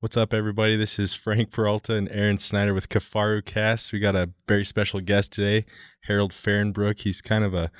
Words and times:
What's 0.00 0.16
up, 0.16 0.32
everybody? 0.32 0.76
This 0.76 0.98
is 0.98 1.14
Frank 1.14 1.50
Peralta 1.50 1.94
and 1.94 2.08
Aaron 2.10 2.38
Snyder 2.38 2.72
with 2.72 2.88
Kafaru 2.88 3.44
Cast. 3.44 3.92
We 3.92 3.98
got 3.98 4.16
a 4.16 4.30
very 4.48 4.64
special 4.64 4.98
guest 5.00 5.30
today, 5.30 5.66
Harold 6.04 6.32
Fahrenbrook. 6.32 7.02
He's 7.02 7.20
kind 7.20 7.44
of 7.44 7.52
a 7.52 7.70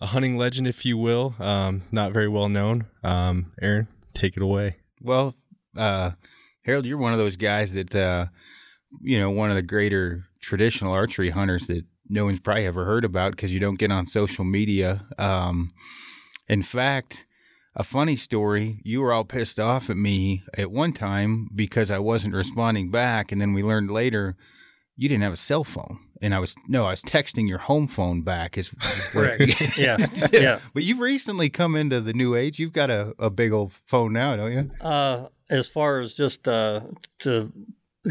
a 0.00 0.06
hunting 0.06 0.36
legend, 0.36 0.68
if 0.68 0.86
you 0.86 0.96
will. 0.96 1.34
Um, 1.40 1.82
not 1.90 2.12
very 2.12 2.28
well 2.28 2.48
known. 2.48 2.86
Um, 3.02 3.50
Aaron, 3.60 3.88
take 4.12 4.36
it 4.36 4.44
away. 4.44 4.76
Well, 5.00 5.34
uh, 5.76 6.12
Harold, 6.66 6.86
you're 6.86 6.98
one 6.98 7.12
of 7.12 7.18
those 7.18 7.36
guys 7.36 7.72
that, 7.72 7.92
uh, 7.96 8.26
you 9.00 9.18
know, 9.18 9.28
one 9.28 9.50
of 9.50 9.56
the 9.56 9.62
greater 9.62 10.26
traditional 10.40 10.92
archery 10.92 11.30
hunters 11.30 11.66
that 11.66 11.84
no 12.08 12.26
one's 12.26 12.38
probably 12.38 12.66
ever 12.66 12.84
heard 12.84 13.04
about 13.04 13.32
because 13.32 13.52
you 13.52 13.58
don't 13.58 13.78
get 13.80 13.90
on 13.90 14.06
social 14.06 14.44
media. 14.44 15.04
Um, 15.18 15.72
in 16.46 16.62
fact, 16.62 17.26
a 17.76 17.84
funny 17.84 18.16
story, 18.16 18.80
you 18.84 19.00
were 19.00 19.12
all 19.12 19.24
pissed 19.24 19.58
off 19.58 19.90
at 19.90 19.96
me 19.96 20.44
at 20.56 20.70
one 20.70 20.92
time 20.92 21.48
because 21.54 21.90
I 21.90 21.98
wasn't 21.98 22.34
responding 22.34 22.90
back. 22.90 23.32
And 23.32 23.40
then 23.40 23.52
we 23.52 23.62
learned 23.62 23.90
later 23.90 24.36
you 24.96 25.08
didn't 25.08 25.24
have 25.24 25.32
a 25.32 25.36
cell 25.38 25.64
phone. 25.64 25.98
And 26.22 26.34
I 26.34 26.38
was, 26.38 26.54
no, 26.68 26.86
I 26.86 26.92
was 26.92 27.02
texting 27.02 27.48
your 27.48 27.58
home 27.58 27.88
phone 27.88 28.22
back. 28.22 28.56
Is 28.56 28.70
correct. 29.10 29.42
yeah. 29.78 30.06
Yeah. 30.32 30.60
But 30.72 30.84
you've 30.84 31.00
recently 31.00 31.50
come 31.50 31.74
into 31.74 32.00
the 32.00 32.12
new 32.12 32.34
age. 32.34 32.58
You've 32.58 32.72
got 32.72 32.90
a, 32.90 33.12
a 33.18 33.28
big 33.28 33.52
old 33.52 33.72
phone 33.72 34.12
now, 34.12 34.36
don't 34.36 34.52
you? 34.52 34.70
Uh, 34.80 35.26
as 35.50 35.68
far 35.68 36.00
as 36.00 36.14
just 36.14 36.46
uh, 36.46 36.80
to 37.20 37.52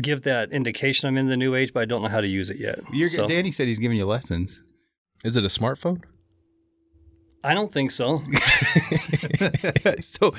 give 0.01 0.23
that 0.23 0.51
indication 0.51 1.07
I'm 1.07 1.17
in 1.17 1.27
the 1.27 1.37
new 1.37 1.55
age, 1.55 1.73
but 1.73 1.81
I 1.81 1.85
don't 1.85 2.01
know 2.01 2.09
how 2.09 2.21
to 2.21 2.27
use 2.27 2.49
it 2.49 2.57
yet. 2.57 2.79
You're, 2.91 3.09
So, 3.09 3.27
Danny 3.27 3.51
said 3.51 3.67
he's 3.67 3.79
giving 3.79 3.97
you 3.97 4.05
lessons. 4.05 4.61
Is 5.23 5.37
it 5.37 5.45
a 5.45 5.47
smartphone? 5.47 6.03
I 7.43 7.53
don't 7.53 7.71
think 7.71 7.91
so. 7.91 8.21
so, 10.01 10.33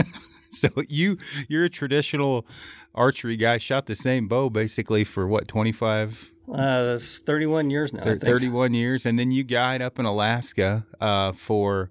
so 0.50 0.68
you 0.88 1.18
you're 1.48 1.64
a 1.64 1.70
traditional 1.70 2.46
archery 2.94 3.36
guy. 3.36 3.58
Shot 3.58 3.86
the 3.86 3.96
same 3.96 4.28
bow 4.28 4.50
basically 4.50 5.04
for 5.04 5.26
what 5.26 5.48
25, 5.48 6.30
Uh, 6.52 6.82
that's 6.84 7.18
31 7.20 7.70
years 7.70 7.92
now. 7.92 8.02
I 8.02 8.04
think. 8.10 8.22
31 8.22 8.74
years, 8.74 9.06
and 9.06 9.18
then 9.18 9.30
you 9.30 9.44
guide 9.44 9.80
up 9.82 9.98
in 9.98 10.04
Alaska 10.04 10.84
uh, 11.00 11.32
for 11.32 11.90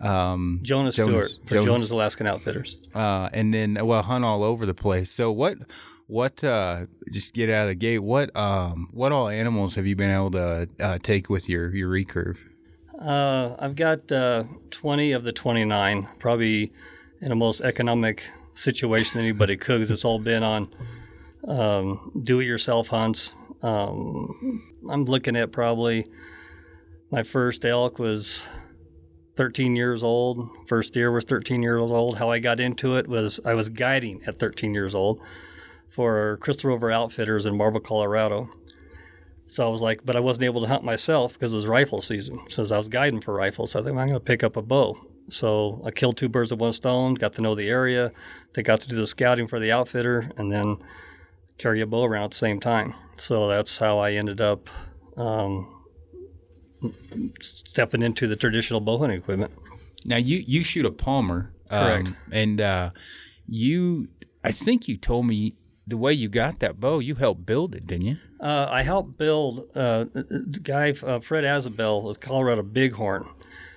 um, 0.00 0.58
Jonas, 0.62 0.96
Jonas- 0.96 1.32
Stewart 1.34 1.48
for 1.48 1.54
Jonas. 1.54 1.64
Jonas 1.64 1.90
Alaskan 1.90 2.26
Outfitters. 2.26 2.76
uh, 2.94 3.28
and 3.32 3.54
then 3.54 3.78
well 3.86 4.02
hunt 4.02 4.24
all 4.24 4.42
over 4.42 4.66
the 4.66 4.74
place. 4.74 5.10
So 5.10 5.30
what? 5.32 5.58
What 6.08 6.44
uh, 6.44 6.86
just 7.10 7.32
get 7.32 7.48
out 7.48 7.62
of 7.62 7.68
the 7.68 7.74
gate? 7.74 8.00
What 8.00 8.34
um, 8.36 8.88
what 8.92 9.12
all 9.12 9.28
animals 9.28 9.76
have 9.76 9.86
you 9.86 9.96
been 9.96 10.10
able 10.10 10.32
to 10.32 10.68
uh, 10.78 10.98
take 11.02 11.30
with 11.30 11.48
your 11.48 11.74
your 11.74 11.88
recurve? 11.88 12.36
Uh, 13.02 13.56
I've 13.58 13.74
got 13.74 14.12
uh, 14.12 14.44
20 14.70 15.12
of 15.12 15.24
the 15.24 15.32
29, 15.32 16.08
probably 16.20 16.72
in 17.20 17.30
the 17.30 17.34
most 17.34 17.60
economic 17.60 18.24
situation 18.54 19.20
anybody 19.20 19.56
could, 19.56 19.78
because 19.78 19.90
it's 19.90 20.04
all 20.04 20.20
been 20.20 20.44
on 20.44 20.72
um, 21.48 22.20
do-it-yourself 22.22 22.88
hunts. 22.88 23.34
Um, 23.62 24.62
I'm 24.88 25.04
looking 25.04 25.34
at 25.34 25.50
probably 25.50 26.06
my 27.10 27.24
first 27.24 27.64
elk 27.64 27.98
was 27.98 28.44
13 29.36 29.74
years 29.74 30.04
old. 30.04 30.48
First 30.68 30.94
deer 30.94 31.10
was 31.10 31.24
13 31.24 31.62
years 31.62 31.90
old. 31.90 32.18
How 32.18 32.30
I 32.30 32.38
got 32.38 32.60
into 32.60 32.96
it 32.96 33.08
was 33.08 33.40
I 33.44 33.54
was 33.54 33.68
guiding 33.68 34.22
at 34.26 34.38
13 34.38 34.74
years 34.74 34.94
old 34.94 35.20
for 35.88 36.36
Crystal 36.38 36.70
River 36.70 36.92
Outfitters 36.92 37.46
in 37.46 37.56
Marble, 37.56 37.80
Colorado. 37.80 38.48
So 39.52 39.66
I 39.66 39.68
was 39.68 39.82
like, 39.82 40.02
but 40.02 40.16
I 40.16 40.20
wasn't 40.20 40.44
able 40.44 40.62
to 40.62 40.66
hunt 40.66 40.82
myself 40.82 41.34
because 41.34 41.52
it 41.52 41.56
was 41.56 41.66
rifle 41.66 42.00
season. 42.00 42.40
So 42.48 42.64
I 42.74 42.78
was 42.78 42.88
guiding 42.88 43.20
for 43.20 43.34
rifles. 43.34 43.72
So 43.72 43.80
I 43.80 43.82
think 43.82 43.98
I'm 43.98 44.08
going 44.08 44.18
to 44.18 44.20
pick 44.20 44.42
up 44.42 44.56
a 44.56 44.62
bow. 44.62 44.96
So 45.28 45.82
I 45.84 45.90
killed 45.90 46.16
two 46.16 46.30
birds 46.30 46.52
with 46.52 46.60
one 46.60 46.72
stone, 46.72 47.12
got 47.12 47.34
to 47.34 47.42
know 47.42 47.54
the 47.54 47.68
area, 47.68 48.12
they 48.54 48.62
got 48.62 48.80
to 48.80 48.88
do 48.88 48.96
the 48.96 49.06
scouting 49.06 49.46
for 49.46 49.60
the 49.60 49.70
outfitter, 49.70 50.30
and 50.38 50.50
then 50.50 50.78
carry 51.58 51.82
a 51.82 51.86
bow 51.86 52.04
around 52.04 52.24
at 52.24 52.30
the 52.30 52.38
same 52.38 52.60
time. 52.60 52.94
So 53.18 53.46
that's 53.46 53.78
how 53.78 53.98
I 53.98 54.12
ended 54.12 54.40
up 54.40 54.70
um, 55.18 55.84
stepping 57.42 58.00
into 58.00 58.26
the 58.26 58.36
traditional 58.36 58.80
bow 58.80 59.00
hunting 59.00 59.18
equipment. 59.18 59.52
Now 60.06 60.16
you 60.16 60.42
you 60.46 60.64
shoot 60.64 60.86
a 60.86 60.90
Palmer, 60.90 61.52
um, 61.68 61.84
Correct. 61.84 62.12
and 62.30 62.58
uh, 62.58 62.90
you 63.46 64.08
I 64.42 64.50
think 64.50 64.88
you 64.88 64.96
told 64.96 65.26
me 65.26 65.56
the 65.86 65.96
way 65.96 66.12
you 66.12 66.28
got 66.28 66.60
that 66.60 66.78
bow, 66.78 66.98
you 67.00 67.14
helped 67.14 67.44
build 67.44 67.74
it, 67.74 67.86
didn't 67.86 68.06
you? 68.06 68.16
Uh, 68.40 68.68
I 68.70 68.82
helped 68.82 69.18
build 69.18 69.68
uh, 69.74 70.04
the 70.12 70.60
guy 70.62 70.90
uh, 70.90 71.20
Fred 71.20 71.44
Asbell 71.44 72.02
with 72.02 72.20
Colorado 72.20 72.62
Bighorn 72.62 73.24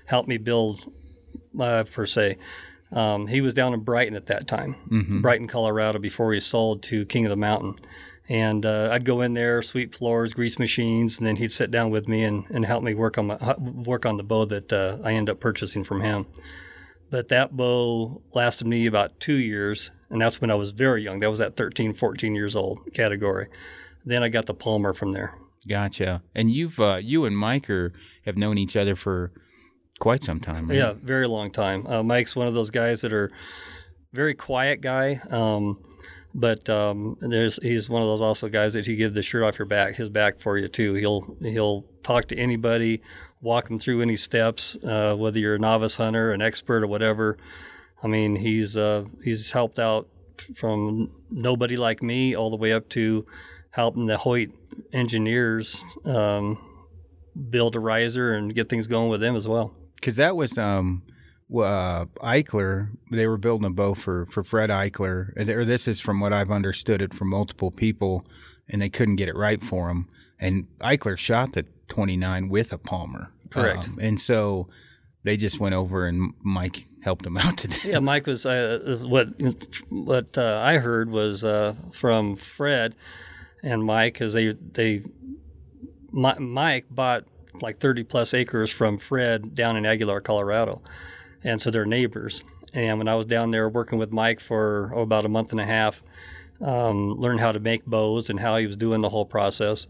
helped 0.06 0.30
me 0.30 0.38
build 0.38 0.92
uh, 1.60 1.84
per 1.84 2.06
se. 2.06 2.38
Um, 2.92 3.28
he 3.28 3.42
was 3.42 3.54
down 3.54 3.74
in 3.74 3.82
Brighton 3.82 4.16
at 4.16 4.28
that 4.28 4.48
time, 4.48 4.76
Brighton, 5.22 5.48
Colorado, 5.48 6.00
before 6.00 6.34
he 6.34 6.40
sold 6.40 6.84
to 6.84 7.06
King 7.06 7.26
of 7.26 7.32
the 7.32 7.36
Mountain. 7.36 7.76
And 8.30 8.66
uh, 8.66 8.90
I'd 8.92 9.06
go 9.06 9.22
in 9.22 9.34
there, 9.34 9.62
sweep 9.62 9.94
floors, 9.94 10.34
grease 10.34 10.58
machines, 10.58 11.18
and 11.18 11.28
then 11.28 11.36
he'd 11.36 11.52
sit 11.52 11.70
down 11.70 11.92
with 11.92 12.08
me 12.08 12.24
and, 12.24 12.50
and 12.50 12.66
help 12.66 12.84
me 12.84 12.94
work 12.94 13.18
on 13.18 13.28
my 13.28 13.56
work 13.58 14.06
on 14.06 14.18
the 14.18 14.24
bow 14.24 14.46
that 14.46 14.72
uh, 14.72 14.98
I 15.04 15.14
end 15.14 15.30
up 15.30 15.40
purchasing 15.40 15.84
from 15.84 16.02
him. 16.02 16.26
But 17.10 17.30
that 17.30 17.56
bow 17.56 18.22
lasted 18.34 18.68
me 18.68 18.86
about 18.86 19.20
two 19.20 19.36
years, 19.36 19.92
and 20.10 20.22
that's 20.22 20.42
when 20.42 20.52
I 20.52 20.56
was 20.56 20.72
very 20.72 21.04
young. 21.04 21.20
That 21.20 21.30
was 21.30 21.42
at 21.42 21.56
13, 21.56 21.94
14 21.94 22.36
years 22.36 22.56
old 22.56 22.80
category. 22.94 23.48
Then 24.06 24.24
I 24.24 24.30
got 24.30 24.46
the 24.46 24.54
Palmer 24.54 24.94
from 24.94 25.12
there. 25.12 25.34
Gotcha. 25.68 26.22
And 26.34 26.52
you've 26.52 26.80
uh, 26.80 26.98
you 26.98 27.26
and 27.26 27.38
Mike 27.38 27.70
are, 27.70 27.94
have 28.26 28.38
known 28.38 28.58
each 28.58 28.76
other 28.76 28.96
for 28.96 29.32
quite 30.00 30.24
some 30.24 30.40
time. 30.40 30.68
Right? 30.68 30.78
Yeah, 30.78 30.94
very 30.94 31.28
long 31.28 31.52
time. 31.52 31.88
Uh, 31.88 32.04
Mike's 32.04 32.36
one 32.36 32.48
of 32.48 32.54
those 32.54 32.70
guys 32.70 33.02
that 33.02 33.14
are 33.14 33.32
very 34.14 34.34
quiet 34.34 34.82
guy, 34.82 35.20
um, 35.30 35.80
but 36.38 36.70
um, 36.70 37.16
there's 37.22 37.58
he's 37.64 37.90
one 37.90 38.02
of 38.02 38.10
those 38.10 38.20
also 38.22 38.50
guys 38.50 38.74
that 38.74 38.86
he 38.86 38.98
give 38.98 39.14
the 39.14 39.24
shirt 39.24 39.42
off 39.44 39.58
your 39.58 39.66
back, 39.66 39.96
his 39.96 40.10
back 40.10 40.42
for 40.42 40.58
you 40.58 40.68
too. 40.68 40.94
He'll 40.96 41.38
he'll 41.42 41.86
talk 42.04 42.26
to 42.28 42.38
anybody, 42.38 43.02
walk 43.42 43.70
them 43.70 43.80
through 43.80 44.02
any 44.02 44.18
steps, 44.18 44.76
uh, 44.84 45.16
whether 45.16 45.40
you're 45.40 45.56
a 45.56 45.60
novice 45.60 45.96
hunter, 45.96 46.32
an 46.32 46.42
expert, 46.42 46.84
or 46.84 46.88
whatever. 46.88 47.38
I 48.04 48.08
mean, 48.08 48.36
he's 48.36 48.76
uh, 48.76 49.06
he's 49.24 49.52
helped 49.52 49.80
out 49.80 50.10
from 50.54 51.10
nobody 51.32 51.78
like 51.78 52.04
me 52.04 52.36
all 52.36 52.50
the 52.50 52.58
way 52.58 52.74
up 52.74 52.90
to 52.90 53.26
helping 53.72 54.08
the 54.08 54.18
Hoyt 54.18 54.50
engineers 54.92 55.82
um, 56.06 56.58
build 57.50 57.76
a 57.76 57.80
riser 57.80 58.34
and 58.34 58.54
get 58.54 58.68
things 58.68 58.88
going 58.88 59.08
with 59.10 59.22
them 59.22 59.38
as 59.38 59.48
well. 59.48 59.74
because 59.96 60.18
that 60.18 60.36
was 60.36 60.58
um 60.58 61.02
uh, 61.54 62.06
Eichler. 62.22 62.90
They 63.12 63.28
were 63.28 63.38
building 63.38 63.66
a 63.66 63.70
bow 63.70 63.94
for 63.94 64.26
for 64.28 64.44
Fred 64.44 64.70
Eichler. 64.70 65.50
Or 65.50 65.66
this 65.66 65.88
is 65.88 66.00
from 66.00 66.20
what 66.20 66.34
I've 66.34 66.52
understood 66.52 67.02
it 67.02 67.14
from 67.14 67.30
multiple 67.30 67.72
people, 67.72 68.26
and 68.68 68.82
they 68.82 68.90
couldn't 68.90 69.16
get 69.18 69.30
it 69.30 69.36
right 69.36 69.64
for 69.64 69.90
him. 69.90 70.08
And 70.40 70.68
Eichler 70.80 71.18
shot 71.18 71.54
the 71.54 71.66
29 71.88 72.50
with 72.50 72.74
a 72.74 72.78
Palmer. 72.78 73.32
Correct. 73.50 73.88
Um, 73.88 74.00
and 74.02 74.20
so 74.20 74.68
they 75.24 75.38
just 75.38 75.60
went 75.60 75.76
over 75.76 76.08
and 76.08 76.34
Mike 76.42 76.86
helped 77.02 77.26
him 77.26 77.38
out 77.38 77.58
today. 77.58 77.78
Yeah, 77.92 78.00
Mike 78.00 78.28
was 78.28 78.46
uh, 78.46 79.00
what 79.04 79.30
what 79.90 80.38
uh, 80.38 80.62
I 80.64 80.78
heard 80.78 81.10
was 81.10 81.44
uh, 81.44 81.76
from 81.92 82.36
Fred 82.36 82.96
and 83.64 83.84
Mike 83.84 84.14
because 84.14 84.34
they 84.34 84.54
they 84.54 85.04
Mi- 86.12 86.40
Mike 86.40 86.86
bought 86.90 87.26
like 87.62 87.80
thirty 87.80 88.04
plus 88.04 88.34
acres 88.34 88.72
from 88.72 88.98
Fred 88.98 89.56
down 89.56 89.78
in 89.78 89.86
Aguilar, 89.86 90.22
Colorado, 90.22 90.82
and 91.46 91.62
so 91.62 91.72
they're 91.72 91.86
neighbors. 91.86 92.44
And 92.74 92.98
when 92.98 93.08
I 93.08 93.16
was 93.16 93.28
down 93.28 93.52
there 93.52 93.70
working 93.70 94.00
with 94.00 94.12
Mike 94.12 94.42
for 94.42 94.92
oh, 94.94 95.02
about 95.02 95.26
a 95.26 95.30
month 95.30 95.52
and 95.52 95.62
a 95.62 95.66
half, 95.66 96.04
um, 96.60 97.14
learned 97.14 97.40
how 97.40 97.52
to 97.52 97.60
make 97.60 97.86
bows 97.86 98.30
and 98.30 98.40
how 98.40 98.58
he 98.58 98.66
was 98.66 98.76
doing 98.76 99.02
the 99.02 99.10
whole 99.10 99.26
process. 99.26 99.88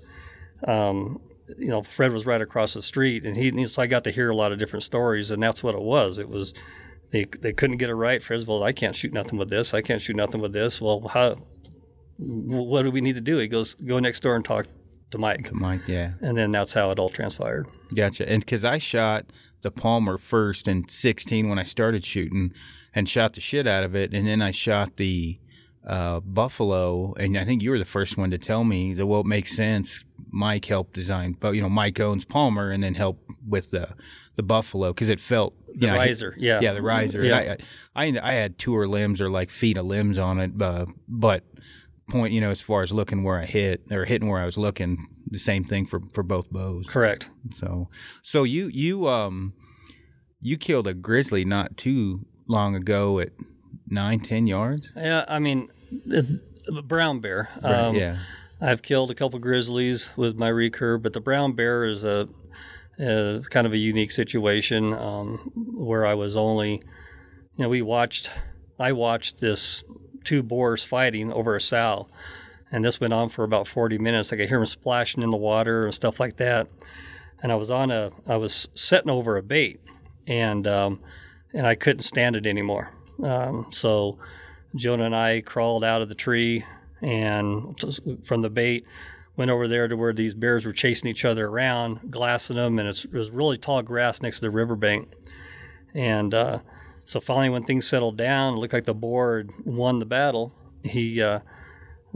Um, 0.67 1.21
you 1.57 1.69
know, 1.69 1.81
Fred 1.81 2.11
was 2.11 2.25
right 2.25 2.41
across 2.41 2.73
the 2.73 2.81
street, 2.81 3.25
and 3.25 3.37
he 3.37 3.65
so 3.65 3.81
I 3.81 3.87
got 3.87 4.03
to 4.03 4.11
hear 4.11 4.29
a 4.29 4.35
lot 4.35 4.51
of 4.51 4.59
different 4.59 4.83
stories, 4.83 5.31
and 5.31 5.41
that's 5.41 5.63
what 5.63 5.75
it 5.75 5.81
was. 5.81 6.19
It 6.19 6.27
was 6.27 6.53
they 7.11 7.25
they 7.39 7.53
couldn't 7.53 7.77
get 7.77 7.89
it 7.89 7.95
right. 7.95 8.21
Fred's 8.21 8.45
well, 8.45 8.63
I 8.63 8.73
can't 8.73 8.95
shoot 8.95 9.13
nothing 9.13 9.39
with 9.39 9.49
this. 9.49 9.73
I 9.73 9.81
can't 9.81 10.01
shoot 10.01 10.15
nothing 10.15 10.41
with 10.41 10.53
this. 10.53 10.81
Well, 10.81 11.07
how? 11.07 11.37
What 12.17 12.83
do 12.83 12.91
we 12.91 13.01
need 13.01 13.15
to 13.15 13.21
do? 13.21 13.37
He 13.37 13.47
goes, 13.47 13.73
go 13.73 13.99
next 13.99 14.21
door 14.21 14.35
and 14.35 14.45
talk 14.45 14.67
to 15.11 15.17
Mike, 15.17 15.51
Mike, 15.51 15.85
yeah. 15.85 16.11
and 16.21 16.37
then 16.37 16.51
that's 16.51 16.73
how 16.73 16.89
it 16.91 16.97
all 16.97 17.09
transpired. 17.09 17.67
Gotcha. 17.93 18.27
And 18.29 18.39
because 18.39 18.63
I 18.63 18.77
shot 18.77 19.25
the 19.61 19.71
Palmer 19.71 20.17
first 20.17 20.67
in 20.67 20.87
16 20.87 21.49
when 21.49 21.59
I 21.59 21.63
started 21.63 22.03
shooting 22.03 22.53
and 22.93 23.09
shot 23.09 23.33
the 23.33 23.41
shit 23.41 23.67
out 23.67 23.83
of 23.83 23.95
it. 23.95 24.13
And 24.13 24.27
then 24.27 24.41
I 24.41 24.51
shot 24.51 24.97
the 24.97 25.39
uh, 25.85 26.19
Buffalo. 26.21 27.13
And 27.13 27.37
I 27.37 27.45
think 27.45 27.61
you 27.61 27.71
were 27.71 27.79
the 27.79 27.85
first 27.85 28.17
one 28.17 28.31
to 28.31 28.37
tell 28.37 28.63
me 28.63 28.93
that, 28.93 29.05
well, 29.07 29.21
it 29.21 29.25
makes 29.25 29.55
sense. 29.55 30.03
Mike 30.31 30.65
helped 30.65 30.93
design, 30.93 31.37
but 31.39 31.55
you 31.55 31.61
know, 31.61 31.69
Mike 31.69 31.99
owns 31.99 32.25
Palmer 32.25 32.69
and 32.69 32.83
then 32.83 32.95
helped 32.95 33.31
with 33.47 33.71
the, 33.71 33.89
the 34.35 34.43
Buffalo 34.43 34.89
because 34.91 35.07
it 35.09 35.19
felt 35.19 35.53
The 35.73 35.87
know, 35.87 35.93
I 35.93 35.97
hit- 35.97 36.07
riser, 36.09 36.35
yeah, 36.37 36.59
yeah, 36.61 36.73
the 36.73 36.81
riser. 36.81 37.23
Yeah. 37.23 37.55
I, 37.95 38.05
I, 38.07 38.19
I 38.21 38.33
had 38.33 38.57
tour 38.57 38.85
limbs 38.87 39.21
or 39.21 39.29
like 39.29 39.49
feet 39.49 39.77
of 39.77 39.85
limbs 39.85 40.17
on 40.17 40.39
it, 40.39 40.51
uh, 40.61 40.87
but 41.07 41.43
point, 42.09 42.33
you 42.33 42.41
know, 42.41 42.51
as 42.51 42.61
far 42.61 42.83
as 42.83 42.91
looking 42.91 43.23
where 43.23 43.39
I 43.39 43.45
hit 43.45 43.83
or 43.91 44.05
hitting 44.05 44.27
where 44.27 44.39
I 44.41 44.45
was 44.45 44.57
looking, 44.57 45.07
the 45.27 45.39
same 45.39 45.63
thing 45.63 45.85
for, 45.85 45.99
for 46.13 46.23
both 46.23 46.49
bows. 46.51 46.85
Correct. 46.87 47.29
So, 47.51 47.89
so 48.21 48.43
you 48.43 48.67
you 48.67 49.07
um 49.07 49.53
you 50.41 50.57
killed 50.57 50.87
a 50.87 50.93
grizzly 50.93 51.45
not 51.45 51.77
too 51.77 52.25
long 52.47 52.75
ago 52.75 53.19
at 53.19 53.29
nine 53.87 54.19
ten 54.19 54.47
yards. 54.47 54.91
Yeah, 54.95 55.25
I 55.27 55.39
mean, 55.39 55.69
the 56.05 56.41
brown 56.83 57.19
bear. 57.19 57.49
Right, 57.63 57.73
Um, 57.73 57.95
yeah. 57.95 58.17
I've 58.61 58.81
killed 58.81 59.11
a 59.11 59.15
couple 59.15 59.37
grizzlies 59.39 60.11
with 60.15 60.37
my 60.37 60.49
recurve, 60.49 61.01
but 61.01 61.13
the 61.13 61.19
brown 61.19 61.53
bear 61.53 61.83
is 61.83 62.03
a, 62.03 62.29
a 62.97 63.41
kind 63.49 63.67
of 63.67 63.73
a 63.73 63.77
unique 63.77 64.11
situation 64.11 64.93
um, 64.93 65.37
where 65.55 66.05
I 66.05 66.13
was 66.13 66.37
only, 66.37 66.75
you 67.55 67.63
know, 67.63 67.69
we 67.69 67.81
watched, 67.81 68.29
I 68.79 68.93
watched 68.93 69.39
this 69.39 69.83
two 70.25 70.43
boars 70.43 70.83
fighting 70.83 71.31
over 71.31 71.55
a 71.55 71.61
sow, 71.61 72.07
and 72.71 72.83
this 72.83 72.99
went 72.99 73.13
on 73.13 73.29
for 73.29 73.43
about 73.43 73.67
40 73.67 73.97
minutes. 73.97 74.33
I 74.33 74.37
could 74.37 74.49
hear 74.49 74.57
them 74.57 74.65
splashing 74.65 75.23
in 75.23 75.31
the 75.31 75.37
water 75.37 75.85
and 75.85 75.93
stuff 75.93 76.19
like 76.19 76.37
that. 76.37 76.67
And 77.41 77.51
I 77.51 77.55
was 77.55 77.69
on 77.69 77.91
a, 77.91 78.11
I 78.27 78.37
was 78.37 78.69
sitting 78.73 79.09
over 79.09 79.37
a 79.37 79.43
bait, 79.43 79.79
and 80.27 80.67
um, 80.67 80.99
and 81.53 81.67
I 81.67 81.75
couldn't 81.75 82.03
stand 82.03 82.35
it 82.35 82.45
anymore. 82.45 82.91
Um, 83.23 83.67
so 83.71 84.17
Jonah 84.75 85.05
and 85.05 85.15
I 85.15 85.41
crawled 85.41 85.83
out 85.83 86.01
of 86.01 86.09
the 86.09 86.15
tree 86.15 86.65
and 87.01 87.77
t- 87.79 88.17
from 88.23 88.41
the 88.41 88.49
bait 88.49 88.85
went 89.37 89.51
over 89.51 89.67
there 89.67 89.87
to 89.87 89.95
where 89.95 90.13
these 90.13 90.33
bears 90.33 90.65
were 90.65 90.71
chasing 90.71 91.09
each 91.09 91.25
other 91.25 91.47
around, 91.47 92.11
glassing 92.11 92.55
them, 92.55 92.79
and 92.79 92.87
it 92.87 93.05
was 93.11 93.31
really 93.31 93.57
tall 93.57 93.81
grass 93.81 94.21
next 94.21 94.37
to 94.39 94.45
the 94.45 94.51
riverbank. 94.51 95.09
And 95.93 96.33
uh, 96.33 96.59
so 97.05 97.19
finally, 97.19 97.49
when 97.49 97.63
things 97.63 97.87
settled 97.87 98.17
down, 98.17 98.53
it 98.53 98.57
looked 98.57 98.73
like 98.73 98.85
the 98.85 98.93
boar 98.93 99.45
won 99.63 99.99
the 99.99 100.05
battle. 100.05 100.53
He 100.83 101.21
uh, 101.21 101.39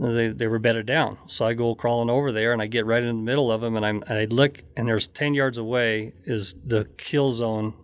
they, 0.00 0.28
they 0.28 0.48
were 0.48 0.58
bedded 0.58 0.86
down. 0.86 1.18
So 1.26 1.44
I 1.44 1.54
go 1.54 1.74
crawling 1.74 2.10
over 2.10 2.32
there 2.32 2.52
and 2.52 2.62
I 2.62 2.66
get 2.66 2.86
right 2.86 3.02
in 3.02 3.16
the 3.18 3.22
middle 3.22 3.52
of 3.52 3.60
them 3.60 3.76
and, 3.76 3.84
I'm, 3.84 4.02
and 4.06 4.18
I 4.18 4.24
look 4.24 4.62
and 4.76 4.88
there's 4.88 5.06
10 5.06 5.34
yards 5.34 5.58
away 5.58 6.14
is 6.24 6.54
the 6.64 6.86
kill 6.96 7.32
zone, 7.32 7.74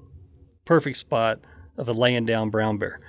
perfect 0.64 0.96
spot 0.96 1.40
of 1.76 1.88
a 1.88 1.92
laying 1.92 2.24
down 2.24 2.50
brown 2.50 2.78
bear. 2.78 3.00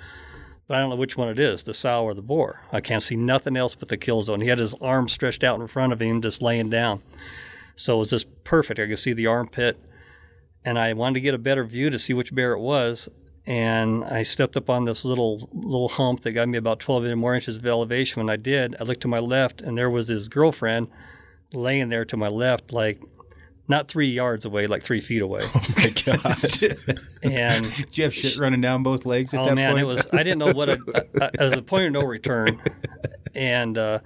But 0.66 0.76
I 0.76 0.80
don't 0.80 0.90
know 0.90 0.96
which 0.96 1.16
one 1.16 1.30
it 1.30 1.38
is, 1.38 1.64
the 1.64 1.72
sow 1.72 2.04
or 2.04 2.12
the 2.12 2.20
boar. 2.20 2.60
I 2.70 2.82
can't 2.82 3.02
see 3.02 3.16
nothing 3.16 3.56
else 3.56 3.74
but 3.74 3.88
the 3.88 3.96
kill 3.96 4.22
zone. 4.22 4.42
He 4.42 4.48
had 4.48 4.58
his 4.58 4.74
arm 4.74 5.08
stretched 5.08 5.42
out 5.42 5.58
in 5.58 5.66
front 5.66 5.94
of 5.94 6.02
him, 6.02 6.20
just 6.20 6.42
laying 6.42 6.68
down. 6.68 7.02
So 7.74 7.96
it 7.96 7.98
was 8.00 8.10
just 8.10 8.44
perfect. 8.44 8.78
I 8.78 8.86
could 8.86 8.98
see 8.98 9.14
the 9.14 9.26
armpit. 9.26 9.80
And 10.64 10.78
I 10.78 10.92
wanted 10.92 11.14
to 11.14 11.20
get 11.22 11.32
a 11.32 11.38
better 11.38 11.64
view 11.64 11.88
to 11.88 11.98
see 11.98 12.12
which 12.12 12.34
bear 12.34 12.52
it 12.52 12.60
was. 12.60 13.08
And 13.48 14.04
I 14.04 14.24
stepped 14.24 14.58
up 14.58 14.68
on 14.68 14.84
this 14.84 15.06
little 15.06 15.48
little 15.54 15.88
hump 15.88 16.20
that 16.20 16.32
got 16.32 16.50
me 16.50 16.58
about 16.58 16.80
12 16.80 17.16
more 17.16 17.34
inches 17.34 17.56
of 17.56 17.64
elevation. 17.64 18.22
When 18.22 18.28
I 18.28 18.36
did, 18.36 18.76
I 18.78 18.84
looked 18.84 19.00
to 19.00 19.08
my 19.08 19.20
left, 19.20 19.62
and 19.62 19.78
there 19.78 19.88
was 19.88 20.08
his 20.08 20.28
girlfriend 20.28 20.88
laying 21.54 21.88
there 21.88 22.04
to 22.04 22.16
my 22.18 22.28
left, 22.28 22.74
like 22.74 23.00
not 23.66 23.88
three 23.88 24.08
yards 24.08 24.44
away, 24.44 24.66
like 24.66 24.82
three 24.82 25.00
feet 25.00 25.22
away. 25.22 25.44
Oh 25.54 25.64
my 25.78 25.88
gosh! 25.88 26.62
And 27.22 27.74
Did 27.76 27.96
you 27.96 28.04
have 28.04 28.14
shit 28.14 28.38
running 28.38 28.60
down 28.60 28.82
both 28.82 29.06
legs 29.06 29.32
at 29.32 29.40
oh 29.40 29.46
that 29.46 29.54
man, 29.54 29.72
point? 29.72 29.82
it 29.82 29.86
was. 29.86 30.06
I 30.12 30.22
didn't 30.22 30.40
know 30.40 30.52
what 30.52 30.68
a, 30.68 30.78
a, 31.18 31.40
as 31.40 31.52
a 31.54 31.62
point 31.62 31.86
of 31.86 31.92
no 31.92 32.02
return, 32.02 32.60
and 33.34 33.78
uh, 33.78 34.00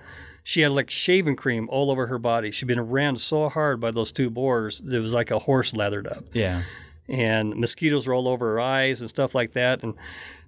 she 0.45 0.61
had 0.61 0.71
like 0.71 0.89
shaving 0.89 1.35
cream 1.35 1.69
all 1.69 1.91
over 1.91 2.07
her 2.07 2.19
body. 2.21 2.53
She'd 2.53 2.67
been 2.67 2.81
ran 2.81 3.17
so 3.17 3.49
hard 3.49 3.81
by 3.81 3.91
those 3.91 4.13
two 4.13 4.31
boars, 4.31 4.81
it 4.81 5.01
was 5.01 5.13
like 5.13 5.33
a 5.33 5.41
horse 5.41 5.75
lathered 5.75 6.07
up, 6.07 6.27
yeah. 6.33 6.63
And 7.09 7.57
mosquitoes 7.57 8.07
roll 8.07 8.29
over 8.29 8.53
her 8.53 8.61
eyes 8.61 9.01
and 9.01 9.11
stuff 9.11 9.35
like 9.35 9.53
that. 9.53 9.83
And 9.83 9.95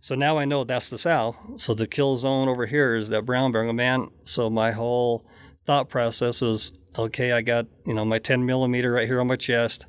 so 0.00 0.14
now 0.14 0.38
I 0.38 0.44
know 0.44 0.64
that's 0.64 0.90
the 0.90 0.98
sow. 0.98 1.36
So 1.56 1.74
the 1.74 1.86
kill 1.86 2.16
zone 2.18 2.48
over 2.48 2.66
here 2.66 2.94
is 2.94 3.08
that 3.08 3.26
brown 3.26 3.52
bear. 3.52 3.70
Man, 3.72 4.08
so 4.24 4.48
my 4.48 4.72
whole 4.72 5.24
thought 5.64 5.88
process 5.88 6.40
was 6.40 6.72
okay. 6.96 7.32
I 7.32 7.40
got 7.42 7.66
you 7.86 7.94
know 7.94 8.04
my 8.04 8.18
10 8.18 8.46
millimeter 8.46 8.92
right 8.92 9.06
here 9.06 9.20
on 9.20 9.26
my 9.26 9.36
chest. 9.36 9.86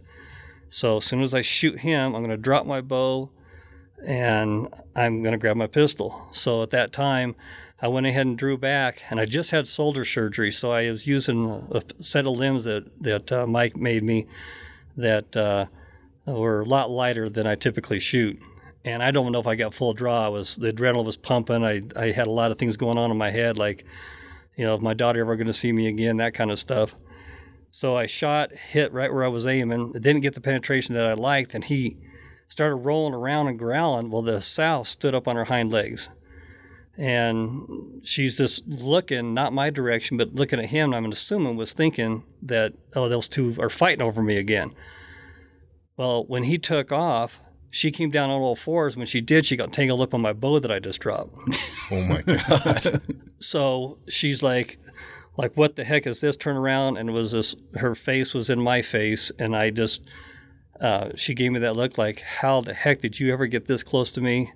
So 0.69 0.97
as 0.97 1.05
soon 1.05 1.21
as 1.21 1.33
I 1.33 1.41
shoot 1.41 1.79
him, 1.79 2.15
I'm 2.15 2.21
going 2.21 2.29
to 2.31 2.37
drop 2.37 2.65
my 2.65 2.81
bow 2.81 3.29
and 4.05 4.67
I'm 4.95 5.21
going 5.23 5.31
to 5.31 5.37
grab 5.37 5.55
my 5.55 5.67
pistol. 5.67 6.27
So 6.31 6.63
at 6.63 6.71
that 6.71 6.91
time, 6.91 7.35
I 7.81 7.87
went 7.87 8.07
ahead 8.07 8.25
and 8.25 8.37
drew 8.37 8.57
back, 8.57 9.03
and 9.09 9.19
I 9.19 9.25
just 9.25 9.51
had 9.51 9.67
shoulder 9.67 10.05
surgery, 10.05 10.49
so 10.49 10.71
I 10.71 10.89
was 10.89 11.07
using 11.07 11.49
a 11.71 11.81
set 12.01 12.25
of 12.25 12.37
limbs 12.37 12.63
that 12.63 12.85
that 13.01 13.31
uh, 13.31 13.45
Mike 13.45 13.75
made 13.75 14.03
me 14.03 14.27
that 14.95 15.35
uh, 15.35 15.65
were 16.33 16.61
a 16.61 16.65
lot 16.65 16.89
lighter 16.89 17.29
than 17.29 17.45
I 17.45 17.55
typically 17.55 17.99
shoot. 17.99 18.39
And 18.83 19.01
I 19.01 19.11
don't 19.11 19.31
know 19.31 19.39
if 19.39 19.47
I 19.47 19.55
got 19.55 19.73
full 19.73 19.93
draw. 19.93 20.25
I 20.25 20.29
was 20.29 20.57
the 20.57 20.71
adrenaline 20.71 21.05
was 21.05 21.17
pumping. 21.17 21.63
I 21.63 21.81
I 21.95 22.11
had 22.11 22.27
a 22.27 22.31
lot 22.31 22.51
of 22.51 22.57
things 22.57 22.77
going 22.77 22.97
on 22.97 23.11
in 23.11 23.17
my 23.17 23.31
head, 23.31 23.57
like 23.57 23.83
you 24.55 24.65
know, 24.65 24.75
if 24.75 24.81
my 24.81 24.93
daughter 24.93 25.19
ever 25.19 25.35
going 25.35 25.47
to 25.47 25.53
see 25.53 25.71
me 25.71 25.87
again, 25.87 26.17
that 26.17 26.33
kind 26.33 26.51
of 26.51 26.59
stuff. 26.59 26.95
So 27.71 27.97
I 27.97 28.05
shot, 28.05 28.53
hit 28.53 28.93
right 28.93 29.13
where 29.13 29.25
I 29.25 29.27
was 29.27 29.45
aiming. 29.45 29.91
It 29.95 30.01
didn't 30.01 30.21
get 30.21 30.33
the 30.33 30.41
penetration 30.41 30.95
that 30.95 31.05
I 31.05 31.13
liked, 31.13 31.53
and 31.53 31.63
he 31.63 31.97
started 32.47 32.75
rolling 32.75 33.13
around 33.13 33.47
and 33.47 33.59
growling. 33.59 34.09
Well, 34.09 34.21
the 34.21 34.41
sow 34.41 34.83
stood 34.83 35.13
up 35.13 35.27
on 35.27 35.35
her 35.35 35.45
hind 35.45 35.73
legs, 35.73 36.09
and 36.97 37.99
she's 38.01 38.37
just 38.37 38.65
looking, 38.65 39.33
not 39.33 39.51
my 39.51 39.69
direction, 39.69 40.15
but 40.15 40.35
looking 40.35 40.59
at 40.59 40.67
him. 40.67 40.93
I'm 40.93 41.11
assuming 41.11 41.57
was 41.57 41.73
thinking 41.73 42.23
that, 42.41 42.73
oh, 42.95 43.09
those 43.09 43.27
two 43.27 43.55
are 43.59 43.69
fighting 43.69 44.01
over 44.01 44.21
me 44.21 44.37
again. 44.37 44.73
Well, 45.97 46.25
when 46.25 46.43
he 46.43 46.57
took 46.57 46.91
off, 46.91 47.39
she 47.69 47.91
came 47.91 48.09
down 48.11 48.29
on 48.29 48.41
all 48.41 48.55
fours. 48.55 48.95
When 48.97 49.05
she 49.07 49.21
did, 49.21 49.45
she 49.45 49.55
got 49.55 49.73
tangled 49.73 50.01
up 50.01 50.13
on 50.13 50.21
my 50.21 50.33
bow 50.33 50.59
that 50.59 50.71
I 50.71 50.79
just 50.79 50.99
dropped. 50.99 51.35
Oh 51.91 52.01
my 52.01 52.21
god. 52.25 53.01
so 53.39 53.97
she's 54.07 54.41
like 54.41 54.77
like 55.37 55.55
what 55.57 55.75
the 55.75 55.83
heck 55.83 56.07
is 56.07 56.21
this 56.21 56.37
turn 56.37 56.55
around 56.55 56.97
and 56.97 57.11
was 57.13 57.31
this 57.33 57.55
her 57.75 57.93
face 57.93 58.33
was 58.33 58.49
in 58.49 58.59
my 58.59 58.81
face 58.81 59.31
and 59.37 59.53
i 59.55 59.69
just 59.69 60.09
uh, 60.79 61.09
she 61.15 61.33
gave 61.33 61.51
me 61.51 61.59
that 61.59 61.75
look 61.75 61.97
like 61.97 62.21
how 62.21 62.61
the 62.61 62.73
heck 62.73 63.01
did 63.01 63.19
you 63.19 63.31
ever 63.33 63.45
get 63.47 63.65
this 63.67 63.83
close 63.83 64.11
to 64.11 64.21
me 64.21 64.51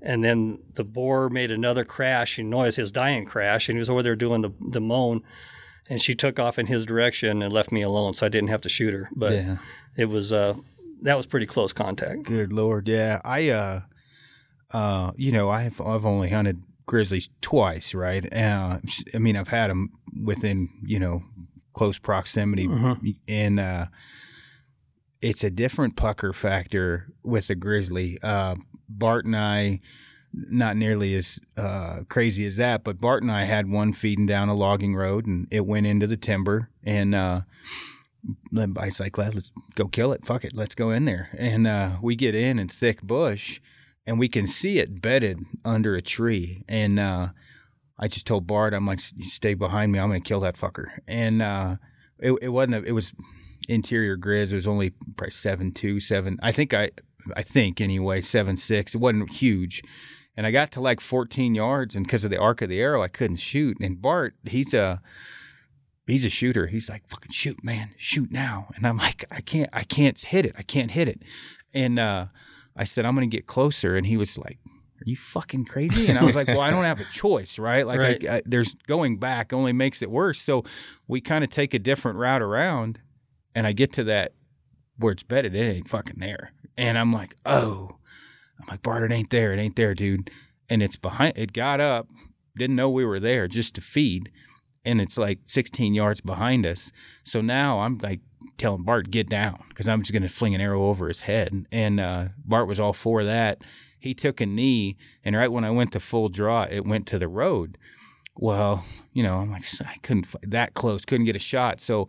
and 0.00 0.22
then 0.24 0.58
the 0.74 0.84
boar 0.84 1.28
made 1.28 1.50
another 1.50 1.84
crash 1.84 2.34
crashing 2.36 2.48
noise 2.48 2.76
his 2.76 2.92
dying 2.92 3.24
crash 3.24 3.68
and 3.68 3.76
he 3.76 3.80
was 3.80 3.90
over 3.90 4.02
there 4.02 4.14
doing 4.16 4.42
the, 4.42 4.50
the 4.70 4.80
moan 4.80 5.22
and 5.90 6.00
she 6.00 6.14
took 6.14 6.38
off 6.38 6.58
in 6.58 6.66
his 6.66 6.86
direction 6.86 7.42
and 7.42 7.52
left 7.52 7.72
me 7.72 7.82
alone 7.82 8.14
so 8.14 8.24
i 8.24 8.28
didn't 8.28 8.48
have 8.50 8.60
to 8.60 8.68
shoot 8.68 8.94
her 8.94 9.08
but 9.14 9.32
Yeah. 9.32 9.56
it 9.96 10.04
was 10.06 10.32
uh 10.32 10.54
that 11.02 11.16
was 11.16 11.26
pretty 11.26 11.46
close 11.46 11.72
contact 11.72 12.24
Good 12.24 12.52
lord, 12.52 12.88
yeah. 12.88 13.20
I 13.24 13.48
uh 13.50 13.80
uh 14.70 15.12
you 15.16 15.32
know, 15.32 15.50
I've 15.50 15.80
I've 15.80 16.06
only 16.06 16.30
hunted 16.30 16.62
grizzlies 16.86 17.28
twice, 17.40 17.94
right? 17.94 18.32
Uh 18.32 18.78
I 19.14 19.18
mean, 19.18 19.36
I've 19.36 19.48
had 19.48 19.70
them 19.70 19.90
within, 20.24 20.68
you 20.84 20.98
know, 20.98 21.22
close 21.74 21.98
proximity 21.98 22.66
and 23.28 23.60
uh 23.60 23.86
it's 25.20 25.44
a 25.44 25.50
different 25.50 25.96
pucker 25.96 26.32
factor 26.32 27.12
with 27.22 27.46
the 27.48 27.54
grizzly. 27.54 28.18
Uh 28.22 28.56
Bart 28.88 29.24
and 29.24 29.36
I 29.36 29.80
not 30.32 30.76
nearly 30.76 31.14
as 31.14 31.38
uh, 31.56 32.00
crazy 32.08 32.46
as 32.46 32.56
that, 32.56 32.84
but 32.84 32.98
Bart 32.98 33.22
and 33.22 33.30
I 33.30 33.44
had 33.44 33.70
one 33.70 33.92
feeding 33.92 34.26
down 34.26 34.48
a 34.48 34.54
logging 34.54 34.94
road, 34.94 35.26
and 35.26 35.46
it 35.50 35.66
went 35.66 35.86
into 35.86 36.06
the 36.06 36.16
timber. 36.16 36.70
And 36.82 37.14
uh, 37.14 37.42
I 38.56 38.66
was 38.66 39.00
like, 39.00 39.18
"Let's 39.18 39.52
go 39.74 39.88
kill 39.88 40.12
it. 40.12 40.24
Fuck 40.24 40.44
it, 40.44 40.54
let's 40.54 40.74
go 40.74 40.90
in 40.90 41.04
there." 41.04 41.30
And 41.36 41.66
uh, 41.66 41.92
we 42.00 42.16
get 42.16 42.34
in 42.34 42.58
in 42.58 42.68
thick 42.68 43.02
bush, 43.02 43.60
and 44.06 44.18
we 44.18 44.28
can 44.28 44.46
see 44.46 44.78
it 44.78 45.02
bedded 45.02 45.40
under 45.64 45.94
a 45.96 46.02
tree. 46.02 46.64
And 46.68 46.98
uh, 46.98 47.28
I 47.98 48.08
just 48.08 48.26
told 48.26 48.46
Bart, 48.46 48.74
"I'm 48.74 48.86
like, 48.86 49.00
stay 49.00 49.54
behind 49.54 49.92
me. 49.92 49.98
I'm 49.98 50.08
gonna 50.08 50.20
kill 50.20 50.40
that 50.40 50.56
fucker." 50.56 50.98
And 51.08 51.42
uh, 51.42 51.76
it, 52.18 52.32
it 52.42 52.48
wasn't. 52.48 52.76
A, 52.76 52.82
it 52.84 52.92
was 52.92 53.12
interior 53.68 54.16
grizz. 54.16 54.52
It 54.52 54.56
was 54.56 54.66
only 54.66 54.90
probably 55.16 55.32
seven 55.32 55.72
two, 55.72 55.98
seven. 55.98 56.38
I 56.42 56.52
think 56.52 56.72
I, 56.72 56.90
I 57.36 57.42
think 57.42 57.80
anyway, 57.80 58.20
seven 58.20 58.56
six. 58.56 58.94
It 58.94 58.98
wasn't 58.98 59.30
huge. 59.30 59.82
And 60.34 60.46
I 60.46 60.50
got 60.50 60.70
to 60.72 60.80
like 60.80 61.02
14 61.02 61.54
yards, 61.54 61.94
and 61.94 62.06
because 62.06 62.24
of 62.24 62.30
the 62.30 62.38
arc 62.38 62.62
of 62.62 62.70
the 62.70 62.80
arrow, 62.80 63.02
I 63.02 63.08
couldn't 63.08 63.36
shoot. 63.36 63.76
And 63.82 64.00
Bart, 64.00 64.34
he's 64.46 64.72
a 64.72 65.02
he's 66.12 66.24
a 66.24 66.30
shooter. 66.30 66.66
He's 66.68 66.88
like, 66.88 67.08
"Fucking 67.08 67.32
shoot, 67.32 67.64
man, 67.64 67.90
shoot 67.96 68.30
now!" 68.30 68.68
And 68.76 68.86
I'm 68.86 68.98
like, 68.98 69.24
"I 69.30 69.40
can't, 69.40 69.70
I 69.72 69.82
can't 69.84 70.18
hit 70.18 70.46
it. 70.46 70.54
I 70.56 70.62
can't 70.62 70.90
hit 70.90 71.08
it." 71.08 71.22
And 71.74 71.98
uh, 71.98 72.26
I 72.76 72.84
said, 72.84 73.04
"I'm 73.04 73.14
gonna 73.14 73.26
get 73.26 73.46
closer," 73.46 73.96
and 73.96 74.06
he 74.06 74.16
was 74.16 74.38
like. 74.38 74.58
Are 75.00 75.10
you 75.10 75.16
fucking 75.16 75.64
crazy? 75.64 76.06
And 76.06 76.16
I 76.16 76.22
was 76.22 76.36
like, 76.36 76.46
well, 76.46 76.60
I 76.60 76.70
don't 76.70 76.84
have 76.84 77.00
a 77.00 77.04
choice, 77.06 77.58
right? 77.58 77.84
Like, 77.84 77.98
Right. 77.98 78.28
I, 78.28 78.36
I, 78.36 78.42
there's 78.46 78.74
going 78.86 79.18
back 79.18 79.52
only 79.52 79.72
makes 79.72 80.00
it 80.00 80.08
worse. 80.08 80.40
So 80.40 80.62
we 81.08 81.20
kind 81.20 81.42
of 81.42 81.50
take 81.50 81.74
a 81.74 81.80
different 81.80 82.18
route 82.18 82.40
around, 82.40 83.00
and 83.52 83.66
I 83.66 83.72
get 83.72 83.92
to 83.94 84.04
that 84.04 84.34
where 84.98 85.10
it's 85.10 85.24
bedded. 85.24 85.56
It 85.56 85.58
ain't 85.58 85.88
fucking 85.88 86.20
there, 86.20 86.52
and 86.78 86.96
I'm 86.96 87.12
like, 87.12 87.34
oh, 87.44 87.96
I'm 88.60 88.68
like, 88.68 88.82
Bart, 88.82 89.02
it 89.02 89.12
ain't 89.12 89.30
there. 89.30 89.52
It 89.52 89.58
ain't 89.58 89.74
there, 89.74 89.92
dude. 89.92 90.30
And 90.68 90.84
it's 90.84 90.94
behind. 90.94 91.36
It 91.36 91.52
got 91.52 91.80
up, 91.80 92.06
didn't 92.56 92.76
know 92.76 92.88
we 92.88 93.04
were 93.04 93.18
there 93.18 93.48
just 93.48 93.74
to 93.74 93.80
feed, 93.80 94.30
and 94.84 95.00
it's 95.00 95.16
like 95.16 95.40
16 95.46 95.94
yards 95.94 96.20
behind 96.20 96.66
us. 96.66 96.92
So 97.24 97.40
now 97.40 97.80
I'm 97.80 97.98
like 97.98 98.20
telling 98.58 98.82
Bart 98.82 99.10
get 99.10 99.28
down 99.28 99.64
because 99.68 99.88
I'm 99.88 100.02
just 100.02 100.12
gonna 100.12 100.28
fling 100.28 100.54
an 100.54 100.60
arrow 100.60 100.86
over 100.86 101.08
his 101.08 101.22
head. 101.22 101.66
And 101.70 102.00
uh, 102.00 102.28
Bart 102.44 102.66
was 102.68 102.80
all 102.80 102.92
for 102.92 103.24
that. 103.24 103.62
He 103.98 104.14
took 104.14 104.40
a 104.40 104.46
knee, 104.46 104.96
and 105.24 105.36
right 105.36 105.52
when 105.52 105.64
I 105.64 105.70
went 105.70 105.92
to 105.92 106.00
full 106.00 106.28
draw, 106.28 106.66
it 106.68 106.84
went 106.84 107.06
to 107.08 107.20
the 107.20 107.28
road. 107.28 107.78
Well, 108.36 108.84
you 109.12 109.22
know, 109.22 109.36
I'm 109.36 109.52
like, 109.52 109.64
I 109.80 109.96
couldn't 110.02 110.26
that 110.42 110.74
close, 110.74 111.04
couldn't 111.04 111.26
get 111.26 111.36
a 111.36 111.40
shot. 111.40 111.80
So 111.80 112.08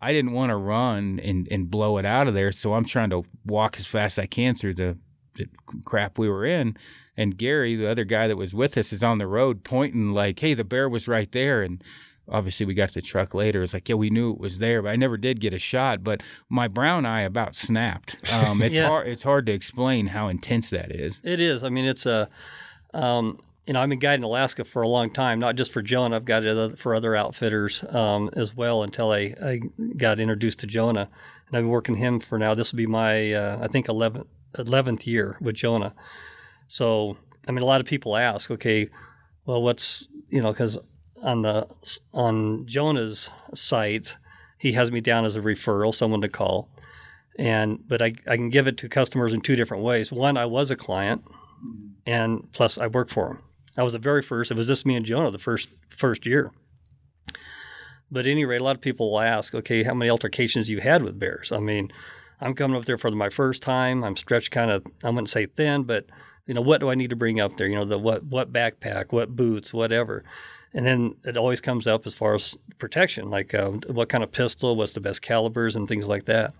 I 0.00 0.12
didn't 0.12 0.32
want 0.32 0.50
to 0.50 0.56
run 0.56 1.18
and, 1.20 1.48
and 1.50 1.70
blow 1.70 1.98
it 1.98 2.04
out 2.04 2.28
of 2.28 2.34
there. 2.34 2.52
So 2.52 2.74
I'm 2.74 2.84
trying 2.84 3.10
to 3.10 3.24
walk 3.44 3.76
as 3.78 3.86
fast 3.86 4.18
as 4.18 4.22
I 4.24 4.26
can 4.26 4.54
through 4.54 4.74
the 4.74 4.98
the 5.34 5.48
crap 5.84 6.18
we 6.18 6.28
were 6.28 6.44
in. 6.44 6.76
And 7.16 7.36
Gary, 7.36 7.74
the 7.74 7.90
other 7.90 8.04
guy 8.04 8.26
that 8.26 8.36
was 8.36 8.54
with 8.54 8.76
us, 8.76 8.92
is 8.92 9.02
on 9.02 9.18
the 9.18 9.26
road 9.26 9.64
pointing 9.64 10.10
like, 10.10 10.38
"Hey, 10.38 10.54
the 10.54 10.64
bear 10.64 10.88
was 10.88 11.08
right 11.08 11.30
there." 11.32 11.62
And 11.62 11.82
obviously, 12.28 12.66
we 12.66 12.74
got 12.74 12.92
the 12.94 13.02
truck 13.02 13.34
later. 13.34 13.62
It's 13.62 13.74
like, 13.74 13.88
yeah, 13.88 13.94
we 13.96 14.10
knew 14.10 14.32
it 14.32 14.38
was 14.38 14.58
there, 14.58 14.82
but 14.82 14.90
I 14.90 14.96
never 14.96 15.16
did 15.16 15.40
get 15.40 15.52
a 15.54 15.58
shot. 15.58 16.02
But 16.04 16.22
my 16.48 16.68
brown 16.68 17.04
eye 17.06 17.22
about 17.22 17.54
snapped. 17.54 18.16
Um, 18.32 18.62
it's 18.66 18.74
Yeah. 18.74 18.88
hard. 18.88 19.08
It's 19.08 19.22
hard 19.22 19.46
to 19.46 19.52
explain 19.52 20.08
how 20.08 20.28
intense 20.28 20.70
that 20.70 20.90
is. 20.92 21.20
It 21.22 21.40
is. 21.40 21.64
I 21.64 21.68
mean, 21.68 21.84
it's 21.84 22.06
a, 22.06 22.28
um, 22.94 23.38
you 23.66 23.72
know, 23.74 23.80
I've 23.80 23.88
been 23.88 23.98
guiding 24.00 24.24
Alaska 24.24 24.64
for 24.64 24.82
a 24.82 24.88
long 24.88 25.10
time, 25.10 25.38
not 25.38 25.54
just 25.56 25.72
for 25.72 25.82
Jonah. 25.82 26.16
I've 26.16 26.24
guided 26.24 26.50
other- 26.56 26.76
for 26.76 26.94
other 26.94 27.14
outfitters 27.14 27.84
um, 27.94 28.28
as 28.34 28.56
well 28.56 28.82
until 28.82 29.12
I, 29.12 29.34
I 29.42 29.60
got 29.96 30.18
introduced 30.18 30.58
to 30.60 30.66
Jonah. 30.66 31.08
And 31.48 31.56
I've 31.56 31.62
been 31.62 31.68
working 31.68 31.94
him 31.96 32.18
for 32.18 32.38
now. 32.38 32.54
This 32.54 32.72
will 32.72 32.78
be 32.78 32.86
my, 32.86 33.32
uh, 33.32 33.58
I 33.62 33.68
think, 33.68 33.86
11th, 33.86 34.26
11th 34.54 35.06
year 35.06 35.36
with 35.40 35.54
Jonah. 35.54 35.94
So, 36.68 37.16
I 37.48 37.52
mean, 37.52 37.62
a 37.62 37.66
lot 37.66 37.80
of 37.80 37.86
people 37.86 38.16
ask, 38.16 38.50
okay, 38.50 38.88
well, 39.44 39.62
what's, 39.62 40.08
you 40.28 40.40
know, 40.42 40.52
because 40.52 40.78
on 41.22 41.42
the, 41.42 41.68
on 42.12 42.66
Jonah's 42.66 43.30
site, 43.54 44.16
he 44.58 44.72
has 44.72 44.92
me 44.92 45.00
down 45.00 45.24
as 45.24 45.36
a 45.36 45.40
referral, 45.40 45.94
someone 45.94 46.20
to 46.20 46.28
call 46.28 46.68
and 47.38 47.86
but 47.88 48.02
I, 48.02 48.12
I 48.26 48.36
can 48.36 48.50
give 48.50 48.66
it 48.66 48.76
to 48.78 48.88
customers 48.88 49.32
in 49.32 49.40
two 49.40 49.56
different 49.56 49.82
ways. 49.82 50.12
One, 50.12 50.36
I 50.36 50.46
was 50.46 50.70
a 50.70 50.76
client, 50.76 51.24
and 52.06 52.50
plus 52.52 52.78
I 52.78 52.86
worked 52.86 53.12
for 53.12 53.28
them. 53.28 53.42
I 53.76 53.82
was 53.82 53.94
the 53.94 53.98
very 53.98 54.22
first. 54.22 54.50
It 54.50 54.56
was 54.56 54.66
just 54.66 54.86
me 54.86 54.96
and 54.96 55.06
Jonah 55.06 55.30
the 55.30 55.38
first 55.38 55.68
first 55.88 56.26
year. 56.26 56.52
But 58.10 58.26
at 58.26 58.30
any 58.30 58.44
rate, 58.44 58.60
a 58.60 58.64
lot 58.64 58.76
of 58.76 58.82
people 58.82 59.10
will 59.10 59.20
ask, 59.20 59.54
okay, 59.54 59.84
how 59.84 59.94
many 59.94 60.10
altercations 60.10 60.68
you 60.68 60.80
had 60.80 61.02
with 61.02 61.18
bears? 61.18 61.50
I 61.50 61.60
mean, 61.60 61.90
I'm 62.42 62.54
coming 62.54 62.76
up 62.76 62.84
there 62.84 62.98
for 62.98 63.10
my 63.10 63.30
first 63.30 63.62
time. 63.62 64.04
I'm 64.04 64.18
stretched 64.18 64.50
kind 64.50 64.70
of, 64.70 64.84
I 65.02 65.08
wouldn't 65.08 65.30
say 65.30 65.46
thin, 65.46 65.84
but 65.84 66.04
you 66.46 66.52
know, 66.52 66.60
what 66.60 66.82
do 66.82 66.90
I 66.90 66.94
need 66.94 67.08
to 67.08 67.16
bring 67.16 67.40
up 67.40 67.56
there? 67.56 67.68
You 67.68 67.76
know, 67.76 67.84
the 67.86 67.98
what 67.98 68.24
what 68.24 68.52
backpack, 68.52 69.12
what 69.12 69.34
boots, 69.34 69.72
whatever. 69.72 70.24
And 70.74 70.86
then 70.86 71.16
it 71.24 71.36
always 71.36 71.60
comes 71.60 71.86
up 71.86 72.06
as 72.06 72.14
far 72.14 72.34
as 72.34 72.56
protection, 72.78 73.28
like 73.30 73.52
uh, 73.54 73.70
what 73.88 74.08
kind 74.08 74.24
of 74.24 74.32
pistol, 74.32 74.74
what's 74.74 74.92
the 74.92 75.00
best 75.00 75.20
calibers, 75.20 75.76
and 75.76 75.86
things 75.86 76.06
like 76.06 76.24
that. 76.24 76.54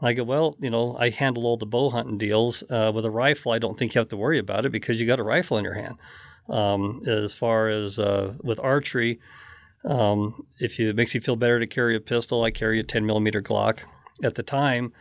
And 0.00 0.08
I 0.08 0.12
go, 0.12 0.22
well, 0.22 0.56
you 0.60 0.70
know, 0.70 0.96
I 0.98 1.10
handle 1.10 1.44
all 1.44 1.56
the 1.56 1.66
bow 1.66 1.90
hunting 1.90 2.18
deals. 2.18 2.62
Uh, 2.70 2.92
with 2.94 3.04
a 3.04 3.10
rifle, 3.10 3.52
I 3.52 3.58
don't 3.58 3.78
think 3.78 3.94
you 3.94 3.98
have 3.98 4.08
to 4.08 4.16
worry 4.16 4.38
about 4.38 4.64
it 4.64 4.70
because 4.70 5.00
you 5.00 5.06
got 5.06 5.18
a 5.18 5.24
rifle 5.24 5.58
in 5.58 5.64
your 5.64 5.74
hand. 5.74 5.96
Um, 6.48 7.02
as 7.06 7.34
far 7.34 7.68
as 7.68 7.98
uh, 7.98 8.34
with 8.42 8.60
archery, 8.60 9.18
um, 9.84 10.46
if 10.58 10.78
you, 10.78 10.90
it 10.90 10.96
makes 10.96 11.14
you 11.14 11.20
feel 11.20 11.36
better 11.36 11.60
to 11.60 11.66
carry 11.66 11.96
a 11.96 12.00
pistol, 12.00 12.42
I 12.42 12.50
carry 12.50 12.78
a 12.78 12.84
10 12.84 13.04
millimeter 13.04 13.42
Glock. 13.42 13.80
At 14.22 14.34
the 14.34 14.42
time, 14.42 14.92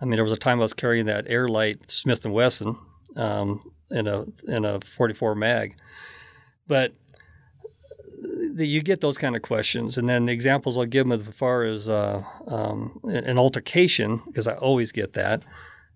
I 0.00 0.04
mean, 0.04 0.16
there 0.16 0.24
was 0.24 0.32
a 0.32 0.36
time 0.36 0.58
I 0.58 0.62
was 0.62 0.74
carrying 0.74 1.06
that 1.06 1.26
AirLite 1.26 1.90
Smith 1.90 2.24
and 2.24 2.34
Wesson 2.34 2.76
um, 3.16 3.72
in 3.90 4.06
a 4.06 4.24
in 4.46 4.64
a 4.64 4.80
44 4.80 5.34
mag, 5.34 5.76
but 6.66 6.94
the, 8.20 8.66
you 8.66 8.82
get 8.82 9.00
those 9.00 9.18
kind 9.18 9.36
of 9.36 9.42
questions, 9.42 9.96
and 9.96 10.08
then 10.08 10.26
the 10.26 10.32
examples 10.32 10.76
I'll 10.76 10.84
give 10.84 11.08
them 11.08 11.12
as 11.12 11.26
far 11.34 11.64
as 11.64 11.88
uh, 11.88 12.22
um, 12.46 13.00
an 13.04 13.38
altercation, 13.38 14.22
because 14.26 14.46
I 14.46 14.54
always 14.54 14.92
get 14.92 15.12
that, 15.14 15.42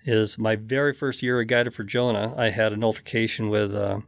is 0.05 0.39
my 0.39 0.57
very 0.57 0.93
first 0.93 1.23
year 1.23 1.41
I 1.41 1.45
guided 1.45 1.75
for 1.75 1.85
Jonah. 1.85 2.35
I 2.37 2.51
had 2.51 2.73
an 2.73 2.85
altercation 2.85 3.49
with 3.49 3.75
uh, 3.75 4.01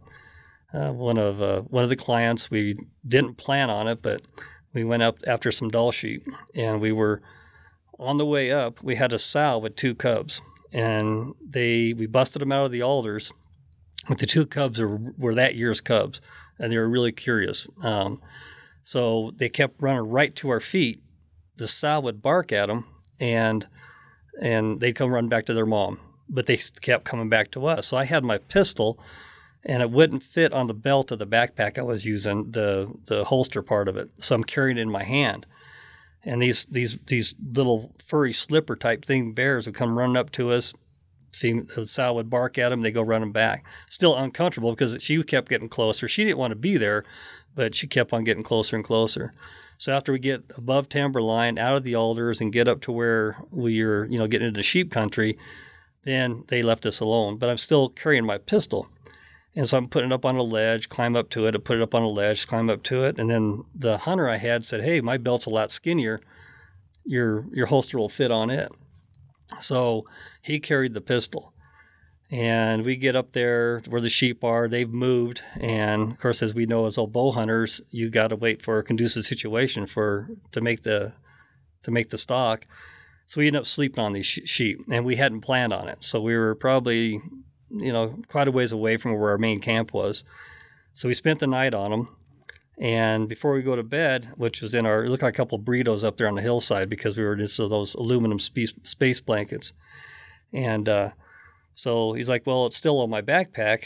uh, 0.73 0.93
one 0.93 1.19
of 1.19 1.41
uh, 1.41 1.63
one 1.63 1.85
of 1.85 1.91
the 1.91 1.97
clients. 1.97 2.51
We 2.51 2.77
didn't 3.07 3.35
plan 3.35 3.71
on 3.71 3.89
it, 3.89 4.03
but 4.03 4.23
we 4.73 4.85
went 4.85 5.03
up 5.03 5.19
after 5.27 5.51
some 5.51 5.71
Dall 5.71 5.93
sheep, 5.93 6.27
and 6.55 6.81
we 6.81 6.93
were 6.93 7.23
on 7.99 8.19
the 8.19 8.27
way 8.27 8.53
up. 8.53 8.83
We 8.83 8.97
had 8.97 9.13
a 9.13 9.19
sow 9.19 9.59
with 9.59 9.77
two 9.77 9.95
cubs, 9.95 10.43
and 10.73 11.35
they 11.41 11.95
we 11.95 12.07
busted 12.07 12.43
them 12.43 12.53
out 12.53 12.67
of 12.67 12.73
the 12.73 12.83
alders. 12.83 13.33
But 14.09 14.19
the 14.19 14.27
two 14.27 14.47
cubs 14.47 14.79
were, 14.79 14.99
were 15.19 15.35
that 15.35 15.57
year's 15.57 15.81
cubs, 15.81 16.21
and 16.59 16.73
they 16.73 16.79
were 16.79 16.89
really 16.89 17.13
curious. 17.13 17.67
Um, 17.83 18.21
so 18.85 19.33
they 19.37 19.49
kept 19.49 19.83
running 19.83 20.09
right 20.09 20.35
to 20.37 20.49
our 20.51 20.61
feet. 20.61 21.03
The 21.57 21.67
sow 21.67 22.01
would 22.01 22.23
bark 22.23 22.53
at 22.53 22.67
them, 22.67 22.87
and 23.19 23.67
and 24.41 24.81
they'd 24.81 24.95
come 24.95 25.11
run 25.11 25.29
back 25.29 25.47
to 25.47 25.55
their 25.55 25.67
mom. 25.67 26.01
But 26.29 26.47
they 26.47 26.59
kept 26.81 27.05
coming 27.05 27.29
back 27.29 27.51
to 27.53 27.67
us. 27.67 27.89
So 27.89 27.97
I 27.97 28.05
had 28.05 28.25
my 28.25 28.39
pistol, 28.39 28.99
and 29.65 29.83
it 29.83 29.91
wouldn't 29.91 30.23
fit 30.23 30.53
on 30.53 30.67
the 30.67 30.75
belt 30.75 31.11
of 31.11 31.19
the 31.19 31.27
backpack 31.27 31.79
I 31.79 31.83
was 31.83 32.05
using, 32.05 32.53
the 32.53 32.93
the 33.07 33.25
holster 33.25 33.63
part 33.63 33.89
of 33.89 33.97
it. 33.97 34.11
So 34.23 34.35
I'm 34.35 34.45
carrying 34.45 34.79
it 34.79 34.83
in 34.83 34.91
my 34.91 35.05
hand. 35.05 35.47
And 36.23 36.43
these 36.43 36.67
these 36.67 36.99
these 37.07 37.35
little 37.41 37.93
furry 38.05 38.33
slipper 38.33 38.77
type 38.77 39.05
thing 39.05 39.33
bears 39.33 39.67
would 39.67 39.75
come 39.75 39.99
running 39.99 40.17
up 40.17 40.31
to 40.33 40.53
us. 40.53 40.73
The 41.41 41.87
sow 41.87 42.15
would 42.15 42.31
bark 42.31 42.59
at 42.59 42.71
them. 42.71 42.83
They 42.83 42.91
go 42.91 43.03
running 43.03 43.33
back. 43.33 43.65
Still 43.89 44.17
uncomfortable 44.17 44.71
because 44.71 45.03
she 45.03 45.23
kept 45.23 45.49
getting 45.49 45.69
closer. 45.69 46.09
She 46.09 46.25
didn't 46.25 46.39
want 46.39 46.53
to 46.53 46.57
be 46.57 46.77
there, 46.77 47.05
but 47.55 47.75
she 47.75 47.87
kept 47.87 48.13
on 48.13 48.25
getting 48.25 48.43
closer 48.43 48.77
and 48.77 48.85
closer. 48.85 49.33
So 49.79 49.93
after 49.93 50.13
we 50.13 50.19
get 50.19 50.45
above 50.57 50.89
timberline, 50.89 51.59
out 51.59 51.77
of 51.77 51.85
the 51.85 51.95
alders, 51.95 52.41
and 52.41 52.53
get 52.53 52.69
up 52.69 52.81
to 52.83 52.93
where 52.93 53.37
we 53.51 53.83
are, 53.83 54.07
you 54.07 54.19
know, 54.19 54.27
getting 54.27 54.49
into 54.49 54.63
sheep 54.63 54.91
country, 54.91 55.37
then 56.05 56.45
they 56.49 56.63
left 56.63 56.87
us 56.87 57.01
alone. 57.01 57.37
But 57.37 57.51
I'm 57.51 57.59
still 57.59 57.89
carrying 57.89 58.25
my 58.25 58.39
pistol. 58.39 58.89
And 59.55 59.69
so 59.69 59.79
I'm 59.79 59.89
putting 59.89 60.11
it 60.11 60.15
up 60.15 60.25
on 60.25 60.37
a 60.37 60.43
ledge, 60.43 60.89
climb 60.89 61.17
up 61.17 61.31
to 61.31 61.47
it, 61.47 61.55
I 61.55 61.59
put 61.59 61.79
it 61.79 61.83
up 61.83 61.95
on 61.95 62.03
a 62.03 62.09
ledge, 62.09 62.47
climb 62.47 62.69
up 62.69 62.83
to 62.85 63.05
it. 63.05 63.19
And 63.19 63.31
then 63.31 63.65
the 63.75 63.99
hunter 63.99 64.29
I 64.29 64.37
had 64.37 64.65
said, 64.65 64.85
Hey, 64.85 65.01
my 65.01 65.17
belt's 65.17 65.47
a 65.47 65.51
lot 65.51 65.73
skinnier. 65.73 66.21
Your 67.05 67.47
your 67.53 67.67
holster 67.67 67.99
will 67.99 68.09
fit 68.09 68.31
on 68.31 68.51
it. 68.51 68.71
So 69.61 70.07
he 70.47 70.61
carried 70.61 70.95
the 70.95 71.01
pistol. 71.01 71.53
And 72.31 72.85
we 72.85 72.97
get 72.97 73.15
up 73.15 73.33
there 73.33 73.83
where 73.89 74.01
the 74.01 74.09
sheep 74.09 74.43
are. 74.43 74.69
They've 74.69 74.91
moved, 74.91 75.43
and 75.61 76.13
of 76.13 76.19
course, 76.19 76.43
as 76.43 76.55
we 76.55 76.67
know 76.67 76.87
as 76.87 76.99
old 76.99 77.13
bow 77.13 77.31
hunters, 77.31 77.81
you 77.91 78.11
got 78.11 78.29
to 78.29 78.37
wait 78.37 78.63
for 78.63 78.79
a 78.79 78.83
conducive 78.83 79.25
situation 79.25 79.87
for 79.87 80.29
to 80.51 80.61
make 80.61 80.83
the 80.83 81.13
to 81.85 81.91
make 81.93 82.11
the 82.11 82.19
stock. 82.19 82.67
So 83.29 83.41
we 83.41 83.47
ended 83.47 83.61
up 83.61 83.67
sleeping 83.67 84.03
on 84.03 84.13
these 84.13 84.27
sheep, 84.27 84.81
and 84.91 85.05
we 85.05 85.17
hadn't 85.17 85.43
planned 85.43 85.73
on 85.73 85.89
it. 85.89 85.99
So 86.01 86.21
we 86.21 86.37
were 86.37 86.57
probably, 86.57 87.21
you 87.71 87.93
know, 87.93 88.19
quite 88.27 88.49
a 88.49 88.53
ways 88.53 88.73
away 88.73 88.97
from 88.97 89.13
where 89.13 89.31
our 89.31 89.39
main 89.39 89.61
camp 89.61 89.93
was. 89.93 90.25
So 90.95 91.07
we 91.07 91.15
spent 91.15 91.39
the 91.39 91.47
night 91.47 91.75
on 91.75 91.93
them, 91.93 92.17
and 92.79 93.29
before 93.29 93.53
we 93.53 93.63
go 93.63 93.77
to 93.77 93.85
bed, 93.85 94.33
which 94.37 94.61
was 94.61 94.75
in 94.75 94.85
our, 94.85 95.05
it 95.05 95.11
looked 95.11 95.23
like 95.23 95.35
a 95.35 95.37
couple 95.37 95.59
burritos 95.61 96.03
up 96.03 96.17
there 96.17 96.29
on 96.29 96.35
the 96.35 96.43
hillside 96.43 96.91
because 96.91 97.17
we 97.17 97.25
were 97.25 97.37
just 97.37 97.57
those 97.57 97.95
aluminum 97.95 98.41
space, 98.41 98.73
space 98.83 99.21
blankets, 99.21 99.73
and 100.57 100.89
uh, 100.89 101.11
so 101.75 102.15
he's 102.15 102.29
like, 102.29 102.47
"Well, 102.47 102.67
it's 102.67 102.77
still 102.77 102.99
on 103.01 103.11
my 103.11 103.21
backpack, 103.21 103.85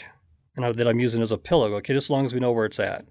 and 0.55 0.65
I, 0.65 0.71
that 0.71 0.87
I'm 0.87 0.99
using 0.99 1.21
as 1.21 1.31
a 1.31 1.37
pillow." 1.37 1.69
Go, 1.69 1.75
okay, 1.75 1.93
just 1.93 2.05
as 2.05 2.09
long 2.09 2.25
as 2.25 2.33
we 2.33 2.39
know 2.39 2.53
where 2.53 2.65
it's 2.65 2.79
at. 2.79 3.05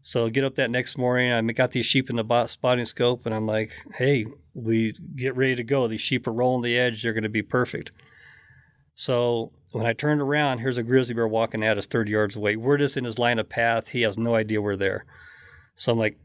So 0.00 0.26
I 0.26 0.30
get 0.30 0.42
up 0.42 0.56
that 0.56 0.70
next 0.70 0.98
morning. 0.98 1.30
I 1.30 1.40
got 1.52 1.72
these 1.72 1.86
sheep 1.86 2.10
in 2.10 2.16
the 2.16 2.46
spotting 2.46 2.86
scope, 2.86 3.26
and 3.26 3.34
I'm 3.34 3.46
like, 3.46 3.72
"Hey, 3.98 4.24
we 4.54 4.94
get 5.14 5.36
ready 5.36 5.54
to 5.54 5.62
go. 5.62 5.86
These 5.86 6.00
sheep 6.00 6.26
are 6.26 6.32
rolling 6.32 6.62
the 6.62 6.78
edge. 6.78 7.02
They're 7.02 7.12
going 7.12 7.22
to 7.22 7.28
be 7.28 7.42
perfect." 7.42 7.92
So 8.94 9.52
when 9.72 9.86
I 9.86 9.92
turned 9.92 10.22
around, 10.22 10.58
here's 10.58 10.78
a 10.78 10.82
grizzly 10.82 11.14
bear 11.14 11.28
walking 11.28 11.62
at 11.62 11.78
us 11.78 11.86
30 11.86 12.10
yards 12.10 12.36
away. 12.36 12.56
We're 12.56 12.78
just 12.78 12.96
in 12.96 13.04
his 13.04 13.18
line 13.18 13.38
of 13.38 13.48
path. 13.48 13.88
He 13.88 14.02
has 14.02 14.18
no 14.18 14.34
idea 14.34 14.62
we're 14.62 14.76
there. 14.76 15.04
So 15.76 15.92
I'm 15.92 15.98
like, 15.98 16.18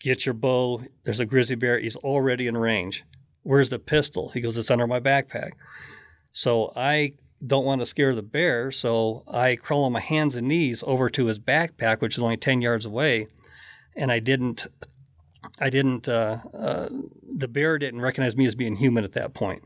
"Get 0.00 0.26
your 0.26 0.34
bow. 0.34 0.82
There's 1.04 1.20
a 1.20 1.26
grizzly 1.26 1.56
bear. 1.56 1.78
He's 1.78 1.96
already 1.96 2.46
in 2.46 2.58
range. 2.58 3.04
Where's 3.42 3.70
the 3.70 3.78
pistol?" 3.78 4.30
He 4.30 4.40
goes, 4.40 4.56
"It's 4.56 4.70
under 4.70 4.86
my 4.86 5.00
backpack." 5.00 5.52
So 6.32 6.72
I 6.76 7.14
don't 7.44 7.64
want 7.64 7.80
to 7.80 7.86
scare 7.86 8.14
the 8.14 8.22
bear, 8.22 8.70
so 8.70 9.24
I 9.26 9.56
crawl 9.56 9.84
on 9.84 9.92
my 9.92 10.00
hands 10.00 10.36
and 10.36 10.48
knees 10.48 10.84
over 10.86 11.08
to 11.10 11.26
his 11.26 11.38
backpack, 11.38 12.00
which 12.00 12.16
is 12.16 12.22
only 12.22 12.36
10 12.36 12.60
yards 12.60 12.84
away, 12.84 13.28
and 13.96 14.12
I 14.12 14.18
didn't, 14.18 14.66
I 15.58 15.70
didn't, 15.70 16.08
uh, 16.08 16.38
uh, 16.52 16.88
the 17.22 17.48
bear 17.48 17.78
didn't 17.78 18.02
recognize 18.02 18.36
me 18.36 18.46
as 18.46 18.54
being 18.54 18.76
human 18.76 19.04
at 19.04 19.12
that 19.12 19.34
point. 19.34 19.62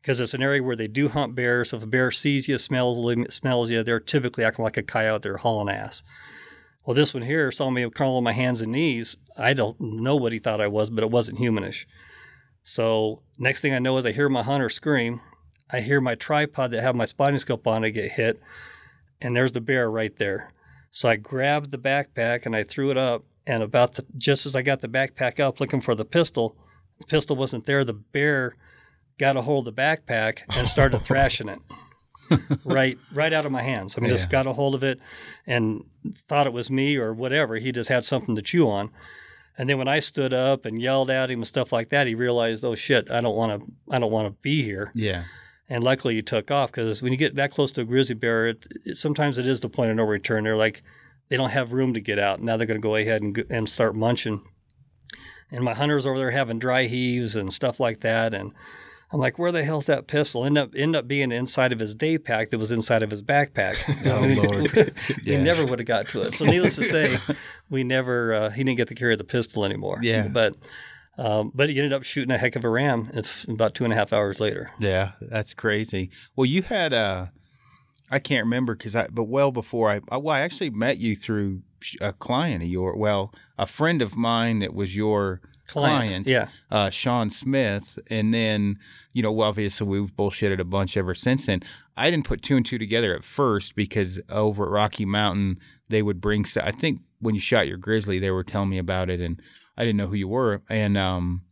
Because 0.00 0.20
it's 0.20 0.34
an 0.34 0.42
area 0.42 0.62
where 0.62 0.76
they 0.76 0.88
do 0.88 1.08
hunt 1.08 1.34
bears. 1.34 1.70
So 1.70 1.78
if 1.78 1.84
a 1.84 1.86
bear 1.86 2.10
sees 2.10 2.46
you, 2.46 2.58
smells 2.58 2.98
smells 3.34 3.70
you, 3.70 3.82
they're 3.82 4.00
typically 4.00 4.44
acting 4.44 4.62
like 4.62 4.76
a 4.76 4.82
coyote. 4.82 5.22
They're 5.22 5.38
hauling 5.38 5.74
ass. 5.74 6.02
Well, 6.84 6.94
this 6.94 7.14
one 7.14 7.22
here 7.22 7.50
saw 7.50 7.70
me 7.70 7.88
crawl 7.88 8.18
on 8.18 8.24
my 8.24 8.32
hands 8.32 8.60
and 8.60 8.72
knees. 8.72 9.16
I 9.38 9.54
don't 9.54 9.80
know 9.80 10.14
what 10.14 10.34
he 10.34 10.38
thought 10.38 10.60
I 10.60 10.66
was, 10.66 10.90
but 10.90 11.02
it 11.02 11.10
wasn't 11.10 11.38
humanish. 11.38 11.86
So 12.64 13.20
next 13.38 13.60
thing 13.60 13.74
I 13.74 13.78
know 13.78 13.96
is 13.98 14.06
I 14.06 14.12
hear 14.12 14.28
my 14.28 14.42
hunter 14.42 14.70
scream. 14.70 15.20
I 15.70 15.80
hear 15.80 16.00
my 16.00 16.14
tripod 16.14 16.70
that 16.70 16.82
have 16.82 16.96
my 16.96 17.04
spotting 17.04 17.38
scope 17.38 17.66
on 17.66 17.84
it 17.84 17.92
get 17.92 18.12
hit, 18.12 18.40
and 19.20 19.36
there's 19.36 19.52
the 19.52 19.60
bear 19.60 19.90
right 19.90 20.16
there. 20.16 20.52
So 20.90 21.08
I 21.08 21.16
grabbed 21.16 21.70
the 21.70 21.78
backpack 21.78 22.46
and 22.46 22.54
I 22.54 22.62
threw 22.62 22.90
it 22.90 22.98
up, 22.98 23.24
and 23.46 23.62
about 23.62 23.94
the, 23.94 24.04
just 24.16 24.46
as 24.46 24.56
I 24.56 24.62
got 24.62 24.80
the 24.80 24.88
backpack 24.88 25.40
up 25.40 25.60
looking 25.60 25.80
for 25.80 25.94
the 25.94 26.04
pistol, 26.04 26.56
the 26.98 27.06
pistol 27.06 27.36
wasn't 27.36 27.66
there. 27.66 27.84
The 27.84 27.94
bear 27.94 28.54
got 29.18 29.36
a 29.36 29.42
hold 29.42 29.68
of 29.68 29.74
the 29.74 29.82
backpack 29.82 30.40
and 30.56 30.66
started 30.66 30.98
thrashing 31.02 31.48
it 31.48 31.58
right 32.64 32.98
right 33.12 33.32
out 33.32 33.46
of 33.46 33.52
my 33.52 33.62
hands. 33.62 33.96
I 33.96 34.00
mean, 34.00 34.10
just 34.10 34.30
got 34.30 34.46
a 34.46 34.52
hold 34.52 34.74
of 34.74 34.82
it 34.82 34.98
and 35.46 35.84
thought 36.14 36.46
it 36.46 36.52
was 36.52 36.70
me 36.70 36.96
or 36.96 37.12
whatever. 37.12 37.56
He 37.56 37.72
just 37.72 37.90
had 37.90 38.04
something 38.04 38.34
to 38.36 38.42
chew 38.42 38.68
on. 38.68 38.90
And 39.56 39.68
then 39.68 39.78
when 39.78 39.88
I 39.88 40.00
stood 40.00 40.32
up 40.32 40.64
and 40.64 40.80
yelled 40.80 41.10
at 41.10 41.30
him 41.30 41.40
and 41.40 41.46
stuff 41.46 41.72
like 41.72 41.90
that, 41.90 42.06
he 42.06 42.14
realized, 42.14 42.64
oh 42.64 42.74
shit, 42.74 43.10
I 43.10 43.20
don't 43.20 43.36
want 43.36 43.60
to, 43.60 43.72
I 43.90 43.98
don't 43.98 44.10
want 44.10 44.26
to 44.26 44.40
be 44.42 44.62
here. 44.62 44.90
Yeah. 44.94 45.24
And 45.68 45.82
luckily, 45.82 46.16
he 46.16 46.22
took 46.22 46.50
off 46.50 46.72
because 46.72 47.00
when 47.00 47.12
you 47.12 47.18
get 47.18 47.36
that 47.36 47.50
close 47.50 47.72
to 47.72 47.82
a 47.82 47.84
grizzly 47.84 48.14
bear, 48.14 48.48
it, 48.48 48.66
it, 48.84 48.96
sometimes 48.96 49.38
it 49.38 49.46
is 49.46 49.60
the 49.60 49.68
point 49.68 49.90
of 49.90 49.96
no 49.96 50.02
return. 50.02 50.44
They're 50.44 50.56
like, 50.56 50.82
they 51.28 51.36
don't 51.36 51.50
have 51.50 51.72
room 51.72 51.94
to 51.94 52.00
get 52.00 52.18
out. 52.18 52.42
Now 52.42 52.56
they're 52.56 52.66
going 52.66 52.80
to 52.80 52.86
go 52.86 52.96
ahead 52.96 53.22
and, 53.22 53.44
and 53.48 53.68
start 53.68 53.94
munching. 53.94 54.42
And 55.50 55.64
my 55.64 55.74
hunters 55.74 56.04
over 56.04 56.18
there 56.18 56.32
having 56.32 56.58
dry 56.58 56.84
heaves 56.84 57.36
and 57.36 57.52
stuff 57.52 57.80
like 57.80 58.00
that. 58.00 58.34
And 58.34 58.52
I'm 59.14 59.20
like, 59.20 59.38
where 59.38 59.52
the 59.52 59.62
hell's 59.62 59.86
that 59.86 60.08
pistol? 60.08 60.44
End 60.44 60.58
up 60.58 60.72
end 60.74 60.96
up 60.96 61.06
being 61.06 61.30
inside 61.30 61.72
of 61.72 61.78
his 61.78 61.94
day 61.94 62.18
pack 62.18 62.50
that 62.50 62.58
was 62.58 62.72
inside 62.72 63.02
of 63.04 63.12
his 63.12 63.22
backpack. 63.22 63.76
Oh, 64.04 64.42
Lord. 64.42 64.92
Yeah. 65.24 65.40
never 65.40 65.64
would 65.64 65.78
have 65.78 65.86
got 65.86 66.08
to 66.08 66.22
it. 66.22 66.34
So 66.34 66.44
needless 66.44 66.74
to 66.76 66.84
say, 66.96 67.18
we 67.70 67.84
never 67.84 68.34
uh, 68.34 68.50
he 68.50 68.64
didn't 68.64 68.76
get 68.76 68.88
to 68.88 68.94
carry 68.96 69.14
the 69.14 69.22
pistol 69.24 69.64
anymore. 69.64 70.00
Yeah. 70.02 70.26
But 70.26 70.56
um, 71.16 71.52
but 71.54 71.70
he 71.70 71.78
ended 71.78 71.92
up 71.92 72.02
shooting 72.02 72.32
a 72.32 72.38
heck 72.38 72.56
of 72.56 72.64
a 72.64 72.68
ram 72.68 73.08
if, 73.14 73.46
about 73.46 73.74
two 73.76 73.84
and 73.84 73.92
a 73.92 73.96
half 73.96 74.12
hours 74.12 74.40
later. 74.40 74.72
Yeah, 74.80 75.12
that's 75.20 75.54
crazy. 75.54 76.10
Well, 76.34 76.46
you 76.46 76.62
had 76.62 76.92
uh 76.92 77.26
I 78.10 78.18
can't 78.18 78.44
remember 78.44 78.74
because 78.74 78.96
I, 78.96 79.06
but 79.12 79.24
well 79.24 79.52
before 79.52 79.90
I, 79.90 80.00
I, 80.10 80.16
well, 80.16 80.34
I 80.34 80.40
actually 80.40 80.70
met 80.70 80.98
you 80.98 81.14
through 81.14 81.62
a 82.00 82.12
client 82.12 82.62
of 82.62 82.68
your, 82.68 82.96
well, 82.96 83.32
a 83.58 83.66
friend 83.66 84.02
of 84.02 84.16
mine 84.16 84.58
that 84.58 84.74
was 84.74 84.96
your 84.96 85.40
client, 85.66 86.26
Yeah. 86.26 86.48
uh, 86.70 86.90
Sean 86.90 87.30
Smith, 87.30 87.98
and 88.08 88.32
then 88.34 88.78
you 89.12 89.22
know, 89.22 89.40
obviously 89.42 89.86
we've 89.86 90.10
bullshitted 90.16 90.58
a 90.58 90.64
bunch 90.64 90.96
ever 90.96 91.14
since 91.14 91.46
then. 91.46 91.62
I 91.96 92.10
didn't 92.10 92.26
put 92.26 92.42
two 92.42 92.56
and 92.56 92.66
two 92.66 92.78
together 92.78 93.14
at 93.14 93.22
first 93.22 93.76
because 93.76 94.20
over 94.28 94.64
at 94.64 94.70
Rocky 94.70 95.04
Mountain 95.04 95.58
they 95.88 96.02
would 96.02 96.20
bring. 96.20 96.44
I 96.60 96.72
think 96.72 97.00
when 97.20 97.34
you 97.36 97.40
shot 97.40 97.68
your 97.68 97.76
grizzly, 97.76 98.18
they 98.18 98.30
were 98.30 98.42
telling 98.44 98.70
me 98.70 98.78
about 98.78 99.08
it, 99.10 99.20
and 99.20 99.40
I 99.76 99.84
didn't 99.84 99.98
know 99.98 100.08
who 100.08 100.16
you 100.16 100.28
were, 100.28 100.62
and 100.68 100.96
um, 100.98 101.42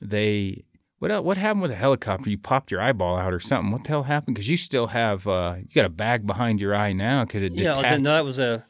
they. 0.00 0.64
What 0.98 1.24
what 1.24 1.36
happened 1.36 1.62
with 1.62 1.72
the 1.72 1.76
helicopter? 1.76 2.30
You 2.30 2.38
popped 2.38 2.70
your 2.70 2.80
eyeball 2.80 3.16
out 3.16 3.32
or 3.34 3.40
something? 3.40 3.72
What 3.72 3.82
the 3.82 3.88
hell 3.88 4.04
happened? 4.04 4.36
Because 4.36 4.48
you 4.48 4.56
still 4.56 4.86
have 4.88 5.26
uh, 5.26 5.56
you 5.58 5.66
got 5.74 5.84
a 5.84 5.88
bag 5.88 6.24
behind 6.26 6.60
your 6.60 6.74
eye 6.76 6.92
now 6.92 7.24
because 7.24 7.42
it 7.42 7.52
Yeah, 7.54 7.74
detached. 7.74 8.02
no, 8.02 8.14
that 8.14 8.24
was 8.24 8.38
a. 8.38 8.66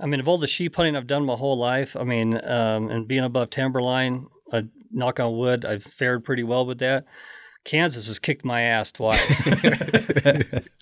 I 0.00 0.06
mean, 0.06 0.18
of 0.20 0.26
all 0.26 0.38
the 0.38 0.46
sheep 0.48 0.74
hunting 0.76 0.96
I've 0.96 1.06
done 1.06 1.24
my 1.24 1.34
whole 1.34 1.56
life, 1.56 1.96
I 1.96 2.02
mean, 2.04 2.34
um, 2.44 2.88
and 2.90 3.06
being 3.06 3.22
above 3.24 3.50
timberline, 3.50 4.26
I, 4.52 4.64
knock 4.90 5.20
on 5.20 5.36
wood, 5.36 5.64
I've 5.64 5.82
fared 5.82 6.24
pretty 6.24 6.42
well 6.42 6.64
with 6.64 6.78
that. 6.78 7.04
Kansas 7.64 8.06
has 8.06 8.18
kicked 8.18 8.44
my 8.44 8.62
ass 8.62 8.92
twice. 8.92 9.42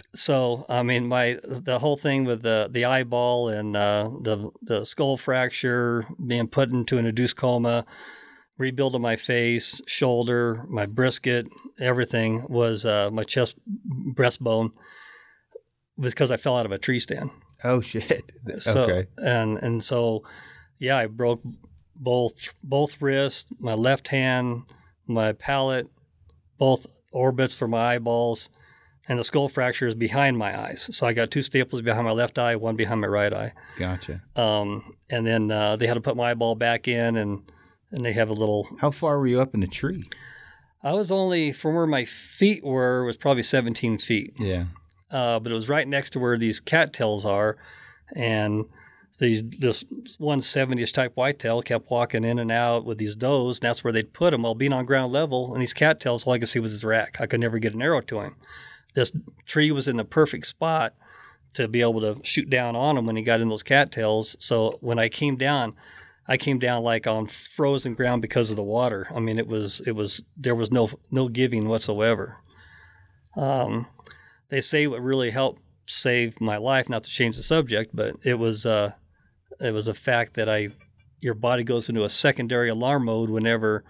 so, 0.14 0.64
I 0.68 0.82
mean, 0.82 1.08
my 1.08 1.38
the 1.42 1.80
whole 1.80 1.96
thing 1.96 2.24
with 2.24 2.42
the 2.42 2.68
the 2.70 2.84
eyeball 2.84 3.48
and 3.48 3.76
uh, 3.76 4.10
the 4.22 4.50
the 4.62 4.84
skull 4.84 5.16
fracture, 5.16 6.04
being 6.24 6.46
put 6.46 6.70
into 6.70 6.98
an 6.98 7.06
induced 7.06 7.36
coma, 7.36 7.86
rebuilding 8.56 9.02
my 9.02 9.16
face, 9.16 9.80
shoulder, 9.86 10.64
my 10.68 10.86
brisket, 10.86 11.46
everything 11.80 12.46
was 12.48 12.86
uh, 12.86 13.10
my 13.10 13.24
chest 13.24 13.56
breastbone 14.14 14.72
was 15.96 16.12
because 16.12 16.30
I 16.30 16.36
fell 16.36 16.56
out 16.56 16.66
of 16.66 16.72
a 16.72 16.78
tree 16.78 17.00
stand. 17.00 17.30
oh 17.64 17.80
shit! 17.80 18.32
So, 18.58 18.84
okay, 18.84 19.08
And 19.18 19.58
and 19.58 19.82
so, 19.82 20.22
yeah, 20.78 20.96
I 20.96 21.06
broke 21.06 21.42
both 22.00 22.54
both 22.62 23.00
wrists, 23.02 23.46
my 23.58 23.74
left 23.74 24.08
hand, 24.08 24.62
my 25.06 25.32
palate, 25.32 25.88
both 26.58 26.86
orbits 27.12 27.54
for 27.54 27.66
my 27.68 27.94
eyeballs, 27.94 28.48
and 29.08 29.18
the 29.18 29.24
skull 29.24 29.48
fracture 29.48 29.86
is 29.86 29.94
behind 29.94 30.36
my 30.38 30.58
eyes. 30.58 30.88
So 30.94 31.06
I 31.06 31.12
got 31.12 31.30
two 31.30 31.42
staples 31.42 31.82
behind 31.82 32.04
my 32.06 32.12
left 32.12 32.38
eye, 32.38 32.56
one 32.56 32.76
behind 32.76 33.00
my 33.00 33.06
right 33.06 33.32
eye. 33.32 33.52
gotcha. 33.78 34.22
Um, 34.34 34.82
and 35.10 35.26
then 35.26 35.50
uh, 35.50 35.76
they 35.76 35.86
had 35.86 35.94
to 35.94 36.00
put 36.00 36.16
my 36.16 36.30
eyeball 36.32 36.54
back 36.54 36.88
in, 36.88 37.16
and 37.16 37.42
and 37.92 38.04
they 38.04 38.12
have 38.12 38.28
a 38.28 38.34
little. 38.34 38.68
How 38.80 38.90
far 38.90 39.18
were 39.18 39.26
you 39.26 39.40
up 39.40 39.54
in 39.54 39.60
the 39.60 39.66
tree? 39.66 40.04
I 40.82 40.92
was 40.92 41.10
only 41.10 41.52
from 41.52 41.74
where 41.74 41.86
my 41.86 42.04
feet 42.04 42.64
were 42.64 43.04
was 43.04 43.16
probably 43.16 43.42
17 43.42 43.98
feet. 43.98 44.34
Yeah. 44.38 44.66
uh, 45.10 45.40
but 45.40 45.50
it 45.50 45.54
was 45.54 45.68
right 45.68 45.86
next 45.88 46.10
to 46.10 46.18
where 46.20 46.36
these 46.38 46.60
cattails 46.60 47.24
are, 47.26 47.56
and 48.14 48.66
these 49.18 49.42
this 49.42 49.84
170ish 49.84 50.92
type 50.92 51.12
whitetail 51.14 51.62
kept 51.62 51.90
walking 51.90 52.24
in 52.24 52.38
and 52.38 52.52
out 52.52 52.84
with 52.84 52.98
these 52.98 53.16
does, 53.16 53.58
and 53.58 53.68
that's 53.68 53.82
where 53.82 53.92
they'd 53.92 54.12
put 54.12 54.34
him 54.34 54.42
while 54.42 54.54
being 54.54 54.72
on 54.72 54.84
ground 54.84 55.12
level. 55.12 55.52
And 55.52 55.62
these 55.62 55.72
cattails, 55.72 56.26
all 56.26 56.34
I 56.34 56.38
could 56.38 56.48
see 56.48 56.58
was 56.58 56.72
his 56.72 56.84
rack. 56.84 57.16
I 57.20 57.26
could 57.26 57.40
never 57.40 57.58
get 57.58 57.74
an 57.74 57.82
arrow 57.82 58.00
to 58.02 58.20
him. 58.20 58.36
This 58.94 59.12
tree 59.44 59.70
was 59.70 59.88
in 59.88 59.96
the 59.96 60.04
perfect 60.04 60.46
spot 60.46 60.94
to 61.54 61.68
be 61.68 61.80
able 61.80 62.00
to 62.00 62.22
shoot 62.22 62.50
down 62.50 62.76
on 62.76 62.98
him 62.98 63.06
when 63.06 63.16
he 63.16 63.22
got 63.22 63.40
in 63.40 63.48
those 63.48 63.62
cattails. 63.62 64.36
So 64.38 64.78
when 64.80 64.98
I 64.98 65.08
came 65.08 65.36
down, 65.36 65.74
I 66.28 66.36
came 66.36 66.58
down 66.58 66.82
like 66.82 67.06
on 67.06 67.26
frozen 67.26 67.94
ground 67.94 68.22
because 68.22 68.50
of 68.50 68.56
the 68.56 68.62
water. 68.62 69.06
I 69.14 69.20
mean, 69.20 69.38
it 69.38 69.46
was 69.46 69.80
it 69.86 69.92
was 69.92 70.22
there 70.36 70.54
was 70.54 70.70
no 70.70 70.90
no 71.10 71.28
giving 71.28 71.68
whatsoever. 71.68 72.38
Um, 73.36 73.86
they 74.48 74.60
say 74.60 74.86
what 74.86 75.02
really 75.02 75.30
helped 75.30 75.62
save 75.86 76.40
my 76.40 76.56
life, 76.56 76.88
not 76.88 77.04
to 77.04 77.10
change 77.10 77.36
the 77.36 77.42
subject, 77.42 77.94
but 77.94 78.16
it 78.22 78.38
was 78.38 78.66
uh, 78.66 78.92
it 79.60 79.72
was 79.72 79.88
a 79.88 79.94
fact 79.94 80.34
that 80.34 80.48
I 80.48 80.70
your 81.20 81.34
body 81.34 81.64
goes 81.64 81.88
into 81.88 82.04
a 82.04 82.08
secondary 82.08 82.68
alarm 82.68 83.06
mode 83.06 83.30
whenever 83.30 83.84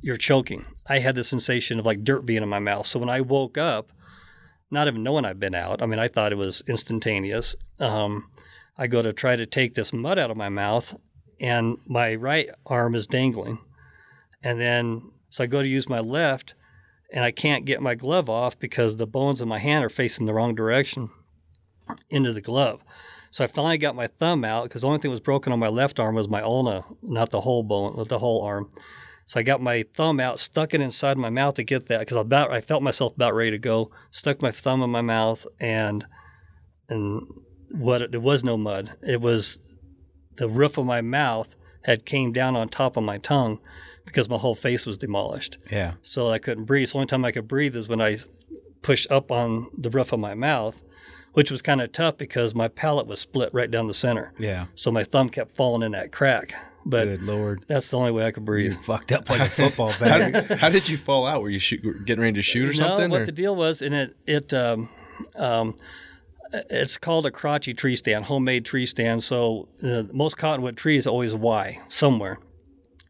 you're 0.00 0.16
choking. 0.16 0.64
I 0.86 1.00
had 1.00 1.14
the 1.14 1.24
sensation 1.24 1.78
of 1.78 1.86
like 1.86 2.04
dirt 2.04 2.24
being 2.24 2.42
in 2.42 2.48
my 2.48 2.58
mouth. 2.58 2.86
So 2.86 2.98
when 2.98 3.10
I 3.10 3.20
woke 3.20 3.58
up, 3.58 3.92
not 4.70 4.88
even 4.88 5.02
knowing 5.02 5.24
I'd 5.24 5.40
been 5.40 5.54
out, 5.54 5.82
I 5.82 5.86
mean, 5.86 5.98
I 5.98 6.08
thought 6.08 6.32
it 6.32 6.36
was 6.36 6.62
instantaneous. 6.66 7.54
Um, 7.78 8.30
I 8.76 8.86
go 8.86 9.02
to 9.02 9.12
try 9.12 9.36
to 9.36 9.46
take 9.46 9.74
this 9.74 9.92
mud 9.92 10.18
out 10.18 10.30
of 10.30 10.36
my 10.36 10.48
mouth, 10.48 10.96
and 11.40 11.78
my 11.86 12.14
right 12.14 12.48
arm 12.66 12.94
is 12.94 13.06
dangling. 13.06 13.58
And 14.42 14.60
then, 14.60 15.12
so 15.28 15.44
I 15.44 15.46
go 15.46 15.62
to 15.62 15.68
use 15.68 15.88
my 15.88 16.00
left, 16.00 16.54
and 17.12 17.24
I 17.24 17.30
can't 17.30 17.64
get 17.64 17.80
my 17.80 17.94
glove 17.94 18.28
off 18.28 18.58
because 18.58 18.96
the 18.96 19.06
bones 19.06 19.40
of 19.40 19.48
my 19.48 19.58
hand 19.58 19.84
are 19.84 19.88
facing 19.88 20.26
the 20.26 20.34
wrong 20.34 20.54
direction 20.54 21.10
into 22.10 22.32
the 22.32 22.40
glove. 22.40 22.82
So 23.30 23.44
I 23.44 23.46
finally 23.46 23.78
got 23.78 23.94
my 23.94 24.06
thumb 24.06 24.44
out 24.44 24.64
because 24.64 24.82
the 24.82 24.88
only 24.88 24.98
thing 24.98 25.10
that 25.10 25.14
was 25.14 25.20
broken 25.20 25.52
on 25.52 25.58
my 25.58 25.68
left 25.68 25.98
arm 26.00 26.14
was 26.14 26.28
my 26.28 26.42
ulna, 26.42 26.84
not 27.02 27.30
the 27.30 27.42
whole 27.42 27.62
bone, 27.62 27.96
not 27.96 28.08
the 28.08 28.18
whole 28.18 28.42
arm. 28.42 28.68
So 29.26 29.40
I 29.40 29.42
got 29.42 29.60
my 29.60 29.84
thumb 29.94 30.20
out, 30.20 30.38
stuck 30.38 30.72
it 30.72 30.80
inside 30.80 31.18
my 31.18 31.30
mouth 31.30 31.54
to 31.54 31.64
get 31.64 31.86
that 31.86 31.98
because 32.00 32.16
I 32.16 32.20
about 32.20 32.52
I 32.52 32.60
felt 32.60 32.82
myself 32.82 33.14
about 33.16 33.34
ready 33.34 33.50
to 33.50 33.58
go. 33.58 33.90
Stuck 34.10 34.40
my 34.40 34.52
thumb 34.52 34.82
in 34.82 34.90
my 34.90 35.00
mouth 35.02 35.46
and 35.60 36.06
and 36.88 37.26
what 37.72 38.02
it, 38.02 38.10
there 38.12 38.20
was 38.20 38.44
no 38.44 38.56
mud. 38.56 38.90
It 39.02 39.20
was 39.20 39.60
the 40.36 40.48
roof 40.48 40.78
of 40.78 40.86
my 40.86 41.00
mouth 41.00 41.56
had 41.84 42.04
came 42.06 42.32
down 42.32 42.54
on 42.56 42.68
top 42.68 42.96
of 42.96 43.02
my 43.02 43.18
tongue 43.18 43.58
because 44.04 44.28
my 44.28 44.36
whole 44.36 44.54
face 44.54 44.86
was 44.86 44.96
demolished 44.98 45.58
Yeah. 45.70 45.94
so 46.02 46.28
I 46.30 46.38
couldn't 46.38 46.64
breathe. 46.64 46.88
So 46.88 46.92
the 46.92 46.98
only 46.98 47.06
time 47.06 47.24
I 47.24 47.32
could 47.32 47.48
breathe 47.48 47.74
is 47.74 47.88
when 47.88 48.00
I 48.00 48.18
pushed 48.82 49.10
up 49.10 49.32
on 49.32 49.68
the 49.76 49.90
roof 49.90 50.12
of 50.12 50.20
my 50.20 50.34
mouth, 50.34 50.84
which 51.36 51.50
was 51.50 51.60
kind 51.60 51.82
of 51.82 51.92
tough 51.92 52.16
because 52.16 52.54
my 52.54 52.66
palate 52.66 53.06
was 53.06 53.20
split 53.20 53.50
right 53.52 53.70
down 53.70 53.86
the 53.86 53.92
center. 53.92 54.32
Yeah. 54.38 54.66
So 54.74 54.90
my 54.90 55.04
thumb 55.04 55.28
kept 55.28 55.50
falling 55.50 55.82
in 55.82 55.92
that 55.92 56.10
crack. 56.10 56.54
But 56.86 57.04
Good 57.04 57.22
lord. 57.24 57.64
that's 57.68 57.90
the 57.90 57.98
only 57.98 58.10
way 58.10 58.24
I 58.24 58.30
could 58.30 58.46
breathe. 58.46 58.74
Fucked 58.84 59.12
up 59.12 59.28
like 59.28 59.40
a 59.42 59.50
football 59.50 59.90
How 59.90 59.98
bat. 60.18 60.48
did, 60.48 60.58
how 60.58 60.70
did 60.70 60.88
you 60.88 60.96
fall 60.96 61.26
out? 61.26 61.42
Were 61.42 61.50
you 61.50 61.58
shoot, 61.58 61.82
getting 62.06 62.22
ready 62.22 62.32
to 62.34 62.42
shoot 62.42 62.70
or 62.70 62.72
something? 62.72 63.10
No, 63.10 63.12
what 63.12 63.22
or- 63.22 63.26
the 63.26 63.32
deal 63.32 63.54
was, 63.54 63.82
and 63.82 63.94
it 63.94 64.16
it 64.26 64.54
um, 64.54 64.88
um, 65.34 65.74
it's 66.70 66.96
called 66.96 67.26
a 67.26 67.30
crotchy 67.30 67.76
tree 67.76 67.96
stand, 67.96 68.24
homemade 68.26 68.64
tree 68.64 68.86
stand. 68.86 69.22
So 69.22 69.68
uh, 69.82 70.04
most 70.12 70.38
cottonwood 70.38 70.76
trees 70.78 71.06
always 71.06 71.34
Y 71.34 71.78
somewhere. 71.88 72.38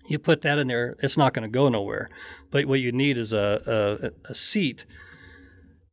You 0.08 0.18
put 0.18 0.42
that 0.42 0.58
in 0.58 0.68
there, 0.68 0.96
it's 1.02 1.16
not 1.18 1.32
going 1.34 1.42
to 1.42 1.48
go 1.52 1.68
nowhere. 1.68 2.08
But 2.50 2.64
what 2.66 2.80
you 2.80 2.90
need 2.92 3.18
is 3.18 3.32
a, 3.32 4.10
a 4.26 4.30
a 4.30 4.34
seat 4.34 4.84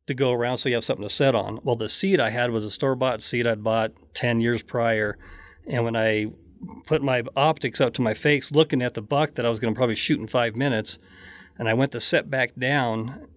to 0.06 0.14
go 0.14 0.32
around 0.32 0.58
so 0.58 0.68
you 0.68 0.74
have 0.74 0.84
something 0.84 1.06
to 1.06 1.12
sit 1.12 1.34
on. 1.34 1.60
Well, 1.62 1.76
the 1.76 1.88
seat 1.88 2.20
I 2.20 2.30
had 2.30 2.50
was 2.50 2.64
a 2.64 2.70
store 2.70 2.94
bought 2.94 3.22
seat 3.22 3.46
I'd 3.46 3.64
bought 3.64 3.92
ten 4.14 4.40
years 4.40 4.62
prior, 4.62 5.18
and 5.66 5.84
when 5.84 5.96
I 5.96 6.26
put 6.86 7.02
my 7.02 7.22
optics 7.36 7.80
up 7.80 7.94
to 7.94 8.02
my 8.02 8.14
face, 8.14 8.52
looking 8.52 8.82
at 8.82 8.94
the 8.94 9.02
buck 9.02 9.34
that 9.34 9.46
I 9.46 9.50
was 9.50 9.60
going 9.60 9.74
to 9.74 9.78
probably 9.78 9.94
shoot 9.94 10.20
in 10.20 10.26
five 10.26 10.56
minutes, 10.56 10.98
and 11.58 11.68
I 11.68 11.74
went 11.74 11.92
to 11.92 12.00
set 12.00 12.30
back 12.30 12.54
down, 12.56 13.28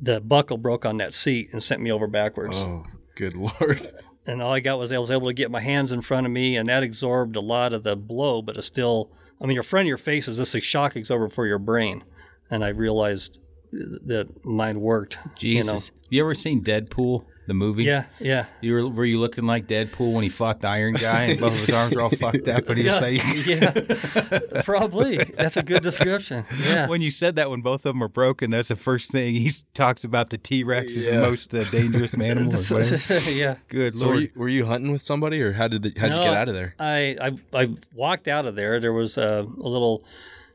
the 0.00 0.20
buckle 0.20 0.56
broke 0.56 0.84
on 0.86 0.98
that 0.98 1.14
seat 1.14 1.48
and 1.52 1.62
sent 1.62 1.82
me 1.82 1.90
over 1.90 2.06
backwards. 2.06 2.56
oh, 2.58 2.84
good 3.16 3.34
lord. 3.34 3.92
And 4.26 4.42
all 4.42 4.52
I 4.52 4.60
got 4.60 4.78
was 4.78 4.92
I 4.92 4.98
was 4.98 5.10
able 5.10 5.28
to 5.28 5.32
get 5.32 5.50
my 5.50 5.62
hands 5.62 5.90
in 5.90 6.02
front 6.02 6.26
of 6.26 6.32
me, 6.32 6.54
and 6.54 6.68
that 6.68 6.82
absorbed 6.82 7.34
a 7.34 7.40
lot 7.40 7.72
of 7.72 7.82
the 7.82 7.96
blow, 7.96 8.42
but 8.42 8.58
it's 8.58 8.66
still, 8.66 9.10
I 9.40 9.46
mean, 9.46 9.54
your 9.54 9.62
front 9.62 9.86
of 9.86 9.88
your 9.88 9.96
face 9.96 10.28
is 10.28 10.36
just 10.36 10.54
a 10.54 10.60
shock 10.60 10.96
absorber 10.96 11.30
for 11.30 11.46
your 11.46 11.58
brain. 11.58 12.04
And 12.50 12.62
I 12.62 12.68
realized 12.68 13.40
that 13.72 14.28
mine 14.44 14.80
worked. 14.80 15.18
Jesus. 15.36 15.66
You 15.66 15.72
know? 15.72 15.80
You 16.10 16.22
ever 16.24 16.34
seen 16.34 16.64
Deadpool, 16.64 17.24
the 17.46 17.52
movie? 17.54 17.84
Yeah, 17.84 18.04
yeah. 18.18 18.46
You 18.62 18.72
were, 18.72 18.88
were 18.88 19.04
you 19.04 19.20
looking 19.20 19.44
like 19.44 19.66
Deadpool 19.66 20.14
when 20.14 20.22
he 20.22 20.30
fought 20.30 20.60
the 20.60 20.68
Iron 20.68 20.94
Guy 20.94 21.24
and 21.24 21.40
both 21.40 21.52
of 21.52 21.66
his 21.66 21.74
arms 21.74 21.94
were 21.94 22.00
all 22.00 22.08
fucked 22.10 22.48
up 22.48 22.66
and 22.68 22.78
he 22.78 22.84
was 22.84 22.94
Yeah, 22.94 23.00
saying 23.00 23.20
yeah, 23.44 24.62
probably. 24.64 25.18
That's 25.18 25.56
a 25.58 25.62
good 25.62 25.82
description. 25.82 26.46
Yeah. 26.66 26.88
when 26.88 27.02
you 27.02 27.10
said 27.10 27.36
that 27.36 27.50
when 27.50 27.60
both 27.60 27.80
of 27.86 27.94
them 27.94 28.02
are 28.02 28.08
broken, 28.08 28.50
that's 28.50 28.68
the 28.68 28.76
first 28.76 29.10
thing 29.10 29.34
he 29.34 29.50
talks 29.74 30.02
about. 30.04 30.30
The 30.30 30.38
T 30.38 30.64
Rex 30.64 30.92
is 30.94 31.06
the 31.06 31.18
most 31.20 31.54
uh, 31.54 31.64
dangerous 31.70 32.14
animal. 32.14 32.54
Or 32.58 32.62
whatever. 32.62 33.30
yeah. 33.30 33.56
Good 33.68 33.92
So 33.92 34.06
were 34.06 34.12
lord. 34.14 34.22
you, 34.22 34.30
were 34.34 34.48
you 34.48 34.64
hunting 34.66 34.90
with 34.90 35.02
somebody, 35.02 35.40
or 35.42 35.52
how 35.52 35.68
did 35.68 35.82
the, 35.82 35.92
how 35.96 36.06
did 36.08 36.10
No, 36.12 36.18
you 36.22 36.24
get 36.24 36.34
out 36.34 36.48
of 36.48 36.54
there? 36.54 36.74
I, 36.78 37.16
I 37.20 37.32
I 37.62 37.74
walked 37.94 38.28
out 38.28 38.46
of 38.46 38.54
there. 38.56 38.80
There 38.80 38.92
was 38.94 39.18
a, 39.18 39.46
a 39.46 39.68
little 39.68 40.02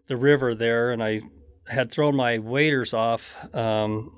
the 0.08 0.18
river 0.18 0.54
there, 0.56 0.92
and 0.92 1.04
I 1.04 1.22
had 1.70 1.92
thrown 1.92 2.16
my 2.16 2.38
waders 2.40 2.94
off 2.94 3.54
um, 3.56 4.16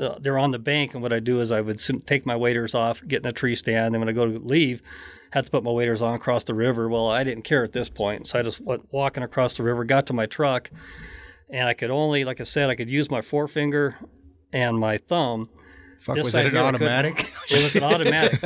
uh, 0.00 0.18
they're 0.20 0.38
on 0.38 0.52
the 0.52 0.58
bank, 0.58 0.94
and 0.94 1.02
what 1.02 1.12
I 1.12 1.20
do 1.20 1.40
is 1.40 1.50
I 1.50 1.60
would 1.60 1.78
take 2.06 2.24
my 2.24 2.34
waders 2.34 2.74
off, 2.74 3.02
get 3.06 3.22
in 3.22 3.28
a 3.28 3.32
tree 3.32 3.54
stand. 3.54 3.94
and 3.94 4.00
when 4.00 4.08
I 4.08 4.12
go 4.12 4.24
to 4.26 4.38
leave, 4.38 4.80
had 5.32 5.44
to 5.44 5.50
put 5.50 5.62
my 5.62 5.70
waders 5.70 6.00
on 6.00 6.14
across 6.14 6.44
the 6.44 6.54
river. 6.54 6.88
Well, 6.88 7.08
I 7.10 7.22
didn't 7.24 7.44
care 7.44 7.62
at 7.62 7.72
this 7.72 7.90
point, 7.90 8.26
so 8.26 8.38
I 8.38 8.42
just 8.42 8.60
went 8.60 8.90
walking 8.90 9.22
across 9.22 9.54
the 9.56 9.62
river, 9.62 9.84
got 9.84 10.06
to 10.06 10.12
my 10.14 10.24
truck, 10.24 10.70
and 11.50 11.68
I 11.68 11.74
could 11.74 11.90
only, 11.90 12.24
like 12.24 12.40
I 12.40 12.44
said, 12.44 12.70
I 12.70 12.74
could 12.74 12.90
use 12.90 13.10
my 13.10 13.20
forefinger 13.20 13.96
and 14.50 14.78
my 14.78 14.96
thumb. 14.96 15.50
Fuck, 15.98 16.16
This 16.16 16.24
was 16.24 16.34
it 16.36 16.46
an 16.46 16.50
here 16.52 16.60
I 16.60 16.70
couldn't- 16.72 16.88
automatic? 16.88 17.26
It 17.50 17.62
was 17.62 17.76
an 17.76 17.82
automatic, 17.82 18.40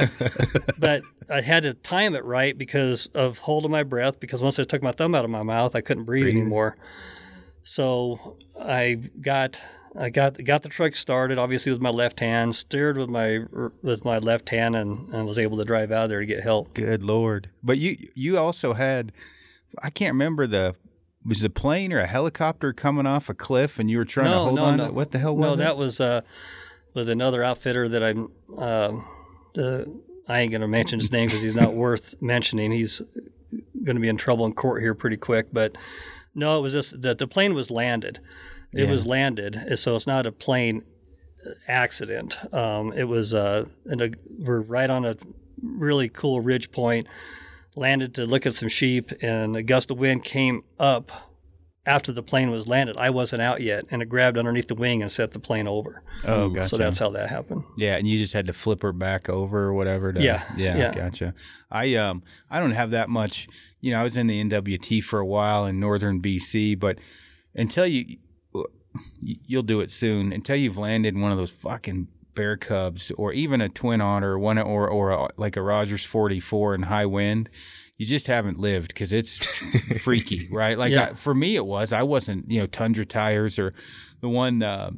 but 0.80 1.02
I 1.30 1.42
had 1.42 1.62
to 1.62 1.74
time 1.74 2.16
it 2.16 2.24
right 2.24 2.58
because 2.58 3.06
of 3.14 3.38
holding 3.38 3.70
my 3.70 3.84
breath. 3.84 4.18
Because 4.18 4.42
once 4.42 4.58
I 4.58 4.64
took 4.64 4.82
my 4.82 4.90
thumb 4.90 5.14
out 5.14 5.24
of 5.24 5.30
my 5.30 5.44
mouth, 5.44 5.76
I 5.76 5.80
couldn't 5.80 6.04
breathe 6.04 6.24
Breathe. 6.24 6.36
anymore. 6.38 6.76
So 7.68 8.36
I 8.60 8.94
got 9.20 9.60
I 9.98 10.08
got 10.10 10.42
got 10.44 10.62
the 10.62 10.68
truck 10.68 10.94
started, 10.94 11.36
obviously 11.36 11.72
with 11.72 11.80
my 11.80 11.90
left 11.90 12.20
hand, 12.20 12.54
steered 12.54 12.96
with 12.96 13.10
my 13.10 13.40
with 13.82 14.04
my 14.04 14.18
left 14.18 14.50
hand, 14.50 14.76
and, 14.76 15.12
and 15.12 15.26
was 15.26 15.36
able 15.36 15.58
to 15.58 15.64
drive 15.64 15.90
out 15.90 16.08
there 16.08 16.20
to 16.20 16.26
get 16.26 16.44
help. 16.44 16.74
Good 16.74 17.02
lord! 17.02 17.50
But 17.64 17.78
you 17.78 17.96
you 18.14 18.38
also 18.38 18.74
had 18.74 19.10
I 19.82 19.90
can't 19.90 20.12
remember 20.14 20.46
the 20.46 20.76
was 21.24 21.42
a 21.42 21.50
plane 21.50 21.92
or 21.92 21.98
a 21.98 22.06
helicopter 22.06 22.72
coming 22.72 23.04
off 23.04 23.28
a 23.28 23.34
cliff 23.34 23.80
and 23.80 23.90
you 23.90 23.98
were 23.98 24.04
trying 24.04 24.26
to 24.30 24.38
hold 24.38 24.54
no, 24.54 24.64
on. 24.64 24.76
no. 24.76 24.86
to 24.86 24.92
What 24.92 25.10
the 25.10 25.18
hell 25.18 25.34
was 25.36 25.44
No, 25.48 25.54
it? 25.54 25.56
that 25.56 25.76
was 25.76 26.00
uh, 26.00 26.20
with 26.94 27.08
another 27.08 27.42
outfitter 27.42 27.88
that 27.88 28.02
I'm. 28.04 28.30
Um, 28.56 29.04
the 29.54 29.92
I 30.28 30.40
ain't 30.40 30.52
gonna 30.52 30.68
mention 30.68 31.00
his 31.00 31.10
name 31.10 31.26
because 31.26 31.42
he's 31.42 31.56
not 31.56 31.72
worth 31.84 32.14
mentioning. 32.22 32.70
He's 32.70 33.02
gonna 33.82 33.98
be 33.98 34.08
in 34.08 34.16
trouble 34.16 34.46
in 34.46 34.52
court 34.52 34.82
here 34.82 34.94
pretty 34.94 35.16
quick. 35.16 35.48
But 35.52 35.76
no, 36.36 36.58
it 36.58 36.62
was 36.62 36.72
just 36.72 37.00
that 37.02 37.18
the 37.18 37.26
plane 37.26 37.54
was 37.54 37.70
landed. 37.70 38.20
It 38.72 38.84
Yeah. 38.84 38.90
was 38.90 39.06
landed, 39.06 39.78
so 39.78 39.96
it's 39.96 40.06
not 40.06 40.26
a 40.26 40.32
plane 40.32 40.82
accident. 41.68 42.36
Um, 42.52 42.92
it 42.92 43.04
was 43.04 43.34
uh, 43.34 43.66
in 43.86 44.00
a, 44.00 44.10
we're 44.38 44.60
right 44.60 44.90
on 44.90 45.04
a 45.04 45.16
really 45.62 46.08
cool 46.08 46.40
ridge 46.40 46.70
point. 46.70 47.06
Landed 47.74 48.14
to 48.14 48.24
look 48.24 48.46
at 48.46 48.54
some 48.54 48.68
sheep, 48.70 49.10
and 49.20 49.54
a 49.56 49.62
gust 49.62 49.90
of 49.90 49.98
wind 49.98 50.24
came 50.24 50.64
up 50.80 51.12
after 51.84 52.10
the 52.10 52.22
plane 52.22 52.50
was 52.50 52.66
landed. 52.66 52.96
I 52.96 53.10
wasn't 53.10 53.42
out 53.42 53.60
yet, 53.60 53.84
and 53.90 54.00
it 54.00 54.06
grabbed 54.08 54.38
underneath 54.38 54.66
the 54.68 54.74
wing 54.74 55.02
and 55.02 55.10
set 55.10 55.32
the 55.32 55.38
plane 55.38 55.68
over. 55.68 56.02
oh, 56.24 56.48
gotcha. 56.48 56.68
So 56.68 56.78
that's 56.78 56.98
how 56.98 57.10
that 57.10 57.28
happened. 57.28 57.64
Yeah, 57.76 57.96
and 57.96 58.08
you 58.08 58.18
just 58.18 58.32
had 58.32 58.46
to 58.46 58.54
flip 58.54 58.80
her 58.82 58.92
back 58.92 59.28
over 59.28 59.64
or 59.64 59.74
whatever. 59.74 60.12
To, 60.12 60.20
Yeah, 60.22 60.42
yeah, 60.56 60.76
yeah. 60.78 60.94
gotcha. 60.94 61.34
I 61.70 61.94
um 61.96 62.22
I 62.50 62.60
don't 62.60 62.72
have 62.72 62.90
that 62.92 63.10
much. 63.10 63.46
You 63.80 63.92
know, 63.92 64.00
I 64.00 64.02
was 64.02 64.16
in 64.16 64.26
the 64.26 64.42
NWT 64.42 65.04
for 65.04 65.20
a 65.20 65.26
while 65.26 65.66
in 65.66 65.78
northern 65.78 66.20
BC, 66.20 66.78
but 66.78 66.98
until 67.54 67.86
you 67.86 68.16
you'll 69.20 69.62
do 69.62 69.80
it 69.80 69.90
soon. 69.90 70.32
Until 70.32 70.56
you've 70.56 70.78
landed 70.78 71.16
one 71.16 71.32
of 71.32 71.38
those 71.38 71.50
fucking 71.50 72.08
bear 72.34 72.56
cubs 72.56 73.10
or 73.16 73.32
even 73.32 73.60
a 73.60 73.68
twin 73.68 74.00
otter, 74.00 74.38
one 74.38 74.58
or 74.58 74.88
or 74.88 75.10
a, 75.10 75.28
like 75.36 75.56
a 75.56 75.62
Rogers 75.62 76.04
44 76.04 76.74
in 76.74 76.82
high 76.82 77.06
wind. 77.06 77.48
You 77.98 78.04
just 78.04 78.26
haven't 78.26 78.58
lived 78.58 78.88
because 78.88 79.10
it's 79.10 79.38
freaky, 80.02 80.48
right? 80.50 80.76
Like 80.76 80.92
Yeah. 80.92 81.10
I, 81.12 81.14
for 81.14 81.34
me, 81.34 81.56
it 81.56 81.64
was. 81.64 81.92
I 81.94 82.02
wasn't, 82.02 82.50
you 82.50 82.60
know, 82.60 82.66
tundra 82.66 83.06
tires 83.06 83.58
or 83.58 83.72
the 84.20 84.28
one 84.28 84.62
uh, 84.62 84.90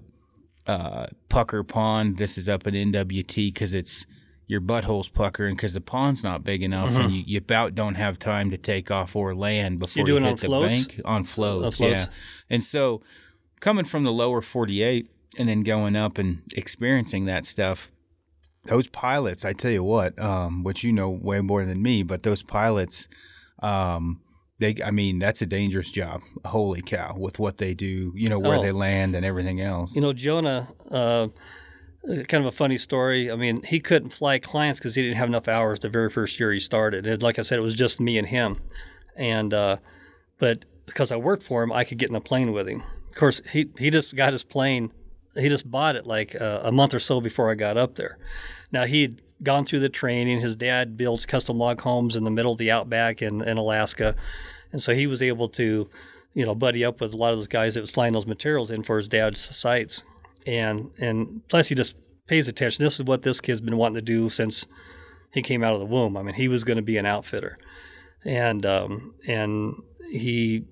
uh, 0.67 1.07
pucker 1.29 1.63
pond. 1.63 2.19
This 2.19 2.37
is 2.37 2.49
up 2.49 2.67
at 2.67 2.73
NWT 2.73 3.55
because 3.55 3.73
it's 3.73 4.05
your 4.49 4.61
butthole's 4.61 5.09
puckering 5.09 5.55
because 5.55 5.75
the 5.75 5.81
pond's 5.81 6.25
not 6.25 6.43
big 6.43 6.63
enough 6.63 6.91
and 6.97 7.13
you, 7.13 7.23
you 7.27 7.39
about 7.39 7.75
don't 7.77 7.95
have 7.95 8.19
time 8.19 8.51
to 8.51 8.57
take 8.59 8.91
off 8.91 9.15
or 9.15 9.35
land 9.35 9.79
before 9.79 10.05
doing 10.05 10.23
you 10.25 10.29
on 10.31 10.35
hit 10.35 10.41
the 10.41 10.47
floats? 10.47 10.87
bank 10.89 11.01
on 11.05 11.25
floats. 11.25 11.65
On 11.65 11.73
floats? 11.73 11.93
Yeah, 12.03 12.07
and 12.51 12.65
so 12.65 13.03
coming 13.61 13.85
from 13.85 14.03
the 14.05 14.13
lower 14.13 14.41
48 14.43 15.11
and 15.39 15.49
then 15.49 15.63
going 15.63 15.95
up 15.95 16.19
and 16.19 16.43
experiencing 16.57 17.27
that 17.27 17.45
stuff. 17.45 17.91
Those 18.65 18.87
pilots, 18.89 19.45
I 19.45 19.53
tell 19.53 19.71
you 19.71 19.85
what, 19.85 20.19
um, 20.19 20.65
which 20.65 20.83
you 20.83 20.93
know 20.93 21.09
way 21.09 21.41
more 21.41 21.65
than 21.65 21.81
me, 21.81 22.03
but 22.03 22.23
those 22.23 22.43
pilots, 22.43 23.09
um, 23.61 24.21
they, 24.59 24.75
I 24.85 24.91
mean, 24.91 25.19
that's 25.21 25.41
a 25.41 25.47
dangerous 25.47 25.91
job. 25.93 26.21
Holy 26.45 26.83
cow, 26.83 27.15
with 27.17 27.39
what 27.39 27.59
they 27.59 27.73
do, 27.75 28.13
you 28.15 28.29
know, 28.29 28.39
where 28.39 28.57
Oh. 28.59 28.63
they 28.63 28.73
land 28.73 29.15
and 29.15 29.25
everything 29.25 29.61
else. 29.61 29.95
You 29.95 30.01
know, 30.03 30.13
Jonah, 30.13 30.69
uh, 30.91 31.29
kind 32.09 32.43
of 32.43 32.47
a 32.47 32.53
funny 32.53 32.79
story. 32.79 33.31
I 33.31 33.37
mean, 33.37 33.63
he 33.65 33.81
couldn't 33.81 34.11
fly 34.11 34.39
clients 34.39 34.81
because 34.81 34.95
he 34.95 35.03
didn't 35.03 35.19
have 35.19 35.29
enough 35.29 35.47
hours 35.47 35.81
the 35.81 35.89
very 35.89 36.11
first 36.11 36.41
year 36.41 36.53
he 36.53 36.61
started. 36.61 37.07
And 37.07 37.23
like 37.23 37.39
I 37.39 37.43
said, 37.43 37.59
it 37.59 37.63
was 37.63 37.75
just 37.75 38.01
me 38.01 38.17
and 38.17 38.29
him. 38.29 38.57
And, 39.15 39.53
uh, 39.53 39.77
but 40.39 40.65
because 40.87 41.13
I 41.13 41.17
worked 41.17 41.43
for 41.43 41.63
him, 41.63 41.73
I 41.73 41.85
could 41.85 41.99
get 41.99 42.09
in 42.09 42.17
a 42.17 42.21
plane 42.21 42.53
with 42.53 42.69
him. 42.69 42.83
Of 43.09 43.15
course, 43.15 43.43
he, 43.53 43.71
he 43.79 43.91
just 43.91 44.17
got 44.17 44.33
his 44.33 44.45
plane, 44.45 44.93
he 45.35 45.49
just 45.49 45.71
bought 45.71 45.97
it 45.97 46.07
like 46.07 46.41
uh, 46.41 46.61
a 46.63 46.73
month 46.73 46.95
or 46.95 46.99
so 46.99 47.21
before 47.21 47.51
I 47.51 47.55
got 47.55 47.77
up 47.77 47.97
there. 47.97 48.19
Now, 48.73 48.87
he'd 48.87 49.21
gone 49.43 49.65
through 49.65 49.81
the 49.81 49.89
training. 49.89 50.41
His 50.41 50.57
dad 50.57 50.97
builds 50.97 51.27
custom 51.27 51.57
log 51.57 51.81
homes 51.83 52.17
in 52.17 52.25
the 52.25 52.31
middle 52.31 52.53
of 52.53 52.59
the 52.59 52.71
outback 52.71 53.23
in, 53.23 53.43
in 53.43 53.57
Alaska. 53.57 54.17
And 54.73 54.83
so 54.83 54.95
he 54.95 55.07
was 55.07 55.23
able 55.23 55.49
to, 55.51 55.89
you 56.35 56.47
know, 56.47 56.55
buddy 56.55 56.85
up 56.85 57.01
with 57.01 57.15
a 57.15 57.17
lot 57.17 57.33
of 57.33 57.39
those 57.39 57.47
guys 57.47 57.75
that 57.75 57.81
was 57.81 57.91
flying 57.91 58.13
those 58.13 58.27
materials 58.27 58.71
in 58.71 58.83
for 58.83 58.97
his 58.97 59.09
dad's 59.09 59.41
sites. 59.41 60.05
And 60.47 60.91
and 60.99 61.43
plus 61.49 61.69
he 61.69 61.75
just 61.75 61.95
pays 62.27 62.49
attention. 62.49 62.85
This 62.85 62.97
is 62.97 63.05
what 63.05 63.23
this 63.23 63.41
kid's 63.41 63.61
been 63.61 63.77
wanting 63.77 63.97
to 63.97 64.03
do 64.03 64.29
since 64.29 64.67
he 65.33 65.43
came 65.43 65.63
out 65.63 65.75
of 65.75 65.81
the 65.81 65.87
womb. 65.87 66.17
I 66.17 66.23
mean, 66.23 66.35
he 66.35 66.49
was 66.49 66.65
going 66.65 66.77
to 66.77 66.83
be 66.83 66.97
an 66.97 67.07
outfitter. 67.07 67.59
And 68.25 68.65
um, 68.65 69.15
and 69.27 69.75
he 70.11 70.65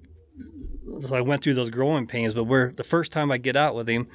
so 1.00 1.16
I 1.16 1.20
went 1.20 1.42
through 1.42 1.54
those 1.54 1.70
growing 1.70 2.06
pains, 2.06 2.34
but 2.34 2.44
we're 2.44 2.72
the 2.72 2.84
first 2.84 3.12
time 3.12 3.30
I 3.30 3.38
get 3.38 3.56
out 3.56 3.74
with 3.74 3.88
him, 3.88 4.08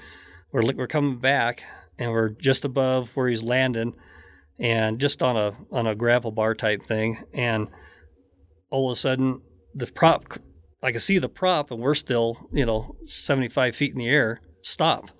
we're 0.52 0.64
we're 0.76 0.88
coming 0.88 1.18
back 1.18 1.64
and 1.98 2.12
we're 2.12 2.30
just 2.30 2.66
above 2.66 3.16
where 3.16 3.28
he's 3.28 3.44
landing 3.44 3.94
and 4.60 5.00
just 5.00 5.22
on 5.22 5.38
a 5.38 5.56
on 5.72 5.88
a 5.88 5.96
gravel 5.96 6.32
bar 6.32 6.56
type 6.56 6.84
thing 6.84 7.18
and 7.34 7.68
all 8.70 8.90
of 8.90 8.96
a 8.96 9.00
sudden 9.00 9.42
the 9.74 9.88
prop 9.88 10.40
I 10.84 10.92
can 10.92 11.00
see 11.00 11.20
the 11.20 11.30
prop 11.30 11.72
and 11.72 11.80
we're 11.80 11.96
still, 11.96 12.50
you 12.52 12.66
know, 12.66 12.96
75 13.06 13.76
feet 13.76 13.92
in 13.92 14.00
the 14.00 14.10
air, 14.10 14.42
stop. 14.62 15.12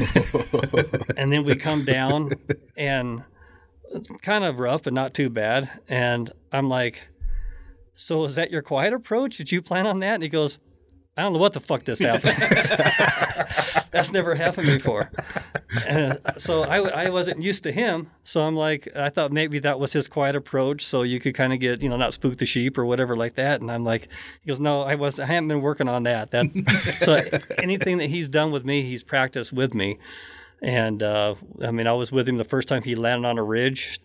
and 1.16 1.32
then 1.32 1.44
we 1.44 1.54
come 1.56 1.84
down 1.84 2.30
and 2.76 3.24
it's 3.92 4.10
kind 4.22 4.44
of 4.44 4.58
rough 4.58 4.82
but 4.84 4.92
not 4.92 5.14
too 5.14 5.30
bad 5.30 5.68
and 5.88 6.32
I'm 6.52 6.68
like 6.68 7.08
so 7.92 8.24
is 8.24 8.34
that 8.36 8.50
your 8.50 8.62
quiet 8.62 8.94
approach? 8.94 9.36
Did 9.36 9.52
you 9.52 9.60
plan 9.60 9.86
on 9.86 10.00
that? 10.00 10.14
And 10.14 10.22
he 10.22 10.28
goes, 10.30 10.58
I 11.16 11.22
don't 11.22 11.34
know 11.34 11.38
what 11.38 11.52
the 11.52 11.60
fuck 11.60 11.82
this 11.82 11.98
happened. 11.98 12.36
That's 13.90 14.10
never 14.10 14.34
happened 14.34 14.68
before. 14.68 15.10
So 16.36 16.62
I, 16.62 17.04
I 17.04 17.10
wasn't 17.10 17.42
used 17.42 17.62
to 17.64 17.72
him. 17.72 18.10
So 18.24 18.42
I'm 18.42 18.56
like, 18.56 18.88
I 18.96 19.08
thought 19.08 19.32
maybe 19.32 19.58
that 19.60 19.78
was 19.78 19.92
his 19.92 20.08
quiet 20.08 20.36
approach. 20.36 20.84
So 20.84 21.02
you 21.02 21.20
could 21.20 21.34
kind 21.34 21.52
of 21.52 21.60
get, 21.60 21.82
you 21.82 21.88
know, 21.88 21.96
not 21.96 22.12
spook 22.12 22.36
the 22.36 22.46
sheep 22.46 22.78
or 22.78 22.84
whatever 22.84 23.16
like 23.16 23.34
that. 23.34 23.60
And 23.60 23.70
I'm 23.70 23.84
like, 23.84 24.08
he 24.42 24.48
goes, 24.48 24.60
no, 24.60 24.82
I 24.82 24.94
was, 24.94 25.18
I 25.20 25.26
haven't 25.26 25.48
been 25.48 25.60
working 25.60 25.88
on 25.88 26.04
that. 26.04 26.30
That, 26.30 26.98
so 27.00 27.20
anything 27.62 27.98
that 27.98 28.10
he's 28.10 28.28
done 28.28 28.50
with 28.50 28.64
me, 28.64 28.82
he's 28.82 29.02
practiced 29.02 29.52
with 29.52 29.74
me. 29.74 29.98
And 30.62 31.02
uh, 31.02 31.36
I 31.62 31.70
mean, 31.70 31.86
I 31.86 31.92
was 31.94 32.12
with 32.12 32.28
him 32.28 32.36
the 32.36 32.44
first 32.44 32.68
time 32.68 32.82
he 32.82 32.94
landed 32.94 33.26
on 33.26 33.38
a 33.38 33.44
ridge. 33.44 34.00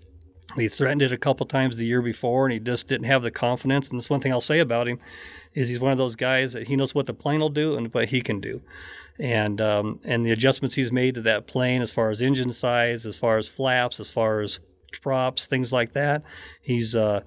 He 0.56 0.70
threatened 0.70 1.02
it 1.02 1.12
a 1.12 1.18
couple 1.18 1.46
times 1.46 1.76
the 1.76 1.86
year 1.86 2.02
before, 2.02 2.46
and 2.46 2.54
he 2.54 2.60
just 2.60 2.88
didn't 2.88 3.08
have 3.08 3.24
the 3.24 3.32
confidence. 3.32 3.90
And 3.90 4.00
that's 4.00 4.10
one 4.10 4.22
thing 4.22 4.32
I'll 4.32 4.40
say 4.40 4.60
about 4.60 4.88
him 4.88 5.00
is 5.54 5.68
he's 5.68 5.82
one 5.82 5.92
of 5.92 5.98
those 5.98 6.16
guys 6.16 6.54
that 6.54 6.68
he 6.68 6.76
knows 6.78 6.96
what 6.96 7.08
the 7.08 7.14
plane 7.14 7.42
will 7.42 7.50
do 7.50 7.76
and 7.76 7.94
what 7.94 8.10
he 8.10 8.22
can 8.22 8.40
do, 8.40 8.62
and 9.20 9.62
um, 9.62 10.00
and 10.04 10.26
the 10.26 10.32
adjustments 10.32 10.76
he's 10.76 10.92
made 10.92 11.16
to 11.16 11.22
that 11.22 11.48
plane 11.48 11.82
as 11.82 11.92
far 11.92 12.10
as 12.10 12.22
engine 12.22 12.52
size, 12.52 13.06
as 13.06 13.18
far 13.18 13.38
as 13.38 13.48
flaps, 13.48 14.00
as 14.00 14.12
far 14.12 14.42
as 14.42 14.60
props, 15.02 15.46
things 15.48 15.74
like 15.74 15.94
that. 15.94 16.24
He's 16.62 16.96
uh, 16.96 17.22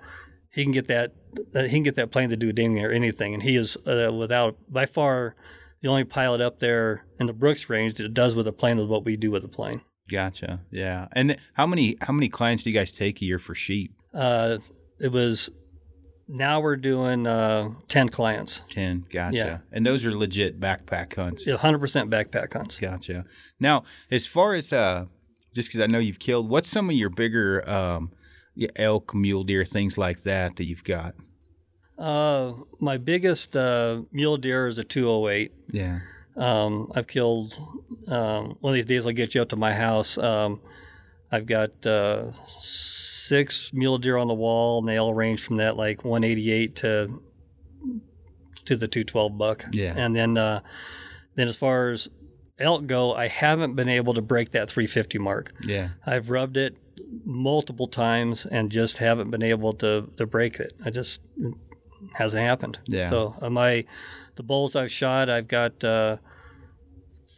he 0.51 0.63
can 0.63 0.73
get 0.73 0.89
that 0.89 1.15
uh, 1.55 1.63
he 1.63 1.71
can 1.71 1.83
get 1.83 1.97
that 1.97 2.11
plane 2.11 2.31
to 2.31 2.37
do 2.37 2.53
damn 2.53 2.75
near 2.75 2.93
anything, 2.93 3.35
and 3.35 3.43
he 3.43 3.57
is 3.57 3.77
uh, 3.87 4.13
without 4.13 4.57
by 4.69 4.87
far 4.87 5.35
the 5.81 5.89
only 5.89 6.05
pilot 6.05 6.41
up 6.41 6.59
there 6.59 7.05
in 7.21 7.27
the 7.27 7.33
Brooks 7.33 7.69
range 7.71 7.95
that 7.95 8.13
does 8.13 8.35
with 8.35 8.47
a 8.47 8.53
plane 8.53 8.79
with 8.79 8.89
what 8.89 9.05
we 9.05 9.17
do 9.17 9.31
with 9.31 9.45
a 9.45 9.49
plane. 9.49 9.81
Gotcha. 10.11 10.61
Yeah. 10.71 11.09
And 11.13 11.37
how 11.55 11.67
many 11.67 11.97
how 12.01 12.13
many 12.13 12.29
clients 12.29 12.63
do 12.63 12.71
you 12.71 12.79
guys 12.79 12.93
take 12.93 13.21
a 13.23 13.25
year 13.25 13.39
for 13.39 13.55
sheep? 13.55 13.95
Uh, 14.13 14.59
it 15.01 15.13
was 15.13 15.51
now 16.29 16.61
we're 16.61 16.77
doing 16.77 17.27
uh, 17.27 17.71
10 17.89 18.11
clients 18.11 18.61
Ten. 18.71 19.05
Gotcha. 19.11 19.37
Yeah. 19.37 19.59
And 19.73 19.87
those 19.87 20.05
are 20.07 20.15
legit 20.15 20.61
backpack 20.61 21.15
hunts. 21.17 21.47
Yeah, 21.47 21.57
100% 21.57 22.11
backpack 22.11 22.53
hunts 22.53 22.79
Gotcha. 22.79 23.25
Now, 23.59 23.85
as 24.11 24.27
far 24.27 24.55
as 24.55 24.73
uh, 24.73 25.07
just 25.55 25.69
because 25.71 25.81
I 25.81 25.87
know 25.87 25.99
you've 25.99 26.19
killed, 26.19 26.49
what's 26.49 26.69
some 26.69 26.91
of 26.91 26.97
your 26.97 27.11
bigger 27.11 27.69
um, 27.69 28.13
elk, 28.77 29.15
mule 29.15 29.43
deer, 29.45 29.65
things 29.65 29.97
like 29.97 30.23
that 30.25 30.57
that 30.57 30.65
you've 30.65 30.85
got? 30.85 31.15
uh, 31.99 32.53
my 32.79 32.97
biggest 32.97 33.57
uh, 33.57 34.03
mule 34.13 34.37
deer 34.37 34.69
is 34.69 34.79
a 34.79 34.85
208 34.85 35.53
Yeah. 35.73 35.99
um, 36.37 36.93
i've 36.95 37.09
killed 37.09 37.59
um, 38.07 38.57
one 38.61 38.73
of 38.73 38.75
these 38.75 38.87
days 38.87 39.05
i'll 39.05 39.13
get 39.13 39.35
you 39.35 39.43
up 39.43 39.49
to 39.49 39.57
my 39.57 39.75
house 39.75 40.17
um, 40.19 40.61
i've 41.33 41.47
got 41.47 41.85
uh, 41.85 42.31
six 43.29 43.73
mule 43.73 43.99
deer 43.99 44.17
on 44.17 44.27
the 44.29 44.35
wall 44.35 44.79
and 44.79 44.89
they 44.89 44.97
all 44.97 45.15
range 45.15 45.43
from 45.43 45.57
that 45.59 45.77
like 45.77 46.05
188 46.05 46.75
to 46.77 47.23
to 48.65 48.77
the 48.77 48.89
212 48.89 49.39
buck 49.39 49.65
Yeah. 49.73 49.95
and 49.97 50.15
then 50.15 50.37
uh, 50.37 50.61
then 51.35 51.49
as 51.49 51.57
far 51.57 51.91
as 51.91 52.09
elk 52.59 52.87
go, 52.87 53.15
I 53.15 53.29
haven't 53.29 53.77
been 53.77 53.89
able 53.89 54.15
to 54.15 54.21
break 54.23 54.51
that 54.51 54.69
350 54.69 55.19
mark. 55.19 55.53
Yeah. 55.63 55.91
I've 56.05 56.29
rubbed 56.29 56.57
it 56.57 56.77
multiple 57.25 57.87
times 57.87 58.45
and 58.45 58.71
just 58.73 58.97
haven't 58.97 59.31
been 59.31 59.43
able 59.45 59.73
to 59.75 60.11
to 60.17 60.27
break 60.27 60.59
it. 60.61 60.73
I 60.85 60.91
just 60.91 61.23
it 61.39 61.55
hasn't 62.15 62.43
happened. 62.43 62.79
Yeah. 62.87 63.09
So 63.09 63.35
my 63.51 63.85
the 64.35 64.43
bulls 64.43 64.75
I've 64.77 64.91
shot, 64.91 65.31
I've 65.31 65.49
got 65.49 65.83
uh, 65.85 66.17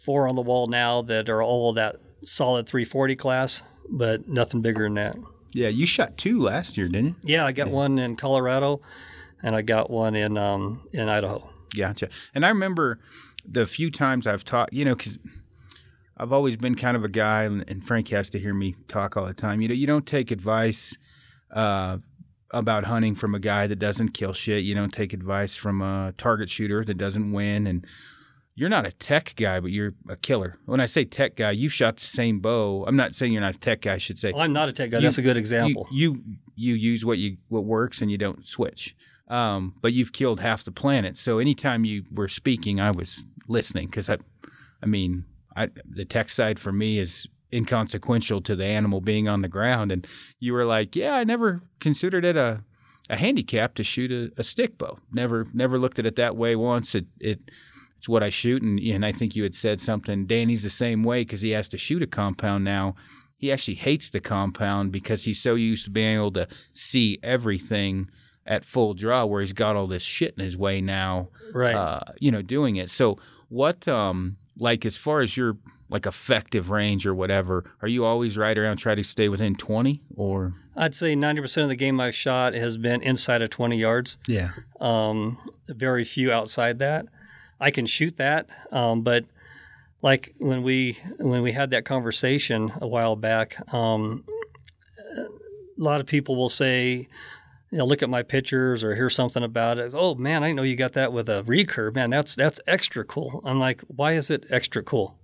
four 0.04 0.26
on 0.26 0.36
the 0.36 0.42
wall 0.42 0.66
now 0.66 1.02
that 1.02 1.28
are 1.28 1.42
all 1.42 1.72
that 1.74 1.96
solid 2.24 2.66
340 2.66 3.16
class, 3.16 3.62
but 3.90 4.26
nothing 4.28 4.62
bigger 4.62 4.84
than 4.84 4.94
that. 4.94 5.16
Yeah. 5.52 5.68
You 5.68 5.86
shot 5.86 6.16
two 6.16 6.40
last 6.40 6.76
year, 6.76 6.88
didn't 6.88 7.16
you? 7.22 7.34
Yeah, 7.34 7.46
I 7.46 7.52
got 7.52 7.68
one 7.68 7.98
in 7.98 8.16
Colorado, 8.16 8.80
and 9.42 9.56
I 9.56 9.62
got 9.62 9.90
one 9.90 10.14
in 10.14 10.36
um, 10.36 10.82
in 10.92 11.08
Idaho. 11.08 11.50
Gotcha. 11.76 12.08
And 12.34 12.44
I 12.44 12.48
remember 12.48 12.98
the 13.44 13.66
few 13.66 13.90
times 13.90 14.26
I've 14.26 14.44
taught, 14.44 14.72
you 14.72 14.84
know, 14.84 14.94
because 14.94 15.18
I've 16.16 16.32
always 16.32 16.56
been 16.56 16.74
kind 16.74 16.96
of 16.96 17.04
a 17.04 17.08
guy, 17.08 17.44
and, 17.44 17.68
and 17.70 17.86
Frank 17.86 18.08
has 18.08 18.28
to 18.30 18.38
hear 18.38 18.52
me 18.52 18.76
talk 18.88 19.16
all 19.16 19.24
the 19.24 19.34
time. 19.34 19.60
You 19.60 19.68
know, 19.68 19.74
you 19.74 19.86
don't 19.86 20.06
take 20.06 20.30
advice 20.30 20.96
uh, 21.50 21.98
about 22.50 22.84
hunting 22.84 23.14
from 23.14 23.34
a 23.34 23.38
guy 23.38 23.66
that 23.66 23.76
doesn't 23.76 24.10
kill 24.10 24.32
shit. 24.32 24.64
You 24.64 24.74
don't 24.74 24.92
take 24.92 25.12
advice 25.12 25.56
from 25.56 25.80
a 25.80 26.12
target 26.18 26.50
shooter 26.50 26.84
that 26.84 26.98
doesn't 26.98 27.32
win. 27.32 27.66
And 27.66 27.86
you're 28.60 28.68
not 28.68 28.84
a 28.84 28.92
tech 28.92 29.32
guy, 29.36 29.58
but 29.58 29.70
you're 29.70 29.94
a 30.06 30.16
killer. 30.16 30.58
When 30.66 30.80
I 30.80 30.86
say 30.86 31.06
tech 31.06 31.34
guy, 31.34 31.50
you've 31.52 31.72
shot 31.72 31.96
the 31.96 32.04
same 32.04 32.40
bow. 32.40 32.84
I'm 32.86 32.94
not 32.94 33.14
saying 33.14 33.32
you're 33.32 33.40
not 33.40 33.56
a 33.56 33.58
tech 33.58 33.80
guy. 33.80 33.94
I 33.94 33.98
should 33.98 34.18
say 34.18 34.32
Well, 34.32 34.42
I'm 34.42 34.52
not 34.52 34.68
a 34.68 34.72
tech 34.72 34.90
guy. 34.90 34.98
You- 34.98 35.04
That's 35.04 35.16
a 35.16 35.22
good 35.22 35.36
you, 35.36 35.40
example. 35.40 35.88
you 35.90 36.22
you 36.56 36.74
use 36.74 37.02
what 37.02 37.16
you 37.16 37.38
what 37.48 37.64
works 37.64 38.02
and 38.02 38.10
you 38.10 38.18
don't 38.18 38.46
switch. 38.46 38.94
Um, 39.28 39.76
but 39.80 39.94
you've 39.94 40.12
killed 40.12 40.40
half 40.40 40.64
the 40.64 40.72
planet. 40.72 41.16
So 41.16 41.38
anytime 41.38 41.86
you 41.86 42.04
were 42.12 42.28
speaking, 42.28 42.80
I 42.80 42.90
was 42.90 43.24
listening 43.48 43.86
because 43.86 44.10
I, 44.10 44.18
I 44.82 44.86
mean, 44.86 45.24
I 45.56 45.70
the 45.88 46.04
tech 46.04 46.28
side 46.28 46.58
for 46.58 46.70
me 46.70 46.98
is 46.98 47.26
inconsequential 47.50 48.42
to 48.42 48.54
the 48.56 48.66
animal 48.66 49.00
being 49.00 49.26
on 49.26 49.40
the 49.40 49.48
ground. 49.48 49.90
And 49.90 50.06
you 50.38 50.52
were 50.52 50.66
like, 50.66 50.94
yeah, 50.94 51.14
I 51.14 51.24
never 51.24 51.62
considered 51.80 52.26
it 52.26 52.36
a 52.36 52.62
a 53.08 53.16
handicap 53.16 53.74
to 53.76 53.82
shoot 53.84 54.12
a, 54.12 54.30
a 54.38 54.44
stick 54.44 54.76
bow. 54.76 54.98
Never 55.12 55.46
never 55.54 55.78
looked 55.78 55.98
at 55.98 56.04
it 56.04 56.16
that 56.16 56.36
way 56.36 56.54
once. 56.56 56.94
It 56.94 57.06
it 57.18 57.40
it's 58.00 58.08
what 58.08 58.22
I 58.22 58.30
shoot, 58.30 58.62
and 58.62 58.80
and 58.80 59.06
I 59.06 59.12
think 59.12 59.36
you 59.36 59.44
had 59.44 59.54
said 59.54 59.78
something. 59.80 60.26
Danny's 60.26 60.62
the 60.64 60.70
same 60.70 61.04
way 61.04 61.20
because 61.20 61.42
he 61.42 61.50
has 61.50 61.68
to 61.68 61.78
shoot 61.78 62.02
a 62.02 62.06
compound 62.06 62.64
now 62.64 62.96
he 63.40 63.50
actually 63.50 63.74
hates 63.74 64.10
the 64.10 64.20
compound 64.20 64.92
because 64.92 65.24
he's 65.24 65.40
so 65.40 65.54
used 65.54 65.84
to 65.84 65.90
being 65.90 66.16
able 66.16 66.30
to 66.30 66.46
see 66.74 67.18
everything 67.22 68.10
at 68.46 68.66
full 68.66 68.92
draw 68.92 69.24
where 69.24 69.40
he's 69.40 69.54
got 69.54 69.76
all 69.76 69.86
this 69.86 70.02
shit 70.02 70.34
in 70.36 70.44
his 70.44 70.58
way 70.58 70.80
now 70.80 71.28
right. 71.54 71.74
uh, 71.74 72.00
you 72.18 72.30
know 72.30 72.42
doing 72.42 72.76
it 72.76 72.90
so 72.90 73.16
what 73.48 73.88
um 73.88 74.36
like 74.58 74.84
as 74.84 74.96
far 74.96 75.20
as 75.20 75.36
your 75.38 75.56
like 75.88 76.04
effective 76.04 76.68
range 76.68 77.06
or 77.06 77.14
whatever 77.14 77.64
are 77.80 77.88
you 77.88 78.04
always 78.04 78.36
right 78.36 78.58
around 78.58 78.76
try 78.76 78.94
to 78.94 79.02
stay 79.02 79.28
within 79.28 79.54
20 79.54 80.02
or 80.14 80.54
I'd 80.76 80.94
say 80.94 81.14
90% 81.14 81.64
of 81.64 81.68
the 81.68 81.76
game 81.76 82.00
I've 82.00 82.14
shot 82.14 82.54
has 82.54 82.78
been 82.78 83.02
inside 83.02 83.42
of 83.42 83.50
20 83.50 83.76
yards. 83.78 84.16
yeah 84.26 84.50
Um, 84.80 85.36
very 85.66 86.04
few 86.04 86.32
outside 86.32 86.78
that. 86.78 87.06
I 87.60 87.70
can 87.70 87.86
shoot 87.86 88.16
that, 88.16 88.48
um, 88.72 89.02
but 89.02 89.26
like 90.02 90.34
when 90.38 90.62
we 90.62 90.98
when 91.18 91.42
we 91.42 91.52
had 91.52 91.70
that 91.70 91.84
conversation 91.84 92.72
a 92.80 92.86
while 92.88 93.16
back, 93.16 93.56
um, 93.74 94.24
a 95.16 95.82
lot 95.82 96.00
of 96.00 96.06
people 96.06 96.36
will 96.36 96.48
say, 96.48 97.06
you 97.70 97.78
know, 97.78 97.84
look 97.84 98.02
at 98.02 98.10
my 98.10 98.22
pictures 98.22 98.82
or 98.82 98.94
hear 98.94 99.10
something 99.10 99.42
about 99.42 99.78
it. 99.78 99.92
Oh 99.94 100.14
man, 100.14 100.42
I 100.42 100.52
know 100.52 100.62
you 100.62 100.76
got 100.76 100.94
that 100.94 101.12
with 101.12 101.28
a 101.28 101.42
recurve. 101.44 101.94
Man, 101.94 102.10
that's 102.10 102.34
that's 102.34 102.60
extra 102.66 103.04
cool. 103.04 103.42
I'm 103.44 103.58
like, 103.58 103.82
why 103.88 104.12
is 104.12 104.30
it 104.30 104.44
extra 104.50 104.82
cool? 104.82 105.16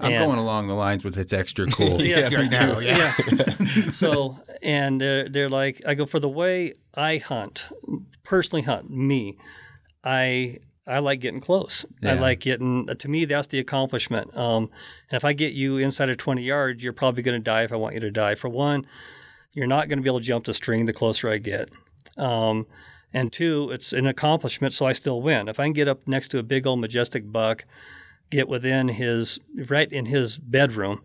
i'm 0.00 0.12
And- 0.12 0.26
going 0.26 0.38
along 0.38 0.68
the 0.68 0.74
lines 0.74 1.02
with 1.02 1.18
it's 1.18 1.32
extra 1.32 1.66
cool 1.66 2.00
Yeah, 2.04 2.32
right 2.32 2.48
now 2.52 2.78
yeah 2.78 3.12
yeah. 3.32 3.90
so, 3.90 4.38
and 4.62 5.00
they're, 5.00 5.28
they're 5.28 5.50
like, 5.50 5.82
I 5.84 5.94
go 5.94 6.06
for 6.06 6.20
the 6.20 6.28
way 6.28 6.74
I 6.94 7.16
hunt, 7.16 7.64
personally 8.22 8.62
hunt 8.62 8.90
me. 8.90 9.36
I 10.04 10.58
I 10.88 11.00
like 11.00 11.20
getting 11.20 11.40
close. 11.40 11.84
I 12.02 12.14
like 12.14 12.40
getting. 12.40 12.86
To 12.86 13.08
me, 13.08 13.24
that's 13.26 13.48
the 13.48 13.58
accomplishment. 13.58 14.34
Um, 14.36 14.70
and 15.10 15.16
if 15.16 15.24
I 15.24 15.32
get 15.34 15.52
you 15.52 15.76
inside 15.76 16.08
of 16.08 16.16
twenty 16.16 16.42
yards, 16.42 16.82
you're 16.82 16.92
probably 16.92 17.22
going 17.22 17.38
to 17.38 17.44
die. 17.44 17.62
If 17.64 17.72
I 17.72 17.76
want 17.76 17.94
you 17.94 18.00
to 18.00 18.10
die, 18.10 18.34
for 18.34 18.48
one, 18.48 18.86
you're 19.54 19.66
not 19.66 19.88
going 19.88 19.98
to 19.98 20.02
be 20.02 20.08
able 20.08 20.20
to 20.20 20.24
jump 20.24 20.46
the 20.46 20.54
string 20.54 20.86
the 20.86 20.92
closer 20.92 21.28
I 21.28 21.38
get. 21.38 21.68
Um, 22.16 22.66
and 23.12 23.32
two, 23.32 23.70
it's 23.70 23.92
an 23.92 24.06
accomplishment, 24.06 24.72
so 24.74 24.86
I 24.86 24.92
still 24.92 25.22
win. 25.22 25.48
If 25.48 25.60
I 25.60 25.64
can 25.64 25.72
get 25.72 25.88
up 25.88 26.06
next 26.06 26.28
to 26.28 26.38
a 26.38 26.42
big 26.42 26.66
old 26.66 26.80
majestic 26.80 27.30
buck, 27.30 27.64
get 28.30 28.48
within 28.48 28.88
his 28.88 29.38
right 29.68 29.90
in 29.90 30.06
his 30.06 30.38
bedroom, 30.38 31.02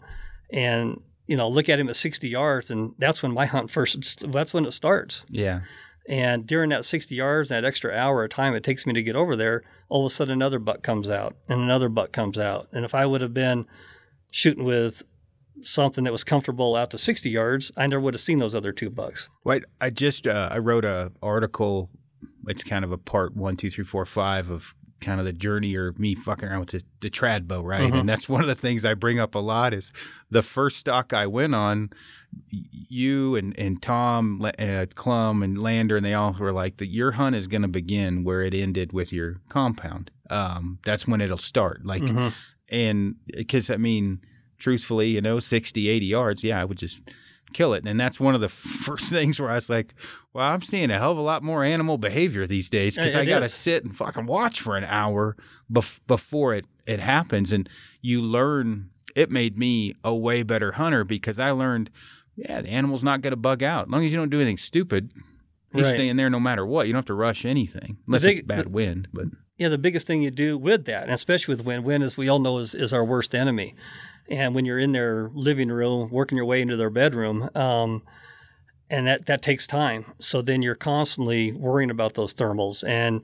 and 0.50 1.02
you 1.28 1.36
know 1.36 1.48
look 1.48 1.70
at 1.70 1.80
him 1.80 1.90
at 1.90 1.96
60 1.96 2.28
yards, 2.28 2.72
and 2.72 2.94
that's 2.98 3.22
when 3.22 3.34
my 3.34 3.46
hunt 3.46 3.70
first. 3.70 4.32
That's 4.32 4.54
when 4.54 4.66
it 4.66 4.72
starts. 4.72 5.26
yeah 5.30 5.62
And 6.08 6.46
during 6.46 6.70
that 6.72 6.86
60 6.86 7.16
yards, 7.16 7.50
that 7.50 7.64
extra 7.64 7.94
hour 7.94 8.24
of 8.26 8.30
time 8.32 8.56
it 8.56 8.64
takes 8.64 8.86
me 8.86 8.94
to 8.94 9.02
get 9.02 9.16
over 9.16 9.36
there, 9.36 9.64
all 9.90 10.06
of 10.06 10.12
a 10.12 10.14
sudden 10.14 10.34
another 10.34 10.60
buck 10.60 10.84
comes 10.84 11.10
out 11.10 11.36
and 11.48 11.62
another 11.62 11.88
buck 11.90 12.12
comes 12.12 12.38
out. 12.38 12.68
And 12.74 12.84
if 12.84 12.94
I 12.94 13.06
would 13.06 13.22
have 13.22 13.34
been 13.34 13.66
shooting 14.32 14.66
with 14.66 15.04
something 15.62 16.04
that 16.04 16.12
was 16.12 16.24
comfortable 16.24 16.76
out 16.76 16.92
to 16.92 16.98
60 16.98 17.30
yards, 17.30 17.72
I 17.78 17.88
never 17.88 18.02
would 18.02 18.14
have 18.16 18.22
seen 18.22 18.40
those 18.40 18.56
other 18.56 18.74
two 18.74 18.90
bucks. 18.90 19.30
Well, 19.44 19.60
I 19.80 19.90
just 19.92 20.28
uh, 20.28 20.50
I 20.52 20.58
wrote 20.58 20.84
a 20.86 21.12
article. 21.22 21.90
It's 22.48 22.64
kind 22.64 22.84
of 22.84 22.92
a 22.92 22.98
part 22.98 23.36
one, 23.36 23.56
two, 23.56 23.70
three, 23.70 23.86
four, 23.86 24.06
five 24.06 24.50
of 24.50 24.76
kind 25.00 25.20
of 25.20 25.26
the 25.26 25.34
journey 25.34 25.76
or 25.76 25.94
me 25.98 26.16
fucking 26.16 26.48
around 26.48 26.60
with 26.62 26.70
the, 26.72 26.84
the 27.02 27.10
trad 27.10 27.48
bow, 27.48 27.62
right? 27.62 27.92
Mhm. 27.92 28.02
And 28.02 28.10
that's 28.10 28.28
one 28.30 28.42
of 28.42 28.48
the 28.48 28.56
things 28.56 28.84
I 28.86 28.94
bring 28.94 29.20
up 29.20 29.36
a 29.36 29.40
lot 29.40 29.74
is 29.74 29.92
the 30.30 30.42
first 30.42 30.78
stock 30.78 31.14
I 31.14 31.28
went 31.28 31.54
on. 31.56 31.90
You 32.50 33.36
and 33.36 33.58
and 33.60 33.82
Tom, 33.82 34.46
uh, 34.60 34.86
Clum, 34.96 35.42
and 35.44 35.62
Lander, 35.62 35.98
and 35.98 36.06
they 36.06 36.14
all 36.14 36.36
were 36.40 36.52
like, 36.52 36.78
"that 36.78 36.88
your 36.88 37.12
hunt 37.14 37.36
is 37.36 37.48
going 37.48 37.64
to 37.64 37.68
begin 37.68 38.24
where 38.24 38.42
it 38.42 38.54
ended 38.54 38.94
with 38.94 39.12
your 39.12 39.42
compound. 39.50 40.12
Um, 40.30 40.80
that's 40.86 41.08
when 41.08 41.22
it'll 41.22 41.38
start. 41.38 41.86
Like, 41.86 42.04
and 42.70 43.16
because 43.28 43.70
I 43.70 43.78
mean, 43.78 44.22
truthfully, 44.58 45.10
you 45.10 45.22
know, 45.22 45.40
60, 45.40 45.88
80 45.90 46.06
yards, 46.06 46.44
yeah, 46.44 46.62
I 46.62 46.66
would 46.66 46.78
just 46.78 47.02
kill 47.54 47.74
it. 47.74 47.86
And 47.86 48.00
that's 48.00 48.20
one 48.20 48.36
of 48.36 48.42
the 48.42 48.50
first 48.86 49.10
things 49.10 49.40
where 49.40 49.50
I 49.50 49.56
was 49.56 49.70
like, 49.70 49.94
well, 50.34 50.46
I'm 50.46 50.62
seeing 50.62 50.90
a 50.90 50.98
hell 50.98 51.12
of 51.12 51.18
a 51.18 51.22
lot 51.22 51.44
more 51.44 51.64
animal 51.64 51.98
behavior 51.98 52.48
these 52.48 52.70
days 52.70 52.96
because 52.96 53.14
I 53.16 53.26
got 53.26 53.40
to 53.40 53.50
sit 53.50 53.84
and 53.84 53.96
fucking 53.96 54.26
watch 54.26 54.62
for 54.62 54.76
an 54.78 54.86
hour 54.86 55.36
bef- 55.72 56.00
before 56.08 56.54
it, 56.56 56.66
it 56.88 57.00
happens. 57.00 57.52
And 57.52 57.70
you 58.02 58.22
learn, 58.22 58.90
it 59.16 59.30
made 59.30 59.58
me 59.58 59.94
a 60.04 60.16
way 60.16 60.42
better 60.44 60.72
hunter 60.74 61.04
because 61.04 61.38
I 61.38 61.52
learned, 61.52 61.90
yeah, 62.36 62.62
the 62.62 62.70
animal's 62.70 63.04
not 63.04 63.22
going 63.22 63.32
to 63.32 63.38
bug 63.38 63.64
out. 63.64 63.88
As 63.88 63.92
long 63.92 64.06
as 64.06 64.12
you 64.12 64.18
don't 64.18 64.30
do 64.30 64.38
anything 64.38 64.58
stupid, 64.58 65.12
he's 65.74 65.84
Right. 65.86 65.94
staying 65.94 66.16
there 66.18 66.30
no 66.30 66.40
matter 66.40 66.66
what. 66.66 66.88
You 66.88 66.94
don't 66.94 67.00
have 67.00 67.06
to 67.06 67.14
rush 67.14 67.46
anything 67.46 67.98
unless 68.08 68.24
big- 68.24 68.40
it's 68.40 68.48
bad 68.48 68.68
wind. 68.68 69.08
But 69.14 69.26
Yeah, 69.58 69.70
the 69.70 69.78
biggest 69.78 70.08
thing 70.08 70.24
you 70.24 70.32
do 70.32 70.58
with 70.58 70.86
that, 70.86 71.04
and 71.04 71.12
especially 71.12 71.54
with 71.56 71.64
wind, 71.66 71.84
wind, 71.84 72.04
as 72.04 72.18
we 72.18 72.28
all 72.28 72.40
know, 72.40 72.58
is, 72.58 72.74
is 72.74 72.92
our 72.94 73.06
worst 73.06 73.36
enemy. 73.36 73.76
And 74.30 74.56
when 74.56 74.66
you're 74.66 74.80
in 74.80 74.94
their 74.94 75.30
living 75.34 75.70
room, 75.70 76.10
working 76.10 76.38
your 76.38 76.46
way 76.46 76.62
into 76.62 76.76
their 76.78 76.90
bedroom, 76.90 77.50
um, 77.56 78.02
and 78.90 79.06
that, 79.08 79.26
that 79.26 79.42
takes 79.42 79.66
time. 79.68 80.06
So 80.20 80.42
then 80.42 80.62
you're 80.62 80.76
constantly 80.76 81.52
worrying 81.52 81.90
about 81.92 82.14
those 82.14 82.34
thermals. 82.34 82.84
And 82.88 83.22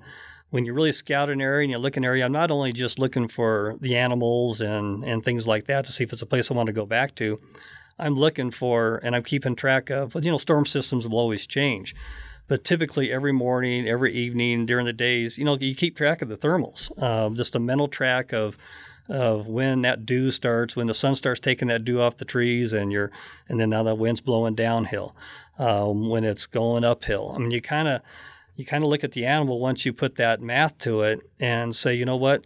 when 0.50 0.66
you 0.66 0.74
really 0.74 0.92
scout 0.92 1.30
an 1.30 1.42
area 1.42 1.64
and 1.64 1.72
you 1.72 1.78
look 1.78 1.96
an 1.98 2.04
area, 2.06 2.26
I'm 2.26 2.32
not 2.32 2.50
only 2.52 2.74
just 2.74 2.98
looking 3.00 3.28
for 3.28 3.76
the 3.80 3.96
animals 3.96 4.62
and, 4.62 5.04
and 5.04 5.24
things 5.24 5.48
like 5.48 5.66
that 5.68 5.86
to 5.86 5.92
see 5.92 6.04
if 6.04 6.12
it's 6.14 6.22
a 6.22 6.26
place 6.26 6.50
I 6.50 6.54
want 6.56 6.68
to 6.68 6.74
go 6.74 6.86
back 6.86 7.16
to. 7.16 7.40
I'm 8.00 8.16
looking 8.16 8.52
for, 8.52 9.00
and 9.04 9.16
I'm 9.16 9.24
keeping 9.24 9.56
track 9.56 9.90
of, 9.90 10.16
you 10.16 10.32
know, 10.32 10.38
storm 10.38 10.66
systems 10.66 11.08
will 11.08 11.20
always 11.20 11.46
change. 11.46 11.94
But 12.48 12.64
typically, 12.64 13.12
every 13.12 13.32
morning, 13.32 13.88
every 13.88 14.14
evening, 14.14 14.66
during 14.66 14.86
the 14.86 14.94
days, 14.94 15.38
you 15.38 15.46
know, 15.46 15.58
you 15.60 15.76
keep 15.76 15.96
track 15.96 16.22
of 16.22 16.30
the 16.30 16.38
thermals. 16.38 16.92
Um, 17.02 17.36
just 17.36 17.56
a 17.56 17.60
mental 17.60 17.88
track 17.88 18.34
of 18.34 18.58
of 19.08 19.48
when 19.48 19.82
that 19.82 20.06
dew 20.06 20.30
starts, 20.30 20.76
when 20.76 20.86
the 20.86 20.94
sun 20.94 21.16
starts 21.16 21.40
taking 21.40 21.68
that 21.68 21.84
dew 21.84 22.00
off 22.00 22.18
the 22.18 22.26
trees, 22.26 22.74
and 22.74 22.92
you're, 22.92 23.12
and 23.48 23.60
then 23.60 23.72
now 23.72 23.82
the 23.82 23.96
wind's 23.96 24.22
blowing 24.22 24.54
downhill, 24.54 25.16
um, 25.58 26.10
when 26.10 26.24
it's 26.24 26.46
going 26.46 26.84
uphill. 26.84 27.34
I 27.36 27.40
mean, 27.40 27.52
you 27.52 27.62
kind 27.62 27.88
of 27.88 28.02
you 28.56 28.66
kind 28.66 28.84
of 28.84 28.90
look 28.90 29.04
at 29.04 29.14
the 29.14 29.26
animal 29.26 29.60
once 29.60 29.86
you 29.86 29.94
put 29.94 30.16
that 30.16 30.42
math 30.42 30.78
to 30.80 31.02
it 31.04 31.20
and 31.40 31.76
say, 31.76 31.94
you 31.94 32.06
know 32.06 32.18
what, 32.18 32.46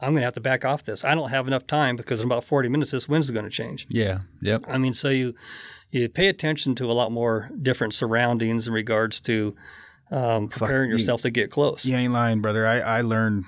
I'm 0.00 0.12
going 0.12 0.20
to 0.20 0.26
have 0.26 0.34
to 0.34 0.40
back 0.40 0.64
off 0.64 0.84
this. 0.84 1.04
I 1.04 1.14
don't 1.14 1.30
have 1.30 1.46
enough 1.48 1.66
time 1.66 1.96
because 1.96 2.20
in 2.20 2.26
about 2.26 2.44
40 2.44 2.68
minutes, 2.68 2.92
this 2.92 3.08
wind's 3.08 3.30
going 3.30 3.44
to 3.44 3.50
change. 3.50 3.86
yeah, 3.90 4.20
yep. 4.40 4.64
I 4.68 4.78
mean, 4.78 4.94
so 4.94 5.08
you 5.08 5.34
you 5.90 6.08
pay 6.08 6.28
attention 6.28 6.74
to 6.76 6.84
a 6.90 6.92
lot 6.92 7.10
more 7.10 7.50
different 7.60 7.94
surroundings 7.94 8.68
in 8.68 8.74
regards 8.74 9.20
to 9.20 9.56
um, 10.10 10.48
preparing 10.48 10.90
you- 10.90 10.96
yourself 10.96 11.22
to 11.22 11.30
get 11.30 11.50
close. 11.50 11.84
You 11.84 11.96
ain't 11.96 12.12
lying, 12.12 12.40
brother. 12.40 12.66
I, 12.66 12.78
I 12.78 13.00
learned. 13.00 13.44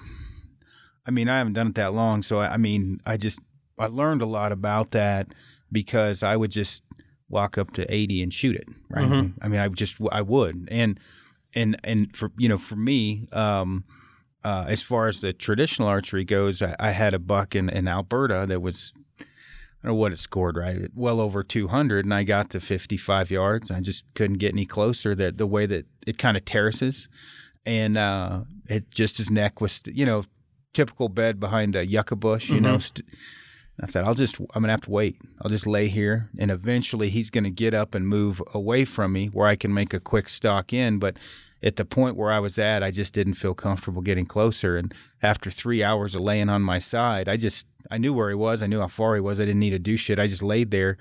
I 1.07 1.11
mean, 1.11 1.29
I 1.29 1.39
haven't 1.39 1.55
done 1.55 1.69
it 1.69 1.75
that 1.77 1.93
long, 1.95 2.23
so 2.23 2.39
I, 2.41 2.55
I 2.55 2.57
mean, 2.57 3.01
I 3.07 3.17
just 3.17 3.41
I 3.79 3.87
learned 3.87 4.21
a 4.23 4.27
lot 4.27 4.53
about 4.53 4.91
that 4.93 5.29
because 5.73 6.23
I 6.23 6.37
would 6.37 6.51
just 6.51 6.83
walk 7.29 7.57
up 7.59 7.73
to 7.75 7.87
eighty 7.95 8.23
and 8.23 8.35
shoot 8.35 8.57
it. 8.57 8.67
Right. 8.89 9.09
Mhm. 9.09 9.35
I 9.41 9.49
mean, 9.49 9.61
I 9.61 9.69
just 9.69 9.97
I 10.13 10.21
would, 10.23 10.69
and 10.71 10.99
and 11.55 11.79
and 11.85 12.15
for 12.17 12.33
you 12.37 12.49
know, 12.49 12.59
for 12.59 12.77
me, 12.77 13.29
um, 13.33 13.85
uh, 14.45 14.65
as 14.69 14.83
far 14.83 15.09
as 15.09 15.21
the 15.21 15.33
traditional 15.33 15.89
archery 15.89 16.25
goes, 16.25 16.63
I, 16.63 16.75
I 16.79 16.91
had 16.93 17.15
a 17.15 17.19
buck 17.19 17.55
in, 17.55 17.69
in 17.69 17.87
Alberta 17.89 18.47
that 18.49 18.61
was 18.61 18.93
I 19.83 19.87
don't 19.87 19.97
know 19.97 20.01
what 20.01 20.13
it 20.13 20.19
scored, 20.19 20.57
right? 20.59 20.91
Well 20.95 21.21
over 21.21 21.43
200, 21.43 22.05
and 22.05 22.13
I 22.13 22.23
got 22.23 22.51
to 22.51 22.61
55 22.61 23.31
yards. 23.31 23.71
I 23.71 23.81
just 23.81 24.05
couldn't 24.15 24.37
get 24.37 24.53
any 24.53 24.67
closer. 24.67 25.15
That 25.15 25.39
the 25.39 25.47
way 25.47 25.65
that 25.67 25.87
it 26.07 26.19
kind 26.19 26.37
of 26.37 26.45
terraces, 26.45 27.09
and 27.65 27.97
uh, 27.97 28.41
it 28.67 28.91
just 28.91 29.17
his 29.17 29.31
neck 29.31 29.61
was, 29.61 29.83
you 29.87 30.05
know, 30.05 30.25
typical 30.75 31.09
bed 31.09 31.41
behind 31.41 31.77
a 31.77 31.87
yucca 31.87 32.17
bush, 32.17 32.51
you 32.51 32.57
mm-hmm. 32.57 32.65
know. 32.65 32.79
St- 32.79 33.07
I 33.83 33.87
said, 33.87 34.05
I'll 34.05 34.15
just, 34.15 34.39
I'm 34.39 34.61
gonna 34.61 34.73
have 34.73 34.83
to 34.83 34.91
wait. 34.91 35.17
I'll 35.41 35.49
just 35.49 35.67
lay 35.67 35.89
here, 35.89 36.29
and 36.39 36.51
eventually 36.51 37.09
he's 37.09 37.31
gonna 37.31 37.49
get 37.49 37.73
up 37.73 37.95
and 37.95 38.07
move 38.07 38.43
away 38.53 38.85
from 38.85 39.15
me 39.15 39.29
where 39.29 39.47
I 39.47 39.57
can 39.57 39.73
make 39.73 39.95
a 39.95 40.01
quick 40.01 40.29
stalk 40.29 40.75
in. 40.75 40.99
But 40.99 41.17
at 41.63 41.77
the 41.77 41.85
point 41.85 42.17
where 42.17 42.31
I 42.31 42.39
was 42.39 42.59
at, 42.59 42.83
I 42.83 42.91
just 42.91 43.13
didn't 43.13 43.35
feel 43.35 43.55
comfortable 43.55 44.03
getting 44.03 44.27
closer. 44.27 44.77
And 44.77 44.95
after 45.23 45.51
three 45.51 45.83
hours 45.83 46.15
of 46.15 46.23
laying 46.23 46.49
on 46.49 46.63
my 46.63 46.79
side, 46.79 47.29
I 47.29 47.37
just 47.37 47.67
I 47.91 47.99
knew 47.99 48.13
where 48.13 48.29
he 48.29 48.35
was. 48.35 48.63
I 48.63 48.67
knew 48.67 48.81
how 48.81 48.89
far 48.89 49.15
he 49.15 49.21
was. 49.21 49.39
I 49.39 49.45
didn't 49.45 49.61
need 49.61 49.71
to 49.71 49.79
do 49.79 49.97
shit. 49.97 50.19
I 50.19 50.27
just 50.27 50.43
laid 50.43 50.71
there. 50.71 50.97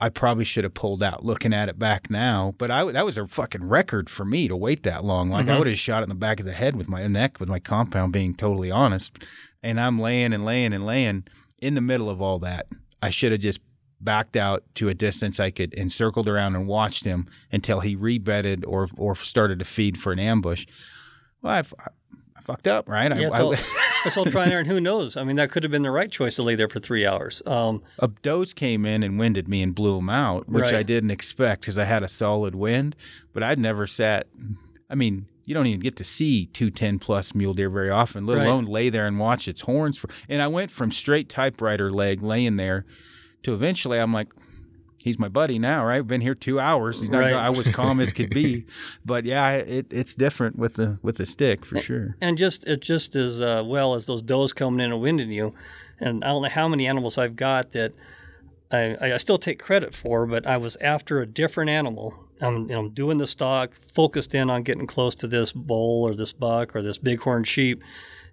I 0.00 0.10
probably 0.10 0.44
should 0.44 0.64
have 0.64 0.74
pulled 0.74 1.02
out. 1.02 1.24
Looking 1.24 1.54
at 1.54 1.68
it 1.68 1.78
back 1.78 2.10
now, 2.10 2.54
but 2.58 2.70
I 2.70 2.84
that 2.92 3.04
was 3.04 3.16
a 3.16 3.26
fucking 3.26 3.68
record 3.68 4.10
for 4.10 4.24
me 4.24 4.46
to 4.46 4.56
wait 4.56 4.82
that 4.82 5.04
long. 5.04 5.30
Like 5.30 5.46
mm-hmm. 5.46 5.54
I 5.54 5.58
would 5.58 5.66
have 5.66 5.78
shot 5.78 6.02
it 6.02 6.04
in 6.04 6.08
the 6.10 6.14
back 6.14 6.38
of 6.38 6.46
the 6.46 6.52
head 6.52 6.76
with 6.76 6.88
my 6.88 7.06
neck, 7.06 7.40
with 7.40 7.48
my 7.48 7.58
compound. 7.58 8.12
Being 8.12 8.34
totally 8.34 8.70
honest, 8.70 9.18
and 9.62 9.80
I'm 9.80 9.98
laying 9.98 10.32
and 10.32 10.44
laying 10.44 10.72
and 10.72 10.84
laying 10.84 11.24
in 11.58 11.74
the 11.74 11.80
middle 11.80 12.10
of 12.10 12.20
all 12.20 12.38
that. 12.40 12.66
I 13.02 13.10
should 13.10 13.32
have 13.32 13.40
just 13.40 13.60
backed 14.00 14.36
out 14.36 14.62
to 14.74 14.88
a 14.88 14.94
distance 14.94 15.40
I 15.40 15.50
could 15.50 15.76
and 15.78 15.90
circled 15.90 16.28
around 16.28 16.54
and 16.54 16.66
watched 16.66 17.04
him 17.04 17.28
until 17.50 17.80
he 17.80 17.96
rebedded 17.96 18.64
or 18.66 18.88
or 18.96 19.14
started 19.16 19.58
to 19.58 19.64
feed 19.64 19.98
for 20.00 20.12
an 20.12 20.18
ambush. 20.18 20.66
Well, 21.42 21.54
I've, 21.54 21.74
I 21.78 22.40
fucked 22.42 22.66
up, 22.66 22.88
right? 22.88 23.14
Yeah, 23.16 23.30
I, 23.32 23.40
all, 23.40 23.54
that's 24.04 24.16
all 24.16 24.24
trying 24.26 24.52
and 24.52 24.66
who 24.66 24.80
knows? 24.80 25.16
I 25.16 25.24
mean, 25.24 25.36
that 25.36 25.50
could 25.50 25.62
have 25.64 25.72
been 25.72 25.82
the 25.82 25.90
right 25.90 26.10
choice 26.10 26.36
to 26.36 26.42
lay 26.42 26.54
there 26.54 26.68
for 26.68 26.78
three 26.78 27.04
hours. 27.04 27.42
Um, 27.44 27.82
a 27.98 28.08
does 28.08 28.54
came 28.54 28.86
in 28.86 29.02
and 29.02 29.18
winded 29.18 29.48
me 29.48 29.62
and 29.62 29.74
blew 29.74 29.98
him 29.98 30.08
out, 30.08 30.48
which 30.48 30.64
right. 30.64 30.74
I 30.76 30.82
didn't 30.82 31.10
expect 31.10 31.62
because 31.62 31.76
I 31.76 31.84
had 31.84 32.02
a 32.02 32.08
solid 32.08 32.54
wind. 32.54 32.96
But 33.32 33.42
I'd 33.42 33.58
never 33.58 33.86
sat. 33.86 34.28
I 34.88 34.94
mean, 34.94 35.26
you 35.44 35.54
don't 35.54 35.66
even 35.66 35.80
get 35.80 35.96
to 35.96 36.04
see 36.04 36.46
210 36.46 36.98
plus 36.98 37.34
mule 37.34 37.54
deer 37.54 37.68
very 37.68 37.90
often, 37.90 38.26
let 38.26 38.38
alone 38.38 38.64
lay 38.64 38.88
there 38.88 39.06
and 39.06 39.18
watch 39.18 39.46
its 39.46 39.62
horns. 39.62 39.98
For, 39.98 40.08
and 40.28 40.40
I 40.40 40.48
went 40.48 40.70
from 40.70 40.90
straight 40.90 41.28
typewriter 41.28 41.92
leg 41.92 42.22
laying 42.22 42.56
there 42.56 42.84
to 43.46 43.54
eventually 43.54 43.98
I'm 43.98 44.12
like, 44.12 44.28
he's 44.98 45.20
my 45.20 45.28
buddy 45.28 45.56
now, 45.58 45.84
right? 45.84 46.04
Been 46.04 46.20
here 46.20 46.34
two 46.34 46.58
hours. 46.58 47.00
He's 47.00 47.10
not. 47.10 47.20
Right. 47.20 47.32
I 47.32 47.50
was 47.50 47.68
calm 47.68 48.00
as 48.00 48.12
could 48.12 48.30
be, 48.30 48.66
but 49.04 49.24
yeah, 49.24 49.52
it, 49.52 49.86
it's 49.90 50.16
different 50.16 50.58
with 50.58 50.74
the 50.74 50.98
with 51.00 51.16
the 51.16 51.26
stick 51.26 51.64
for 51.64 51.78
sure. 51.78 52.16
And 52.20 52.36
just 52.36 52.66
it 52.66 52.82
just 52.82 53.14
as 53.14 53.40
uh, 53.40 53.62
well 53.64 53.94
as 53.94 54.06
those 54.06 54.20
does 54.20 54.52
coming 54.52 54.84
in 54.84 54.92
and 54.92 55.00
winding 55.00 55.30
you, 55.30 55.54
and 56.00 56.24
I 56.24 56.28
don't 56.28 56.42
know 56.42 56.48
how 56.48 56.68
many 56.68 56.88
animals 56.88 57.18
I've 57.18 57.36
got 57.36 57.70
that 57.70 57.92
I, 58.72 58.96
I 59.00 59.16
still 59.16 59.38
take 59.38 59.62
credit 59.62 59.94
for, 59.94 60.26
but 60.26 60.44
I 60.44 60.56
was 60.56 60.76
after 60.80 61.20
a 61.20 61.26
different 61.26 61.70
animal. 61.70 62.14
I'm 62.40 62.68
you 62.68 62.74
know 62.74 62.88
doing 62.88 63.18
the 63.18 63.28
stalk, 63.28 63.74
focused 63.74 64.34
in 64.34 64.50
on 64.50 64.64
getting 64.64 64.88
close 64.88 65.14
to 65.16 65.28
this 65.28 65.52
bull 65.52 66.02
or 66.02 66.16
this 66.16 66.32
buck 66.32 66.74
or 66.74 66.82
this 66.82 66.98
bighorn 66.98 67.44
sheep, 67.44 67.80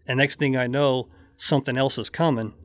and 0.08 0.18
next 0.18 0.40
thing 0.40 0.58
I 0.58 0.66
know, 0.66 1.08
something 1.38 1.78
else 1.78 2.00
is 2.00 2.10
coming. 2.10 2.56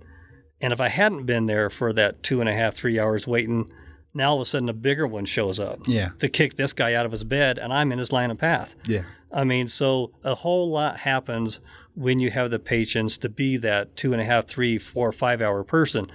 And 0.60 0.72
if 0.72 0.80
I 0.80 0.88
hadn't 0.88 1.24
been 1.24 1.46
there 1.46 1.70
for 1.70 1.92
that 1.92 2.22
two 2.22 2.40
and 2.40 2.48
a 2.48 2.54
half, 2.54 2.74
three 2.74 2.98
hours 2.98 3.26
waiting, 3.26 3.70
now 4.12 4.30
all 4.30 4.36
of 4.36 4.42
a 4.42 4.44
sudden 4.44 4.68
a 4.68 4.72
bigger 4.72 5.06
one 5.06 5.24
shows 5.24 5.60
up. 5.60 5.80
Yeah. 5.86 6.10
To 6.18 6.28
kick 6.28 6.56
this 6.56 6.72
guy 6.72 6.94
out 6.94 7.06
of 7.06 7.12
his 7.12 7.24
bed, 7.24 7.58
and 7.58 7.72
I'm 7.72 7.92
in 7.92 7.98
his 7.98 8.12
line 8.12 8.30
of 8.30 8.38
path. 8.38 8.74
Yeah. 8.86 9.02
I 9.32 9.44
mean, 9.44 9.68
so 9.68 10.12
a 10.24 10.34
whole 10.34 10.68
lot 10.70 11.00
happens 11.00 11.60
when 11.94 12.20
you 12.20 12.30
have 12.30 12.50
the 12.50 12.58
patience 12.58 13.18
to 13.18 13.28
be 13.28 13.56
that 13.58 13.96
two 13.96 14.12
and 14.12 14.22
a 14.22 14.24
half, 14.24 14.46
three, 14.46 14.78
four, 14.78 15.12
five 15.12 15.42
hour 15.42 15.62
person, 15.64 16.06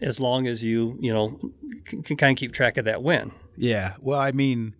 as 0.00 0.18
long 0.18 0.46
as 0.46 0.64
you, 0.64 0.96
you 1.00 1.12
know, 1.12 1.38
can, 1.84 2.02
can 2.02 2.16
kind 2.16 2.36
of 2.36 2.38
keep 2.38 2.52
track 2.52 2.76
of 2.76 2.84
that 2.84 3.02
win. 3.02 3.32
Yeah. 3.56 3.94
Well, 4.00 4.18
I 4.18 4.32
mean, 4.32 4.74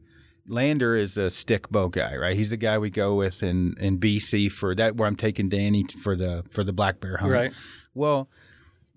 Lander 0.48 0.96
is 0.96 1.16
a 1.16 1.31
stick 1.31 1.68
bow 1.70 1.88
guy, 1.88 2.16
right? 2.16 2.37
He's 2.37 2.50
the 2.50 2.57
guy 2.57 2.79
we 2.79 2.90
go 2.90 3.14
with 3.14 3.42
in, 3.42 3.74
in 3.79 3.98
BC 3.98 4.50
for 4.50 4.74
that 4.74 4.96
where 4.96 5.07
I'm 5.07 5.16
taking 5.16 5.48
Danny 5.48 5.85
for 5.85 6.16
the 6.16 6.44
for 6.50 6.64
the 6.64 6.72
black 6.72 7.00
bear 7.00 7.18
hunt. 7.18 7.33
Right. 7.33 7.52
Well, 7.94 8.29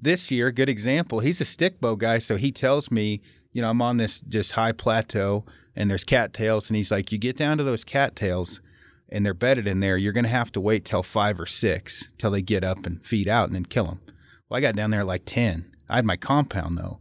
this 0.01 0.31
year, 0.31 0.51
good 0.51 0.69
example. 0.69 1.19
He's 1.19 1.41
a 1.41 1.45
stick 1.45 1.79
bow 1.79 1.95
guy, 1.95 2.19
so 2.19 2.35
he 2.35 2.51
tells 2.51 2.91
me, 2.91 3.21
you 3.51 3.61
know, 3.61 3.69
I'm 3.69 3.81
on 3.81 3.97
this 3.97 4.19
just 4.21 4.53
high 4.53 4.71
plateau 4.71 5.45
and 5.75 5.89
there's 5.89 6.03
cattails, 6.03 6.69
and 6.69 6.75
he's 6.77 6.91
like, 6.91 7.11
you 7.11 7.17
get 7.17 7.37
down 7.37 7.57
to 7.57 7.63
those 7.63 7.83
cattails 7.83 8.59
and 9.07 9.25
they're 9.25 9.33
bedded 9.33 9.67
in 9.67 9.79
there, 9.79 9.97
you're 9.97 10.13
going 10.13 10.25
to 10.25 10.29
have 10.29 10.51
to 10.51 10.61
wait 10.61 10.85
till 10.85 11.03
five 11.03 11.39
or 11.39 11.45
six 11.45 12.09
till 12.17 12.31
they 12.31 12.41
get 12.41 12.63
up 12.63 12.85
and 12.85 13.05
feed 13.05 13.27
out 13.27 13.47
and 13.47 13.55
then 13.55 13.65
kill 13.65 13.85
them. 13.85 14.01
Well, 14.49 14.57
I 14.57 14.61
got 14.61 14.75
down 14.75 14.91
there 14.91 15.03
like 15.03 15.23
10. 15.25 15.71
I 15.87 15.97
had 15.97 16.05
my 16.05 16.17
compound 16.17 16.77
though. 16.77 16.99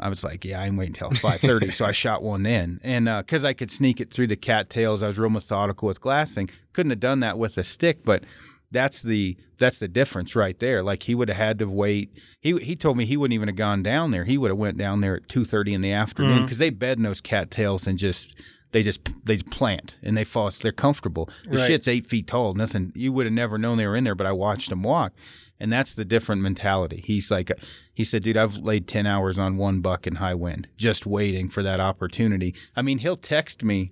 I 0.00 0.08
was 0.08 0.22
like, 0.22 0.44
yeah, 0.44 0.60
I'm 0.60 0.76
waiting 0.76 0.94
until 0.94 1.10
5:30, 1.10 1.74
so 1.74 1.84
I 1.84 1.92
shot 1.92 2.22
one 2.22 2.46
in, 2.46 2.80
and 2.84 3.06
because 3.06 3.44
uh, 3.44 3.48
I 3.48 3.52
could 3.52 3.70
sneak 3.70 4.00
it 4.00 4.12
through 4.12 4.28
the 4.28 4.36
cattails, 4.36 5.02
I 5.02 5.08
was 5.08 5.18
real 5.18 5.30
methodical 5.30 5.88
with 5.88 6.00
glassing. 6.00 6.48
Couldn't 6.72 6.90
have 6.90 7.00
done 7.00 7.20
that 7.20 7.36
with 7.38 7.58
a 7.58 7.64
stick, 7.64 8.04
but 8.04 8.22
that's 8.70 9.02
the 9.02 9.36
that's 9.58 9.78
the 9.78 9.88
difference 9.88 10.36
right 10.36 10.58
there. 10.58 10.82
Like 10.82 11.04
he 11.04 11.14
would 11.14 11.28
have 11.28 11.38
had 11.38 11.58
to 11.60 11.68
wait. 11.68 12.12
He 12.40 12.56
he 12.58 12.76
told 12.76 12.96
me 12.96 13.06
he 13.06 13.16
wouldn't 13.16 13.34
even 13.34 13.48
have 13.48 13.56
gone 13.56 13.82
down 13.82 14.10
there. 14.10 14.24
He 14.24 14.38
would 14.38 14.50
have 14.50 14.58
went 14.58 14.78
down 14.78 15.00
there 15.00 15.16
at 15.16 15.28
two 15.28 15.44
thirty 15.44 15.74
in 15.74 15.80
the 15.80 15.92
afternoon 15.92 16.42
because 16.42 16.56
mm-hmm. 16.56 16.64
they 16.64 16.70
bed 16.70 16.98
in 16.98 17.04
those 17.04 17.20
cattails 17.20 17.86
and 17.86 17.98
just 17.98 18.34
they 18.72 18.82
just 18.82 19.00
they 19.24 19.34
just 19.34 19.50
plant 19.50 19.98
and 20.02 20.16
they 20.16 20.24
fall. 20.24 20.50
They're 20.50 20.72
comfortable. 20.72 21.28
The 21.44 21.58
right. 21.58 21.66
shit's 21.66 21.88
eight 21.88 22.06
feet 22.06 22.26
tall. 22.26 22.54
Nothing. 22.54 22.92
You 22.94 23.12
would 23.12 23.26
have 23.26 23.32
never 23.32 23.58
known 23.58 23.78
they 23.78 23.86
were 23.86 23.96
in 23.96 24.04
there, 24.04 24.14
but 24.14 24.26
I 24.26 24.32
watched 24.32 24.68
them 24.68 24.82
walk, 24.82 25.12
and 25.58 25.72
that's 25.72 25.94
the 25.94 26.04
different 26.04 26.42
mentality. 26.42 27.02
He's 27.04 27.30
like, 27.30 27.50
he 27.94 28.04
said, 28.04 28.22
dude, 28.22 28.36
I've 28.36 28.56
laid 28.56 28.86
ten 28.86 29.06
hours 29.06 29.38
on 29.38 29.56
one 29.56 29.80
buck 29.80 30.06
in 30.06 30.16
high 30.16 30.34
wind, 30.34 30.68
just 30.76 31.06
waiting 31.06 31.48
for 31.48 31.62
that 31.62 31.80
opportunity. 31.80 32.54
I 32.76 32.82
mean, 32.82 32.98
he'll 32.98 33.16
text 33.16 33.64
me 33.64 33.90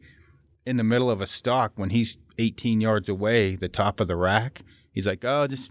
in 0.66 0.76
the 0.76 0.84
middle 0.84 1.10
of 1.10 1.20
a 1.20 1.26
stalk 1.26 1.72
when 1.76 1.90
he's 1.90 2.18
18 2.38 2.80
yards 2.80 3.08
away, 3.08 3.56
the 3.56 3.68
top 3.68 4.00
of 4.00 4.08
the 4.08 4.16
rack. 4.16 4.62
He's 4.92 5.06
like, 5.06 5.24
oh, 5.24 5.46
just 5.46 5.70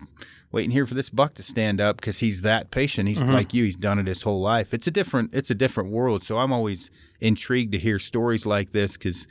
waiting 0.51 0.71
here 0.71 0.85
for 0.85 0.93
this 0.93 1.09
buck 1.09 1.33
to 1.35 1.43
stand 1.43 1.81
up 1.81 1.97
because 1.97 2.19
he's 2.19 2.41
that 2.41 2.71
patient. 2.71 3.09
He's 3.09 3.19
mm-hmm. 3.19 3.33
like 3.33 3.53
you. 3.53 3.65
He's 3.65 3.75
done 3.75 3.99
it 3.99 4.07
his 4.07 4.21
whole 4.21 4.39
life. 4.39 4.73
It's 4.73 4.87
a 4.87 4.91
different. 4.91 5.31
It's 5.33 5.51
a 5.51 5.55
different 5.55 5.91
world. 5.91 6.23
So 6.23 6.37
I'm 6.37 6.53
always 6.53 6.89
intrigued 7.19 7.73
to 7.73 7.79
hear 7.79 7.99
stories 7.99 8.45
like 8.45 8.71
this 8.71 8.93
because 8.93 9.27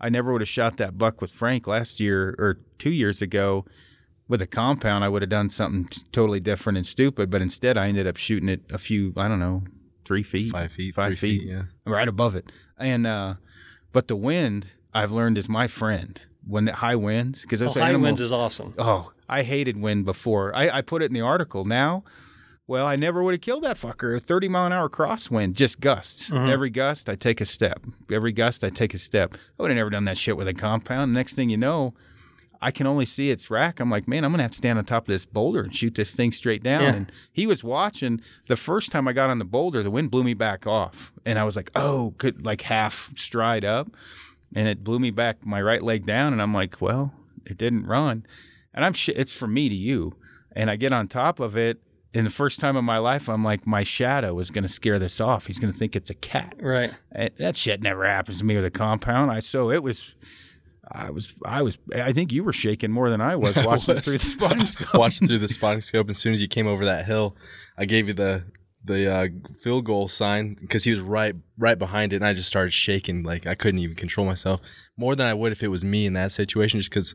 I 0.00 0.08
never 0.08 0.32
would 0.32 0.40
have 0.40 0.48
shot 0.48 0.78
that 0.78 0.96
buck 0.96 1.20
with 1.20 1.32
Frank 1.32 1.66
last 1.66 2.00
year 2.00 2.34
or 2.38 2.58
two 2.78 2.90
years 2.90 3.20
ago 3.20 3.66
with 4.28 4.40
a 4.40 4.46
compound. 4.46 5.04
I 5.04 5.08
would 5.08 5.22
have 5.22 5.28
done 5.28 5.50
something 5.50 5.88
totally 6.12 6.40
different 6.40 6.78
and 6.78 6.86
stupid. 6.86 7.30
But 7.30 7.42
instead, 7.42 7.76
I 7.76 7.88
ended 7.88 8.06
up 8.06 8.16
shooting 8.16 8.48
it 8.48 8.62
a 8.70 8.78
few. 8.78 9.12
I 9.16 9.28
don't 9.28 9.40
know, 9.40 9.64
three 10.04 10.22
feet, 10.22 10.52
five 10.52 10.72
feet, 10.72 10.94
five 10.94 11.18
feet, 11.18 11.42
feet, 11.42 11.48
yeah, 11.48 11.62
right 11.84 12.08
above 12.08 12.34
it. 12.34 12.50
And 12.78 13.06
uh, 13.06 13.34
but 13.92 14.08
the 14.08 14.16
wind 14.16 14.68
I've 14.92 15.12
learned 15.12 15.38
is 15.38 15.48
my 15.48 15.68
friend 15.68 16.20
when 16.46 16.64
the 16.64 16.74
high 16.74 16.96
winds 16.96 17.42
because 17.42 17.62
oh, 17.62 17.68
high 17.68 17.90
animals, 17.90 18.02
winds 18.02 18.20
is 18.20 18.32
awesome. 18.32 18.74
Oh, 18.78 19.12
I 19.28 19.42
hated 19.42 19.76
wind 19.76 20.04
before. 20.04 20.54
I, 20.54 20.78
I 20.78 20.82
put 20.82 21.02
it 21.02 21.06
in 21.06 21.12
the 21.12 21.20
article. 21.20 21.64
Now, 21.64 22.04
well, 22.66 22.86
I 22.86 22.96
never 22.96 23.22
would 23.22 23.34
have 23.34 23.40
killed 23.40 23.64
that 23.64 23.78
fucker. 23.78 24.16
A 24.16 24.20
30 24.20 24.48
mile 24.48 24.66
an 24.66 24.72
hour 24.72 24.88
crosswind, 24.88 25.54
just 25.54 25.80
gusts. 25.80 26.30
Mm-hmm. 26.30 26.50
Every 26.50 26.70
gust, 26.70 27.08
I 27.08 27.14
take 27.16 27.40
a 27.40 27.46
step. 27.46 27.84
Every 28.10 28.32
gust, 28.32 28.62
I 28.64 28.70
take 28.70 28.94
a 28.94 28.98
step. 28.98 29.34
I 29.34 29.62
would 29.62 29.70
have 29.70 29.76
never 29.76 29.90
done 29.90 30.04
that 30.04 30.18
shit 30.18 30.36
with 30.36 30.48
a 30.48 30.54
compound. 30.54 31.12
Next 31.12 31.34
thing 31.34 31.50
you 31.50 31.56
know, 31.56 31.94
I 32.62 32.70
can 32.70 32.86
only 32.86 33.06
see 33.06 33.30
its 33.30 33.50
rack. 33.50 33.80
I'm 33.80 33.90
like, 33.90 34.06
man, 34.06 34.24
I'm 34.24 34.32
gonna 34.32 34.42
have 34.42 34.52
to 34.52 34.56
stand 34.56 34.78
on 34.78 34.84
top 34.84 35.04
of 35.04 35.12
this 35.12 35.24
boulder 35.24 35.62
and 35.62 35.74
shoot 35.74 35.94
this 35.94 36.14
thing 36.14 36.30
straight 36.30 36.62
down. 36.62 36.82
Yeah. 36.82 36.92
And 36.94 37.12
he 37.32 37.46
was 37.46 37.64
watching. 37.64 38.20
The 38.48 38.56
first 38.56 38.92
time 38.92 39.08
I 39.08 39.12
got 39.12 39.30
on 39.30 39.38
the 39.38 39.44
boulder, 39.44 39.82
the 39.82 39.90
wind 39.90 40.10
blew 40.10 40.22
me 40.22 40.34
back 40.34 40.66
off, 40.66 41.12
and 41.24 41.38
I 41.38 41.44
was 41.44 41.56
like, 41.56 41.70
oh, 41.74 42.14
good, 42.18 42.44
like 42.44 42.62
half 42.62 43.12
stride 43.16 43.64
up. 43.64 43.88
And 44.54 44.68
it 44.68 44.82
blew 44.84 44.98
me 44.98 45.10
back 45.10 45.46
my 45.46 45.62
right 45.62 45.82
leg 45.82 46.06
down. 46.06 46.32
And 46.32 46.42
i'm 46.42 46.52
like 46.52 46.80
well 46.80 47.12
it 47.46 47.56
didn't 47.56 47.86
run. 47.86 48.26
And 48.74 48.84
i'm 48.84 48.92
sh- 48.92 49.10
it's 49.10 49.32
from 49.32 49.54
me 49.54 49.68
to 49.68 49.74
you. 49.74 50.16
And 50.52 50.70
i 50.70 50.76
get 50.76 50.92
on 50.92 51.08
top 51.08 51.40
of 51.40 51.56
it. 51.56 51.80
And 52.12 52.26
the 52.26 52.30
first 52.30 52.58
time 52.58 52.76
in 52.76 52.84
my 52.84 52.98
life 52.98 53.28
i'm 53.28 53.44
like 53.44 53.66
my 53.66 53.84
shadow 53.84 54.38
is 54.40 54.50
going 54.50 54.64
to 54.64 54.68
scare 54.68 54.98
this 54.98 55.20
off. 55.20 55.46
He's 55.46 55.60
going 55.60 55.72
to 55.72 55.78
think 55.78 55.94
it's 55.94 56.10
a 56.10 56.14
cat. 56.14 56.56
Right. 56.60 56.92
And 57.12 57.30
that 57.38 57.56
shit 57.56 57.80
never 57.80 58.04
happens 58.04 58.38
to 58.38 58.44
me 58.44 58.56
with 58.56 58.64
a 58.64 58.70
compound. 58.70 59.30
I 59.30 59.38
so 59.38 59.70
it 59.70 59.84
was 59.84 60.16
I 60.92 61.10
was, 61.10 61.34
I 61.44 61.62
was, 61.62 61.78
I 61.94 62.12
think 62.12 62.32
you 62.32 62.42
were 62.42 62.52
shaking 62.52 62.90
more 62.90 63.10
than 63.10 63.20
I 63.20 63.36
was 63.36 63.56
watching 63.56 63.68
I 63.68 63.94
was. 63.94 64.04
through 64.04 64.12
the 64.14 64.18
spotting 64.18 64.66
scope. 64.66 64.94
watching 64.94 65.28
through 65.28 65.38
the 65.38 65.48
spotting 65.48 65.82
scope. 65.82 66.10
As 66.10 66.18
soon 66.18 66.32
as 66.32 66.42
you 66.42 66.48
came 66.48 66.66
over 66.66 66.84
that 66.84 67.06
hill, 67.06 67.36
I 67.78 67.84
gave 67.84 68.08
you 68.08 68.14
the 68.14 68.44
the 68.82 69.12
uh, 69.12 69.28
field 69.60 69.84
goal 69.84 70.08
sign 70.08 70.56
because 70.58 70.84
he 70.84 70.90
was 70.90 71.00
right 71.00 71.34
right 71.58 71.78
behind 71.78 72.12
it, 72.12 72.16
and 72.16 72.26
I 72.26 72.32
just 72.32 72.48
started 72.48 72.72
shaking 72.72 73.22
like 73.22 73.46
I 73.46 73.54
couldn't 73.54 73.80
even 73.80 73.96
control 73.96 74.26
myself 74.26 74.60
more 74.96 75.14
than 75.14 75.26
I 75.26 75.34
would 75.34 75.52
if 75.52 75.62
it 75.62 75.68
was 75.68 75.84
me 75.84 76.06
in 76.06 76.14
that 76.14 76.32
situation, 76.32 76.80
just 76.80 76.90
because 76.90 77.14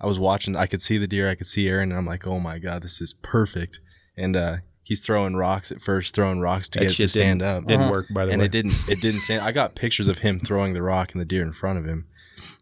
I 0.00 0.06
was 0.06 0.18
watching. 0.18 0.54
I 0.54 0.66
could 0.66 0.82
see 0.82 0.98
the 0.98 1.08
deer, 1.08 1.28
I 1.28 1.34
could 1.34 1.46
see 1.46 1.68
Aaron, 1.68 1.90
and 1.90 1.98
I'm 1.98 2.06
like, 2.06 2.26
oh 2.26 2.38
my 2.38 2.58
god, 2.58 2.82
this 2.82 3.00
is 3.00 3.14
perfect. 3.14 3.80
And 4.16 4.36
uh, 4.36 4.56
he's 4.82 5.00
throwing 5.00 5.36
rocks 5.36 5.72
at 5.72 5.80
first, 5.80 6.14
throwing 6.14 6.40
rocks 6.40 6.68
to 6.70 6.80
that 6.80 6.86
get 6.86 6.92
it 6.92 7.02
to 7.02 7.08
stand 7.08 7.42
up. 7.42 7.64
Didn't 7.64 7.82
uh-huh. 7.82 7.90
work 7.90 8.06
by 8.12 8.26
the 8.26 8.32
and 8.32 8.40
way, 8.40 8.46
and 8.46 8.54
it 8.54 8.62
didn't. 8.62 8.88
It 8.88 9.00
didn't 9.00 9.20
stand. 9.20 9.42
I 9.42 9.52
got 9.52 9.74
pictures 9.74 10.08
of 10.08 10.18
him 10.18 10.38
throwing 10.38 10.74
the 10.74 10.82
rock 10.82 11.12
and 11.12 11.20
the 11.20 11.26
deer 11.26 11.42
in 11.42 11.52
front 11.52 11.78
of 11.78 11.86
him 11.86 12.06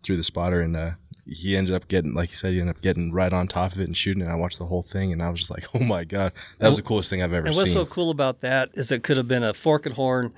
through 0.03 0.16
the 0.16 0.24
spotter, 0.24 0.61
and 0.61 0.77
uh, 0.77 0.91
he 1.27 1.57
ended 1.57 1.74
up 1.74 1.89
getting, 1.89 2.14
like 2.14 2.31
you 2.31 2.37
said, 2.37 2.53
he 2.53 2.61
ended 2.61 2.77
up 2.77 2.83
getting 2.83 3.12
right 3.12 3.33
on 3.33 3.49
top 3.49 3.72
of 3.72 3.81
it 3.81 3.85
and 3.85 3.97
shooting. 3.97 4.22
And 4.22 4.31
I 4.31 4.35
watched 4.37 4.59
the 4.59 4.66
whole 4.66 4.83
thing, 4.83 5.12
and 5.12 5.22
I 5.22 5.29
was 5.31 5.41
just 5.41 5.51
like, 5.51 5.66
"Oh 5.74 5.81
my 5.81 6.05
god, 6.05 6.33
that 6.59 6.68
was 6.68 6.77
the 6.77 6.83
coolest 6.83 7.11
thing 7.11 7.22
I've 7.22 7.33
ever 7.33 7.47
And 7.47 7.55
seen." 7.55 7.61
what's 7.62 7.72
so 7.72 7.85
cool 7.87 8.11
about 8.11 8.41
that 8.41 8.70
is 8.74 8.91
it 8.93 9.03
could 9.03 9.16
have 9.16 9.29
been 9.29 9.43
a 9.43 9.53
forked 9.55 9.93
horn, 9.93 10.33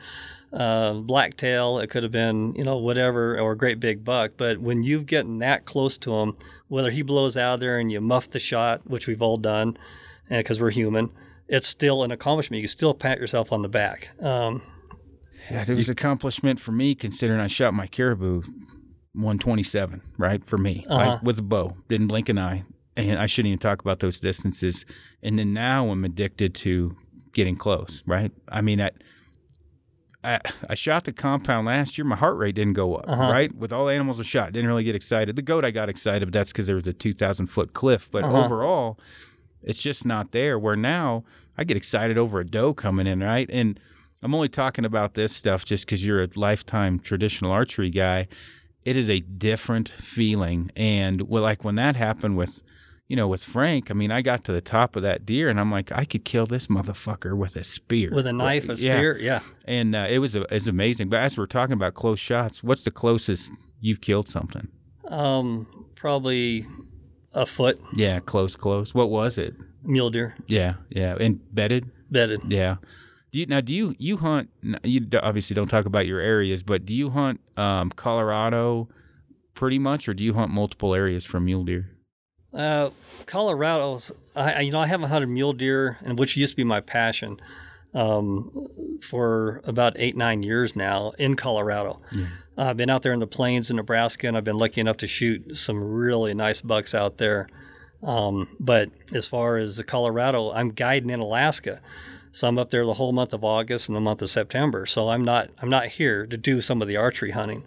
uh, 0.52 0.94
blacktail. 0.94 1.78
It 1.78 1.88
could 1.90 2.02
have 2.02 2.12
been 2.12 2.54
you 2.54 2.64
know 2.64 2.76
whatever 2.78 3.38
or 3.38 3.52
a 3.52 3.56
great 3.56 3.80
big 3.80 4.04
buck. 4.04 4.32
But 4.36 4.58
when 4.58 4.82
you've 4.82 5.06
gotten 5.06 5.38
that 5.40 5.64
close 5.66 5.98
to 5.98 6.14
him, 6.20 6.34
whether 6.68 6.90
he 6.90 7.02
blows 7.02 7.36
out 7.36 7.60
there 7.60 7.78
and 7.78 7.92
you 7.92 8.00
muff 8.00 8.30
the 8.30 8.40
shot, 8.40 8.86
which 8.88 9.06
we've 9.06 9.22
all 9.22 9.36
done, 9.36 9.76
because 10.30 10.60
we're 10.60 10.70
human, 10.70 11.10
it's 11.48 11.68
still 11.68 12.02
an 12.02 12.10
accomplishment. 12.10 12.58
You 12.58 12.68
can 12.68 12.70
still 12.72 12.94
pat 12.94 13.18
yourself 13.18 13.52
on 13.52 13.62
the 13.62 13.68
back. 13.68 14.10
Um, 14.22 14.62
Yeah, 15.50 15.62
it 15.66 15.68
was 15.68 15.88
accomplishment 15.88 16.60
for 16.60 16.72
me 16.72 16.94
considering 16.94 17.40
I 17.40 17.46
shot 17.46 17.72
my 17.74 17.86
caribou 17.86 18.42
127, 19.18 20.02
right? 20.16 20.42
For 20.44 20.58
me, 20.58 20.84
Uh-huh. 20.88 21.10
like, 21.10 21.22
with 21.22 21.38
a 21.38 21.42
bow, 21.42 21.76
didn't 21.88 22.06
blink 22.08 22.28
an 22.28 22.38
eye. 22.38 22.64
And 22.96 23.18
I 23.18 23.26
shouldn't 23.26 23.48
even 23.50 23.58
talk 23.60 23.80
about 23.80 24.00
those 24.00 24.18
distances. 24.18 24.84
And 25.22 25.38
then 25.38 25.52
now 25.52 25.88
I'm 25.90 26.04
addicted 26.04 26.54
to 26.56 26.96
getting 27.32 27.54
close, 27.54 28.02
right? 28.06 28.32
I 28.48 28.60
mean, 28.60 28.80
I, 28.80 28.90
I, 30.24 30.40
I 30.68 30.74
shot 30.74 31.04
the 31.04 31.12
compound 31.12 31.66
last 31.66 31.96
year. 31.96 32.04
My 32.04 32.16
heart 32.16 32.36
rate 32.36 32.56
didn't 32.56 32.72
go 32.72 32.96
up, 32.96 33.08
Uh-huh. 33.08 33.30
right? 33.30 33.54
With 33.54 33.72
all 33.72 33.88
animals 33.88 34.18
I 34.18 34.24
shot, 34.24 34.52
didn't 34.52 34.68
really 34.68 34.82
get 34.82 34.96
excited. 34.96 35.36
The 35.36 35.42
goat 35.42 35.64
I 35.64 35.70
got 35.70 35.88
excited, 35.88 36.26
but 36.26 36.32
that's 36.32 36.50
because 36.50 36.66
there 36.66 36.74
was 36.76 36.86
a 36.88 36.92
2,000 36.92 37.46
foot 37.46 37.72
cliff. 37.72 38.08
But 38.10 38.24
Uh-huh. 38.24 38.44
overall, 38.44 38.98
it's 39.62 39.80
just 39.80 40.04
not 40.04 40.32
there. 40.32 40.58
Where 40.58 40.74
now 40.76 41.22
I 41.56 41.62
get 41.64 41.76
excited 41.76 42.18
over 42.18 42.40
a 42.40 42.44
doe 42.46 42.74
coming 42.74 43.06
in, 43.06 43.20
right? 43.20 43.48
And 43.52 43.78
I'm 44.22 44.34
only 44.34 44.48
talking 44.48 44.84
about 44.84 45.14
this 45.14 45.34
stuff 45.36 45.64
just 45.64 45.86
because 45.86 46.04
you're 46.04 46.22
a 46.24 46.28
lifetime 46.34 46.98
traditional 46.98 47.52
archery 47.52 47.90
guy. 47.90 48.26
It 48.88 48.96
is 48.96 49.08
a 49.10 49.20
different 49.20 49.88
feeling, 49.88 50.70
and 50.76 51.22
well, 51.28 51.42
like 51.42 51.64
when 51.64 51.74
that 51.76 51.94
happened 51.96 52.36
with, 52.36 52.62
you 53.06 53.16
know, 53.16 53.28
with 53.28 53.44
Frank. 53.44 53.90
I 53.90 53.94
mean, 53.94 54.10
I 54.10 54.22
got 54.22 54.44
to 54.44 54.52
the 54.52 54.60
top 54.62 54.96
of 54.96 55.02
that 55.02 55.26
deer, 55.26 55.48
and 55.50 55.58
I'm 55.60 55.70
like, 55.70 55.92
I 55.92 56.04
could 56.04 56.24
kill 56.24 56.46
this 56.46 56.68
motherfucker 56.68 57.36
with 57.36 57.54
a 57.56 57.64
spear, 57.64 58.10
with 58.12 58.26
a 58.26 58.32
knife, 58.32 58.68
a 58.68 58.76
spear, 58.76 59.18
yeah. 59.18 59.40
and 59.66 59.94
uh, 59.94 60.06
it 60.08 60.18
was 60.18 60.34
it's 60.34 60.66
amazing. 60.66 61.08
But 61.10 61.20
as 61.20 61.36
we're 61.36 61.46
talking 61.46 61.74
about 61.74 61.94
close 61.94 62.18
shots, 62.18 62.62
what's 62.62 62.82
the 62.82 62.90
closest 62.90 63.50
you've 63.80 64.00
killed 64.00 64.28
something? 64.28 64.68
Um, 65.08 65.66
probably 65.94 66.66
a 67.34 67.44
foot 67.46 67.78
Yeah, 67.94 68.20
close, 68.20 68.56
close. 68.56 68.94
What 68.94 69.10
was 69.10 69.38
it? 69.38 69.54
mule 69.84 70.10
deer 70.10 70.34
Yeah, 70.46 70.74
yeah, 70.90 71.16
and 71.20 71.40
bedded. 71.54 71.90
bedded. 72.10 72.40
Yeah. 72.48 72.76
Do 73.32 73.38
you 73.38 73.46
now? 73.46 73.60
Do 73.60 73.72
you 73.74 73.94
you 73.98 74.16
hunt? 74.16 74.50
You 74.82 75.06
obviously 75.22 75.54
don't 75.54 75.68
talk 75.68 75.86
about 75.86 76.06
your 76.06 76.20
areas, 76.20 76.62
but 76.62 76.86
do 76.86 76.94
you 76.94 77.10
hunt 77.10 77.40
um, 77.56 77.90
Colorado 77.90 78.88
pretty 79.54 79.78
much, 79.78 80.08
or 80.08 80.14
do 80.14 80.24
you 80.24 80.34
hunt 80.34 80.50
multiple 80.50 80.94
areas 80.94 81.24
for 81.24 81.40
mule 81.40 81.64
deer? 81.64 81.90
Uh, 82.54 82.90
Colorado's, 83.26 84.10
I, 84.34 84.60
you 84.60 84.72
know, 84.72 84.80
I 84.80 84.86
haven't 84.86 85.10
hunted 85.10 85.28
mule 85.28 85.52
deer, 85.52 85.98
and 86.02 86.18
which 86.18 86.36
used 86.36 86.52
to 86.52 86.56
be 86.56 86.64
my 86.64 86.80
passion, 86.80 87.38
um, 87.92 88.68
for 89.02 89.60
about 89.64 89.94
eight, 89.96 90.16
nine 90.16 90.42
years 90.42 90.74
now 90.74 91.10
in 91.18 91.36
Colorado. 91.36 92.00
Uh, 92.56 92.70
I've 92.70 92.76
been 92.78 92.88
out 92.88 93.02
there 93.02 93.12
in 93.12 93.20
the 93.20 93.26
plains 93.26 93.68
in 93.68 93.76
Nebraska, 93.76 94.26
and 94.28 94.36
I've 94.36 94.44
been 94.44 94.56
lucky 94.56 94.80
enough 94.80 94.96
to 94.98 95.06
shoot 95.06 95.56
some 95.56 95.82
really 95.82 96.32
nice 96.32 96.62
bucks 96.62 96.94
out 96.94 97.18
there. 97.18 97.48
Um, 98.02 98.48
but 98.58 98.90
as 99.14 99.26
far 99.28 99.58
as 99.58 99.76
the 99.76 99.84
Colorado, 99.84 100.50
I'm 100.52 100.70
guiding 100.70 101.10
in 101.10 101.20
Alaska. 101.20 101.82
So 102.32 102.46
I'm 102.48 102.58
up 102.58 102.70
there 102.70 102.84
the 102.84 102.94
whole 102.94 103.12
month 103.12 103.32
of 103.32 103.44
August 103.44 103.88
and 103.88 103.96
the 103.96 104.00
month 104.00 104.22
of 104.22 104.30
September. 104.30 104.86
So 104.86 105.08
I'm 105.08 105.24
not 105.24 105.50
I'm 105.60 105.68
not 105.68 105.86
here 105.86 106.26
to 106.26 106.36
do 106.36 106.60
some 106.60 106.82
of 106.82 106.88
the 106.88 106.96
archery 106.96 107.32
hunting. 107.32 107.64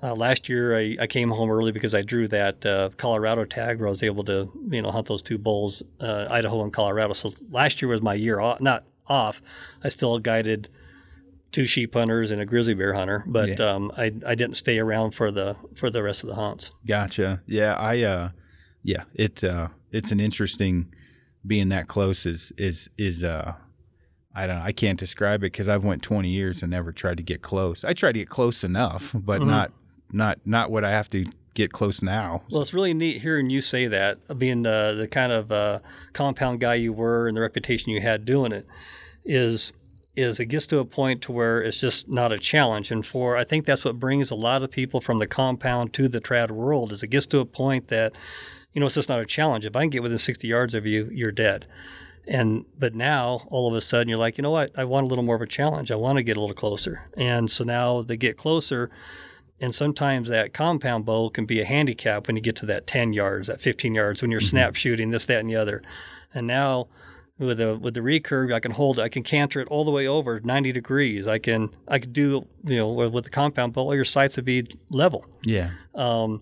Uh, 0.00 0.14
last 0.14 0.48
year 0.48 0.78
I, 0.78 0.96
I 1.00 1.06
came 1.06 1.30
home 1.30 1.50
early 1.50 1.72
because 1.72 1.94
I 1.94 2.02
drew 2.02 2.28
that 2.28 2.64
uh, 2.64 2.90
Colorado 2.96 3.44
tag 3.44 3.78
where 3.78 3.88
I 3.88 3.90
was 3.90 4.02
able 4.02 4.24
to 4.24 4.50
you 4.68 4.82
know 4.82 4.90
hunt 4.90 5.08
those 5.08 5.22
two 5.22 5.38
bulls, 5.38 5.82
uh, 6.00 6.26
Idaho 6.30 6.62
and 6.62 6.72
Colorado. 6.72 7.12
So 7.12 7.32
last 7.50 7.82
year 7.82 7.88
was 7.88 8.02
my 8.02 8.14
year 8.14 8.40
off, 8.40 8.60
not 8.60 8.84
off. 9.06 9.42
I 9.82 9.88
still 9.88 10.18
guided 10.18 10.68
two 11.50 11.66
sheep 11.66 11.94
hunters 11.94 12.30
and 12.30 12.40
a 12.40 12.46
grizzly 12.46 12.74
bear 12.74 12.92
hunter, 12.92 13.24
but 13.26 13.58
um, 13.60 13.90
I, 13.96 14.12
I 14.26 14.34
didn't 14.34 14.56
stay 14.56 14.78
around 14.78 15.12
for 15.12 15.30
the 15.30 15.56
for 15.74 15.90
the 15.90 16.02
rest 16.02 16.22
of 16.22 16.28
the 16.28 16.36
hunts. 16.36 16.72
Gotcha. 16.86 17.42
Yeah, 17.46 17.74
I 17.74 18.02
uh, 18.02 18.30
yeah, 18.82 19.04
it 19.14 19.42
uh, 19.42 19.68
it's 19.90 20.12
an 20.12 20.20
interesting 20.20 20.94
being 21.46 21.70
that 21.70 21.88
close 21.88 22.26
is 22.26 22.52
is 22.56 22.88
is 22.96 23.24
uh. 23.24 23.54
I 24.42 24.46
don't. 24.46 24.58
I 24.58 24.72
can't 24.72 24.98
describe 24.98 25.40
it 25.40 25.52
because 25.52 25.68
I've 25.68 25.84
went 25.84 26.02
20 26.02 26.28
years 26.28 26.62
and 26.62 26.70
never 26.70 26.92
tried 26.92 27.16
to 27.16 27.22
get 27.22 27.42
close. 27.42 27.84
I 27.84 27.92
tried 27.92 28.12
to 28.12 28.18
get 28.20 28.28
close 28.28 28.62
enough, 28.64 29.12
but 29.14 29.40
Mm-hmm. 29.40 29.50
not 29.50 29.72
not 30.12 30.38
not 30.44 30.70
what 30.70 30.84
I 30.84 30.90
have 30.90 31.10
to 31.10 31.26
get 31.54 31.72
close 31.72 32.02
now. 32.02 32.42
Well, 32.50 32.62
it's 32.62 32.72
really 32.72 32.94
neat 32.94 33.20
hearing 33.22 33.50
you 33.50 33.60
say 33.60 33.88
that, 33.88 34.38
being 34.38 34.62
the 34.62 34.94
the 34.96 35.08
kind 35.08 35.32
of 35.32 35.50
uh, 35.52 35.80
compound 36.12 36.60
guy 36.60 36.74
you 36.74 36.92
were 36.92 37.26
and 37.28 37.36
the 37.36 37.40
reputation 37.40 37.90
you 37.90 38.00
had 38.00 38.24
doing 38.24 38.52
it, 38.52 38.66
is 39.24 39.72
is 40.16 40.40
it 40.40 40.46
gets 40.46 40.66
to 40.66 40.78
a 40.78 40.84
point 40.84 41.22
to 41.22 41.30
where 41.32 41.62
it's 41.62 41.80
just 41.80 42.08
not 42.08 42.32
a 42.32 42.38
challenge. 42.38 42.90
And 42.90 43.06
for 43.06 43.36
I 43.36 43.44
think 43.44 43.66
that's 43.66 43.84
what 43.84 44.00
brings 44.00 44.30
a 44.30 44.34
lot 44.34 44.62
of 44.62 44.70
people 44.70 45.00
from 45.00 45.18
the 45.20 45.26
compound 45.28 45.92
to 45.94 46.08
the 46.08 46.20
trad 46.20 46.50
world 46.50 46.90
is 46.90 47.02
it 47.04 47.08
gets 47.08 47.26
to 47.26 47.38
a 47.38 47.44
point 47.44 47.86
that, 47.88 48.12
you 48.72 48.80
know, 48.80 48.86
it's 48.86 48.96
just 48.96 49.08
not 49.08 49.20
a 49.20 49.26
challenge. 49.26 49.64
If 49.64 49.76
I 49.76 49.82
can 49.82 49.90
get 49.90 50.02
within 50.02 50.18
60 50.18 50.48
yards 50.48 50.74
of 50.74 50.86
you, 50.86 51.08
you're 51.12 51.30
dead. 51.30 51.66
And 52.28 52.66
but 52.78 52.94
now 52.94 53.46
all 53.48 53.68
of 53.68 53.74
a 53.74 53.80
sudden 53.80 54.08
you're 54.08 54.18
like, 54.18 54.38
you 54.38 54.42
know 54.42 54.50
what? 54.50 54.78
I 54.78 54.84
want 54.84 55.06
a 55.06 55.08
little 55.08 55.24
more 55.24 55.36
of 55.36 55.42
a 55.42 55.46
challenge. 55.46 55.90
I 55.90 55.96
want 55.96 56.18
to 56.18 56.22
get 56.22 56.36
a 56.36 56.40
little 56.40 56.54
closer. 56.54 57.08
And 57.16 57.50
so 57.50 57.64
now 57.64 58.02
they 58.02 58.16
get 58.16 58.36
closer 58.36 58.90
and 59.60 59.74
sometimes 59.74 60.28
that 60.28 60.52
compound 60.52 61.04
bow 61.04 61.30
can 61.30 61.44
be 61.44 61.60
a 61.60 61.64
handicap 61.64 62.26
when 62.26 62.36
you 62.36 62.42
get 62.42 62.56
to 62.56 62.66
that 62.66 62.86
10 62.86 63.12
yards, 63.12 63.48
that 63.48 63.60
15 63.60 63.94
yards, 63.94 64.22
when 64.22 64.30
you're 64.30 64.40
snap 64.40 64.74
shooting 64.76 65.10
this, 65.10 65.26
that, 65.26 65.40
and 65.40 65.50
the 65.50 65.56
other. 65.56 65.82
And 66.32 66.46
now 66.46 66.88
with 67.38 67.58
the 67.58 67.76
with 67.76 67.94
the 67.94 68.00
recurve, 68.00 68.52
I 68.52 68.60
can 68.60 68.72
hold, 68.72 68.98
I 68.98 69.08
can 69.08 69.22
canter 69.22 69.60
it 69.60 69.68
all 69.68 69.84
the 69.84 69.90
way 69.90 70.06
over 70.06 70.40
90 70.40 70.72
degrees. 70.72 71.26
I 71.26 71.38
can 71.38 71.70
I 71.88 71.98
could 71.98 72.12
do 72.12 72.46
you 72.64 72.76
know 72.76 72.88
with 72.88 73.12
with 73.12 73.24
the 73.24 73.30
compound 73.30 73.72
bow, 73.72 73.82
all 73.82 73.94
your 73.94 74.04
sights 74.04 74.36
would 74.36 74.44
be 74.44 74.64
level. 74.90 75.24
Yeah. 75.44 75.70
Um, 75.94 76.40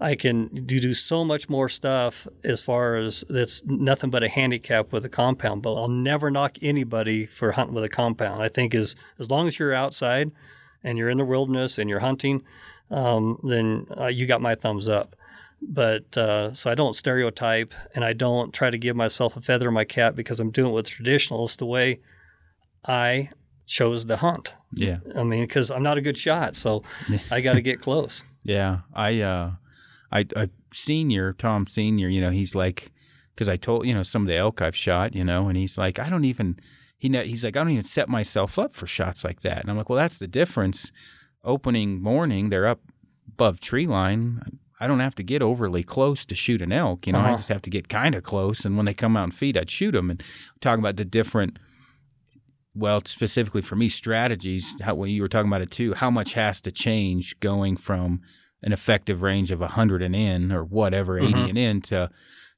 I 0.00 0.14
can 0.14 0.46
do, 0.46 0.78
do 0.80 0.92
so 0.94 1.24
much 1.24 1.48
more 1.48 1.68
stuff 1.68 2.26
as 2.44 2.60
far 2.60 2.96
as 2.96 3.24
that's 3.28 3.64
nothing 3.64 4.10
but 4.10 4.22
a 4.22 4.28
handicap 4.28 4.92
with 4.92 5.04
a 5.04 5.08
compound 5.08 5.62
But 5.62 5.74
I'll 5.74 5.88
never 5.88 6.30
knock 6.30 6.56
anybody 6.62 7.26
for 7.26 7.52
hunting 7.52 7.74
with 7.74 7.84
a 7.84 7.88
compound. 7.88 8.42
I 8.42 8.48
think 8.48 8.74
as 8.74 8.94
as 9.18 9.30
long 9.30 9.48
as 9.48 9.58
you're 9.58 9.74
outside 9.74 10.30
and 10.84 10.96
you're 10.98 11.08
in 11.08 11.18
the 11.18 11.24
wilderness 11.24 11.78
and 11.78 11.90
you're 11.90 11.98
hunting, 12.00 12.44
um, 12.90 13.38
then 13.42 13.86
uh, 13.98 14.06
you 14.06 14.26
got 14.26 14.40
my 14.40 14.54
thumbs 14.54 14.88
up. 14.88 15.16
But 15.60 16.16
uh, 16.16 16.54
so 16.54 16.70
I 16.70 16.76
don't 16.76 16.94
stereotype 16.94 17.74
and 17.94 18.04
I 18.04 18.12
don't 18.12 18.54
try 18.54 18.70
to 18.70 18.78
give 18.78 18.94
myself 18.94 19.36
a 19.36 19.40
feather 19.40 19.68
in 19.68 19.74
my 19.74 19.84
cap 19.84 20.14
because 20.14 20.38
I'm 20.38 20.52
doing 20.52 20.70
it 20.70 20.74
with 20.74 20.88
traditional. 20.88 21.48
The 21.48 21.66
way 21.66 21.98
I 22.86 23.30
chose 23.66 24.04
to 24.06 24.16
hunt. 24.16 24.54
Yeah. 24.72 24.98
I 25.14 25.22
mean, 25.22 25.44
because 25.44 25.70
I'm 25.70 25.82
not 25.82 25.98
a 25.98 26.00
good 26.00 26.18
shot, 26.18 26.56
so 26.56 26.82
I 27.30 27.40
got 27.40 27.54
to 27.54 27.60
get 27.70 27.80
close. 27.80 28.24
Yeah, 28.44 28.78
I, 28.94 29.20
uh, 29.20 29.52
I, 30.12 30.26
I 30.36 30.48
senior 30.72 31.32
Tom 31.32 31.66
Senior. 31.66 32.08
You 32.08 32.20
know, 32.20 32.30
he's 32.30 32.54
like, 32.54 32.92
because 33.34 33.48
I 33.48 33.56
told 33.56 33.86
you 33.86 33.94
know 33.94 34.02
some 34.02 34.22
of 34.22 34.28
the 34.28 34.36
elk 34.36 34.60
I've 34.62 34.76
shot. 34.76 35.14
You 35.14 35.24
know, 35.24 35.48
and 35.48 35.56
he's 35.56 35.76
like, 35.78 35.98
I 35.98 36.08
don't 36.08 36.24
even. 36.24 36.58
He 37.00 37.08
know, 37.08 37.22
he's 37.22 37.44
like, 37.44 37.56
I 37.56 37.60
don't 37.60 37.70
even 37.70 37.84
set 37.84 38.08
myself 38.08 38.58
up 38.58 38.74
for 38.74 38.88
shots 38.88 39.22
like 39.22 39.42
that. 39.42 39.60
And 39.60 39.70
I'm 39.70 39.76
like, 39.76 39.88
well, 39.88 39.98
that's 39.98 40.18
the 40.18 40.26
difference. 40.26 40.90
Opening 41.44 42.02
morning, 42.02 42.48
they're 42.50 42.66
up 42.66 42.80
above 43.28 43.60
tree 43.60 43.86
line. 43.86 44.58
I 44.80 44.88
don't 44.88 44.98
have 44.98 45.14
to 45.16 45.22
get 45.22 45.40
overly 45.40 45.84
close 45.84 46.24
to 46.26 46.34
shoot 46.34 46.60
an 46.60 46.72
elk. 46.72 47.06
You 47.06 47.12
know, 47.12 47.20
I 47.20 47.28
Uh-huh. 47.28 47.36
just 47.36 47.48
have 47.50 47.62
to 47.62 47.70
get 47.70 47.88
kind 47.88 48.16
of 48.16 48.24
close. 48.24 48.64
And 48.64 48.76
when 48.76 48.86
they 48.86 48.94
come 48.94 49.16
out 49.16 49.24
and 49.24 49.34
feed, 49.34 49.56
I'd 49.56 49.70
shoot 49.70 49.92
them. 49.92 50.10
And 50.10 50.20
talking 50.60 50.80
about 50.82 50.96
the 50.96 51.04
different 51.04 51.58
well, 52.74 53.00
specifically 53.04 53.62
for 53.62 53.76
me, 53.76 53.88
strategies. 53.88 54.74
How 54.82 54.94
well, 54.94 55.08
you 55.08 55.22
were 55.22 55.28
talking 55.28 55.48
about 55.50 55.62
it 55.62 55.70
too. 55.70 55.94
How 55.94 56.10
much 56.10 56.34
has 56.34 56.60
to 56.62 56.70
change 56.72 57.38
going 57.40 57.76
from 57.76 58.20
an 58.62 58.72
effective 58.72 59.22
range 59.22 59.50
of 59.50 59.60
100 59.60 60.02
and 60.02 60.16
in, 60.16 60.50
or 60.52 60.64
whatever, 60.64 61.18
80 61.18 61.32
Mhm. 61.32 61.48
and 61.50 61.58
in, 61.58 61.80
to 61.82 62.10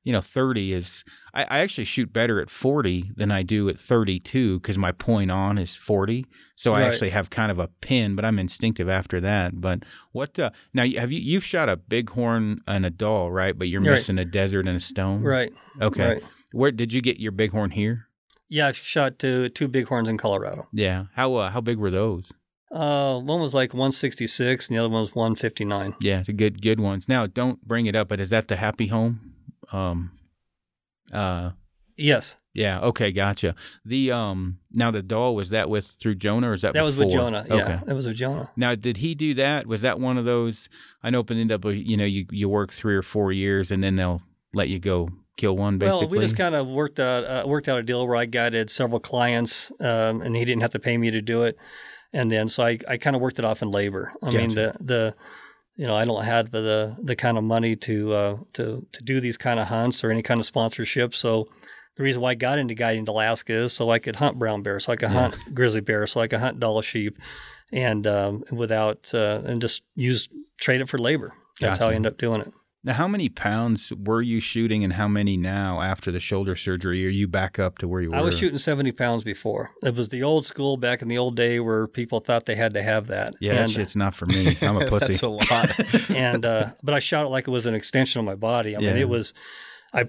you 0.03 0.13
know 0.13 0.21
30 0.23 0.73
is. 0.73 1.05
I, 1.35 1.43
I 1.45 1.59
actually 1.61 1.85
shoot 1.85 2.13
better 2.13 2.41
at 2.41 2.49
40 2.51 3.13
than 3.17 3.31
I 3.31 3.43
do 3.43 3.69
at 3.69 3.79
32 3.79 4.59
because 4.59 4.77
my 4.79 4.93
point 4.93 5.31
on 5.31 5.59
is 5.59 5.77
40. 5.77 6.25
So 6.57 6.73
I 6.73 6.83
actually 6.83 7.11
have 7.11 7.31
kind 7.31 7.51
of 7.53 7.59
a 7.59 7.69
pin, 7.69 8.17
but 8.17 8.25
I'm 8.25 8.39
instinctive 8.39 8.89
after 8.89 9.21
that. 9.21 9.61
But 9.61 9.85
what 10.13 10.39
uh, 10.39 10.51
now? 10.75 10.85
Have 10.87 11.13
you 11.13 11.21
you've 11.21 11.45
shot 11.45 11.69
a 11.69 11.77
bighorn 11.77 12.61
and 12.67 12.85
a 12.87 12.91
Dall, 12.91 13.31
right? 13.31 13.57
But 13.59 13.69
you're 13.69 13.81
Right. 13.83 13.91
missing 13.93 14.19
a 14.19 14.25
desert 14.25 14.67
and 14.67 14.77
a 14.77 14.81
stone, 14.81 15.23
Right. 15.23 15.53
Okay. 15.81 16.07
Right. 16.07 16.23
Where 16.53 16.73
did 16.73 16.93
you 16.93 17.01
get 17.01 17.21
your 17.21 17.33
bighorn 17.33 17.71
here? 17.73 18.07
Yeah, 18.49 18.69
I've 18.69 18.77
shot 18.77 19.19
two 19.19 19.49
two 19.51 19.69
bighorns 19.69 20.09
in 20.09 20.17
Colorado. 20.19 20.67
Yeah. 20.73 21.05
How 21.15 21.35
uh, 21.35 21.51
how 21.51 21.61
big 21.61 21.79
were 21.79 21.91
those? 21.91 22.33
Uh, 22.71 23.19
one 23.19 23.41
was 23.41 23.53
like 23.53 23.73
166, 23.75 24.69
and 24.69 24.77
the 24.77 24.81
other 24.81 24.89
one 24.89 25.01
was 25.01 25.15
159. 25.15 25.95
Yeah, 26.01 26.23
the 26.23 26.33
good 26.33 26.63
good 26.63 26.79
ones. 26.79 27.09
Now, 27.09 27.27
don't 27.27 27.67
bring 27.67 27.87
it 27.87 27.97
up, 27.97 28.09
but 28.09 28.21
is 28.21 28.31
that 28.31 28.49
the 28.49 28.57
happy 28.57 28.87
home? 28.87 29.35
Um, 29.73 30.13
uh, 31.13 31.51
Yes, 31.97 32.39
Yeah. 32.55 32.81
Okay. 32.81 33.13
Gotcha. 33.13 33.55
The 33.85 34.11
um 34.11 34.59
now 34.73 34.91
the 34.91 35.03
Dall 35.03 35.35
was 35.35 35.51
that 35.51 35.69
with 35.69 35.87
through 35.87 36.15
Jonah 36.15 36.51
or 36.51 36.55
is 36.55 36.63
that 36.63 36.73
that 36.73 36.83
was 36.83 36.97
with 36.97 37.09
before? 37.09 37.25
Jonah. 37.25 37.45
Okay. 37.51 37.57
Yeah, 37.57 37.83
that 37.85 37.95
was 37.95 38.07
with 38.07 38.17
Jonah. 38.17 38.51
Now, 38.57 38.75
did 38.75 38.99
he 38.99 39.15
do 39.15 39.35
that? 39.35 39.67
Was 39.67 39.83
that 39.83 40.01
one 40.01 40.17
of 40.17 40.25
those? 40.25 40.71
I 41.03 41.11
know 41.11 41.21
up 41.21 41.31
in 41.31 41.47
NW, 41.49 41.87
you 41.87 41.97
know, 41.99 42.07
you 42.07 42.27
you 42.31 42.49
work 42.49 42.73
three 42.73 42.97
or 42.97 43.03
four 43.03 43.33
years 43.33 43.71
and 43.71 43.85
then 43.85 43.97
they'll 43.97 44.23
let 44.55 44.69
you 44.69 44.79
go 44.79 45.11
kill 45.37 45.57
one. 45.57 45.77
Basically, 45.77 46.07
Well, 46.07 46.09
we 46.09 46.19
just 46.21 46.39
kind 46.39 46.55
of 46.55 46.67
worked 46.67 46.99
out 46.99 47.25
uh, 47.25 47.47
worked 47.47 47.69
out 47.69 47.79
a 47.79 47.83
deal 47.83 48.07
where 48.07 48.17
I 48.17 48.25
guided 48.25 48.71
several 48.71 49.01
clients, 49.01 49.71
um, 49.81 50.23
and 50.23 50.35
he 50.35 50.45
didn't 50.47 50.63
have 50.63 50.73
to 50.73 50.79
pay 50.79 50.97
me 50.97 51.11
to 51.11 51.21
do 51.21 51.43
it. 51.43 51.59
And 52.13 52.31
then 52.31 52.49
so 52.49 52.65
I, 52.65 52.79
I 52.89 52.97
kind 52.97 53.15
of 53.15 53.23
worked 53.23 53.39
it 53.39 53.45
off 53.45 53.63
in 53.63 53.71
labor. 53.71 54.13
I 54.23 54.31
mean 54.31 54.55
the 54.55 54.75
the 54.81 55.15
you 55.77 55.87
know 55.87 55.95
I 55.95 56.05
don't 56.05 56.25
have 56.25 56.51
the 56.51 56.97
the 57.03 57.17
kind 57.17 57.39
of 57.39 57.45
money 57.45 57.77
to 57.77 58.13
uh, 58.13 58.37
to 58.55 58.87
to 58.93 59.03
do 59.03 59.21
these 59.21 59.37
kind 59.37 59.61
of 59.61 59.69
hunts 59.69 60.03
or 60.03 60.11
any 60.11 60.23
kind 60.23 60.41
of 60.41 60.47
sponsorship. 60.47 61.15
So 61.15 61.49
the 61.97 62.03
reason 62.03 62.23
why 62.23 62.31
I 62.31 62.35
got 62.35 62.59
into 62.59 62.75
guiding 62.75 63.05
to 63.07 63.13
Alaska 63.13 63.53
is 63.53 63.73
so 63.73 63.91
I 63.91 63.99
could 63.99 64.17
hunt 64.17 64.39
brown 64.39 64.63
bear, 64.63 64.81
so 64.81 64.93
I 64.93 64.97
could 64.97 65.11
hunt 65.11 65.37
grizzly 65.55 65.81
bear, 65.81 66.07
so 66.07 66.21
I 66.21 66.29
could 66.29 66.41
hunt 66.41 66.59
Dall 66.59 66.81
sheep, 66.83 67.19
and 67.73 68.07
um, 68.07 68.43
without 68.51 69.11
uh, 69.15 69.43
and 69.45 69.61
just 69.61 69.83
use 69.95 70.29
trade 70.59 70.81
it 70.81 70.89
for 70.89 70.99
labor. 70.99 71.31
That's 71.61 71.79
how 71.79 71.87
I 71.87 71.89
Gotcha. 71.89 71.97
end 71.97 72.07
up 72.07 72.19
doing 72.19 72.41
it. 72.41 72.53
Now, 72.83 72.95
how 72.95 73.07
many 73.07 73.29
pounds 73.29 73.93
were 73.93 74.23
you 74.23 74.41
shooting, 74.41 74.83
and 74.83 74.95
how 74.95 75.07
many 75.07 75.37
now 75.37 75.83
after 75.83 76.11
the 76.11 76.21
shoulder 76.21 76.57
surgery? 76.57 77.05
Are 77.07 77.11
you 77.11 77.29
back 77.29 77.59
up 77.59 77.77
to 77.79 77.89
where 77.89 78.01
you 78.01 78.11
were? 78.11 78.17
I 78.17 78.23
was 78.23 78.39
shooting 78.39 78.57
70 78.57 78.93
pounds 78.93 79.23
before. 79.23 79.71
It 79.83 79.95
was 79.95 80.09
the 80.09 80.23
old 80.23 80.47
school 80.47 80.79
back 80.79 81.03
in 81.03 81.09
the 81.09 81.19
old 81.19 81.37
day 81.37 81.61
where 81.61 81.87
people 81.87 82.21
thought 82.21 82.47
they 82.47 82.55
had 82.55 82.73
to 82.73 82.83
have 82.83 83.09
that. 83.09 83.35
Yeah, 83.39 83.55
that 83.55 83.71
shit's 83.71 83.97
not 83.97 84.15
for 84.15 84.25
me. 84.25 84.57
I'm 84.63 84.79
a 84.79 84.87
pussy. 84.89 85.09
That's 85.09 85.23
a 85.23 85.29
lot. 85.29 86.11
and 86.11 86.47
uh, 86.47 86.71
but 86.83 86.95
I 86.95 87.01
shot 87.01 87.27
it 87.27 87.29
like 87.29 87.47
it 87.47 87.51
was 87.51 87.67
an 87.67 87.75
extension 87.75 88.19
of 88.19 88.25
my 88.25 88.35
body. 88.35 88.75
I 88.75 88.81
mean, 88.81 88.97
it 88.97 89.09
was. 89.09 89.35
I 89.93 90.09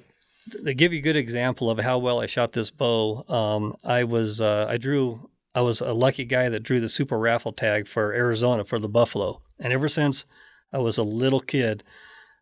to 0.63 0.73
give 0.73 0.93
you 0.93 0.99
a 0.99 1.03
good 1.03 1.17
example 1.17 1.69
of 1.69 1.79
how 1.79 1.97
well 1.97 2.21
I 2.21 2.25
shot 2.25 2.53
this 2.53 2.71
bow. 2.71 3.25
Um, 3.27 3.75
I 3.83 4.05
was 4.05 4.39
uh, 4.39 4.67
I 4.69 4.77
drew. 4.77 5.29
I 5.53 5.59
was 5.59 5.81
a 5.81 5.91
lucky 5.91 6.23
guy 6.23 6.47
that 6.47 6.63
drew 6.63 6.79
the 6.79 6.87
super 6.87 7.19
raffle 7.19 7.51
tag 7.51 7.85
for 7.85 8.13
Arizona 8.13 8.63
for 8.63 8.79
the 8.79 8.87
buffalo, 8.87 9.41
and 9.59 9.73
ever 9.73 9.89
since 9.89 10.25
I 10.71 10.77
was 10.77 10.97
a 10.97 11.03
little 11.03 11.41
kid, 11.41 11.83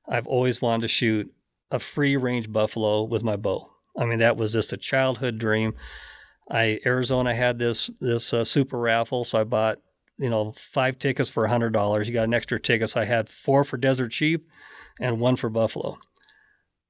I've 0.10 0.28
always 0.28 0.62
wanted 0.62 0.82
to 0.82 0.88
shoot 0.88 1.32
a 1.72 1.80
free 1.80 2.18
range 2.18 2.52
buffalo 2.52 3.04
with 3.04 3.24
my 3.24 3.36
bow. 3.36 3.68
I 3.98 4.06
mean, 4.06 4.20
that 4.20 4.38
was 4.38 4.54
just 4.54 4.74
a 4.74 4.78
childhood 4.78 5.38
dream. 5.38 5.76
I 6.50 6.80
Arizona 6.86 7.36
had 7.36 7.60
this 7.60 7.90
this 8.00 8.34
uh, 8.34 8.44
super 8.44 8.80
raffle, 8.80 9.24
so 9.24 9.40
I 9.40 9.44
bought 9.44 9.80
you 10.18 10.30
know 10.30 10.52
five 10.52 10.98
tickets 10.98 11.30
for 11.30 11.48
hundred 11.48 11.74
dollars. 11.74 12.08
You 12.08 12.14
got 12.14 12.28
an 12.28 12.34
extra 12.34 12.60
ticket, 12.60 12.90
so 12.90 13.02
I 13.02 13.06
had 13.06 13.30
four 13.30 13.64
for 13.64 13.78
desert 13.78 14.12
sheep 14.12 14.50
and 15.00 15.20
one 15.20 15.36
for 15.36 15.50
buffalo. 15.50 16.00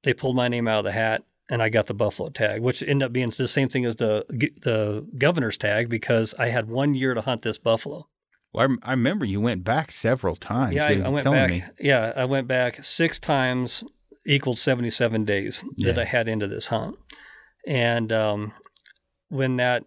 They 0.02 0.14
pulled 0.14 0.36
my 0.36 0.48
name 0.48 0.66
out 0.66 0.78
of 0.78 0.84
the 0.84 0.92
hat, 0.92 1.24
and 1.50 1.62
I 1.62 1.68
got 1.68 1.86
the 1.86 1.94
buffalo 1.94 2.30
tag, 2.30 2.62
which 2.62 2.82
ended 2.82 3.06
up 3.06 3.12
being 3.12 3.30
the 3.30 3.48
same 3.48 3.68
thing 3.68 3.84
as 3.84 3.96
the 3.96 4.24
the 4.30 5.06
governor's 5.18 5.58
tag 5.58 5.90
because 5.90 6.34
I 6.38 6.48
had 6.48 6.68
one 6.68 6.94
year 6.94 7.12
to 7.12 7.20
hunt 7.20 7.42
this 7.42 7.58
buffalo. 7.58 8.08
Well, 8.52 8.68
I, 8.82 8.88
I 8.88 8.90
remember 8.92 9.24
you 9.24 9.40
went 9.40 9.64
back 9.64 9.92
several 9.92 10.36
times. 10.36 10.74
Yeah, 10.74 10.86
I, 10.86 11.00
I 11.04 11.08
went 11.08 11.24
back. 11.24 11.50
Me. 11.50 11.62
Yeah, 11.78 12.12
I 12.16 12.24
went 12.24 12.48
back 12.48 12.82
six 12.84 13.18
times, 13.18 13.84
equaled 14.26 14.58
seventy-seven 14.58 15.24
days 15.24 15.62
that 15.78 15.96
Yeah. 15.96 16.00
I 16.00 16.04
had 16.04 16.28
into 16.28 16.46
this 16.46 16.66
hunt, 16.68 16.96
and 17.66 18.12
um, 18.12 18.52
when 19.28 19.56
that, 19.56 19.84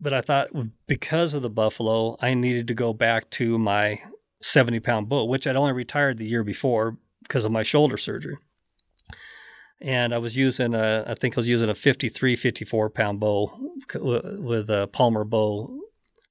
but 0.00 0.12
I 0.12 0.20
thought 0.20 0.48
because 0.86 1.34
of 1.34 1.42
the 1.42 1.50
buffalo, 1.50 2.16
I 2.20 2.34
needed 2.34 2.66
to 2.68 2.74
go 2.74 2.92
back 2.92 3.30
to 3.30 3.58
my 3.58 3.98
seventy-pound 4.42 5.08
bow, 5.08 5.24
which 5.24 5.46
I'd 5.46 5.56
only 5.56 5.72
retired 5.72 6.18
the 6.18 6.26
year 6.26 6.44
before 6.44 6.98
because 7.22 7.44
of 7.46 7.52
my 7.52 7.62
shoulder 7.62 7.96
surgery. 7.96 8.36
And 9.80 10.14
I 10.14 10.18
was 10.18 10.36
using 10.36 10.74
a, 10.74 11.04
I 11.06 11.14
think 11.14 11.36
I 11.36 11.40
was 11.40 11.48
using 11.48 11.68
a 11.68 11.74
53, 11.74 12.36
54 12.36 12.90
pound 12.90 13.20
bow 13.20 13.50
with 13.94 14.70
a 14.70 14.88
Palmer 14.92 15.24
bow, 15.24 15.78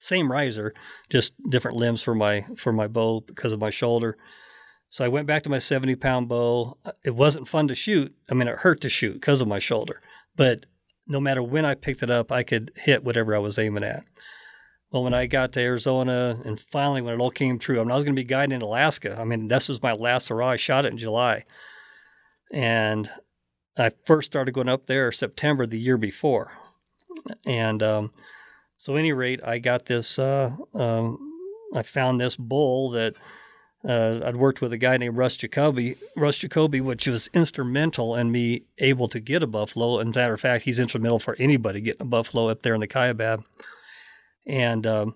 same 0.03 0.31
riser, 0.31 0.73
just 1.09 1.33
different 1.49 1.77
limbs 1.77 2.01
for 2.01 2.13
my 2.13 2.41
for 2.57 2.73
my 2.73 2.87
bow 2.87 3.21
because 3.21 3.53
of 3.53 3.59
my 3.59 3.69
shoulder. 3.69 4.17
So 4.89 5.03
I 5.03 5.07
went 5.07 5.25
back 5.25 5.41
to 5.43 5.49
my 5.49 5.59
70 5.59 5.95
pound 5.95 6.27
bow. 6.27 6.77
It 7.03 7.15
wasn't 7.15 7.47
fun 7.47 7.67
to 7.69 7.75
shoot. 7.75 8.13
I 8.29 8.33
mean, 8.33 8.47
it 8.47 8.59
hurt 8.59 8.81
to 8.81 8.89
shoot 8.89 9.13
because 9.13 9.41
of 9.41 9.47
my 9.47 9.59
shoulder, 9.59 10.01
but 10.35 10.65
no 11.07 11.19
matter 11.19 11.43
when 11.43 11.65
I 11.65 11.75
picked 11.75 12.03
it 12.03 12.09
up, 12.09 12.31
I 12.31 12.43
could 12.43 12.71
hit 12.75 13.03
whatever 13.03 13.35
I 13.35 13.39
was 13.39 13.57
aiming 13.57 13.83
at. 13.83 14.05
Well, 14.91 15.03
when 15.03 15.13
I 15.13 15.25
got 15.25 15.51
to 15.53 15.59
Arizona 15.59 16.39
and 16.45 16.59
finally 16.59 17.01
when 17.01 17.15
it 17.15 17.19
all 17.19 17.31
came 17.31 17.57
true, 17.57 17.79
I 17.79 17.83
mean, 17.83 17.91
I 17.91 17.95
was 17.95 18.03
going 18.03 18.15
to 18.15 18.21
be 18.21 18.27
guiding 18.27 18.55
in 18.55 18.61
Alaska. 18.61 19.19
I 19.19 19.23
mean, 19.23 19.47
this 19.47 19.67
was 19.67 19.81
my 19.81 19.93
last 19.93 20.29
hurrah. 20.29 20.49
I 20.49 20.55
shot 20.55 20.85
it 20.85 20.91
in 20.91 20.97
July. 20.97 21.45
And 22.51 23.09
I 23.77 23.91
first 24.05 24.27
started 24.27 24.53
going 24.53 24.69
up 24.69 24.85
there 24.85 25.11
September 25.11 25.65
the 25.65 25.79
year 25.79 25.97
before. 25.97 26.53
And 27.45 27.81
um, 27.81 28.11
so, 28.83 28.97
any 28.97 29.13
rate, 29.13 29.39
I 29.45 29.59
got 29.59 29.85
this, 29.85 30.19
uh, 30.19 30.57
um, 30.73 31.17
I 31.73 31.83
found 31.83 32.19
this 32.19 32.35
bull 32.35 32.89
that 32.89 33.15
uh, 33.87 34.19
I'd 34.25 34.35
worked 34.35 34.59
with 34.59 34.73
a 34.73 34.77
guy 34.77 34.97
named 34.97 35.15
Russ 35.15 35.37
Jacoby, 35.37 35.95
Russ 36.17 36.39
Jacoby, 36.39 36.81
which 36.81 37.07
was 37.07 37.29
instrumental 37.33 38.13
in 38.13 38.29
me 38.29 38.63
able 38.79 39.07
to 39.07 39.21
get 39.21 39.41
a 39.41 39.47
buffalo. 39.47 39.99
And 39.99 40.13
matter 40.13 40.33
of 40.33 40.41
fact, 40.41 40.65
he's 40.65 40.79
instrumental 40.79 41.19
for 41.19 41.37
anybody 41.39 41.79
getting 41.79 42.01
a 42.01 42.09
buffalo 42.09 42.49
up 42.49 42.63
there 42.63 42.73
in 42.73 42.81
the 42.81 42.87
Kaibab. 42.89 43.45
And 44.45 44.85
um, 44.85 45.15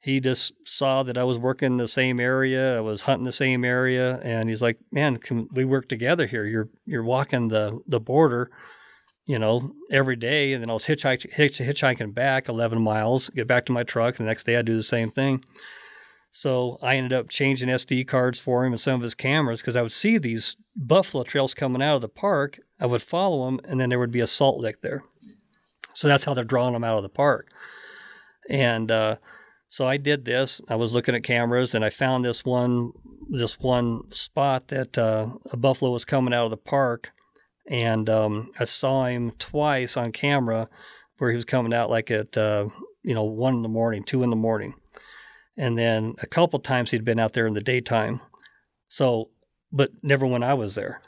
he 0.00 0.18
just 0.18 0.54
saw 0.66 1.02
that 1.02 1.18
I 1.18 1.24
was 1.24 1.36
working 1.36 1.72
in 1.72 1.76
the 1.76 1.86
same 1.86 2.18
area, 2.18 2.78
I 2.78 2.80
was 2.80 3.02
hunting 3.02 3.26
the 3.26 3.32
same 3.32 3.66
area, 3.66 4.18
and 4.22 4.48
he's 4.48 4.62
like, 4.62 4.78
"Man, 4.90 5.18
can 5.18 5.46
we 5.52 5.66
work 5.66 5.90
together 5.90 6.24
here? 6.24 6.46
You're 6.46 6.70
you're 6.86 7.04
walking 7.04 7.48
the 7.48 7.80
the 7.86 8.00
border." 8.00 8.50
You 9.26 9.38
know, 9.38 9.72
every 9.90 10.16
day, 10.16 10.52
and 10.52 10.62
then 10.62 10.68
I 10.68 10.74
was 10.74 10.84
hitchhik- 10.84 11.32
hitch, 11.32 11.58
hitchhiking 11.58 12.12
back 12.12 12.46
11 12.48 12.82
miles, 12.82 13.30
get 13.30 13.46
back 13.46 13.64
to 13.66 13.72
my 13.72 13.82
truck. 13.82 14.18
And 14.18 14.26
the 14.26 14.30
next 14.30 14.44
day, 14.44 14.56
I'd 14.56 14.66
do 14.66 14.76
the 14.76 14.82
same 14.82 15.10
thing. 15.10 15.42
So 16.30 16.78
I 16.82 16.96
ended 16.96 17.12
up 17.12 17.28
changing 17.28 17.68
SD 17.68 18.06
cards 18.06 18.38
for 18.38 18.66
him 18.66 18.72
and 18.72 18.80
some 18.80 18.96
of 18.96 19.02
his 19.02 19.14
cameras 19.14 19.62
because 19.62 19.76
I 19.76 19.82
would 19.82 19.92
see 19.92 20.18
these 20.18 20.56
buffalo 20.76 21.22
trails 21.22 21.54
coming 21.54 21.80
out 21.80 21.94
of 21.94 22.02
the 22.02 22.08
park. 22.08 22.58
I 22.80 22.86
would 22.86 23.02
follow 23.02 23.46
them, 23.46 23.60
and 23.64 23.80
then 23.80 23.88
there 23.88 24.00
would 24.00 24.10
be 24.10 24.20
a 24.20 24.26
salt 24.26 24.58
lick 24.58 24.82
there. 24.82 25.04
So 25.94 26.08
that's 26.08 26.24
how 26.24 26.34
they're 26.34 26.44
drawing 26.44 26.72
them 26.72 26.84
out 26.84 26.96
of 26.96 27.02
the 27.04 27.08
park. 27.08 27.52
And 28.50 28.90
uh, 28.90 29.16
so 29.68 29.86
I 29.86 29.96
did 29.96 30.24
this. 30.24 30.60
I 30.68 30.74
was 30.74 30.92
looking 30.92 31.14
at 31.14 31.22
cameras, 31.22 31.74
and 31.74 31.84
I 31.84 31.90
found 31.90 32.24
this 32.24 32.44
one 32.44 32.92
this 33.30 33.58
one 33.58 34.10
spot 34.10 34.68
that 34.68 34.98
uh, 34.98 35.28
a 35.50 35.56
buffalo 35.56 35.92
was 35.92 36.04
coming 36.04 36.34
out 36.34 36.44
of 36.44 36.50
the 36.50 36.56
park, 36.56 37.12
and 37.66 38.08
um, 38.10 38.50
I 38.58 38.64
saw 38.64 39.04
him 39.04 39.32
twice 39.32 39.96
on 39.96 40.12
camera 40.12 40.68
where 41.18 41.30
he 41.30 41.36
was 41.36 41.44
coming 41.44 41.72
out 41.72 41.90
like 41.90 42.10
at 42.10 42.36
uh, 42.36 42.68
you 43.02 43.14
know 43.14 43.24
one 43.24 43.54
in 43.54 43.62
the 43.62 43.68
morning, 43.68 44.02
two 44.02 44.22
in 44.22 44.30
the 44.30 44.36
morning, 44.36 44.74
and 45.56 45.78
then 45.78 46.14
a 46.22 46.26
couple 46.26 46.58
times 46.58 46.90
he'd 46.90 47.04
been 47.04 47.20
out 47.20 47.32
there 47.32 47.46
in 47.46 47.54
the 47.54 47.60
daytime. 47.60 48.20
So, 48.88 49.30
but 49.72 49.90
never 50.02 50.26
when 50.26 50.42
I 50.42 50.54
was 50.54 50.74
there. 50.74 51.00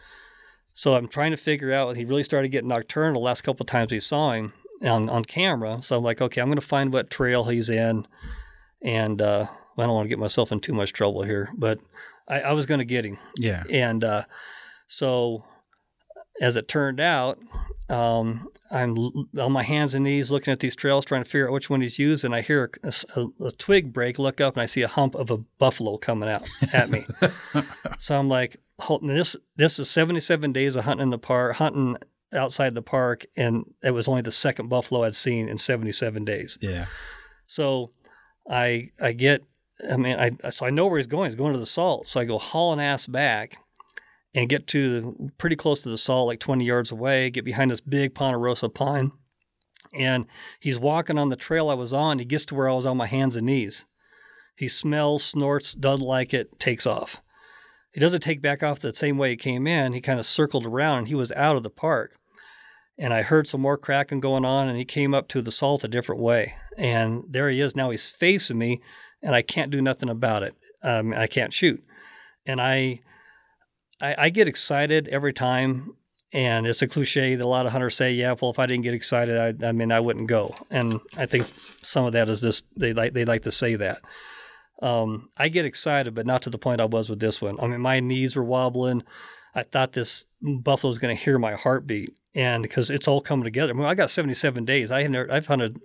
So 0.72 0.94
I'm 0.94 1.08
trying 1.08 1.30
to 1.30 1.36
figure 1.36 1.72
out. 1.72 1.96
He 1.96 2.04
really 2.04 2.24
started 2.24 2.48
getting 2.48 2.68
nocturnal 2.68 3.20
the 3.20 3.24
last 3.24 3.42
couple 3.42 3.64
of 3.64 3.68
times 3.68 3.90
we 3.90 4.00
saw 4.00 4.32
him 4.32 4.52
on 4.82 5.08
on 5.08 5.24
camera. 5.24 5.80
So 5.82 5.96
I'm 5.96 6.04
like, 6.04 6.20
okay, 6.20 6.40
I'm 6.40 6.48
going 6.48 6.60
to 6.60 6.66
find 6.66 6.92
what 6.92 7.10
trail 7.10 7.44
he's 7.44 7.70
in, 7.70 8.06
and 8.82 9.22
uh, 9.22 9.46
I 9.78 9.82
don't 9.82 9.94
want 9.94 10.06
to 10.06 10.08
get 10.08 10.18
myself 10.18 10.52
in 10.52 10.60
too 10.60 10.72
much 10.72 10.92
trouble 10.92 11.22
here, 11.22 11.50
but 11.56 11.78
I, 12.28 12.40
I 12.40 12.52
was 12.52 12.66
going 12.66 12.78
to 12.78 12.84
get 12.84 13.04
him. 13.04 13.18
Yeah. 13.38 13.64
And 13.70 14.02
uh, 14.02 14.24
so, 14.88 15.44
as 16.40 16.56
it 16.56 16.68
turned 16.68 17.00
out, 17.00 17.38
um, 17.88 18.48
I'm 18.70 18.96
on 19.38 19.52
my 19.52 19.62
hands 19.62 19.94
and 19.94 20.04
knees 20.04 20.30
looking 20.32 20.52
at 20.52 20.58
these 20.60 20.74
trails, 20.74 21.04
trying 21.04 21.22
to 21.22 21.30
figure 21.30 21.46
out 21.46 21.52
which 21.52 21.70
one 21.70 21.80
he's 21.80 21.98
using. 22.00 22.34
I 22.34 22.40
hear 22.40 22.70
a, 22.82 22.92
a- 23.16 23.44
a 23.46 23.50
twig 23.52 23.92
break, 23.92 24.18
look 24.18 24.40
up, 24.40 24.54
and 24.54 24.62
I 24.62 24.66
see 24.66 24.82
a 24.82 24.88
hump 24.88 25.14
of 25.14 25.30
a 25.30 25.36
buffalo 25.36 25.96
coming 25.96 26.28
out 26.28 26.48
at 26.72 26.90
me. 26.90 27.06
so 27.98 28.18
I'm 28.18 28.28
like, 28.28 28.56
this 29.02 29.36
this 29.56 29.78
is 29.78 29.88
77 29.90 30.52
days 30.52 30.74
of 30.76 30.84
hunting 30.84 31.04
in 31.04 31.10
the 31.10 31.18
park, 31.18 31.56
hunting 31.56 31.96
outside 32.32 32.74
the 32.74 32.82
park, 32.82 33.24
and 33.36 33.64
it 33.84 33.92
was 33.92 34.08
only 34.08 34.20
the 34.22 34.32
second 34.32 34.68
buffalo 34.68 35.04
I'd 35.04 35.14
seen 35.14 35.48
in 35.48 35.56
77 35.58 36.24
days. 36.24 36.58
Yeah. 36.60 36.86
So 37.46 37.92
I 38.50 38.90
I 39.00 39.12
get 39.12 39.42
I 39.88 39.96
mean 39.96 40.18
I 40.18 40.50
so 40.50 40.66
I 40.66 40.70
know 40.70 40.88
where 40.88 40.98
he's 40.98 41.06
going. 41.06 41.26
He's 41.26 41.36
going 41.36 41.52
to 41.52 41.58
the 41.60 41.66
salt. 41.66 42.08
So 42.08 42.18
I 42.20 42.24
go 42.24 42.36
hauling 42.38 42.80
ass 42.80 43.06
back 43.06 43.58
and 44.36 44.50
get 44.50 44.66
to 44.66 45.30
pretty 45.38 45.56
close 45.56 45.82
to 45.82 45.88
the 45.88 45.96
salt, 45.96 46.26
like 46.26 46.38
20 46.38 46.62
yards 46.62 46.92
away, 46.92 47.30
get 47.30 47.44
behind 47.44 47.70
this 47.70 47.80
big 47.80 48.14
ponderosa 48.14 48.68
pine. 48.68 49.10
And 49.94 50.26
he's 50.60 50.78
walking 50.78 51.16
on 51.16 51.30
the 51.30 51.36
trail 51.36 51.70
I 51.70 51.74
was 51.74 51.94
on. 51.94 52.18
He 52.18 52.26
gets 52.26 52.44
to 52.46 52.54
where 52.54 52.68
I 52.68 52.74
was 52.74 52.84
on 52.84 52.98
my 52.98 53.06
hands 53.06 53.34
and 53.34 53.46
knees. 53.46 53.86
He 54.54 54.68
smells, 54.68 55.24
snorts, 55.24 55.72
doesn't 55.72 56.04
like 56.04 56.34
it, 56.34 56.60
takes 56.60 56.86
off. 56.86 57.22
He 57.92 57.98
doesn't 57.98 58.20
take 58.20 58.42
back 58.42 58.62
off 58.62 58.78
the 58.78 58.94
same 58.94 59.16
way 59.16 59.30
he 59.30 59.36
came 59.36 59.66
in. 59.66 59.94
He 59.94 60.02
kind 60.02 60.20
of 60.20 60.26
circled 60.26 60.66
around 60.66 60.98
and 60.98 61.08
he 61.08 61.14
was 61.14 61.32
out 61.32 61.56
of 61.56 61.62
the 61.62 61.70
park. 61.70 62.14
And 62.98 63.14
I 63.14 63.22
heard 63.22 63.46
some 63.46 63.62
more 63.62 63.78
cracking 63.78 64.20
going 64.20 64.44
on 64.44 64.68
and 64.68 64.76
he 64.76 64.84
came 64.84 65.14
up 65.14 65.28
to 65.28 65.40
the 65.40 65.50
salt 65.50 65.82
a 65.82 65.88
different 65.88 66.20
way. 66.20 66.56
And 66.76 67.24
there 67.26 67.48
he 67.48 67.62
is. 67.62 67.74
Now 67.74 67.88
he's 67.88 68.06
facing 68.06 68.58
me 68.58 68.82
and 69.22 69.34
I 69.34 69.40
can't 69.40 69.70
do 69.70 69.80
nothing 69.80 70.10
about 70.10 70.42
it. 70.42 70.54
Um, 70.82 71.14
I 71.14 71.26
can't 71.26 71.54
shoot. 71.54 71.82
And 72.44 72.60
I, 72.60 73.00
I, 74.00 74.14
I 74.18 74.30
get 74.30 74.48
excited 74.48 75.08
every 75.08 75.32
time 75.32 75.96
And 76.32 76.66
it's 76.66 76.82
a 76.82 76.88
cliche 76.88 77.34
that 77.36 77.44
a 77.44 77.46
lot 77.46 77.66
of 77.66 77.72
hunters 77.72 77.94
say, 77.94 78.12
yeah, 78.12 78.34
well, 78.40 78.50
if 78.50 78.58
I 78.58 78.66
didn't 78.66 78.82
get 78.82 78.94
excited, 78.94 79.38
I, 79.38 79.68
I 79.68 79.72
mean, 79.72 79.92
I 79.92 80.00
wouldn't 80.00 80.28
go. 80.28 80.54
And 80.70 81.00
I 81.16 81.26
think 81.26 81.46
some 81.82 82.04
of 82.04 82.12
that 82.12 82.28
is 82.28 82.40
this, 82.40 82.62
they 82.76 82.92
like, 82.92 83.12
they 83.12 83.24
like 83.24 83.42
to 83.42 83.52
say 83.52 83.76
that. 83.76 84.02
Um, 84.82 85.30
I 85.36 85.48
get 85.48 85.64
excited, 85.64 86.14
but 86.14 86.26
not 86.26 86.42
to 86.42 86.50
the 86.50 86.58
point 86.58 86.80
I 86.80 86.84
was 86.84 87.08
with 87.08 87.20
this 87.20 87.40
one. 87.40 87.58
I 87.60 87.66
mean, 87.66 87.80
my 87.80 88.00
knees 88.00 88.36
were 88.36 88.44
wobbling. 88.44 89.02
I 89.54 89.62
thought 89.62 89.92
this 89.92 90.26
buffalo 90.42 90.90
was 90.90 90.98
going 90.98 91.16
to 91.16 91.22
hear 91.22 91.38
my 91.38 91.54
heartbeat, 91.54 92.14
and 92.34 92.62
because 92.62 92.90
it's 92.90 93.08
all 93.08 93.22
coming 93.22 93.44
together. 93.44 93.72
I 93.72 93.76
mean, 93.76 93.86
I 93.86 93.94
got 93.94 94.10
77 94.10 94.66
days. 94.66 94.90
I 94.90 95.02
have 95.02 95.10
never, 95.10 95.32
I've 95.32 95.46
hunted 95.46 95.80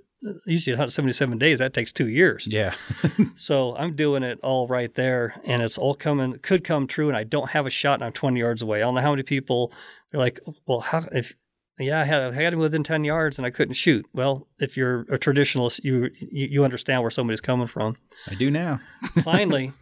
usually 0.46 0.74
177 0.74 1.38
days. 1.38 1.60
That 1.60 1.74
takes 1.74 1.92
two 1.92 2.10
years. 2.10 2.48
Yeah. 2.48 2.74
so 3.36 3.76
I'm 3.76 3.96
doing 3.96 4.24
it 4.24 4.40
all 4.42 4.68
right 4.68 4.94
there, 4.94 5.40
and 5.44 5.62
it's 5.62 5.78
all 5.78 5.96
coming 5.96 6.38
could 6.40 6.64
come 6.64 6.88
true. 6.88 7.08
And 7.08 7.18
I 7.18 7.24
don't 7.24 7.52
have 7.52 7.66
a 7.66 7.70
shot, 7.70 7.96
and 7.96 8.04
I'm 8.04 8.12
20 8.12 8.40
yards 8.40 8.62
away. 8.62 8.80
I 8.80 8.82
don't 8.82 8.96
know 8.96 9.02
how 9.02 9.12
many 9.12 9.24
people 9.24 9.72
they're 10.12 10.20
like, 10.20 10.40
well, 10.66 10.82
how 10.82 11.04
if 11.12 11.36
yeah, 11.80 12.02
I 12.02 12.04
had 12.04 12.22
I 12.22 12.32
had 12.34 12.54
him 12.54 12.60
within 12.60 12.84
10 12.84 13.04
yards 13.04 13.40
and 13.40 13.46
I 13.46 13.50
couldn't 13.50 13.74
shoot. 13.74 14.06
Well, 14.14 14.48
if 14.60 14.78
you're 14.78 15.02
a 15.02 15.18
traditionalist, 15.18 15.82
you 15.84 16.10
you, 16.20 16.48
you 16.48 16.64
understand 16.64 17.02
where 17.02 17.12
somebody's 17.12 17.42
coming 17.42 17.68
from. 17.68 17.96
I 18.30 18.36
do 18.36 18.52
now. 18.52 18.80
finally, 19.24 19.74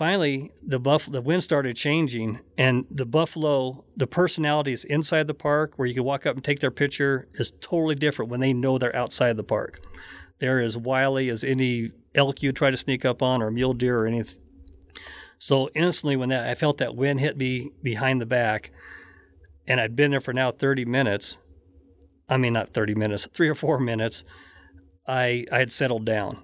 finally, 0.00 0.50
the 0.66 0.80
buff 0.80 1.04
the 1.12 1.20
wind 1.20 1.42
started 1.42 1.76
changing, 1.76 2.40
and 2.56 2.86
the 2.90 3.04
buffalo, 3.04 3.84
the 3.94 4.06
personalities 4.06 4.82
inside 4.84 5.26
the 5.26 5.34
park, 5.34 5.74
where 5.76 5.86
you 5.86 5.92
can 5.92 6.04
walk 6.04 6.24
up 6.24 6.34
and 6.34 6.42
take 6.42 6.60
their 6.60 6.70
picture, 6.70 7.28
is 7.34 7.52
totally 7.60 7.94
different 7.94 8.30
when 8.30 8.40
they 8.40 8.54
know 8.54 8.78
they're 8.78 8.96
outside 8.96 9.36
the 9.36 9.44
park. 9.44 9.78
They're 10.38 10.58
as 10.58 10.78
wily 10.78 11.28
as 11.28 11.44
any 11.44 11.90
elk 12.14 12.42
you 12.42 12.50
try 12.50 12.70
to 12.70 12.78
sneak 12.78 13.04
up 13.04 13.20
on, 13.20 13.42
or 13.42 13.50
mule 13.50 13.74
deer, 13.74 13.98
or 13.98 14.06
anything. 14.06 14.42
So 15.36 15.68
instantly, 15.74 16.16
when 16.16 16.30
that 16.30 16.48
I 16.48 16.54
felt 16.54 16.78
that 16.78 16.96
wind 16.96 17.20
hit 17.20 17.36
me 17.36 17.70
behind 17.82 18.22
the 18.22 18.26
back, 18.26 18.70
and 19.66 19.82
I'd 19.82 19.96
been 19.96 20.12
there 20.12 20.22
for 20.22 20.32
now 20.32 20.50
30 20.50 20.86
minutes. 20.86 21.36
I 22.26 22.38
mean, 22.38 22.54
not 22.54 22.72
30 22.72 22.94
minutes, 22.94 23.28
three 23.34 23.50
or 23.50 23.54
four 23.54 23.78
minutes. 23.78 24.24
I 25.06 25.44
I 25.52 25.58
had 25.58 25.72
settled 25.72 26.06
down, 26.06 26.38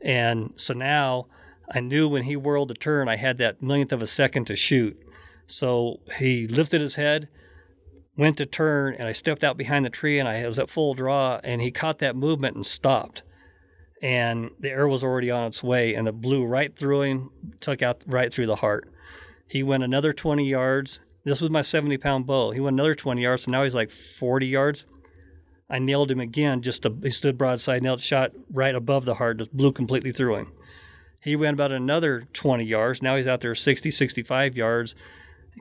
and 0.00 0.52
so 0.54 0.74
now 0.74 1.26
I 1.72 1.80
knew 1.80 2.08
when 2.08 2.24
he 2.24 2.36
whirled 2.36 2.68
the 2.68 2.74
turn, 2.74 3.08
I 3.08 3.16
had 3.16 3.38
that 3.38 3.62
millionth 3.62 3.92
of 3.92 4.02
a 4.02 4.06
second 4.06 4.46
to 4.46 4.56
shoot. 4.56 5.00
So 5.46 6.00
he 6.18 6.46
lifted 6.46 6.80
his 6.80 6.96
head, 6.96 7.28
went 8.16 8.38
to 8.38 8.46
turn, 8.46 8.94
and 8.94 9.08
I 9.08 9.12
stepped 9.12 9.44
out 9.44 9.56
behind 9.56 9.84
the 9.84 9.90
tree 9.90 10.18
and 10.18 10.28
I 10.28 10.46
was 10.46 10.58
at 10.58 10.68
full 10.68 10.94
draw, 10.94 11.40
and 11.44 11.60
he 11.60 11.70
caught 11.70 11.98
that 12.00 12.16
movement 12.16 12.56
and 12.56 12.66
stopped. 12.66 13.22
And 14.02 14.50
the 14.58 14.70
arrow 14.70 14.88
was 14.88 15.04
already 15.04 15.30
on 15.30 15.44
its 15.44 15.62
way, 15.62 15.94
and 15.94 16.08
it 16.08 16.20
blew 16.20 16.44
right 16.44 16.74
through 16.74 17.02
him, 17.02 17.30
took 17.60 17.82
out 17.82 18.02
right 18.06 18.32
through 18.32 18.46
the 18.46 18.56
heart. 18.56 18.90
He 19.46 19.62
went 19.62 19.84
another 19.84 20.12
20 20.12 20.48
yards. 20.48 21.00
This 21.24 21.40
was 21.40 21.50
my 21.50 21.62
70 21.62 21.98
pound 21.98 22.26
bow. 22.26 22.52
He 22.52 22.60
went 22.60 22.74
another 22.74 22.94
20 22.94 23.20
yards, 23.20 23.42
so 23.42 23.50
now 23.50 23.62
he's 23.62 23.74
like 23.74 23.90
40 23.90 24.46
yards. 24.46 24.86
I 25.68 25.78
nailed 25.78 26.10
him 26.10 26.18
again, 26.18 26.62
just 26.62 26.84
a, 26.84 26.94
he 27.02 27.10
stood 27.10 27.38
broadside, 27.38 27.82
nailed 27.82 28.00
shot 28.00 28.32
right 28.50 28.74
above 28.74 29.04
the 29.04 29.14
heart, 29.14 29.38
just 29.38 29.56
blew 29.56 29.70
completely 29.70 30.12
through 30.12 30.36
him. 30.36 30.52
He 31.22 31.36
went 31.36 31.54
about 31.54 31.70
another 31.72 32.26
20 32.32 32.64
yards. 32.64 33.02
Now 33.02 33.16
he's 33.16 33.26
out 33.26 33.40
there 33.40 33.54
60, 33.54 33.90
65 33.90 34.56
yards, 34.56 34.94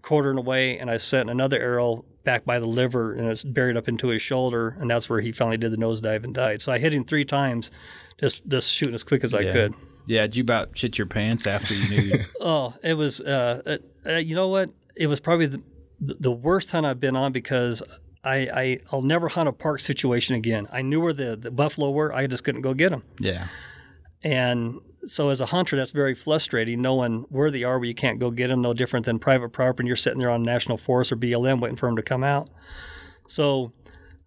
quartering 0.02 0.38
away, 0.38 0.78
and 0.78 0.90
I 0.90 0.98
sent 0.98 1.30
another 1.30 1.60
arrow 1.60 2.06
back 2.24 2.46
by 2.46 2.60
the 2.60 2.66
liver 2.68 3.14
and 3.14 3.28
it's 3.30 3.44
buried 3.44 3.76
up 3.76 3.88
into 3.88 4.10
his 4.10 4.22
shoulder, 4.22 4.78
and 4.80 4.90
that's 4.90 5.10
where 5.10 5.20
he 5.22 5.32
finally 5.32 5.58
did 5.58 5.72
the 5.72 5.78
nosedive 5.78 6.24
and 6.24 6.34
died. 6.34 6.62
So 6.62 6.72
I 6.72 6.80
hit 6.80 6.94
him 6.94 7.04
three 7.04 7.26
times, 7.26 7.72
just 8.20 8.48
just 8.48 8.72
shooting 8.72 8.96
as 8.96 9.04
quick 9.04 9.24
as 9.24 9.34
I 9.34 9.52
could. 9.52 9.74
Yeah, 10.06 10.22
did 10.24 10.36
you 10.38 10.44
about 10.44 10.78
shit 10.78 10.98
your 10.98 11.08
pants 11.08 11.46
after 11.46 11.74
you 11.74 11.90
knew? 11.90 12.26
Oh, 12.42 12.74
it 12.82 12.94
was. 12.96 13.20
Uh, 13.22 13.62
uh, 13.66 13.78
uh, 14.10 14.16
you 14.18 14.36
know 14.36 14.48
what? 14.48 14.70
It 14.96 15.08
was 15.08 15.20
probably 15.20 15.46
the, 15.46 15.62
the 16.00 16.32
worst 16.32 16.72
hunt 16.72 16.86
I've 16.86 17.00
been 17.00 17.16
on 17.16 17.32
because 17.32 17.84
I, 18.24 18.36
I 18.54 18.80
I'll 18.92 19.02
never 19.02 19.28
hunt 19.28 19.48
a 19.50 19.54
park 19.54 19.82
situation 19.82 20.36
again. 20.36 20.68
I 20.72 20.82
knew 20.82 21.00
where 21.02 21.14
the, 21.14 21.36
the 21.36 21.52
buffalo 21.52 21.92
were. 21.92 22.14
I 22.14 22.28
just 22.28 22.44
couldn't 22.44 22.62
go 22.62 22.74
get 22.74 22.90
them. 22.92 23.04
yeah. 23.20 23.48
And 24.24 24.80
so 25.08 25.30
as 25.30 25.40
a 25.42 25.48
hunter, 25.48 25.76
that's 25.76 25.92
very 25.92 26.14
frustrating, 26.16 26.82
knowing 26.82 27.26
where 27.30 27.50
they 27.52 27.64
are, 27.64 27.80
where 27.80 27.88
you 27.88 27.94
can't 27.96 28.20
go 28.20 28.32
get 28.32 28.48
them. 28.50 28.62
No 28.62 28.74
different 28.74 29.06
than 29.06 29.20
private 29.20 29.50
property, 29.50 29.82
and 29.84 29.88
you're 29.88 29.96
sitting 29.96 30.20
there 30.20 30.30
on 30.30 30.44
national 30.44 30.78
forest 30.78 31.12
or 31.12 31.16
BLM 31.16 31.60
waiting 31.60 31.76
for 31.78 31.88
them 31.88 31.96
to 31.96 32.02
come 32.04 32.24
out. 32.24 32.50
So, 33.28 33.72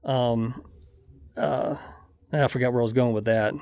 um, 0.04 0.62
uh, 1.36 1.76
I 2.32 2.48
forgot 2.48 2.72
where 2.72 2.80
I 2.80 2.84
was 2.84 2.92
going 2.92 3.12
with 3.12 3.24
that. 3.26 3.54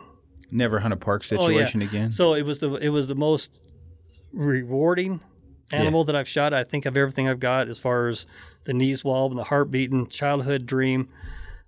Never 0.51 0.79
hunt 0.81 0.93
a 0.93 0.97
park 0.97 1.25
Oh, 1.33 1.49
yeah. 1.49 1.57
situation 1.59 1.83
again. 1.83 2.13
So 2.13 2.35
it 2.35 2.45
was 2.45 2.59
the 2.61 2.75
it 2.75 2.89
was 2.91 3.09
the 3.09 3.15
most 3.15 3.61
rewarding 4.33 5.21
animal 5.73 6.05
that 6.05 6.17
I've 6.17 6.29
shot. 6.29 6.53
I 6.53 6.65
think 6.65 6.87
of 6.87 6.97
everything 6.97 7.29
I've 7.29 7.39
got 7.41 7.69
as 7.69 7.79
far 7.79 8.09
as 8.09 8.27
the 8.65 8.73
knees 8.75 9.05
wobble 9.05 9.31
and 9.31 9.39
the 9.39 9.45
heart 9.45 9.71
beating, 9.71 10.07
childhood 10.09 10.67
dream. 10.67 11.09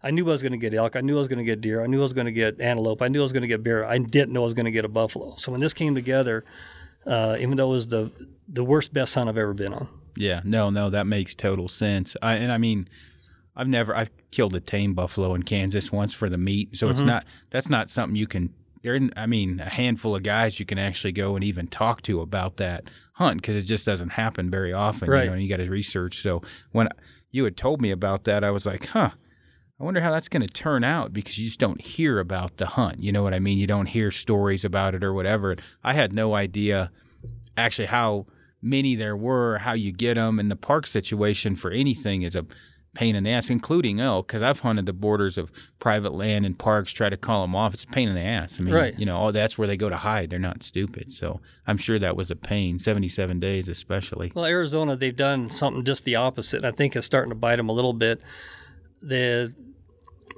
I 0.02 0.10
knew 0.10 0.26
I 0.26 0.32
was 0.32 0.42
going 0.42 0.52
to 0.52 0.58
get 0.58 0.74
elk. 0.74 0.96
I 0.96 1.00
knew 1.00 1.16
I 1.16 1.20
was 1.20 1.28
going 1.28 1.38
to 1.38 1.44
get 1.44 1.60
deer. 1.60 1.82
I 1.82 1.86
knew 1.86 2.00
I 2.00 2.02
was 2.02 2.12
going 2.12 2.26
to 2.26 2.32
get 2.32 2.60
antelope. 2.60 3.02
I 3.02 3.08
knew 3.08 3.20
I 3.20 3.22
was 3.22 3.32
going 3.32 3.42
to 3.42 3.48
get 3.48 3.62
bear. 3.62 3.86
I 3.86 3.98
didn't 3.98 4.32
know 4.32 4.42
I 4.42 4.44
was 4.44 4.54
going 4.54 4.64
to 4.64 4.72
get 4.72 4.84
a 4.84 4.88
buffalo. 4.88 5.34
So 5.36 5.52
when 5.52 5.60
this 5.60 5.74
came 5.74 5.94
together, 5.94 6.44
uh, 7.06 7.36
even 7.38 7.56
though 7.56 7.68
it 7.68 7.74
was 7.74 7.88
the 7.88 8.10
the 8.48 8.64
worst 8.64 8.92
best 8.92 9.14
hunt 9.14 9.28
I've 9.28 9.38
ever 9.38 9.54
been 9.54 9.72
on. 9.72 9.88
Yeah, 10.16 10.40
no, 10.44 10.70
no, 10.70 10.90
that 10.90 11.06
makes 11.06 11.34
total 11.34 11.68
sense. 11.68 12.16
I, 12.20 12.34
and 12.34 12.52
I 12.52 12.58
mean, 12.58 12.88
I've 13.56 13.68
never 13.68 13.96
I've 13.96 14.10
killed 14.30 14.54
a 14.54 14.60
tame 14.60 14.94
buffalo 14.94 15.34
in 15.34 15.42
Kansas 15.42 15.90
once 15.92 16.12
for 16.14 16.28
the 16.28 16.38
meat, 16.38 16.76
so 16.76 16.90
it's 16.90 17.02
not 17.02 17.24
that's 17.50 17.68
not 17.68 17.90
something 17.90 18.16
you 18.16 18.26
can. 18.26 18.52
There, 18.82 18.98
I 19.16 19.26
mean, 19.26 19.60
a 19.60 19.68
handful 19.68 20.16
of 20.16 20.24
guys 20.24 20.58
you 20.58 20.66
can 20.66 20.78
actually 20.78 21.12
go 21.12 21.36
and 21.36 21.44
even 21.44 21.68
talk 21.68 22.02
to 22.02 22.20
about 22.20 22.56
that 22.56 22.84
hunt 23.14 23.40
because 23.40 23.54
it 23.54 23.62
just 23.62 23.86
doesn't 23.86 24.10
happen 24.10 24.50
very 24.50 24.72
often. 24.72 25.08
Right. 25.08 25.24
You 25.24 25.26
know, 25.28 25.32
and 25.34 25.42
you 25.42 25.48
got 25.48 25.58
to 25.58 25.70
research. 25.70 26.20
So 26.20 26.42
when 26.72 26.88
you 27.30 27.44
had 27.44 27.56
told 27.56 27.80
me 27.80 27.92
about 27.92 28.24
that, 28.24 28.42
I 28.42 28.50
was 28.50 28.66
like, 28.66 28.86
huh. 28.86 29.10
I 29.80 29.84
wonder 29.84 30.00
how 30.00 30.10
that's 30.12 30.28
going 30.28 30.46
to 30.46 30.52
turn 30.52 30.84
out 30.84 31.12
because 31.12 31.38
you 31.38 31.46
just 31.46 31.58
don't 31.58 31.80
hear 31.80 32.20
about 32.20 32.56
the 32.58 32.66
hunt. 32.66 33.02
You 33.02 33.10
know 33.10 33.22
what 33.22 33.34
I 33.34 33.40
mean? 33.40 33.58
You 33.58 33.66
don't 33.66 33.86
hear 33.86 34.10
stories 34.10 34.64
about 34.64 34.94
it 34.94 35.02
or 35.02 35.12
whatever. 35.12 35.56
I 35.82 35.94
had 35.94 36.12
no 36.12 36.34
idea 36.34 36.90
actually 37.56 37.86
how 37.86 38.26
many 38.60 38.94
there 38.94 39.16
were, 39.16 39.58
how 39.58 39.72
you 39.72 39.90
get 39.90 40.14
them, 40.14 40.38
and 40.38 40.50
the 40.50 40.56
park 40.56 40.86
situation 40.86 41.56
for 41.56 41.70
anything 41.72 42.22
is 42.22 42.36
a 42.36 42.46
pain 42.94 43.16
in 43.16 43.24
the 43.24 43.30
ass, 43.30 43.50
including 43.50 43.98
elk. 43.98 44.28
Because 44.28 44.42
I've 44.42 44.60
hunted 44.60 44.86
the 44.86 44.92
borders 44.92 45.36
of 45.36 45.50
private 45.80 46.12
land 46.14 46.46
and 46.46 46.56
parks, 46.56 46.92
try 46.92 47.08
to 47.08 47.16
call 47.16 47.42
them 47.42 47.56
off. 47.56 47.74
It's 47.74 47.84
a 47.84 47.88
pain 47.88 48.08
in 48.08 48.14
the 48.14 48.20
ass. 48.20 48.60
I 48.60 48.62
mean, 48.62 48.74
Right. 48.74 48.96
you 48.96 49.06
know, 49.06 49.16
oh, 49.16 49.30
that's 49.32 49.58
where 49.58 49.66
they 49.66 49.76
go 49.78 49.88
to 49.88 49.96
hide. 49.96 50.30
They're 50.30 50.38
not 50.38 50.62
stupid. 50.62 51.12
So 51.12 51.40
I'm 51.66 51.78
sure 51.78 51.98
that 51.98 52.14
was 52.16 52.30
a 52.30 52.36
pain. 52.36 52.78
77 52.78 53.40
days, 53.40 53.66
especially. 53.68 54.30
Well, 54.34 54.44
Arizona, 54.44 54.94
they've 54.94 55.16
done 55.16 55.50
something 55.50 55.82
just 55.82 56.04
the 56.04 56.14
opposite. 56.14 56.58
And 56.58 56.66
I 56.66 56.70
think 56.70 56.94
it's 56.94 57.06
starting 57.06 57.30
to 57.30 57.34
bite 57.34 57.56
them 57.56 57.68
a 57.70 57.72
little 57.72 57.94
bit. 57.94 58.20
The 59.02 59.54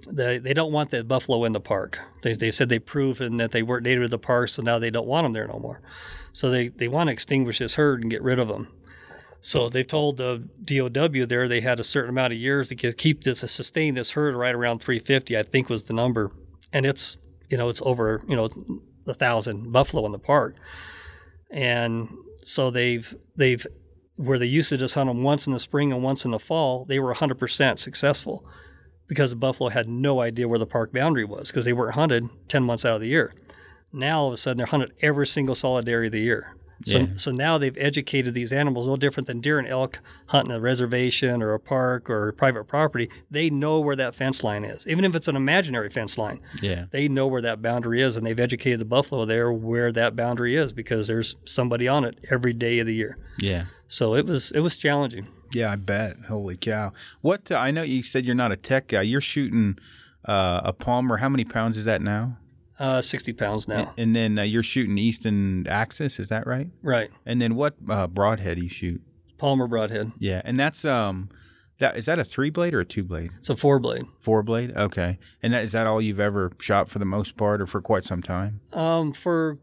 they, 0.07 0.39
they 0.39 0.55
don't 0.55 0.73
want 0.73 0.91
the 0.91 1.05
buffalo 1.05 1.45
in 1.45 1.53
the 1.53 1.61
park. 1.61 1.99
They, 2.23 2.35
they 2.35 2.51
said 2.51 2.69
they 2.69 2.79
proven 2.79 3.37
that 3.39 3.53
they 3.53 3.63
weren't 3.63 3.85
native 3.85 4.05
to 4.05 4.09
the 4.09 4.19
park, 4.19 4.51
so 4.51 4.63
now 4.63 4.79
they 4.79 4.91
don't 4.91 5.07
want 5.07 5.25
them 5.25 5.33
there 5.33 5.47
no 5.47 5.59
more. 5.59 5.81
So 6.33 6.51
they, 6.51 6.69
they 6.69 6.89
want 6.89 7.09
to 7.09 7.13
extinguish 7.13 7.59
this 7.59 7.75
herd 7.75 8.03
and 8.03 8.11
get 8.11 8.23
rid 8.23 8.39
of 8.39 8.49
them. 8.49 8.69
So 9.41 9.69
they've 9.69 9.87
told 9.87 10.17
the 10.17 10.49
DOW 10.65 11.27
there 11.27 11.49
they 11.49 11.61
had 11.61 11.79
a 11.79 11.85
certain 11.85 12.11
amount 12.11 12.33
of 12.33 12.39
years 12.39 12.71
to 12.71 12.93
keep 12.93 13.25
this, 13.25 13.41
sustain 13.41 13.95
this 13.95 14.13
herd 14.13 14.35
right 14.35 14.55
around 14.55 14.79
350, 14.79 15.37
I 15.37 15.43
think 15.43 15.69
was 15.69 15.85
the 15.85 15.93
number. 15.93 16.33
And 16.73 16.87
it's, 16.87 17.19
you 17.51 17.59
know, 17.59 17.69
it's 17.69 17.83
over, 17.85 18.23
you 18.27 18.37
know, 18.37 18.49
a 19.07 19.15
thousand 19.15 19.71
buffalo 19.71 20.07
in 20.07 20.13
the 20.13 20.19
park. 20.19 20.57
And 21.51 22.09
so 22.43 22.71
they've, 22.71 23.15
they've, 23.37 23.67
where 24.17 24.39
they 24.39 24.47
used 24.47 24.69
to 24.71 24.77
just 24.77 24.95
hunt 24.95 25.09
them 25.09 25.23
once 25.23 25.47
in 25.47 25.53
the 25.53 25.61
spring 25.61 25.93
and 25.93 26.03
once 26.03 26.25
in 26.25 26.31
the 26.31 26.39
fall, 26.39 26.85
they 26.85 26.99
were 26.99 27.15
100% 27.15 27.79
successful 27.79 28.45
because 29.07 29.31
the 29.31 29.37
buffalo 29.37 29.71
had 29.71 29.89
no 29.89 30.21
idea 30.21 30.49
where 30.49 30.59
the 30.59 30.67
park 30.67 30.93
boundary 30.93 31.25
was 31.25 31.49
because 31.51 31.65
they 31.65 31.73
weren't 31.73 31.95
hunted 31.95 32.29
10 32.49 32.63
months 32.63 32.85
out 32.85 32.95
of 32.95 33.01
the 33.01 33.09
year. 33.09 33.35
Now 33.93 34.21
all 34.21 34.27
of 34.29 34.35
a 34.35 34.37
sudden 34.37 34.59
they're 34.59 34.67
hunted 34.67 34.93
every 35.03 35.27
single 35.27 35.55
solid 35.55 35.89
area 35.89 36.07
of 36.09 36.13
the 36.13 36.21
year. 36.21 36.57
So, 36.87 36.99
Yeah. 36.99 37.07
so 37.17 37.31
now 37.31 37.57
they've 37.57 37.77
educated 37.79 38.35
these 38.35 38.53
animals, 38.53 38.89
no 38.89 38.97
different 38.97 39.29
than 39.29 39.41
deer 39.41 39.59
and 39.61 39.69
elk 39.69 40.01
hunting 40.27 40.51
a 40.53 40.61
reservation 40.61 41.41
or 41.41 41.55
a 41.55 41.61
park 41.61 42.11
or 42.11 42.33
private 42.33 42.65
property. 42.65 43.09
They 43.31 43.49
know 43.49 43.79
where 43.79 43.95
that 43.97 44.15
fence 44.17 44.43
line 44.43 44.65
is, 44.65 44.87
even 44.87 45.05
if 45.05 45.15
it's 45.15 45.29
an 45.29 45.37
imaginary 45.37 45.89
fence 45.89 46.19
line. 46.19 46.41
Yeah. 46.61 46.87
They 46.91 47.09
know 47.09 47.29
where 47.29 47.41
that 47.43 47.63
boundary 47.63 48.03
is, 48.03 48.17
and 48.17 48.27
they've 48.27 48.39
educated 48.41 48.81
the 48.81 48.85
buffalo 48.87 49.25
there 49.25 49.53
where 49.53 49.93
that 49.93 50.17
boundary 50.17 50.57
is 50.57 50.73
because 50.73 51.07
there's 51.07 51.37
somebody 51.45 51.87
on 51.87 52.05
it 52.05 52.19
every 52.31 52.53
day 52.53 52.81
of 52.81 52.87
the 52.89 52.95
year. 52.95 53.19
Yeah. 53.39 53.67
So 53.95 54.17
it 54.17 54.27
was 54.27 54.51
it 54.51 54.59
was 54.59 54.77
challenging. 54.77 55.29
Yeah, 55.53 55.71
I 55.71 55.77
bet. 55.77 56.17
Holy 56.27 56.57
cow! 56.57 56.93
What 57.21 57.53
uh, 57.53 57.59
I 57.59 57.71
know, 57.71 57.83
you 57.83 58.03
said 58.03 58.27
you're 58.27 58.35
not 58.35 58.51
a 58.51 58.57
tech 58.57 58.89
guy. 58.89 59.03
You're 59.03 59.21
shooting 59.21 59.79
uh, 60.25 60.63
a 60.65 60.73
Palmer. 60.73 61.19
How 61.19 61.29
many 61.29 61.45
pounds 61.45 61.79
is 61.79 61.85
that 61.85 62.03
now? 62.03 62.39
Uh, 62.77 63.01
60 63.01 63.35
pounds 63.35 63.69
now. 63.69 63.95
And 63.97 64.17
then 64.17 64.37
uh, 64.37 64.43
you're 64.43 64.65
shooting 64.65 64.99
Easton 64.99 65.65
Axis. 65.69 66.19
Is 66.19 66.27
that 66.27 66.45
right? 66.45 66.71
Right. 66.83 67.09
And 67.25 67.41
then 67.41 67.55
what 67.55 67.77
uh, 67.89 68.09
broadhead 68.09 68.59
do 68.59 68.65
you 68.65 68.69
shoot? 68.69 69.01
Palmer 69.39 69.69
broadhead. 69.69 70.11
Yeah, 70.19 70.43
and 70.45 70.59
that's 70.59 70.85
um, 70.85 71.29
that 71.79 71.97
is 71.97 72.07
that 72.07 72.19
a 72.19 72.25
three 72.25 72.51
blade 72.51 72.75
or 72.75 72.81
a 72.81 72.85
two 72.85 73.05
blade? 73.05 73.31
It's 73.39 73.49
a 73.49 73.55
four 73.55 73.79
blade. 73.79 74.07
Four 74.19 74.43
blade. 74.43 74.77
Okay. 74.77 75.21
And 75.41 75.53
that 75.53 75.63
is 75.63 75.71
that 75.71 75.87
all 75.87 76.03
you've 76.03 76.19
ever 76.19 76.51
shot 76.59 76.91
for 76.91 76.99
the 76.99 77.05
most 77.05 77.37
part, 77.37 77.61
or 77.61 77.67
for 77.69 77.81
quite 77.81 78.05
some 78.05 78.23
time? 78.23 78.61
Um, 78.73 79.13
for 79.13 79.59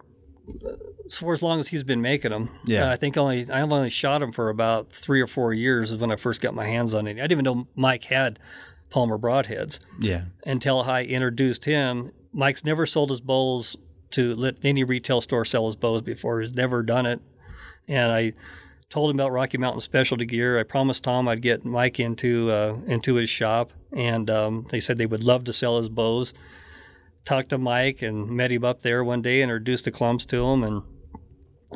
for 1.18 1.34
as 1.34 1.41
long 1.43 1.59
as 1.59 1.70
he's 1.70 1.84
been 1.84 2.01
making 2.01 2.32
them. 2.32 2.49
Yeah. 2.66 2.88
Uh, 2.89 2.91
I 2.93 2.95
think 2.97 3.18
only 3.18 3.49
I 3.49 3.62
only 3.62 3.89
shot 3.89 4.22
him 4.22 4.32
for 4.32 4.49
about 4.49 4.91
three 4.91 5.22
or 5.22 5.28
four 5.28 5.53
years 5.53 5.91
is 5.91 5.97
when 5.97 6.12
I 6.12 6.16
first 6.16 6.41
got 6.41 6.53
my 6.53 6.66
hands 6.66 6.93
on 6.93 7.07
it. 7.07 7.12
I 7.12 7.28
didn't 7.28 7.32
even 7.34 7.43
know 7.45 7.68
Mike 7.76 8.05
had 8.05 8.39
Palmer 8.89 9.18
broadheads 9.18 9.80
Yeah. 9.99 10.24
until 10.45 10.82
I 10.82 11.03
introduced 11.03 11.66
him. 11.66 12.12
Mike's 12.34 12.64
never 12.64 12.86
sold 12.86 13.09
his 13.09 13.22
bows 13.22 13.76
to 14.12 14.36
let 14.36 14.55
any 14.64 14.84
retail 14.84 15.22
store 15.22 15.45
sell 15.45 15.66
his 15.66 15.76
bows 15.76 16.01
before. 16.01 16.41
He's 16.41 16.53
never 16.53 16.84
done 16.84 17.05
it. 17.05 17.22
And 17.88 18.12
I 18.12 18.34
told 18.89 19.09
him 19.09 19.16
about 19.18 19.32
Rocky 19.32 19.57
Mountain 19.57 19.82
Specialty 19.82 20.26
Gear. 20.26 20.59
I 20.59 20.64
promised 20.64 21.03
Tom 21.05 21.28
I'd 21.28 21.41
get 21.41 21.64
Mike 21.66 21.99
into 21.99 22.51
uh, 22.51 22.78
into 22.86 23.16
his 23.16 23.30
shop, 23.30 23.72
and 23.93 24.30
um, 24.30 24.68
they 24.70 24.80
said 24.82 24.97
they 24.97 25.05
would 25.05 25.24
love 25.24 25.45
to 25.45 25.53
sell 25.53 25.78
his 25.78 25.88
bows. 25.89 26.34
Talked 27.24 27.49
to 27.49 27.57
Mike 27.57 28.01
and 28.01 28.30
met 28.30 28.51
him 28.51 28.66
up 28.66 28.82
there 28.82 29.03
one 29.03 29.22
day, 29.22 29.41
introduced 29.41 29.86
the 29.86 29.91
clumps 29.91 30.26
to 30.28 30.45
him, 30.47 30.64
and 30.64 30.82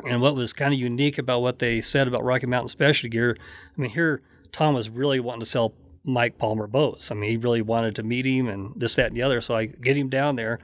and 0.03 0.21
what 0.21 0.35
was 0.35 0.53
kind 0.53 0.73
of 0.73 0.79
unique 0.79 1.17
about 1.17 1.41
what 1.41 1.59
they 1.59 1.81
said 1.81 2.07
about 2.07 2.23
Rocky 2.23 2.47
Mountain 2.47 2.69
Specialty 2.69 3.09
Gear, 3.09 3.37
I 3.39 3.81
mean, 3.81 3.91
here 3.91 4.21
Tom 4.51 4.73
was 4.73 4.89
really 4.89 5.19
wanting 5.19 5.41
to 5.41 5.45
sell 5.45 5.73
Mike 6.03 6.37
Palmer 6.37 6.67
bows. 6.67 7.09
I 7.11 7.13
mean, 7.15 7.29
he 7.29 7.37
really 7.37 7.61
wanted 7.61 7.95
to 7.95 8.03
meet 8.03 8.25
him 8.25 8.47
and 8.47 8.73
this, 8.75 8.95
that, 8.95 9.07
and 9.07 9.15
the 9.15 9.21
other. 9.21 9.41
So 9.41 9.55
I 9.55 9.65
get 9.65 9.97
him 9.97 10.09
down 10.09 10.35
there, 10.35 10.59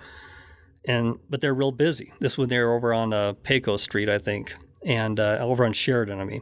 and 0.85 1.17
but 1.29 1.41
they're 1.41 1.53
real 1.53 1.71
busy. 1.71 2.13
This 2.19 2.37
one 2.37 2.49
they're 2.49 2.73
over 2.73 2.93
on 2.93 3.13
uh, 3.13 3.33
Pecos 3.43 3.83
Street, 3.83 4.09
I 4.09 4.17
think, 4.17 4.53
and 4.85 5.19
uh, 5.19 5.37
over 5.41 5.65
on 5.65 5.73
Sheridan, 5.73 6.19
I 6.19 6.25
mean. 6.25 6.41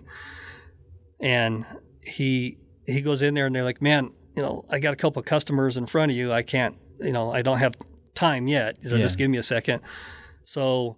And 1.20 1.66
he 2.04 2.58
he 2.86 3.02
goes 3.02 3.22
in 3.22 3.34
there, 3.34 3.46
and 3.46 3.56
they're 3.56 3.64
like, 3.64 3.82
"Man, 3.82 4.12
you 4.36 4.44
know, 4.44 4.66
I 4.70 4.80
got 4.80 4.94
a 4.94 4.98
couple 4.98 5.20
of 5.20 5.26
customers 5.26 5.78
in 5.78 5.86
front 5.86 6.12
of 6.12 6.18
you. 6.18 6.32
I 6.32 6.44
can't, 6.44 6.76
you 7.00 7.12
know, 7.12 7.32
I 7.32 7.42
don't 7.42 7.60
have 7.60 7.76
time 8.16 8.48
yet. 8.48 8.78
You 8.82 8.90
know, 8.90 8.96
Yeah. 8.96 9.02
Just 9.02 9.18
give 9.18 9.30
me 9.30 9.38
a 9.38 9.44
second. 9.44 9.82
So 10.46 10.98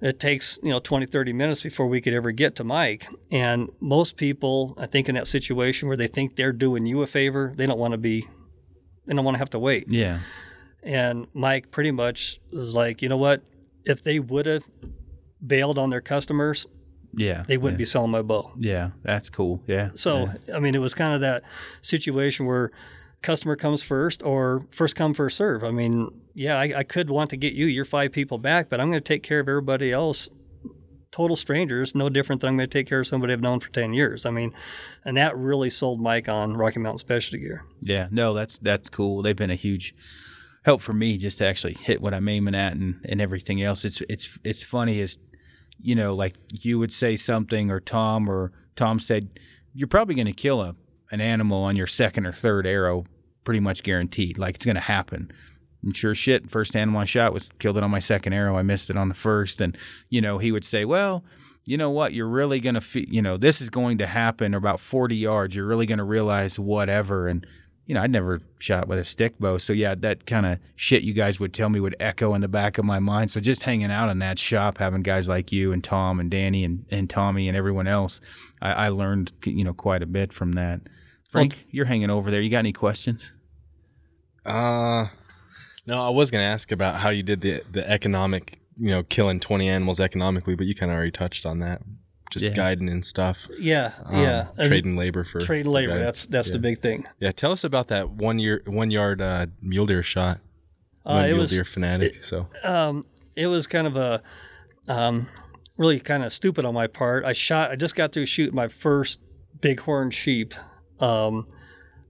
it 0.00 0.18
takes 0.20 0.58
you 0.62 0.70
know 0.70 0.78
20 0.78 1.06
30 1.06 1.32
minutes 1.32 1.60
before 1.62 1.86
we 1.86 2.00
could 2.00 2.12
ever 2.12 2.30
get 2.30 2.54
to 2.56 2.64
mike 2.64 3.06
and 3.32 3.70
most 3.80 4.16
people 4.16 4.74
i 4.76 4.84
think 4.86 5.08
in 5.08 5.14
that 5.14 5.26
situation 5.26 5.88
where 5.88 5.96
they 5.96 6.06
think 6.06 6.36
they're 6.36 6.52
doing 6.52 6.84
you 6.86 7.00
a 7.02 7.06
favor 7.06 7.52
they 7.56 7.66
don't 7.66 7.78
want 7.78 7.92
to 7.92 7.98
be 7.98 8.26
they 9.06 9.14
don't 9.14 9.24
want 9.24 9.34
to 9.34 9.38
have 9.38 9.50
to 9.50 9.58
wait 9.58 9.86
Yeah. 9.88 10.18
and 10.82 11.26
mike 11.32 11.70
pretty 11.70 11.92
much 11.92 12.40
was 12.52 12.74
like 12.74 13.00
you 13.02 13.08
know 13.08 13.16
what 13.16 13.42
if 13.84 14.02
they 14.04 14.18
would 14.20 14.46
have 14.46 14.64
bailed 15.44 15.78
on 15.78 15.90
their 15.90 16.00
customers 16.02 16.66
Yeah. 17.14 17.44
they 17.48 17.56
wouldn't 17.56 17.78
yeah. 17.78 17.84
be 17.84 17.84
selling 17.86 18.10
my 18.10 18.20
bow 18.22 18.52
Yeah. 18.58 18.90
That's 19.02 19.30
cool. 19.30 19.62
Yeah. 19.66 19.90
so 19.94 20.26
i 20.54 20.58
mean 20.58 20.74
it 20.74 20.80
was 20.80 20.92
kind 20.94 21.14
of 21.14 21.20
that 21.22 21.42
situation 21.80 22.44
where 22.46 22.70
customer 23.22 23.56
comes 23.56 23.82
first 23.82 24.22
or 24.22 24.62
first 24.70 24.96
come 24.96 25.14
first 25.14 25.36
serve. 25.36 25.64
I 25.64 25.70
mean 25.70 26.10
yeah 26.34 26.58
I, 26.58 26.72
I 26.78 26.82
could 26.82 27.10
want 27.10 27.30
to 27.30 27.36
get 27.36 27.54
you 27.54 27.66
your 27.66 27.84
five 27.86 28.12
people 28.12 28.36
back 28.36 28.68
but 28.68 28.78
i'm 28.78 28.90
going 28.90 29.02
to 29.02 29.08
take 29.08 29.22
care 29.22 29.40
of 29.40 29.48
everybody 29.48 29.92
else. 29.92 30.28
Total 31.10 31.36
strangers 31.36 31.94
no 31.94 32.08
different 32.08 32.40
than 32.40 32.48
i'm 32.50 32.56
going 32.56 32.68
to 32.68 32.78
take 32.78 32.86
care 32.86 33.00
of 33.00 33.06
somebody 33.06 33.32
i've 33.32 33.40
known 33.40 33.60
for 33.60 33.70
10 33.70 33.94
years. 33.94 34.26
I 34.26 34.30
mean 34.30 34.52
and 35.04 35.16
that 35.16 35.36
really 35.36 35.70
sold 35.70 36.00
mike 36.00 36.28
on 36.28 36.56
rocky 36.56 36.78
mountain 36.80 36.98
specialty 36.98 37.38
gear. 37.38 37.64
Yeah, 37.80 38.08
no, 38.10 38.34
that's 38.34 38.58
that's 38.58 38.88
cool. 38.88 39.22
They've 39.22 39.36
been 39.36 39.50
a 39.50 39.56
huge 39.56 39.94
help 40.64 40.82
for 40.82 40.92
me 40.92 41.16
just 41.16 41.38
to 41.38 41.46
actually 41.46 41.74
hit 41.74 42.02
what 42.02 42.12
I'm 42.12 42.28
aiming 42.28 42.56
at 42.56 42.74
and, 42.74 43.00
and 43.08 43.20
everything 43.20 43.62
else. 43.62 43.84
It's 43.84 44.02
it's 44.08 44.38
it's 44.44 44.62
funny 44.62 45.00
is 45.00 45.18
you 45.80 45.94
know, 45.94 46.14
like 46.14 46.34
you 46.50 46.78
would 46.78 46.92
say 46.92 47.16
something 47.16 47.70
or 47.70 47.80
Tom 47.80 48.28
or 48.28 48.52
Tom 48.74 48.98
said, 48.98 49.38
You're 49.74 49.88
probably 49.88 50.14
gonna 50.14 50.32
kill 50.32 50.60
a 50.62 50.74
an 51.10 51.20
animal 51.20 51.62
on 51.62 51.76
your 51.76 51.86
second 51.86 52.26
or 52.26 52.32
third 52.32 52.66
arrow, 52.66 53.04
pretty 53.44 53.60
much 53.60 53.82
guaranteed. 53.82 54.38
Like 54.38 54.56
it's 54.56 54.64
gonna 54.64 54.80
happen. 54.80 55.32
And 55.86 55.96
sure 55.96 56.14
shit, 56.14 56.50
first 56.50 56.74
animal 56.74 57.00
I 57.00 57.04
shot 57.04 57.32
was 57.32 57.50
killed 57.60 57.76
it 57.76 57.84
on 57.84 57.90
my 57.92 58.00
second 58.00 58.32
arrow. 58.32 58.56
I 58.56 58.62
missed 58.62 58.90
it 58.90 58.96
on 58.96 59.08
the 59.08 59.14
first. 59.14 59.60
And, 59.60 59.78
you 60.08 60.20
know, 60.20 60.38
he 60.38 60.50
would 60.50 60.64
say, 60.64 60.84
Well, 60.84 61.24
you 61.64 61.76
know 61.76 61.90
what? 61.90 62.12
You're 62.12 62.28
really 62.28 62.60
going 62.60 62.74
to, 62.74 62.80
fe- 62.80 63.06
you 63.08 63.22
know, 63.22 63.36
this 63.36 63.60
is 63.60 63.70
going 63.70 63.98
to 63.98 64.06
happen 64.06 64.52
about 64.52 64.80
40 64.80 65.16
yards. 65.16 65.54
You're 65.54 65.66
really 65.66 65.86
going 65.86 65.98
to 65.98 66.04
realize 66.04 66.58
whatever. 66.58 67.28
And, 67.28 67.46
you 67.86 67.94
know, 67.94 68.02
I'd 68.02 68.10
never 68.10 68.40
shot 68.58 68.88
with 68.88 68.98
a 68.98 69.04
stick 69.04 69.38
bow. 69.38 69.58
So, 69.58 69.72
yeah, 69.72 69.94
that 69.94 70.26
kind 70.26 70.46
of 70.46 70.58
shit 70.74 71.02
you 71.02 71.12
guys 71.12 71.38
would 71.38 71.54
tell 71.54 71.68
me 71.68 71.78
would 71.78 71.96
echo 72.00 72.34
in 72.34 72.40
the 72.40 72.48
back 72.48 72.78
of 72.78 72.84
my 72.84 72.98
mind. 72.98 73.30
So, 73.30 73.40
just 73.40 73.62
hanging 73.62 73.92
out 73.92 74.08
in 74.08 74.18
that 74.18 74.40
shop, 74.40 74.78
having 74.78 75.02
guys 75.02 75.28
like 75.28 75.52
you 75.52 75.72
and 75.72 75.84
Tom 75.84 76.18
and 76.18 76.30
Danny 76.30 76.64
and, 76.64 76.84
and 76.90 77.08
Tommy 77.08 77.46
and 77.46 77.56
everyone 77.56 77.86
else, 77.86 78.20
I, 78.60 78.72
I 78.72 78.88
learned, 78.88 79.32
you 79.44 79.62
know, 79.62 79.74
quite 79.74 80.02
a 80.02 80.06
bit 80.06 80.32
from 80.32 80.52
that. 80.52 80.80
Frank, 81.36 81.66
you're 81.70 81.86
hanging 81.86 82.10
over 82.10 82.30
there. 82.30 82.40
You 82.40 82.50
got 82.50 82.58
any 82.60 82.72
questions? 82.72 83.32
Uh, 84.44 85.06
no, 85.86 86.02
I 86.02 86.10
was 86.10 86.30
gonna 86.30 86.44
ask 86.44 86.70
about 86.72 86.96
how 86.96 87.10
you 87.10 87.22
did 87.22 87.40
the 87.40 87.62
the 87.70 87.88
economic, 87.88 88.60
you 88.78 88.90
know, 88.90 89.02
killing 89.02 89.40
twenty 89.40 89.68
animals 89.68 90.00
economically, 90.00 90.54
but 90.54 90.66
you 90.66 90.74
kind 90.74 90.90
of 90.90 90.96
already 90.96 91.10
touched 91.10 91.44
on 91.46 91.58
that, 91.60 91.82
just 92.30 92.44
Yeah. 92.44 92.52
guiding 92.52 92.88
and 92.88 93.04
stuff. 93.04 93.48
yeah 93.58 93.92
Um, 94.04 94.20
yeah 94.22 94.48
And 94.56 94.68
trading 94.68 94.96
labor 94.96 95.24
for 95.24 95.40
trade 95.40 95.66
labor 95.66 95.94
guide- 95.98 96.06
that's 96.06 96.26
that's 96.26 96.50
the 96.50 96.58
big 96.58 96.80
thing 96.80 97.06
Yeah, 97.18 97.32
tell 97.32 97.52
us 97.52 97.64
about 97.64 97.88
that 97.88 98.10
one 98.10 98.38
year 98.38 98.62
one 98.66 98.90
yard 98.90 99.20
uh, 99.20 99.46
mule 99.60 99.86
deer 99.86 100.02
shot. 100.02 100.40
I'm 101.04 101.16
Uh, 101.16 101.22
it 101.22 101.26
mule 101.28 101.40
was- 101.40 101.50
deer 101.50 101.64
fanatic, 101.64 102.24
so 102.24 102.48
um, 102.64 103.04
it 103.34 103.46
was 103.48 103.66
kind 103.66 103.86
of 103.86 103.96
a 103.96 104.22
um, 104.88 105.26
really 105.76 105.98
kind 105.98 106.22
of 106.24 106.32
stupid 106.32 106.64
on 106.64 106.72
my 106.74 106.86
part. 106.86 107.24
I 107.24 107.32
shot. 107.32 107.72
I 107.72 107.76
just 107.76 107.96
got 107.96 108.12
through 108.12 108.26
shooting 108.26 108.54
my 108.54 108.68
first 108.68 109.18
bighorn 109.60 110.10
sheep 110.12 110.54
um, 111.00 111.46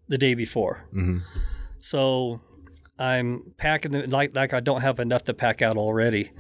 the 0.09 0.19
day 0.19 0.35
before, 0.35 0.85
mhm. 0.93 1.23
so 1.79 2.41
I'm 2.99 3.53
packing 3.59 3.95
it 3.95 4.11
like 4.11 4.35
like 4.35 4.53
I 4.53 4.61
don't 4.61 4.81
have 4.81 4.99
enough 5.01 5.25
to 5.25 5.35
pack 5.35 5.63
out 5.63 5.77
already. 5.77 6.31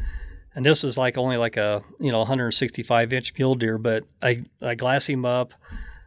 And 0.55 0.64
this 0.64 0.82
was 0.82 0.97
like 0.97 1.18
only 1.18 1.36
like 1.36 1.57
a 1.57 1.82
you 2.01 2.11
know 2.11 2.18
165 2.18 3.12
inch 3.12 3.32
mule 3.38 3.55
deer, 3.55 3.78
but 3.78 4.05
I 4.22 4.44
I 4.62 4.74
glass 4.74 5.09
him 5.09 5.24
up, 5.24 5.53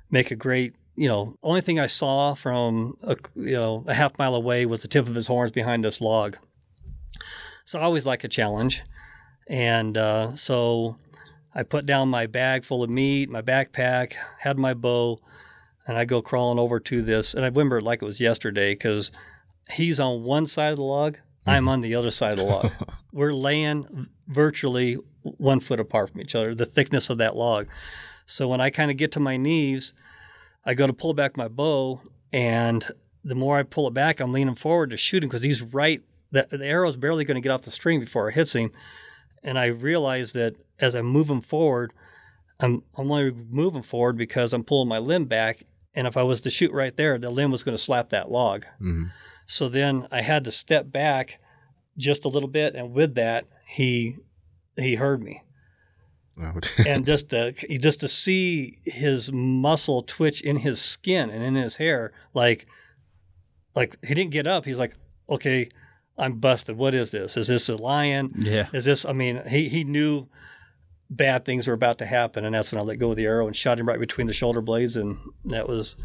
make 0.09 0.31
a 0.31 0.35
great 0.35 0.73
you 0.95 1.07
know 1.07 1.35
only 1.43 1.61
thing 1.61 1.79
I 1.79 1.87
saw 1.87 2.33
from 2.33 2.95
a, 3.03 3.15
you 3.35 3.55
know 3.55 3.83
a 3.87 3.93
half 3.93 4.17
mile 4.17 4.35
away 4.35 4.65
was 4.65 4.81
the 4.81 4.87
tip 4.87 5.07
of 5.07 5.15
his 5.15 5.27
horns 5.27 5.51
behind 5.51 5.83
this 5.83 6.01
log. 6.01 6.37
So 7.63 7.77
I 7.77 7.83
always 7.83 8.07
like 8.07 8.23
a 8.23 8.27
challenge, 8.27 8.81
and 9.47 9.95
uh, 9.95 10.35
so 10.35 10.97
I 11.53 11.61
put 11.61 11.85
down 11.85 12.09
my 12.09 12.25
bag 12.25 12.65
full 12.65 12.81
of 12.81 12.89
meat, 12.89 13.29
my 13.29 13.43
backpack, 13.43 14.13
had 14.39 14.57
my 14.57 14.73
bow, 14.73 15.19
and 15.89 15.97
I 15.97 16.05
go 16.05 16.21
crawling 16.21 16.59
over 16.59 16.79
to 16.81 17.01
this, 17.01 17.33
and 17.33 17.43
I 17.43 17.47
remember 17.47 17.79
it 17.79 17.83
like 17.83 18.03
it 18.03 18.05
was 18.05 18.21
yesterday 18.21 18.73
because 18.73 19.11
he's 19.71 19.99
on 19.99 20.21
one 20.21 20.45
side 20.45 20.69
of 20.69 20.75
the 20.75 20.83
log, 20.83 21.17
I'm 21.47 21.63
mm-hmm. 21.63 21.69
on 21.69 21.81
the 21.81 21.95
other 21.95 22.11
side 22.11 22.33
of 22.33 22.37
the 22.37 22.43
log. 22.43 22.71
We're 23.11 23.33
laying 23.33 24.07
virtually 24.27 24.99
one 25.23 25.59
foot 25.59 25.79
apart 25.79 26.11
from 26.11 26.21
each 26.21 26.35
other, 26.35 26.53
the 26.53 26.67
thickness 26.67 27.09
of 27.09 27.17
that 27.17 27.35
log. 27.35 27.65
So 28.27 28.47
when 28.47 28.61
I 28.61 28.69
kind 28.69 28.91
of 28.91 28.97
get 28.97 29.11
to 29.13 29.19
my 29.19 29.35
knees, 29.35 29.93
I 30.63 30.75
go 30.75 30.85
to 30.85 30.93
pull 30.93 31.15
back 31.15 31.35
my 31.35 31.47
bow, 31.47 32.01
and 32.31 32.85
the 33.23 33.33
more 33.33 33.57
I 33.57 33.63
pull 33.63 33.87
it 33.87 33.95
back, 33.95 34.19
I'm 34.19 34.31
leaning 34.31 34.53
forward 34.53 34.91
to 34.91 34.97
shoot 34.97 35.23
him 35.23 35.29
because 35.29 35.41
he's 35.41 35.63
right. 35.63 36.03
The, 36.31 36.47
the 36.51 36.67
arrow's 36.67 36.97
barely 36.97 37.25
going 37.25 37.33
to 37.33 37.41
get 37.41 37.51
off 37.51 37.63
the 37.63 37.71
string 37.71 37.99
before 37.99 38.29
it 38.29 38.35
hits 38.35 38.53
him, 38.53 38.71
and 39.41 39.57
I 39.57 39.65
realize 39.65 40.33
that 40.33 40.55
as 40.79 40.93
I'm 40.93 41.07
moving 41.07 41.41
forward, 41.41 41.93
I'm 42.59 42.83
I'm 42.95 43.11
only 43.11 43.31
moving 43.31 43.81
forward 43.81 44.17
because 44.17 44.53
I'm 44.53 44.63
pulling 44.63 44.89
my 44.89 44.99
limb 44.99 45.25
back, 45.25 45.63
and 45.93 46.07
if 46.07 46.15
I 46.17 46.23
was 46.23 46.41
to 46.41 46.49
shoot 46.49 46.71
right 46.71 46.95
there, 46.95 47.17
the 47.17 47.29
limb 47.29 47.51
was 47.51 47.63
going 47.63 47.75
to 47.77 47.83
slap 47.83 48.09
that 48.09 48.31
log. 48.31 48.65
Mhm. 48.81 49.11
So 49.47 49.67
then 49.69 50.07
I 50.11 50.21
had 50.21 50.43
to 50.43 50.51
step 50.51 50.91
back 50.91 51.39
just 51.97 52.23
a 52.25 52.29
little 52.29 52.49
bit, 52.49 52.75
and 52.75 52.93
with 52.93 53.15
that, 53.15 53.45
he 53.67 54.15
he 54.77 54.95
heard 54.95 55.21
me, 55.21 55.41
would- 56.37 56.69
and 56.87 57.05
just 57.05 57.29
to 57.31 57.51
just 57.79 57.99
to 58.01 58.07
see 58.07 58.79
his 58.85 59.31
muscle 59.31 60.01
twitch 60.01 60.41
in 60.41 60.57
his 60.57 60.79
skin 60.81 61.29
and 61.29 61.43
in 61.43 61.55
his 61.55 61.75
hair, 61.77 62.13
like 62.33 62.67
like 63.75 63.97
he 64.05 64.13
didn't 64.13 64.31
get 64.31 64.47
up. 64.47 64.65
He's 64.65 64.77
like, 64.77 64.93
okay, 65.29 65.67
I'm 66.17 66.35
busted. 66.39 66.77
What 66.77 66.93
is 66.95 67.11
this? 67.11 67.35
Is 67.37 67.47
this 67.47 67.69
a 67.69 67.75
lion? 67.75 68.33
Yeah. 68.37 68.67
Is 68.73 68.85
this? 68.85 69.05
I 69.05 69.13
mean, 69.13 69.41
he 69.47 69.67
he 69.69 69.83
knew 69.83 70.27
bad 71.09 71.45
things 71.45 71.67
were 71.67 71.73
about 71.73 71.97
to 71.99 72.05
happen, 72.05 72.45
and 72.45 72.53
that's 72.53 72.71
when 72.71 72.79
I 72.79 72.83
let 72.83 72.99
go 72.99 73.11
of 73.11 73.17
the 73.17 73.25
arrow 73.25 73.47
and 73.47 73.55
shot 73.55 73.79
him 73.79 73.87
right 73.87 73.99
between 73.99 74.27
the 74.27 74.33
shoulder 74.33 74.61
blades, 74.61 74.95
and 74.95 75.17
that 75.45 75.67
was. 75.67 75.95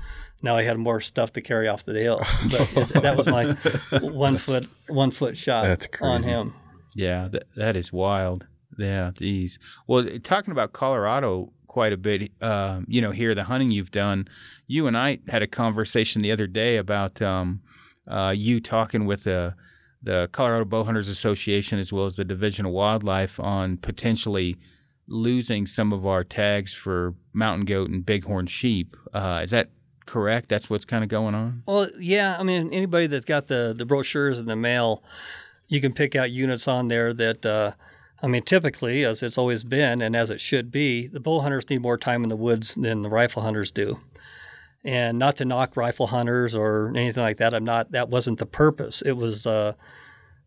Now 0.42 0.56
I 0.56 0.62
had 0.62 0.76
more 0.76 1.00
stuff 1.00 1.32
to 1.34 1.40
carry 1.40 1.68
off 1.68 1.86
the 1.86 1.98
hill, 1.98 2.18
but 2.50 3.02
that 3.02 3.16
was 3.16 3.26
my 3.26 3.54
one 4.00 4.36
foot 4.36 4.66
one 4.88 5.10
foot 5.10 5.38
shot 5.38 5.88
on 6.02 6.22
him. 6.22 6.54
Yeah, 6.94 7.28
that, 7.28 7.44
that 7.56 7.76
is 7.76 7.92
wild. 7.92 8.46
Yeah, 8.78 9.12
geez. 9.16 9.58
Well, 9.86 10.06
talking 10.22 10.52
about 10.52 10.72
Colorado 10.74 11.52
quite 11.66 11.92
a 11.92 11.96
bit, 11.96 12.30
uh, 12.40 12.82
you 12.86 13.00
know, 13.00 13.10
here, 13.10 13.34
the 13.34 13.44
hunting 13.44 13.70
you've 13.70 13.90
done, 13.90 14.28
you 14.66 14.86
and 14.86 14.96
I 14.96 15.18
had 15.28 15.42
a 15.42 15.46
conversation 15.46 16.22
the 16.22 16.30
other 16.30 16.46
day 16.46 16.76
about 16.76 17.20
um, 17.20 17.62
uh, 18.06 18.32
you 18.36 18.60
talking 18.60 19.06
with 19.06 19.24
the, 19.24 19.54
the 20.02 20.28
Colorado 20.30 20.64
Bowhunters 20.64 21.10
Association 21.10 21.78
as 21.78 21.92
well 21.92 22.06
as 22.06 22.16
the 22.16 22.24
Division 22.24 22.66
of 22.66 22.72
Wildlife 22.72 23.40
on 23.40 23.76
potentially 23.76 24.56
losing 25.06 25.66
some 25.66 25.92
of 25.92 26.06
our 26.06 26.24
tags 26.24 26.72
for 26.72 27.14
mountain 27.32 27.64
goat 27.64 27.90
and 27.90 28.04
bighorn 28.04 28.46
sheep. 28.46 28.96
Uh, 29.12 29.40
is 29.42 29.50
that 29.50 29.70
correct? 30.06 30.48
That's 30.48 30.68
what's 30.70 30.84
kind 30.84 31.04
of 31.04 31.10
going 31.10 31.34
on? 31.34 31.62
Well, 31.66 31.88
yeah. 31.98 32.36
I 32.38 32.42
mean, 32.42 32.72
anybody 32.72 33.06
that's 33.06 33.24
got 33.24 33.46
the 33.48 33.74
the 33.76 33.84
brochures 33.84 34.38
in 34.38 34.46
the 34.46 34.56
mail, 34.56 35.02
you 35.68 35.80
can 35.80 35.92
pick 35.92 36.14
out 36.14 36.30
units 36.30 36.68
on 36.68 36.88
there 36.88 37.12
that 37.14 37.46
uh, 37.46 37.72
I 38.22 38.26
mean, 38.26 38.42
typically, 38.42 39.04
as 39.04 39.22
it's 39.22 39.36
always 39.36 39.64
been 39.64 40.00
and 40.00 40.16
as 40.16 40.30
it 40.30 40.40
should 40.40 40.70
be, 40.70 41.06
the 41.06 41.20
bow 41.20 41.40
hunters 41.40 41.68
need 41.68 41.82
more 41.82 41.98
time 41.98 42.22
in 42.22 42.30
the 42.30 42.36
woods 42.36 42.74
than 42.74 43.02
the 43.02 43.10
rifle 43.10 43.42
hunters 43.42 43.70
do. 43.70 44.00
And 44.82 45.18
not 45.18 45.36
to 45.36 45.44
knock 45.44 45.76
rifle 45.76 46.08
hunters 46.08 46.54
or 46.54 46.88
anything 46.88 47.22
like 47.22 47.38
that. 47.38 47.54
I'm 47.54 47.64
not. 47.64 47.92
That 47.92 48.08
wasn't 48.08 48.38
the 48.38 48.46
purpose. 48.46 49.02
It 49.02 49.12
was 49.12 49.46
uh, 49.46 49.74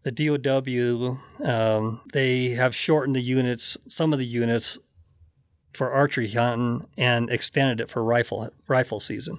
the 0.04 0.12
DOW. 0.12 1.20
Um, 1.44 2.02
they 2.14 2.50
have 2.50 2.76
shortened 2.76 3.16
the 3.16 3.22
units, 3.22 3.78
some 3.88 4.14
of 4.14 4.20
the 4.20 4.26
units, 4.26 4.80
for 5.74 5.92
archery 5.92 6.32
hunting 6.32 6.88
and 6.98 7.30
extended 7.30 7.80
it 7.80 7.90
for 7.90 8.04
rifle 8.04 8.50
rifle 8.68 9.00
season. 9.00 9.36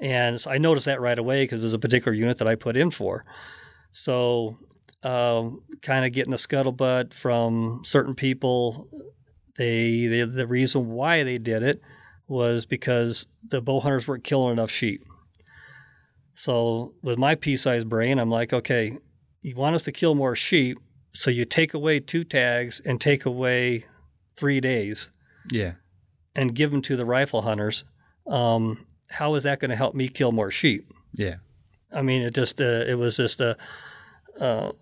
And 0.00 0.40
so 0.40 0.50
I 0.50 0.58
noticed 0.58 0.86
that 0.86 1.00
right 1.00 1.18
away 1.18 1.44
because 1.44 1.58
it 1.58 1.62
was 1.62 1.74
a 1.74 1.78
particular 1.78 2.14
unit 2.14 2.38
that 2.38 2.48
I 2.48 2.54
put 2.54 2.76
in 2.76 2.90
for. 2.90 3.24
So, 3.92 4.56
um, 5.02 5.62
kind 5.82 6.06
of 6.06 6.12
getting 6.12 6.30
the 6.30 6.38
scuttlebutt 6.38 7.12
from 7.12 7.82
certain 7.84 8.14
people. 8.14 8.88
They, 9.58 10.06
they 10.06 10.22
the 10.24 10.46
reason 10.46 10.90
why 10.90 11.22
they 11.22 11.38
did 11.38 11.62
it 11.62 11.80
was 12.26 12.64
because 12.64 13.26
the 13.46 13.60
bow 13.60 13.80
hunters 13.80 14.08
weren't 14.08 14.24
killing 14.24 14.52
enough 14.52 14.70
sheep. 14.70 15.04
So 16.34 16.94
with 17.02 17.18
my 17.18 17.34
pea-sized 17.34 17.88
brain, 17.88 18.18
I'm 18.18 18.30
like, 18.30 18.52
okay, 18.52 18.98
you 19.42 19.54
want 19.56 19.74
us 19.74 19.82
to 19.84 19.92
kill 19.92 20.14
more 20.14 20.34
sheep, 20.36 20.78
so 21.12 21.30
you 21.30 21.44
take 21.44 21.74
away 21.74 22.00
two 22.00 22.24
tags 22.24 22.80
and 22.84 23.00
take 23.00 23.24
away 23.26 23.84
three 24.36 24.60
days 24.60 25.10
Yeah. 25.50 25.72
and 26.34 26.54
give 26.54 26.70
them 26.70 26.82
to 26.82 26.96
the 26.96 27.04
rifle 27.04 27.42
hunters. 27.42 27.84
Um, 28.26 28.86
how 29.10 29.34
is 29.34 29.42
that 29.42 29.60
going 29.60 29.70
to 29.70 29.76
help 29.76 29.94
me 29.94 30.08
kill 30.08 30.32
more 30.32 30.50
sheep? 30.50 30.88
Yeah. 31.12 31.36
I 31.92 32.00
mean, 32.02 32.22
it 32.22 32.34
just 32.34 32.60
uh, 32.60 32.84
it 32.86 32.94
was 32.96 33.16
just 33.18 33.40
a, 33.40 33.56
uh, 34.40 34.72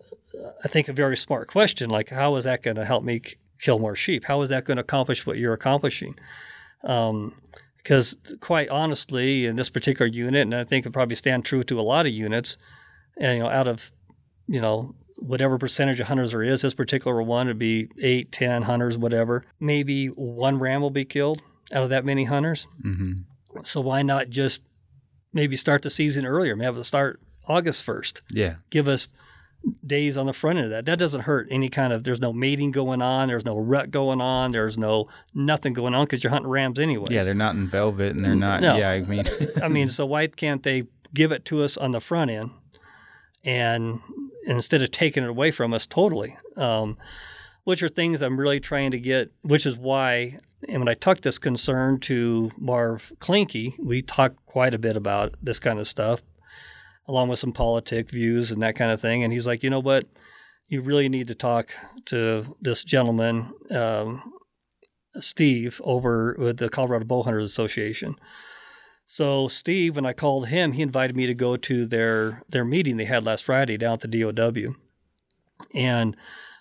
I 0.65 0.69
think 0.69 0.89
a 0.89 0.93
very 0.93 1.17
smart 1.17 1.49
question. 1.49 1.91
Like, 1.91 2.11
how 2.11 2.37
is 2.37 2.45
that 2.45 2.63
going 2.63 2.77
to 2.77 2.85
help 2.85 3.03
me 3.03 3.19
k- 3.21 3.35
kill 3.61 3.81
more 3.81 3.97
sheep? 3.97 4.27
How 4.27 4.41
is 4.43 4.49
that 4.51 4.65
going 4.65 4.77
to 4.77 4.83
accomplish 4.83 5.27
what 5.27 5.37
you're 5.39 5.53
accomplishing? 5.53 6.15
Um, 6.85 7.35
because 7.79 8.17
quite 8.41 8.69
honestly, 8.69 9.47
in 9.47 9.57
this 9.57 9.71
particular 9.71 10.07
unit, 10.07 10.43
and 10.43 10.55
I 10.55 10.65
think 10.65 10.85
it 10.87 10.91
probably 10.93 11.17
stand 11.17 11.45
true 11.47 11.65
to 11.65 11.81
a 11.81 11.83
lot 11.83 12.07
of 12.07 12.13
units, 12.13 12.57
and 13.19 13.39
you 13.39 13.43
know, 13.43 13.49
out 13.51 13.67
of 13.67 13.91
you 14.51 14.61
know 14.61 14.95
whatever 15.17 15.59
percentage 15.59 16.01
of 16.01 16.09
hunters 16.09 16.33
there 16.33 16.43
is, 16.43 16.63
this 16.63 16.75
particular 16.75 17.23
one 17.23 17.47
would 17.47 17.59
be 17.59 17.89
eight, 18.03 18.33
ten 18.33 18.63
hunters, 18.63 18.99
whatever. 18.99 19.45
Maybe 19.61 20.07
one 20.07 20.59
ram 20.59 20.81
will 20.81 20.91
be 20.91 21.05
killed 21.05 21.43
out 21.73 21.83
of 21.83 21.91
that 21.91 22.05
many 22.05 22.25
hunters. 22.25 22.67
Mm-hmm. 22.83 23.63
So 23.63 23.81
why 23.81 24.03
not 24.03 24.31
just 24.31 24.63
maybe 25.33 25.57
start 25.57 25.83
the 25.83 25.91
season 25.91 26.27
earlier? 26.27 26.57
Maybe 26.57 26.65
have 26.65 26.77
it 26.77 26.85
start 26.85 27.21
August 27.47 27.85
first. 27.85 28.23
Yeah. 28.33 28.57
Give 28.71 28.89
us 28.89 29.09
days 29.87 30.17
on 30.17 30.27
the 30.27 30.33
front 30.33 30.59
end 30.59 30.67
of 30.67 30.71
that. 30.71 30.87
That 30.87 30.99
doesn't 30.99 31.23
hurt 31.23 31.47
any 31.51 31.69
kind 31.69 31.93
of. 31.93 32.05
There's 32.05 32.21
no 32.21 32.33
mating 32.33 32.71
going 32.71 33.03
on. 33.03 33.29
There's 33.29 33.45
no 33.45 33.59
rut 33.59 33.91
going 33.91 34.21
on. 34.21 34.53
There's 34.53 34.79
no 34.79 35.09
nothing 35.35 35.75
going 35.75 35.95
on 35.95 36.07
because 36.07 36.25
you're 36.25 36.31
hunting 36.33 36.51
rams 36.51 36.79
anyway. 36.79 37.07
Yeah. 37.11 37.23
They're 37.25 37.35
not 37.35 37.55
in 37.55 37.69
velvet 37.69 38.17
and 38.17 38.25
they're 38.25 38.35
not. 38.35 38.63
No. 38.63 38.79
Yeah. 38.79 38.91
I 38.91 39.03
mean, 39.03 39.25
I 39.63 39.69
mean, 39.69 39.89
so 39.91 40.07
why 40.07 40.27
can't 40.29 40.63
they 40.63 40.85
give 41.13 41.31
it 41.31 41.45
to 41.47 41.63
us 41.63 41.77
on 41.77 41.91
the 41.91 42.01
front 42.01 42.31
end, 42.31 42.51
and 43.45 44.01
instead 44.57 44.83
of 44.83 44.91
taking 44.91 45.23
it 45.23 45.31
away 45.31 45.51
from 45.51 45.73
us 45.73 45.87
totally? 45.87 46.37
Um, 46.57 46.97
which 47.65 47.83
are 47.83 47.89
things 47.89 48.23
I'm 48.23 48.41
really 48.41 48.61
trying 48.61 48.91
to 48.91 48.99
get. 48.99 49.33
Which 49.43 49.67
is 49.67 49.77
why, 49.77 50.39
and 50.69 50.81
when 50.81 50.89
I 50.89 50.95
took 50.95 51.21
this 51.21 51.39
concern 51.39 52.01
to 52.01 52.51
Marv 52.59 53.13
Klinke, 53.19 53.75
we 53.83 54.03
talked 54.03 54.45
quite 54.47 54.75
a 54.75 54.79
bit 54.79 54.97
about 54.97 55.35
this 55.43 55.61
kind 55.61 55.79
of 55.79 55.87
stuff, 55.87 56.23
along 57.07 57.29
with 57.29 57.39
some 57.39 57.53
politic 57.53 58.11
views 58.11 58.51
and 58.51 58.63
that 58.63 58.77
kind 58.77 58.91
of 58.91 59.01
thing. 59.01 59.23
And 59.23 59.33
he's 59.33 59.47
like, 59.47 59.63
you 59.63 59.71
know 59.71 59.81
what? 59.81 60.07
You 60.69 60.83
really 60.83 61.09
need 61.09 61.27
to 61.27 61.35
talk 61.35 61.71
to 62.07 62.57
this 62.61 62.85
gentleman, 62.85 63.53
um, 63.71 64.33
Steve, 65.19 65.81
over 65.85 66.37
with 66.39 66.59
the 66.59 66.69
Colorado 66.69 67.05
Bowhunters 67.05 67.45
Association. 67.45 68.17
So 69.13 69.49
Steve, 69.49 69.97
when 69.97 70.07
I 70.07 70.13
called 70.13 70.47
him, 70.51 70.71
he 70.71 70.83
invited 70.83 71.17
me 71.17 71.27
to 71.27 71.35
go 71.35 71.57
to 71.57 71.85
their 71.85 72.45
their 72.49 72.65
meeting 72.65 72.97
they 72.97 73.07
had 73.07 73.27
last 73.27 73.43
Friday 73.43 73.77
down 73.77 73.95
at 73.95 74.01
the 74.03 74.07
DOW, 74.07 74.77
and 75.75 76.17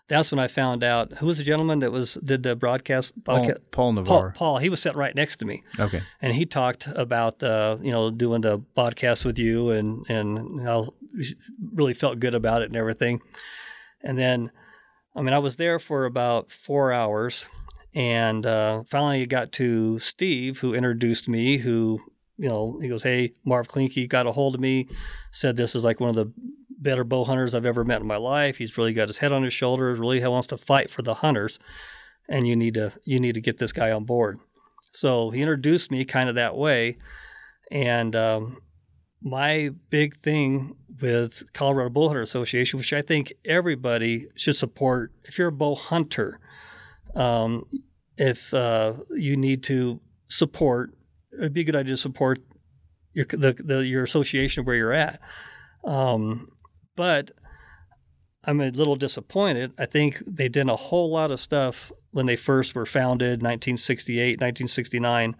that's 0.07 0.31
when 0.31 0.39
I 0.39 0.47
found 0.47 0.83
out 0.83 1.19
who 1.19 1.27
was 1.27 1.37
the 1.37 1.43
gentleman 1.43 1.77
that 1.77 1.91
was 1.91 2.15
did 2.15 2.41
the 2.41 2.55
broadcast. 2.55 3.13
Paul, 3.23 3.43
broadca- 3.43 3.59
Paul 3.69 3.69
Paul, 3.69 3.93
Navarre. 3.93 4.33
Paul, 4.35 4.57
he 4.57 4.67
was 4.67 4.81
sitting 4.81 4.97
right 4.97 5.13
next 5.13 5.35
to 5.37 5.45
me, 5.45 5.61
Okay. 5.79 6.01
and 6.23 6.33
he 6.33 6.47
talked 6.47 6.87
about 6.87 7.43
uh, 7.43 7.77
you 7.83 7.91
know 7.91 8.09
doing 8.09 8.41
the 8.41 8.57
podcast 8.75 9.25
with 9.25 9.37
you 9.37 9.69
and 9.69 10.03
and 10.09 10.61
how 10.63 10.95
really 11.71 11.93
felt 11.93 12.19
good 12.19 12.33
about 12.33 12.63
it 12.63 12.69
and 12.69 12.75
everything. 12.75 13.21
And 14.01 14.17
then, 14.17 14.49
I 15.15 15.21
mean, 15.21 15.35
I 15.35 15.39
was 15.39 15.57
there 15.57 15.77
for 15.77 16.05
about 16.05 16.51
four 16.51 16.91
hours, 16.91 17.45
and 17.93 18.43
uh, 18.43 18.81
finally 18.87 19.27
got 19.27 19.51
to 19.51 19.99
Steve, 19.99 20.61
who 20.61 20.73
introduced 20.73 21.29
me. 21.29 21.59
Who 21.59 21.99
you 22.39 22.47
know, 22.47 22.79
he 22.81 22.87
goes, 22.87 23.03
"Hey, 23.03 23.33
Marv 23.43 23.67
Klinke 23.67 24.07
got 24.07 24.25
a 24.25 24.31
hold 24.31 24.55
of 24.55 24.61
me, 24.61 24.87
said 25.29 25.57
this 25.57 25.75
is 25.75 25.83
like 25.83 25.99
one 25.99 26.09
of 26.09 26.15
the 26.15 26.31
better 26.69 27.03
bow 27.03 27.25
hunters 27.25 27.53
I've 27.53 27.65
ever 27.65 27.83
met 27.83 27.99
in 27.99 28.07
my 28.07 28.15
life. 28.15 28.57
He's 28.57 28.77
really 28.77 28.93
got 28.93 29.09
his 29.09 29.17
head 29.17 29.33
on 29.33 29.43
his 29.43 29.53
shoulders. 29.53 29.99
Really 29.99 30.25
wants 30.25 30.47
to 30.47 30.57
fight 30.57 30.89
for 30.89 31.01
the 31.01 31.15
hunters, 31.15 31.59
and 32.29 32.47
you 32.47 32.55
need 32.55 32.75
to 32.75 32.93
you 33.03 33.19
need 33.19 33.33
to 33.33 33.41
get 33.41 33.57
this 33.57 33.73
guy 33.73 33.91
on 33.91 34.05
board." 34.05 34.39
So 34.91 35.31
he 35.31 35.41
introduced 35.41 35.91
me 35.91 36.05
kind 36.05 36.29
of 36.29 36.35
that 36.35 36.55
way, 36.55 36.97
and 37.69 38.15
um, 38.15 38.57
my 39.21 39.71
big 39.89 40.17
thing 40.21 40.77
with 41.01 41.43
Colorado 41.53 41.89
Bowhunter 41.89 42.21
Association, 42.21 42.77
which 42.77 42.93
I 42.93 43.01
think 43.01 43.33
everybody 43.43 44.27
should 44.35 44.55
support, 44.55 45.11
if 45.25 45.37
you're 45.37 45.49
a 45.49 45.51
bow 45.51 45.75
hunter, 45.75 46.39
um, 47.15 47.65
if 48.17 48.53
uh, 48.53 48.93
you 49.11 49.35
need 49.35 49.63
to 49.63 49.99
support, 50.27 50.93
it'd 51.33 51.53
be 51.53 51.61
a 51.61 51.63
good 51.63 51.75
idea 51.75 51.93
to 51.93 51.97
support 51.97 52.39
your 53.13 53.25
the, 53.25 53.53
the 53.53 53.85
your 53.85 54.03
association 54.03 54.65
where 54.65 54.75
you're 54.75 54.93
at. 54.93 55.19
Um, 55.83 56.51
but 56.95 57.31
I'm 58.43 58.61
a 58.61 58.69
little 58.69 58.95
disappointed. 58.95 59.73
I 59.77 59.85
think 59.85 60.19
they 60.25 60.49
did 60.49 60.69
a 60.69 60.75
whole 60.75 61.11
lot 61.11 61.31
of 61.31 61.39
stuff 61.39 61.91
when 62.11 62.25
they 62.25 62.35
first 62.35 62.75
were 62.75 62.85
founded, 62.85 63.41
1968, 63.41 64.39
1969 64.41 65.35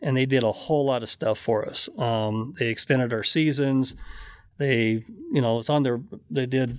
and 0.00 0.16
they 0.16 0.26
did 0.26 0.42
a 0.42 0.52
whole 0.52 0.84
lot 0.84 1.02
of 1.02 1.08
stuff 1.08 1.38
for 1.38 1.66
us. 1.66 1.88
Um, 1.98 2.54
they 2.58 2.68
extended 2.68 3.12
our 3.12 3.22
seasons. 3.22 3.94
They, 4.58 5.04
you 5.32 5.40
know, 5.40 5.58
it's 5.58 5.70
on 5.70 5.82
their. 5.82 6.00
They 6.30 6.46
did 6.46 6.78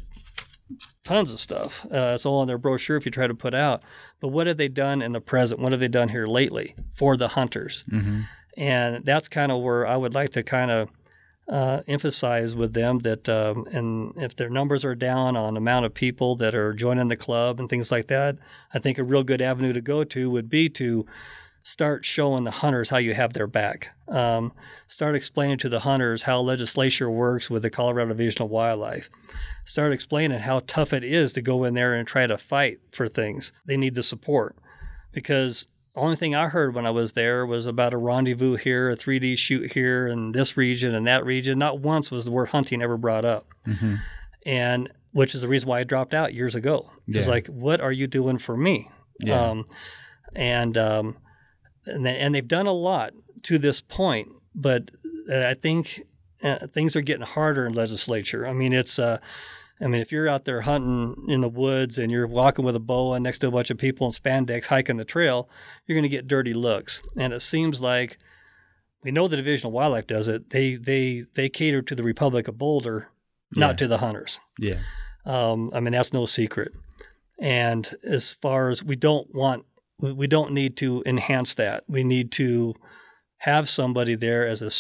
tons 1.04 1.32
of 1.32 1.40
stuff. 1.40 1.86
Uh, 1.86 2.14
it's 2.16 2.26
all 2.26 2.40
on 2.40 2.48
their 2.48 2.58
brochure 2.58 2.98
if 2.98 3.06
you 3.06 3.12
try 3.12 3.28
to 3.28 3.36
put 3.36 3.54
out. 3.54 3.82
But 4.20 4.30
what 4.30 4.48
have 4.48 4.58
they 4.58 4.68
done 4.68 5.02
in 5.02 5.14
the 5.14 5.22
present? 5.22 5.62
What 5.62 5.72
have 5.72 5.82
they 5.82 5.88
done 5.88 6.10
here 6.10 6.28
lately 6.28 6.76
for 6.94 7.18
the 7.18 7.30
hunters? 7.30 7.84
Mm-hmm. 7.92 8.22
And 8.58 9.06
that's 9.06 9.28
kind 9.28 9.52
of 9.52 9.62
where 9.62 9.86
I 9.86 9.98
would 9.98 10.14
like 10.14 10.32
to 10.32 10.44
kind 10.44 10.72
of 10.72 10.90
uh, 11.48 11.82
emphasize 11.88 12.56
with 12.56 12.74
them 12.74 13.00
that, 13.00 13.30
um, 13.30 13.66
and 13.72 14.14
if 14.18 14.36
their 14.36 14.50
numbers 14.50 14.84
are 14.84 14.96
down 14.96 15.38
on 15.38 15.56
amount 15.56 15.86
of 15.86 15.94
people 15.94 16.36
that 16.36 16.54
are 16.54 16.74
joining 16.74 17.08
the 17.08 17.16
club 17.16 17.60
and 17.60 17.70
things 17.70 17.92
like 17.92 18.08
that, 18.08 18.38
I 18.74 18.80
think 18.80 18.98
a 18.98 19.04
real 19.04 19.24
good 19.24 19.42
avenue 19.42 19.74
to 19.74 19.82
go 19.82 20.04
to 20.04 20.30
would 20.30 20.50
be 20.50 20.70
to 20.70 21.06
start 21.68 22.06
showing 22.06 22.46
the 22.46 22.52
hunters 22.52 22.90
how 22.92 22.98
you 22.98 23.14
have 23.14 23.34
their 23.34 23.46
back. 23.46 23.90
Um, 24.08 24.54
start 24.88 25.16
explaining 25.16 25.58
to 25.58 25.68
the 25.70 25.82
hunters 25.82 26.22
how 26.22 26.40
legislature 26.40 27.10
works 27.12 27.50
with 27.50 27.62
the 27.62 27.70
Colorado 27.70 28.14
Division 28.14 28.44
of 28.44 28.50
Wildlife. 28.50 29.10
Start 29.66 29.92
explaining 29.92 30.40
how 30.40 30.62
tough 30.66 30.94
it 30.94 31.04
is 31.04 31.34
to 31.34 31.42
go 31.42 31.66
in 31.66 31.74
there 31.74 31.94
and 31.94 32.08
try 32.08 32.26
to 32.26 32.38
fight 32.38 32.80
for 32.94 33.10
things. 33.10 33.52
They 33.66 33.76
need 33.76 33.96
the 33.96 34.04
support 34.04 34.56
because 35.12 35.68
the 35.94 36.00
only 36.00 36.16
thing 36.16 36.34
I 36.34 36.48
heard 36.48 36.74
when 36.74 36.86
I 36.86 36.92
was 36.92 37.12
there 37.14 37.46
was 37.46 37.66
about 37.66 37.94
a 37.94 37.98
rendezvous 37.98 38.56
here, 38.56 38.90
a 38.90 38.96
3D 38.96 39.38
shoot 39.38 39.74
here, 39.74 40.08
and 40.08 40.34
this 40.34 40.56
region 40.56 40.96
and 40.96 41.06
that 41.06 41.26
region. 41.26 41.60
Not 41.60 41.80
once 41.82 42.10
was 42.12 42.24
the 42.24 42.32
word 42.32 42.50
hunting 42.50 42.82
ever 42.82 42.96
brought 42.98 43.26
up, 43.26 43.46
Mm-hmm. 43.68 43.96
and 44.46 44.90
which 45.12 45.36
is 45.36 45.42
the 45.42 45.50
reason 45.50 45.68
why 45.68 45.80
I 45.80 45.84
dropped 45.84 46.14
out 46.14 46.34
years 46.34 46.56
ago. 46.56 46.90
It's 47.10 47.28
like, 47.28 47.48
what 47.48 47.82
are 47.82 47.92
you 47.92 48.08
doing 48.08 48.38
for 48.38 48.56
me? 48.56 48.90
Yeah. 49.20 49.50
Um, 49.50 49.66
and 50.36 50.78
um, 50.78 51.18
and, 51.88 52.06
they, 52.06 52.18
and 52.18 52.36
they've 52.36 52.48
done 52.48 52.68
a 52.68 52.74
lot 52.74 53.14
to 53.44 53.58
this 53.58 53.82
point, 53.82 54.30
but 54.56 54.92
uh, 55.32 55.46
I 55.48 55.54
think 55.54 56.02
uh, 56.44 56.68
things 56.68 56.96
are 56.96 57.02
getting 57.02 57.26
harder 57.26 57.66
in 57.66 57.74
legislature. 57.74 58.46
I 58.48 58.54
mean, 58.54 58.74
it's. 58.74 59.00
Uh, 59.00 59.18
I 59.80 59.86
mean, 59.86 60.02
if 60.02 60.12
you're 60.12 60.28
out 60.28 60.46
there 60.46 60.62
hunting 60.62 61.26
in 61.30 61.42
the 61.42 61.50
woods 61.50 62.00
and 62.00 62.12
you're 62.12 62.26
walking 62.26 62.66
with 62.66 62.76
a 62.76 62.80
bow 62.80 63.14
and 63.14 63.24
next 63.24 63.38
to 63.40 63.48
a 63.48 63.52
bunch 63.52 63.70
of 63.70 63.78
people 63.78 64.08
in 64.08 64.12
spandex 64.12 64.66
hiking 64.66 64.98
the 64.98 65.06
trail, 65.06 65.48
you're 65.86 65.96
going 65.96 66.02
to 66.02 66.10
get 66.10 66.28
dirty 66.28 66.56
looks. 66.56 67.04
And 67.16 67.32
it 67.32 67.42
seems 67.44 67.80
like 67.80 68.18
we 69.04 69.12
know 69.12 69.28
the 69.28 69.36
Division 69.38 69.68
of 69.68 69.74
Wildlife 69.74 70.08
does 70.08 70.28
it. 70.28 70.50
They 70.50 70.78
they 70.78 71.26
they 71.36 71.48
cater 71.48 71.84
to 71.84 71.94
the 71.94 72.02
Republic 72.02 72.48
of 72.48 72.58
Boulder, 72.58 73.10
not 73.56 73.74
Yeah. 73.74 73.76
to 73.76 73.88
the 73.88 73.98
hunters. 74.00 74.40
Yeah. 74.58 74.80
Um, 75.28 75.70
I 75.76 75.80
mean, 75.80 75.94
that's 75.94 76.12
no 76.12 76.26
secret. 76.26 76.72
And 77.38 77.88
as 78.04 78.34
far 78.34 78.72
as 78.72 78.84
we 78.84 78.96
don't 78.96 79.28
want, 79.36 79.64
we 80.00 80.28
don't 80.28 80.52
need 80.52 80.78
to 80.78 81.04
enhance 81.06 81.56
that. 81.56 81.84
We 81.88 82.04
need 82.04 82.32
to 82.34 82.76
have 83.40 83.70
somebody 83.70 84.16
there 84.16 84.48
as 84.48 84.62
a 84.62 84.72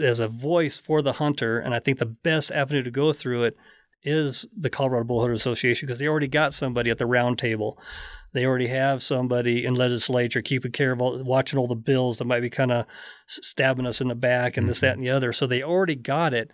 as 0.00 0.20
a 0.20 0.28
voice 0.28 0.78
for 0.78 1.02
the 1.02 1.14
hunter. 1.14 1.58
And 1.58 1.74
I 1.74 1.78
think 1.78 1.98
the 1.98 2.06
best 2.06 2.50
avenue 2.50 2.82
to 2.82 2.90
go 2.90 3.12
through 3.12 3.44
it 3.44 3.56
is 4.02 4.46
the 4.56 4.70
Colorado 4.70 5.04
Bowhunter 5.04 5.34
Association 5.34 5.86
because 5.86 5.98
they 5.98 6.08
already 6.08 6.28
got 6.28 6.52
somebody 6.52 6.90
at 6.90 6.98
the 6.98 7.06
round 7.06 7.38
table. 7.38 7.78
They 8.32 8.46
already 8.46 8.68
have 8.68 9.02
somebody 9.02 9.64
in 9.64 9.74
legislature 9.74 10.40
keeping 10.40 10.72
care 10.72 10.92
of 10.92 11.02
all, 11.02 11.22
watching 11.22 11.58
all 11.58 11.68
the 11.68 11.74
bills 11.74 12.18
that 12.18 12.24
might 12.24 12.40
be 12.40 12.50
kind 12.50 12.72
of 12.72 12.86
stabbing 13.26 13.86
us 13.86 14.00
in 14.00 14.08
the 14.08 14.14
back 14.14 14.56
and 14.56 14.64
mm-hmm. 14.64 14.68
this, 14.68 14.80
that, 14.80 14.94
and 14.94 15.04
the 15.04 15.10
other. 15.10 15.32
So 15.32 15.46
they 15.46 15.62
already 15.62 15.94
got 15.94 16.32
it. 16.32 16.50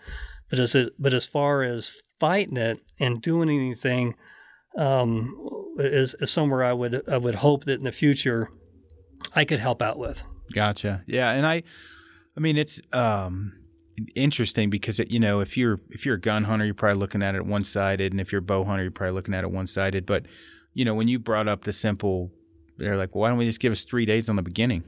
But 0.50 0.58
as 0.58 0.74
it, 0.74 0.94
but 0.98 1.14
as 1.14 1.26
far 1.26 1.62
as 1.62 1.94
fighting 2.18 2.56
it 2.56 2.80
and 2.98 3.22
doing 3.22 3.48
anything, 3.48 4.14
um, 4.76 5.34
is, 5.78 6.14
is 6.14 6.30
somewhere 6.30 6.64
I 6.64 6.72
would 6.72 7.08
I 7.08 7.18
would 7.18 7.36
hope 7.36 7.64
that 7.64 7.78
in 7.78 7.84
the 7.84 7.92
future 7.92 8.48
I 9.34 9.44
could 9.44 9.60
help 9.60 9.82
out 9.82 9.98
with. 9.98 10.22
Gotcha. 10.52 11.02
Yeah, 11.06 11.30
and 11.32 11.46
I, 11.46 11.62
I 12.36 12.40
mean, 12.40 12.56
it's 12.56 12.80
um, 12.92 13.52
interesting 14.14 14.70
because 14.70 14.98
it, 14.98 15.10
you 15.10 15.20
know 15.20 15.40
if 15.40 15.56
you're 15.56 15.80
if 15.90 16.06
you're 16.06 16.16
a 16.16 16.20
gun 16.20 16.44
hunter, 16.44 16.64
you're 16.64 16.74
probably 16.74 16.98
looking 16.98 17.22
at 17.22 17.34
it 17.34 17.46
one 17.46 17.64
sided, 17.64 18.12
and 18.12 18.20
if 18.20 18.32
you're 18.32 18.40
a 18.40 18.42
bow 18.42 18.64
hunter, 18.64 18.82
you're 18.82 18.90
probably 18.90 19.14
looking 19.14 19.34
at 19.34 19.44
it 19.44 19.50
one 19.50 19.66
sided. 19.66 20.06
But 20.06 20.26
you 20.74 20.84
know, 20.84 20.94
when 20.94 21.08
you 21.08 21.18
brought 21.18 21.48
up 21.48 21.64
the 21.64 21.72
simple, 21.72 22.30
they're 22.76 22.96
like, 22.96 23.14
well, 23.14 23.22
why 23.22 23.28
don't 23.28 23.38
we 23.38 23.46
just 23.46 23.60
give 23.60 23.72
us 23.72 23.84
three 23.84 24.06
days 24.06 24.28
on 24.28 24.36
the 24.36 24.42
beginning? 24.42 24.84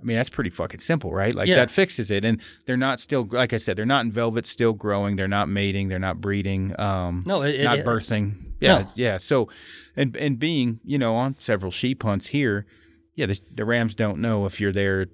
I 0.00 0.04
mean, 0.04 0.16
that's 0.16 0.28
pretty 0.28 0.50
fucking 0.50 0.80
simple, 0.80 1.12
right? 1.12 1.34
Like 1.34 1.48
yeah. 1.48 1.56
that 1.56 1.70
fixes 1.70 2.10
it. 2.10 2.24
And 2.24 2.40
they're 2.66 2.76
not 2.76 3.00
still, 3.00 3.26
like 3.30 3.52
I 3.52 3.56
said, 3.56 3.76
they're 3.76 3.86
not 3.86 4.04
in 4.04 4.12
velvet, 4.12 4.46
still 4.46 4.74
growing. 4.74 5.16
They're 5.16 5.26
not 5.26 5.48
mating. 5.48 5.88
They're 5.88 5.98
not 5.98 6.20
breeding. 6.20 6.78
Um, 6.78 7.24
no, 7.26 7.42
it, 7.42 7.64
not 7.64 7.78
it, 7.78 7.86
birthing. 7.86 8.34
Yeah, 8.60 8.78
no. 8.78 8.88
yeah. 8.94 9.16
So, 9.16 9.48
and 9.96 10.14
and 10.16 10.38
being, 10.38 10.80
you 10.84 10.98
know, 10.98 11.14
on 11.14 11.36
several 11.38 11.72
sheep 11.72 12.02
hunts 12.02 12.26
here, 12.26 12.66
yeah, 13.14 13.26
the, 13.26 13.40
the 13.54 13.64
Rams 13.64 13.94
don't 13.94 14.18
know 14.18 14.44
if 14.44 14.60
you're 14.60 14.72
there, 14.72 15.06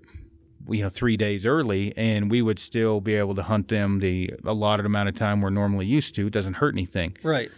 you 0.69 0.83
know, 0.83 0.89
three 0.89 1.17
days 1.17 1.47
early, 1.47 1.93
and 1.97 2.31
we 2.31 2.43
would 2.43 2.59
still 2.59 3.01
be 3.01 3.15
able 3.15 3.37
to 3.37 3.45
hunt 3.45 3.69
them 3.69 4.01
the 4.01 4.33
allotted 4.45 4.85
amount 4.85 5.09
of 5.09 5.15
time 5.15 5.41
we're 5.41 5.51
normally 5.51 5.87
used 5.87 6.15
to. 6.17 6.27
It 6.27 6.33
doesn't 6.33 6.55
hurt 6.55 6.75
anything. 6.75 7.17
Right. 7.23 7.51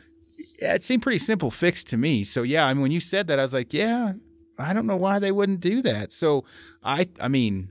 Yeah, 0.60 0.74
it 0.74 0.82
seemed 0.82 1.02
pretty 1.02 1.18
simple 1.18 1.50
fix 1.50 1.82
to 1.84 1.96
me. 1.96 2.24
So 2.24 2.42
yeah, 2.42 2.66
I 2.66 2.74
mean, 2.74 2.82
when 2.82 2.92
you 2.92 3.00
said 3.00 3.26
that, 3.28 3.38
I 3.38 3.42
was 3.42 3.54
like, 3.54 3.72
yeah, 3.72 4.12
I 4.58 4.72
don't 4.72 4.86
know 4.86 4.96
why 4.96 5.18
they 5.18 5.32
wouldn't 5.32 5.60
do 5.60 5.82
that. 5.82 6.12
So 6.12 6.44
I, 6.82 7.08
I 7.20 7.28
mean, 7.28 7.70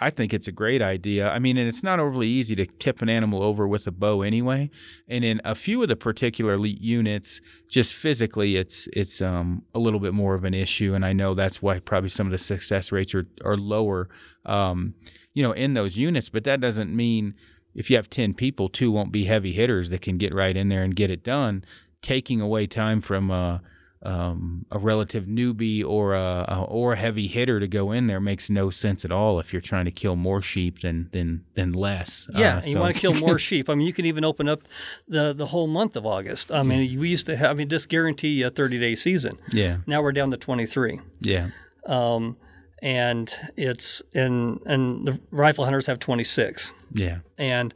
I 0.00 0.10
think 0.10 0.34
it's 0.34 0.48
a 0.48 0.52
great 0.52 0.82
idea. 0.82 1.30
I 1.30 1.38
mean, 1.38 1.56
and 1.56 1.68
it's 1.68 1.82
not 1.82 2.00
overly 2.00 2.26
easy 2.26 2.54
to 2.56 2.66
tip 2.66 3.00
an 3.00 3.08
animal 3.08 3.42
over 3.42 3.66
with 3.66 3.86
a 3.86 3.92
bow 3.92 4.22
anyway. 4.22 4.70
And 5.08 5.24
in 5.24 5.40
a 5.44 5.54
few 5.54 5.80
of 5.82 5.88
the 5.88 5.96
particular 5.96 6.54
elite 6.54 6.80
units, 6.80 7.40
just 7.68 7.94
physically, 7.94 8.56
it's 8.56 8.88
it's 8.92 9.22
um, 9.22 9.62
a 9.74 9.78
little 9.78 10.00
bit 10.00 10.12
more 10.12 10.34
of 10.34 10.44
an 10.44 10.52
issue. 10.54 10.94
And 10.94 11.06
I 11.06 11.12
know 11.12 11.32
that's 11.34 11.62
why 11.62 11.78
probably 11.78 12.10
some 12.10 12.26
of 12.26 12.32
the 12.32 12.38
success 12.38 12.90
rates 12.90 13.14
are 13.14 13.26
are 13.44 13.56
lower, 13.56 14.08
um, 14.44 14.94
you 15.32 15.42
know, 15.42 15.52
in 15.52 15.74
those 15.74 15.96
units. 15.96 16.28
But 16.28 16.44
that 16.44 16.60
doesn't 16.60 16.94
mean 16.94 17.34
if 17.74 17.88
you 17.88 17.96
have 17.96 18.10
ten 18.10 18.34
people, 18.34 18.68
two 18.68 18.90
won't 18.90 19.12
be 19.12 19.24
heavy 19.24 19.52
hitters 19.52 19.90
that 19.90 20.02
can 20.02 20.18
get 20.18 20.34
right 20.34 20.56
in 20.56 20.68
there 20.68 20.82
and 20.82 20.96
get 20.96 21.10
it 21.10 21.22
done. 21.22 21.64
Taking 22.02 22.40
away 22.40 22.66
time 22.66 23.00
from 23.00 23.30
uh, 23.30 23.60
um, 24.04 24.66
a 24.70 24.78
relative 24.78 25.24
newbie 25.24 25.84
or 25.84 26.14
a, 26.14 26.44
a, 26.46 26.62
or 26.68 26.92
a 26.92 26.96
heavy 26.96 27.26
hitter 27.26 27.58
to 27.58 27.66
go 27.66 27.90
in 27.90 28.06
there 28.06 28.20
makes 28.20 28.50
no 28.50 28.68
sense 28.68 29.04
at 29.04 29.10
all 29.10 29.40
if 29.40 29.52
you're 29.52 29.62
trying 29.62 29.86
to 29.86 29.90
kill 29.90 30.14
more 30.14 30.42
sheep 30.42 30.80
than 30.80 31.08
than 31.12 31.44
than 31.54 31.72
less. 31.72 32.28
Yeah, 32.32 32.58
uh, 32.58 32.60
so. 32.60 32.68
you 32.68 32.78
want 32.78 32.94
to 32.94 33.00
kill 33.00 33.14
more 33.14 33.38
sheep. 33.48 33.70
I 33.70 33.74
mean, 33.74 33.86
you 33.86 33.92
can 33.94 34.04
even 34.04 34.24
open 34.24 34.48
up 34.48 34.62
the 35.08 35.32
the 35.32 35.46
whole 35.46 35.66
month 35.66 35.96
of 35.96 36.04
August. 36.04 36.52
I 36.52 36.62
mean, 36.62 36.98
we 37.00 37.08
used 37.08 37.26
to 37.26 37.36
have. 37.36 37.50
I 37.50 37.54
mean, 37.54 37.68
just 37.68 37.88
guarantee 37.88 38.42
a 38.42 38.50
30 38.50 38.78
day 38.78 38.94
season. 38.94 39.38
Yeah. 39.50 39.78
Now 39.86 40.02
we're 40.02 40.12
down 40.12 40.30
to 40.32 40.36
23. 40.36 41.00
Yeah. 41.20 41.48
Um, 41.86 42.36
and 42.82 43.32
it's 43.56 44.02
and 44.14 44.60
and 44.66 45.08
the 45.08 45.20
rifle 45.30 45.64
hunters 45.64 45.86
have 45.86 45.98
26. 45.98 46.72
Yeah. 46.92 47.18
And. 47.38 47.74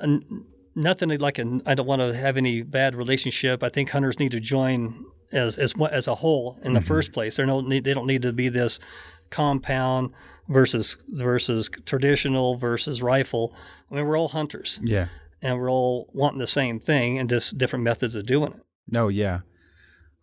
and 0.00 0.44
nothing 0.74 1.10
like 1.18 1.38
i 1.38 1.74
don't 1.74 1.84
want 1.84 2.00
to 2.00 2.14
have 2.14 2.38
any 2.38 2.62
bad 2.62 2.94
relationship. 2.94 3.62
I 3.62 3.68
think 3.68 3.90
hunters 3.90 4.18
need 4.18 4.32
to 4.32 4.40
join 4.40 5.04
as 5.32 5.58
as 5.58 5.74
as 5.90 6.06
a 6.06 6.16
whole 6.16 6.58
in 6.62 6.72
the 6.72 6.80
mm-hmm. 6.80 6.88
first 6.88 7.12
place. 7.12 7.36
They 7.36 7.46
don't 7.46 7.68
need 7.68 7.84
they 7.84 7.94
don't 7.94 8.06
need 8.06 8.22
to 8.22 8.32
be 8.32 8.48
this 8.48 8.78
compound 9.30 10.12
versus 10.48 10.96
versus 11.08 11.68
traditional 11.86 12.56
versus 12.56 13.02
rifle. 13.02 13.54
I 13.90 13.96
mean, 13.96 14.06
we're 14.06 14.18
all 14.18 14.28
hunters. 14.28 14.80
Yeah. 14.82 15.08
And 15.40 15.58
we're 15.58 15.70
all 15.70 16.08
wanting 16.12 16.38
the 16.38 16.46
same 16.46 16.78
thing 16.78 17.18
and 17.18 17.28
just 17.28 17.58
different 17.58 17.84
methods 17.84 18.14
of 18.14 18.26
doing 18.26 18.52
it. 18.52 18.60
No, 18.86 19.08
yeah. 19.08 19.40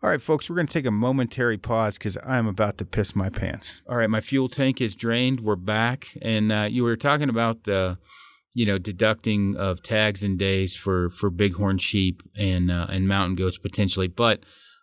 All 0.01 0.09
right, 0.09 0.21
folks, 0.21 0.49
we're 0.49 0.55
going 0.55 0.67
to 0.67 0.71
take 0.71 0.85
a 0.85 0.91
momentary 0.91 1.57
pause 1.57 1.97
because 1.97 2.17
I'm 2.25 2.47
about 2.47 2.77
to 2.77 2.85
piss 2.85 3.17
my 3.17 3.27
pants. 3.29 3.81
All 3.89 3.97
right, 3.97 4.09
my 4.09 4.21
fuel 4.21 4.47
tank 4.47 4.79
is 4.79 4.95
drained. 4.95 5.41
We're 5.41 5.57
back. 5.57 6.17
And 6.21 6.53
uh, 6.53 6.67
you 6.69 6.83
were 6.83 6.95
talking 6.95 7.27
about 7.27 7.65
the, 7.65 7.97
you 8.53 8.65
know, 8.65 8.77
deducting 8.77 9.57
of 9.57 9.83
tags 9.83 10.23
and 10.23 10.39
days 10.39 10.73
for, 10.73 11.09
for 11.09 11.29
bighorn 11.29 11.79
sheep 11.79 12.23
and, 12.33 12.71
uh, 12.71 12.87
and 12.89 13.09
mountain 13.09 13.35
goats 13.35 13.57
potentially. 13.57 14.07
But 14.07 14.39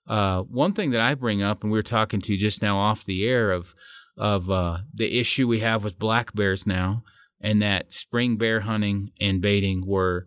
uh, 0.07 0.43
one 0.43 0.73
thing 0.73 0.91
that 0.91 1.01
I 1.01 1.15
bring 1.15 1.43
up, 1.43 1.63
and 1.63 1.73
we 1.73 1.79
were 1.79 1.83
talking 1.83 2.21
to 2.23 2.37
just 2.37 2.63
now 2.63 2.79
off 2.79 3.05
the 3.05 3.27
air 3.27 3.51
of 3.51 3.75
of 4.17 4.51
uh, 4.51 4.79
the 4.95 5.19
issue 5.19 5.47
we 5.47 5.61
have 5.61 5.85
with 5.85 5.99
black 5.99 6.35
bears 6.35 6.67
now, 6.67 7.03
and 7.41 7.61
that 7.61 7.93
spring 7.93 8.37
bear 8.37 8.61
hunting 8.61 9.13
and 9.21 9.43
baiting 9.43 9.87
were 9.87 10.27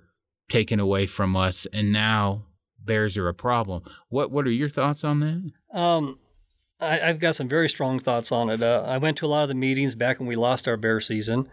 taken 0.49 0.79
away 0.79 1.07
from 1.07 1.35
us, 1.35 1.65
and 1.73 1.91
now 1.91 2.45
bears 2.83 3.17
are 3.17 3.27
a 3.27 3.33
problem. 3.33 3.83
What 4.09 4.31
what 4.31 4.45
are 4.45 4.51
your 4.51 4.69
thoughts 4.69 5.03
on 5.03 5.19
that? 5.21 5.51
Um, 5.79 6.19
I, 6.79 6.97
have 6.97 7.19
got 7.19 7.35
some 7.35 7.47
very 7.47 7.69
strong 7.69 7.99
thoughts 7.99 8.31
on 8.31 8.49
it. 8.49 8.61
Uh, 8.61 8.83
I 8.87 8.97
went 8.97 9.17
to 9.17 9.25
a 9.25 9.27
lot 9.27 9.43
of 9.43 9.49
the 9.49 9.55
meetings 9.55 9.95
back 9.95 10.19
when 10.19 10.27
we 10.27 10.35
lost 10.35 10.67
our 10.67 10.77
bear 10.77 10.99
season. 10.99 11.49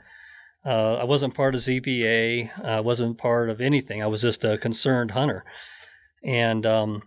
Uh, 0.64 0.96
I 0.96 1.04
wasn't 1.04 1.34
part 1.34 1.54
of 1.54 1.60
CBA. 1.60 2.64
I 2.64 2.80
wasn't 2.80 3.18
part 3.18 3.50
of 3.50 3.60
anything. 3.60 4.02
I 4.02 4.06
was 4.06 4.22
just 4.22 4.44
a 4.44 4.58
concerned 4.58 5.12
hunter, 5.12 5.44
and 6.24 6.66
um, 6.66 7.02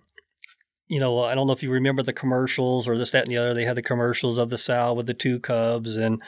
you 0.89 0.99
know, 0.99 1.23
I 1.23 1.35
don't 1.35 1.45
know 1.47 1.53
if 1.53 1.63
you 1.63 1.71
remember 1.71 2.01
the 2.01 2.11
commercials 2.11 2.87
or 2.87 2.97
this, 2.97 3.11
that, 3.11 3.23
and 3.23 3.31
the 3.31 3.37
other. 3.37 3.53
They 3.53 3.63
had 3.63 3.77
the 3.77 3.83
commercials 3.83 4.37
of 4.39 4.49
the 4.49 4.57
sow 4.57 4.93
with 4.93 5.05
the 5.05 5.13
two 5.13 5.39
cubs, 5.39 5.95
and 5.95 6.21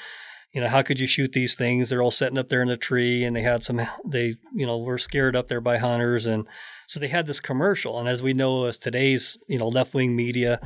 you 0.54 0.62
know, 0.62 0.68
how 0.68 0.84
could 0.84 1.00
you 1.00 1.08
shoot 1.08 1.32
these 1.32 1.56
things? 1.56 1.90
They're 1.90 2.02
all 2.02 2.12
sitting 2.12 2.38
up 2.38 2.50
there 2.50 2.62
in 2.62 2.68
the 2.68 2.78
tree, 2.78 3.24
and 3.24 3.36
they 3.36 3.42
had 3.42 3.64
some. 3.64 3.82
They, 4.06 4.36
you 4.54 4.66
know, 4.66 4.78
were 4.78 4.98
scared 4.98 5.36
up 5.36 5.48
there 5.48 5.62
by 5.62 5.78
hunters, 5.78 6.26
and 6.26 6.46
so 6.88 7.00
they 7.00 7.08
had 7.08 7.26
this 7.26 7.40
commercial. 7.40 8.00
And 8.00 8.08
as 8.08 8.22
we 8.22 8.34
know, 8.34 8.66
as 8.66 8.78
today's, 8.78 9.38
you 9.48 9.58
know, 9.58 9.68
left 9.68 9.94
wing 9.94 10.16
media, 10.16 10.60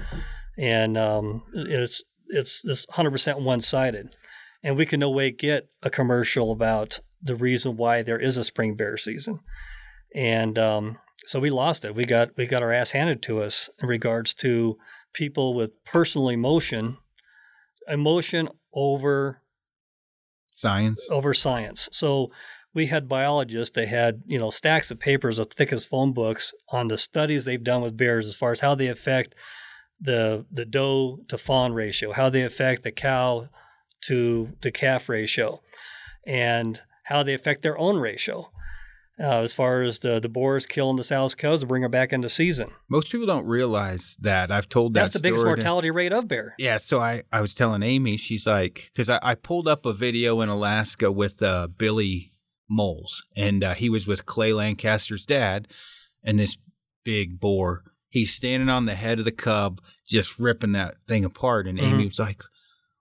and 0.57 0.97
um, 0.97 1.43
it's 1.53 2.03
it's 2.27 2.61
this 2.61 2.85
hundred 2.91 3.11
percent 3.11 3.39
one 3.39 3.61
sided, 3.61 4.09
and 4.61 4.75
we 4.75 4.85
can 4.85 4.99
no 4.99 5.09
way 5.09 5.31
get 5.31 5.69
a 5.83 5.89
commercial 5.89 6.51
about 6.51 6.99
the 7.21 7.35
reason 7.35 7.77
why 7.77 8.01
there 8.01 8.19
is 8.19 8.35
a 8.35 8.43
spring 8.43 8.75
bear 8.75 8.97
season, 8.97 9.39
and 10.13 10.57
um, 10.59 10.97
so 11.25 11.39
we 11.39 11.49
lost 11.49 11.85
it. 11.85 11.95
We 11.95 12.05
got 12.05 12.35
we 12.37 12.45
got 12.45 12.63
our 12.63 12.71
ass 12.71 12.91
handed 12.91 13.21
to 13.23 13.41
us 13.41 13.69
in 13.81 13.87
regards 13.87 14.33
to 14.35 14.77
people 15.13 15.53
with 15.53 15.83
personal 15.85 16.29
emotion, 16.29 16.97
emotion 17.87 18.49
over 18.73 19.41
science 20.53 21.07
over 21.11 21.33
science. 21.33 21.89
So 21.91 22.29
we 22.73 22.87
had 22.87 23.07
biologists. 23.07 23.75
They 23.75 23.87
had 23.87 24.23
you 24.25 24.37
know 24.37 24.49
stacks 24.49 24.91
of 24.91 24.99
papers 24.99 25.39
as 25.39 25.47
thick 25.47 25.71
as 25.73 25.85
phone 25.85 26.13
books 26.13 26.53
on 26.69 26.87
the 26.89 26.97
studies 26.97 27.45
they've 27.45 27.63
done 27.63 27.81
with 27.81 27.97
bears 27.97 28.27
as 28.27 28.35
far 28.35 28.51
as 28.51 28.59
how 28.59 28.75
they 28.75 28.87
affect 28.87 29.33
the 29.99 30.45
the 30.51 30.65
doe 30.65 31.19
to 31.29 31.37
fawn 31.37 31.73
ratio, 31.73 32.11
how 32.11 32.29
they 32.29 32.43
affect 32.43 32.83
the 32.83 32.91
cow 32.91 33.47
to 34.01 34.49
the 34.61 34.71
calf 34.71 35.09
ratio, 35.09 35.59
and 36.27 36.79
how 37.05 37.23
they 37.23 37.33
affect 37.33 37.61
their 37.61 37.77
own 37.77 37.97
ratio 37.97 38.51
uh, 39.19 39.39
as 39.39 39.53
far 39.53 39.81
as 39.81 39.99
the 39.99 40.19
the 40.19 40.29
boars 40.29 40.65
killing 40.65 40.97
the 40.97 41.03
sow's 41.03 41.35
cubs 41.35 41.61
to 41.61 41.65
bring 41.65 41.83
her 41.83 41.89
back 41.89 42.11
into 42.11 42.29
season. 42.29 42.69
Most 42.89 43.11
people 43.11 43.27
don't 43.27 43.45
realize 43.45 44.17
that. 44.19 44.51
I've 44.51 44.67
told 44.67 44.93
that. 44.93 45.01
That's 45.01 45.13
the 45.13 45.19
biggest 45.19 45.45
mortality 45.45 45.91
rate 45.91 46.11
of 46.11 46.27
bear. 46.27 46.55
Yeah. 46.57 46.77
So 46.77 46.99
I 46.99 47.23
I 47.31 47.41
was 47.41 47.53
telling 47.53 47.83
Amy, 47.83 48.17
she's 48.17 48.45
like, 48.45 48.91
because 48.93 49.09
I, 49.09 49.19
I 49.21 49.35
pulled 49.35 49.67
up 49.67 49.85
a 49.85 49.93
video 49.93 50.41
in 50.41 50.49
Alaska 50.49 51.11
with 51.11 51.41
uh, 51.41 51.67
Billy 51.67 52.33
Molls, 52.69 53.25
and 53.35 53.63
uh, 53.63 53.73
he 53.73 53.89
was 53.89 54.07
with 54.07 54.25
Clay 54.25 54.51
Lancaster's 54.53 55.25
dad, 55.25 55.67
and 56.23 56.39
this 56.39 56.57
big 57.03 57.39
boar. 57.39 57.83
He's 58.09 58.33
standing 58.33 58.69
on 58.69 58.85
the 58.85 58.95
head 58.95 59.19
of 59.19 59.25
the 59.25 59.31
cub, 59.31 59.81
just 60.07 60.39
ripping 60.39 60.71
that 60.71 60.95
thing 61.05 61.25
apart. 61.25 61.67
And 61.67 61.77
mm-hmm. 61.77 61.95
Amy 61.95 62.07
was 62.07 62.19
like, 62.19 62.43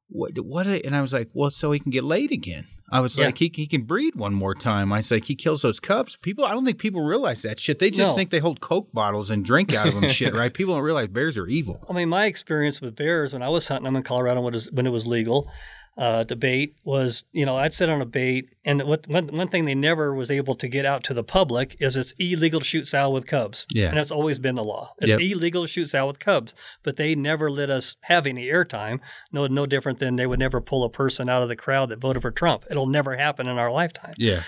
"What? 0.08 0.38
What?" 0.38 0.66
And 0.66 0.94
I 0.94 1.02
was 1.02 1.12
like, 1.12 1.30
"Well, 1.32 1.50
so 1.50 1.72
he 1.72 1.80
can 1.80 1.90
get 1.90 2.04
laid 2.04 2.32
again." 2.32 2.66
I 2.94 3.00
was 3.00 3.18
yeah. 3.18 3.26
like, 3.26 3.38
he, 3.38 3.50
he 3.52 3.66
can 3.66 3.82
breed 3.82 4.14
one 4.14 4.34
more 4.34 4.54
time. 4.54 4.92
I 4.92 4.98
was 4.98 5.10
like, 5.10 5.24
he 5.24 5.34
kills 5.34 5.62
those 5.62 5.80
cubs. 5.80 6.14
People, 6.22 6.44
I 6.44 6.52
don't 6.52 6.64
think 6.64 6.78
people 6.78 7.02
realize 7.02 7.42
that 7.42 7.58
shit. 7.58 7.80
They 7.80 7.90
just 7.90 8.12
no. 8.12 8.14
think 8.14 8.30
they 8.30 8.38
hold 8.38 8.60
Coke 8.60 8.92
bottles 8.92 9.30
and 9.30 9.44
drink 9.44 9.74
out 9.74 9.88
of 9.88 9.94
them 9.94 10.08
shit, 10.08 10.32
right? 10.36 10.54
People 10.54 10.74
don't 10.74 10.84
realize 10.84 11.08
bears 11.08 11.36
are 11.36 11.48
evil. 11.48 11.84
I 11.90 11.92
mean, 11.92 12.08
my 12.08 12.26
experience 12.26 12.80
with 12.80 12.94
bears 12.94 13.32
when 13.32 13.42
I 13.42 13.48
was 13.48 13.66
hunting 13.66 13.86
them 13.86 13.96
in 13.96 14.04
Colorado 14.04 14.42
when 14.42 14.54
it 14.54 14.58
was, 14.58 14.70
when 14.70 14.86
it 14.86 14.90
was 14.90 15.08
legal, 15.08 15.50
uh, 15.96 16.24
debate 16.24 16.74
was, 16.82 17.24
you 17.32 17.46
know, 17.46 17.56
I'd 17.56 17.72
sit 17.72 17.88
on 17.88 18.02
a 18.02 18.06
bait, 18.06 18.48
and 18.64 18.82
what 18.82 19.06
one, 19.06 19.28
one 19.28 19.48
thing 19.48 19.64
they 19.64 19.76
never 19.76 20.12
was 20.12 20.30
able 20.30 20.56
to 20.56 20.66
get 20.66 20.84
out 20.84 21.04
to 21.04 21.14
the 21.14 21.22
public 21.22 21.76
is 21.78 21.94
it's 21.94 22.12
illegal 22.18 22.60
to 22.60 22.66
shoot 22.66 22.88
sow 22.88 23.10
with 23.10 23.26
cubs. 23.26 23.66
Yeah. 23.70 23.88
And 23.88 23.96
that's 23.96 24.10
always 24.10 24.38
been 24.40 24.56
the 24.56 24.64
law. 24.64 24.92
It's 24.98 25.10
yep. 25.10 25.20
illegal 25.20 25.62
to 25.62 25.68
shoot 25.68 25.90
sow 25.90 26.06
with 26.06 26.18
cubs, 26.18 26.54
but 26.82 26.96
they 26.96 27.14
never 27.14 27.50
let 27.50 27.70
us 27.70 27.94
have 28.04 28.26
any 28.26 28.46
airtime. 28.46 28.98
No, 29.30 29.46
no 29.46 29.66
different 29.66 30.00
than 30.00 30.16
they 30.16 30.26
would 30.26 30.40
never 30.40 30.60
pull 30.60 30.82
a 30.82 30.90
person 30.90 31.28
out 31.28 31.42
of 31.42 31.48
the 31.48 31.56
crowd 31.56 31.90
that 31.90 32.00
voted 32.00 32.22
for 32.22 32.32
Trump. 32.32 32.64
It'll 32.70 32.86
never 32.86 33.16
happen 33.16 33.46
in 33.46 33.58
our 33.58 33.70
lifetime. 33.70 34.14
Yeah. 34.18 34.42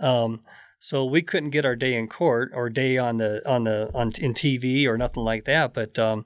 Um, 0.00 0.40
So 0.82 1.04
we 1.04 1.20
couldn't 1.20 1.50
get 1.50 1.66
our 1.66 1.76
day 1.76 1.94
in 1.94 2.08
court 2.08 2.52
or 2.54 2.70
day 2.70 2.96
on 2.96 3.18
the 3.18 3.46
on 3.48 3.64
the 3.64 3.90
on 3.94 4.12
in 4.18 4.32
TV 4.32 4.86
or 4.86 4.96
nothing 4.96 5.22
like 5.22 5.44
that. 5.44 5.74
But 5.74 5.98
um, 5.98 6.24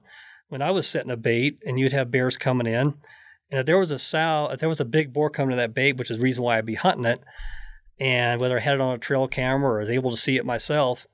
when 0.48 0.62
I 0.62 0.70
was 0.70 0.86
setting 0.86 1.10
a 1.10 1.16
bait 1.16 1.60
and 1.66 1.78
you'd 1.78 1.92
have 1.92 2.12
bears 2.12 2.36
coming 2.36 2.68
in, 2.68 2.94
and 3.50 3.60
if 3.60 3.66
there 3.66 3.78
was 3.78 3.90
a 3.90 3.98
sow, 3.98 4.48
if 4.50 4.60
there 4.60 4.68
was 4.68 4.80
a 4.80 4.84
big 4.84 5.12
boar 5.12 5.30
coming 5.30 5.50
to 5.50 5.56
that 5.56 5.74
bait, 5.74 5.96
which 5.96 6.10
is 6.10 6.16
the 6.18 6.22
reason 6.22 6.42
why 6.44 6.58
I'd 6.58 6.66
be 6.66 6.74
hunting 6.74 7.04
it, 7.04 7.22
and 8.00 8.40
whether 8.40 8.56
I 8.56 8.60
had 8.60 8.74
it 8.74 8.80
on 8.80 8.94
a 8.94 8.98
trail 8.98 9.28
camera 9.28 9.74
or 9.74 9.78
was 9.78 9.90
able 9.90 10.10
to 10.10 10.16
see 10.16 10.36
it 10.36 10.46
myself, 10.46 11.06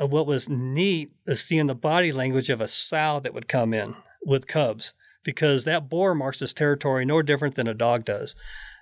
uh, 0.00 0.06
what 0.06 0.26
was 0.26 0.48
neat 0.48 1.12
is 1.26 1.44
seeing 1.44 1.66
the 1.66 1.74
body 1.74 2.12
language 2.12 2.50
of 2.50 2.60
a 2.60 2.68
sow 2.68 3.20
that 3.20 3.34
would 3.34 3.48
come 3.48 3.72
in 3.72 3.94
with 4.24 4.46
cubs 4.46 4.94
because 5.22 5.64
that 5.64 5.88
boar 5.88 6.14
marks 6.14 6.42
its 6.42 6.52
territory 6.52 7.04
no 7.04 7.22
different 7.22 7.54
than 7.54 7.68
a 7.68 7.74
dog 7.74 8.04
does. 8.04 8.34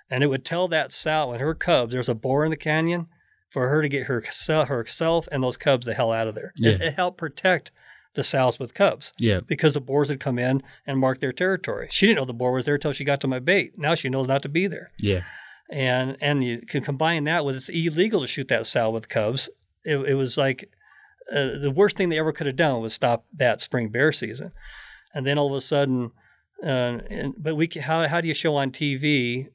And 0.09 0.23
it 0.23 0.27
would 0.27 0.43
tell 0.43 0.67
that 0.67 0.91
sow 0.91 1.31
and 1.31 1.41
her 1.41 1.53
cubs 1.53 1.93
there's 1.93 2.09
a 2.09 2.15
boar 2.15 2.43
in 2.43 2.51
the 2.51 2.57
canyon 2.57 3.07
for 3.49 3.67
her 3.69 3.81
to 3.81 3.89
get 3.89 4.05
her, 4.07 4.23
herself 4.47 5.27
and 5.31 5.43
those 5.43 5.57
cubs 5.57 5.85
the 5.85 5.93
hell 5.93 6.11
out 6.11 6.27
of 6.27 6.35
there. 6.35 6.53
Yeah. 6.55 6.71
It, 6.71 6.81
it 6.81 6.93
helped 6.95 7.17
protect 7.17 7.71
the 8.13 8.23
sows 8.23 8.59
with 8.59 8.73
cubs 8.73 9.13
Yeah. 9.17 9.39
because 9.47 9.73
the 9.73 9.81
boars 9.81 10.09
had 10.09 10.19
come 10.19 10.37
in 10.37 10.61
and 10.85 10.99
marked 10.99 11.21
their 11.21 11.31
territory. 11.31 11.87
She 11.91 12.05
didn't 12.07 12.17
know 12.17 12.25
the 12.25 12.33
boar 12.33 12.51
was 12.51 12.65
there 12.65 12.77
till 12.77 12.91
she 12.91 13.03
got 13.05 13.21
to 13.21 13.27
my 13.27 13.39
bait. 13.39 13.73
Now 13.77 13.95
she 13.95 14.09
knows 14.09 14.27
not 14.27 14.41
to 14.43 14.49
be 14.49 14.67
there. 14.67 14.91
Yeah. 14.99 15.21
And 15.69 16.17
and 16.19 16.43
you 16.43 16.59
can 16.67 16.83
combine 16.83 17.23
that 17.25 17.45
with 17.45 17.55
it's 17.55 17.69
illegal 17.69 18.19
to 18.21 18.27
shoot 18.27 18.49
that 18.49 18.65
sow 18.65 18.89
with 18.89 19.07
cubs. 19.07 19.49
It, 19.85 19.95
it 19.97 20.15
was 20.15 20.37
like 20.37 20.69
uh, 21.31 21.57
the 21.61 21.71
worst 21.73 21.95
thing 21.95 22.09
they 22.09 22.19
ever 22.19 22.33
could 22.33 22.47
have 22.47 22.57
done 22.57 22.81
was 22.81 22.93
stop 22.93 23.25
that 23.33 23.61
spring 23.61 23.87
bear 23.89 24.11
season. 24.11 24.51
And 25.13 25.25
then 25.25 25.37
all 25.37 25.47
of 25.47 25.55
a 25.57 25.61
sudden, 25.61 26.11
uh, 26.63 26.99
and, 27.09 27.33
but 27.37 27.55
we 27.55 27.69
how 27.81 28.05
how 28.07 28.19
do 28.19 28.27
you 28.27 28.33
show 28.33 28.55
on 28.57 28.71
TV 28.71 29.45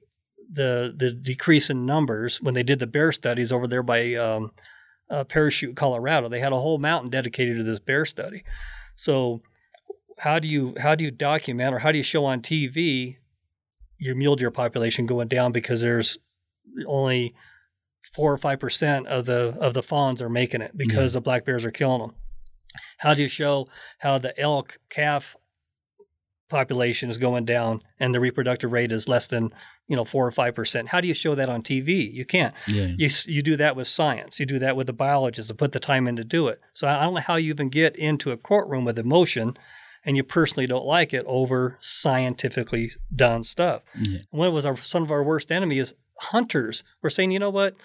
the 0.51 0.95
the 0.97 1.11
decrease 1.11 1.69
in 1.69 1.85
numbers 1.85 2.41
when 2.41 2.55
they 2.55 2.63
did 2.63 2.79
the 2.79 2.87
bear 2.87 3.13
studies 3.13 3.53
over 3.53 3.67
there 3.67 3.83
by 3.83 4.15
um, 4.15 4.53
uh, 5.11 5.25
Parachute, 5.25 5.77
Colorado? 5.77 6.29
They 6.29 6.41
had 6.41 6.53
a 6.53 6.59
whole 6.59 6.79
mountain 6.79 7.11
dedicated 7.11 7.57
to 7.59 7.63
this 7.63 7.79
bear 7.79 8.05
study. 8.05 8.43
So 8.95 9.41
how 10.19 10.39
do 10.39 10.49
you 10.49 10.75
how 10.79 10.95
do 10.95 11.05
you 11.05 11.11
document 11.11 11.75
or 11.75 11.81
how 11.81 11.93
do 11.93 11.99
you 11.99 12.05
show 12.05 12.25
on 12.25 12.41
TV 12.41 13.19
your 13.99 14.15
mule 14.15 14.37
deer 14.37 14.51
population 14.51 15.07
going 15.07 15.29
down 15.29 15.53
because 15.53 15.81
there's 15.81 16.19
only 16.87 17.35
four 18.13 18.33
or 18.33 18.39
five 18.39 18.59
percent 18.61 19.07
of 19.07 19.27
the 19.27 19.57
of 19.61 19.75
the 19.75 19.83
fawns 19.83 20.23
are 20.23 20.29
making 20.29 20.63
it 20.63 20.77
because 20.77 21.13
the 21.13 21.21
black 21.21 21.45
bears 21.45 21.65
are 21.65 21.71
killing 21.71 22.01
them. 22.01 22.15
How 22.99 23.15
do 23.15 23.23
you 23.23 23.29
show 23.29 23.69
how 23.99 24.19
the 24.19 24.39
elk 24.39 24.79
calf 24.89 25.37
population 26.49 27.09
is 27.09 27.19
going 27.19 27.45
down 27.45 27.83
and 27.99 28.15
the 28.15 28.21
reproductive 28.21 28.73
rate 28.73 28.93
is 28.93 29.09
less 29.09 29.27
than 29.27 29.53
you 29.89 29.97
know 29.97 30.05
four 30.05 30.27
or 30.27 30.31
five 30.31 30.55
percent? 30.55 30.89
How 30.89 31.01
do 31.01 31.09
you 31.09 31.15
show 31.15 31.35
that 31.35 31.49
on 31.49 31.63
TV? 31.63 32.13
You 32.13 32.25
can't. 32.25 32.55
Yeah. 32.67 32.93
You 32.97 33.09
you 33.27 33.43
do 33.43 33.57
that 33.57 33.77
with 33.77 33.89
science. 33.89 34.39
You 34.39 34.47
do 34.47 34.59
that 34.59 34.77
with 34.77 34.87
the 34.87 34.93
biologists 34.93 35.51
and 35.51 35.59
put 35.59 35.73
the 35.73 35.81
time 35.81 36.07
in 36.07 36.17
to 36.17 36.25
do 36.25 36.49
it. 36.49 36.61
So 36.75 36.87
I 36.87 37.01
I 37.01 37.05
don't 37.05 37.15
know 37.15 37.21
how 37.21 37.37
you 37.37 37.51
even 37.51 37.69
get 37.69 37.97
into 37.97 38.33
a 38.33 38.37
courtroom 38.37 38.85
with 38.85 38.99
emotion, 38.99 39.57
and 40.05 40.17
you 40.17 40.25
personally 40.25 40.67
don't 40.67 40.87
like 40.87 41.13
it 41.15 41.25
over 41.27 41.77
scientifically 41.81 42.91
done 43.15 43.45
stuff. 43.45 43.83
Yeah. 43.99 44.21
One 44.31 44.53
was 44.53 44.67
our 44.67 44.77
some 44.77 45.03
of 45.03 45.11
our 45.11 45.23
worst 45.23 45.53
enemy 45.53 45.79
is 45.79 45.95
hunters. 46.19 46.83
We're 47.03 47.11
saying, 47.11 47.31
you 47.31 47.39
know 47.39 47.51
what? 47.51 47.77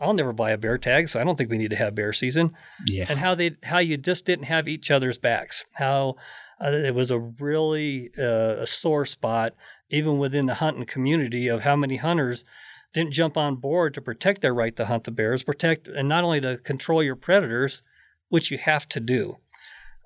I'll 0.00 0.14
never 0.14 0.32
buy 0.32 0.50
a 0.50 0.58
bear 0.58 0.76
tag, 0.76 1.08
so 1.08 1.20
I 1.20 1.24
don't 1.24 1.36
think 1.36 1.50
we 1.50 1.58
need 1.58 1.70
to 1.70 1.76
have 1.76 1.94
bear 1.94 2.12
season. 2.12 2.52
Yeah. 2.86 3.06
And 3.08 3.18
how 3.18 3.34
they 3.34 3.56
how 3.62 3.78
you 3.78 3.96
just 3.96 4.24
didn't 4.24 4.46
have 4.46 4.66
each 4.68 4.90
other's 4.90 5.18
backs. 5.18 5.66
How 5.74 6.16
uh, 6.62 6.70
it 6.72 6.94
was 6.94 7.10
a 7.10 7.18
really 7.18 8.10
uh, 8.18 8.56
a 8.58 8.66
sore 8.66 9.06
spot 9.06 9.54
even 9.90 10.18
within 10.18 10.46
the 10.46 10.54
hunting 10.54 10.84
community 10.86 11.48
of 11.48 11.62
how 11.62 11.76
many 11.76 11.96
hunters 11.96 12.44
didn't 12.92 13.12
jump 13.12 13.36
on 13.36 13.56
board 13.56 13.92
to 13.94 14.00
protect 14.00 14.40
their 14.40 14.54
right 14.54 14.74
to 14.76 14.86
hunt 14.86 15.04
the 15.04 15.10
bears, 15.10 15.42
protect 15.42 15.88
and 15.88 16.08
not 16.08 16.22
only 16.24 16.40
to 16.40 16.56
control 16.58 17.02
your 17.02 17.16
predators, 17.16 17.82
which 18.28 18.50
you 18.50 18.58
have 18.58 18.88
to 18.88 19.00
do. 19.00 19.36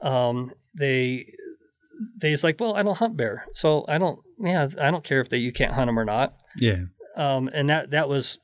Um, 0.02 0.50
they 0.74 1.32
they 2.20 2.32
it's 2.32 2.44
like, 2.44 2.60
well, 2.60 2.76
I 2.76 2.82
don't 2.82 2.96
hunt 2.98 3.16
bear, 3.16 3.44
so 3.54 3.84
I 3.88 3.98
don't. 3.98 4.20
Yeah, 4.40 4.68
I 4.80 4.90
don't 4.90 5.04
care 5.04 5.20
if 5.20 5.28
they 5.28 5.38
you 5.38 5.52
can't 5.52 5.72
hunt 5.72 5.88
them 5.88 5.98
or 5.98 6.04
not 6.04 6.34
Yeah. 6.56 6.84
um, 7.16 7.50
and 7.52 7.68
that 7.68 7.90
that 7.90 8.08
was 8.08 8.38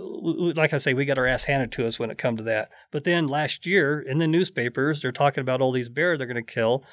like 0.00 0.72
I 0.72 0.78
say, 0.78 0.94
we 0.94 1.04
got 1.04 1.18
our 1.18 1.26
ass 1.26 1.44
handed 1.44 1.72
to 1.72 1.86
us 1.86 1.98
when 1.98 2.10
it 2.10 2.18
come 2.18 2.36
to 2.36 2.42
that. 2.44 2.70
But 2.90 3.04
then 3.04 3.28
last 3.28 3.66
year 3.66 4.00
in 4.00 4.18
the 4.18 4.26
newspapers, 4.26 5.02
they're 5.02 5.12
talking 5.12 5.40
about 5.42 5.60
all 5.60 5.72
these 5.72 5.88
bears 5.88 6.18
they're 6.18 6.26
going 6.26 6.42
to 6.44 6.52
kill 6.52 6.84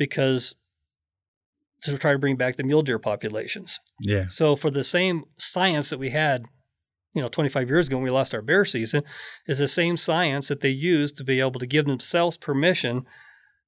because 0.00 0.54
to 1.82 1.96
try 1.98 2.12
to 2.12 2.18
bring 2.18 2.36
back 2.36 2.56
the 2.56 2.64
mule 2.64 2.82
deer 2.82 2.98
populations. 2.98 3.78
Yeah. 4.00 4.26
So 4.28 4.56
for 4.56 4.70
the 4.70 4.82
same 4.84 5.24
science 5.38 5.90
that 5.90 5.98
we 5.98 6.10
had, 6.10 6.46
you 7.14 7.22
know, 7.22 7.28
25 7.28 7.68
years 7.68 7.86
ago 7.86 7.96
when 7.98 8.04
we 8.04 8.10
lost 8.10 8.34
our 8.34 8.42
bear 8.42 8.64
season, 8.64 9.02
is 9.46 9.58
the 9.58 9.68
same 9.68 9.96
science 9.96 10.48
that 10.48 10.60
they 10.60 10.70
used 10.70 11.16
to 11.18 11.24
be 11.24 11.38
able 11.40 11.60
to 11.60 11.66
give 11.66 11.86
themselves 11.86 12.36
permission 12.36 13.04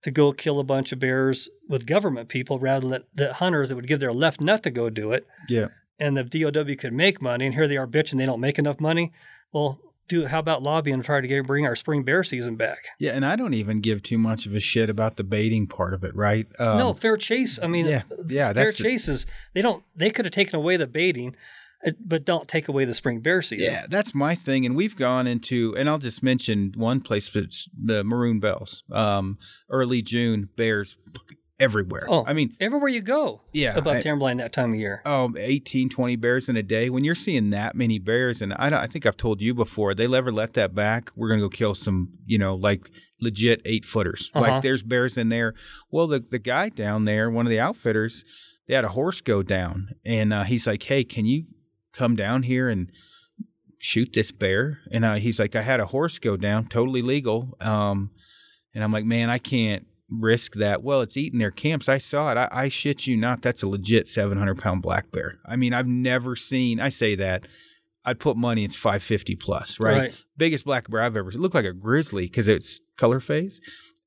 to 0.03 0.11
go 0.11 0.33
kill 0.33 0.59
a 0.59 0.65
bunch 0.65 0.91
of 0.93 0.99
bears 0.99 1.49
with 1.69 1.87
government 1.87 2.29
people 2.29 2.59
rather 2.59 2.89
than 2.89 3.05
the 3.15 3.35
hunters 3.35 3.69
that 3.69 3.77
would 3.77 3.87
give 3.87 4.01
their 4.01 4.13
left 4.13 4.41
nut 4.41 4.63
to 4.63 4.71
go 4.71 4.91
do 4.91 5.13
it 5.13 5.27
Yeah. 5.49 5.69
and 6.01 6.17
the 6.17 6.25
DOW 6.25 6.75
could 6.77 6.93
make 6.93 7.23
money, 7.23 7.47
and 7.47 7.55
here 7.55 7.69
they 7.69 7.77
are 7.77 7.87
bitching 7.87 8.19
they 8.19 8.27
don't 8.27 8.41
make 8.41 8.59
enough 8.59 8.81
money. 8.81 9.13
Well, 9.53 9.79
do 10.13 10.27
how 10.27 10.39
about 10.39 10.63
lobbying 10.63 10.99
to 10.99 11.03
try 11.03 11.21
to 11.21 11.27
get, 11.27 11.47
bring 11.47 11.67
our 11.67 11.77
spring 11.77 12.03
bear 12.03 12.23
season 12.23 12.57
back? 12.57 12.79
Yeah. 12.99 13.13
And 13.13 13.25
I 13.25 13.37
don't 13.37 13.55
even 13.55 13.81
give 13.81 14.03
too 14.03 14.19
much 14.19 14.47
of 14.47 14.55
a 14.55 14.61
shit 14.61 14.91
about 14.91 15.17
the 15.17 15.25
baiting 15.25 15.67
part 15.67 15.95
of 15.95 16.05
it, 16.05 16.15
right? 16.15 16.47
Um, 16.59 16.79
no, 16.79 16.93
fair 16.93 17.17
chase. 17.17 17.59
I 17.63 17.67
mean, 17.67 17.87
yeah, 17.87 18.03
yeah, 18.29 18.53
fair 18.53 18.73
chases. 18.73 19.27
They 19.55 19.63
don't. 19.63 19.83
They 19.97 20.11
could 20.11 20.25
have 20.25 20.33
taken 20.33 20.57
away 20.57 20.77
the 20.77 20.87
baiting, 20.87 21.35
uh, 21.87 21.93
but 22.05 22.25
don't 22.25 22.49
take 22.49 22.69
away 22.69 22.85
the 22.85 22.95
spring 22.95 23.21
bear 23.21 23.43
season. 23.43 23.73
Yeah, 23.73 23.87
that's 23.89 24.15
my 24.15 24.35
thing. 24.35 24.67
And 24.67 24.77
we've 24.77 24.97
gone 24.97 25.27
into, 25.27 25.75
and 25.77 25.89
I'll 25.89 25.99
just 25.99 26.23
mention 26.23 26.73
one 26.77 27.01
place, 27.01 27.31
but 27.31 27.45
it's 27.45 27.69
the 27.77 28.05
Maroon 28.05 28.41
Bells. 28.41 28.85
Um, 28.91 29.39
early 29.71 30.03
June, 30.03 30.49
bears 30.57 30.97
everywhere. 31.63 32.05
Oh, 32.09 32.25
I 32.27 32.33
mean, 32.33 32.57
everywhere 32.61 32.89
you 32.89 33.01
go, 33.01 33.43
yeah. 33.53 33.77
above 33.77 33.97
I- 33.97 34.01
timberline 34.03 34.39
that 34.39 34.53
time 34.53 34.75
of 34.75 34.81
year. 34.81 35.01
oh, 35.07 35.33
18, 35.37 35.89
20 35.89 36.17
bears 36.17 36.49
in 36.49 36.57
a 36.57 36.63
day. 36.63 36.91
When 36.91 37.05
you're 37.05 37.15
seeing 37.15 37.51
that 37.51 37.75
many 37.77 37.99
bears, 37.99 38.43
and 38.43 38.53
I, 38.55 38.83
I 38.83 38.87
think 38.87 39.07
I've 39.07 39.17
told 39.17 39.41
you 39.41 39.55
before, 39.55 39.95
they 39.95 40.09
never 40.09 40.33
let 40.33 40.55
that 40.55 40.75
back. 40.75 41.11
We're 41.15 41.29
going 41.29 41.41
to 41.41 41.47
go 41.47 41.51
kill 41.51 41.75
some, 41.75 42.19
you 42.27 42.39
know, 42.39 42.55
like 42.55 42.91
legit 43.21 43.63
eight 43.65 43.85
footers. 43.85 44.31
Uh-huh. 44.35 44.51
Like 44.51 44.63
there's 44.63 44.83
bears 44.83 45.17
in 45.17 45.29
there. 45.29 45.55
Well, 45.91 46.09
the, 46.09 46.19
the 46.19 46.41
guy 46.41 46.69
down 46.69 47.05
there, 47.05 47.31
one 47.31 47.47
of 47.47 47.51
the 47.51 47.61
outfitters, 47.61 48.25
they 48.67 48.75
had 48.75 48.85
a 48.85 48.91
horse 48.91 49.21
go 49.21 49.43
down. 49.43 49.95
And 50.05 50.33
uh, 50.33 50.43
he's 50.43 50.67
like, 50.67 50.83
hey, 50.83 51.05
can 51.05 51.25
you 51.27 51.45
come 51.93 52.17
down 52.17 52.43
here 52.43 52.69
and 52.69 52.91
shoot 53.79 54.11
this 54.13 54.33
bear? 54.33 54.81
And 54.91 55.05
uh, 55.05 55.15
he's 55.15 55.39
like, 55.39 55.55
I 55.55 55.63
had 55.63 55.81
a 55.81 55.87
horse 55.87 56.19
go 56.19 56.37
down, 56.37 56.67
totally 56.67 57.03
legal. 57.03 57.57
Um, 57.61 58.11
and 58.75 58.83
I'm 58.83 58.93
like, 58.93 59.05
man, 59.05 59.31
I 59.31 59.39
can't 59.39 59.87
risk 60.21 60.55
that. 60.55 60.83
Well, 60.83 61.01
it's 61.01 61.17
eating 61.17 61.39
their 61.39 61.51
camps. 61.51 61.89
I 61.89 61.99
saw 61.99 62.31
it. 62.31 62.37
I, 62.37 62.49
I 62.51 62.69
shit 62.69 63.07
you 63.07 63.17
not. 63.17 63.43
That's 63.43 63.63
a 63.63 63.69
legit 63.69 64.09
700 64.09 64.59
pound 64.59 64.83
black 64.83 65.11
bear. 65.11 65.39
I 65.47 65.57
mean, 65.57 65.73
I've 65.73 65.87
never 65.87 66.37
seen, 66.37 66.81
I 66.81 66.89
say 66.89 67.15
that. 67.17 67.47
I'd 68.05 68.19
put 68.19 68.37
money 68.37 68.65
it's 68.65 68.75
550 68.75 69.37
plus, 69.37 69.79
right? 69.79 69.99
Right. 69.99 70.15
Biggest 70.37 70.65
black 70.65 70.91
bear 70.91 71.03
I've 71.03 71.17
ever 71.17 71.31
seen. 71.31 71.41
It 71.41 71.43
looked 71.43 71.55
like 71.55 71.65
a 71.65 71.73
grizzly 71.73 72.27
because 72.27 72.49
it's 72.49 72.81
color 72.97 73.21
phase. 73.21 73.61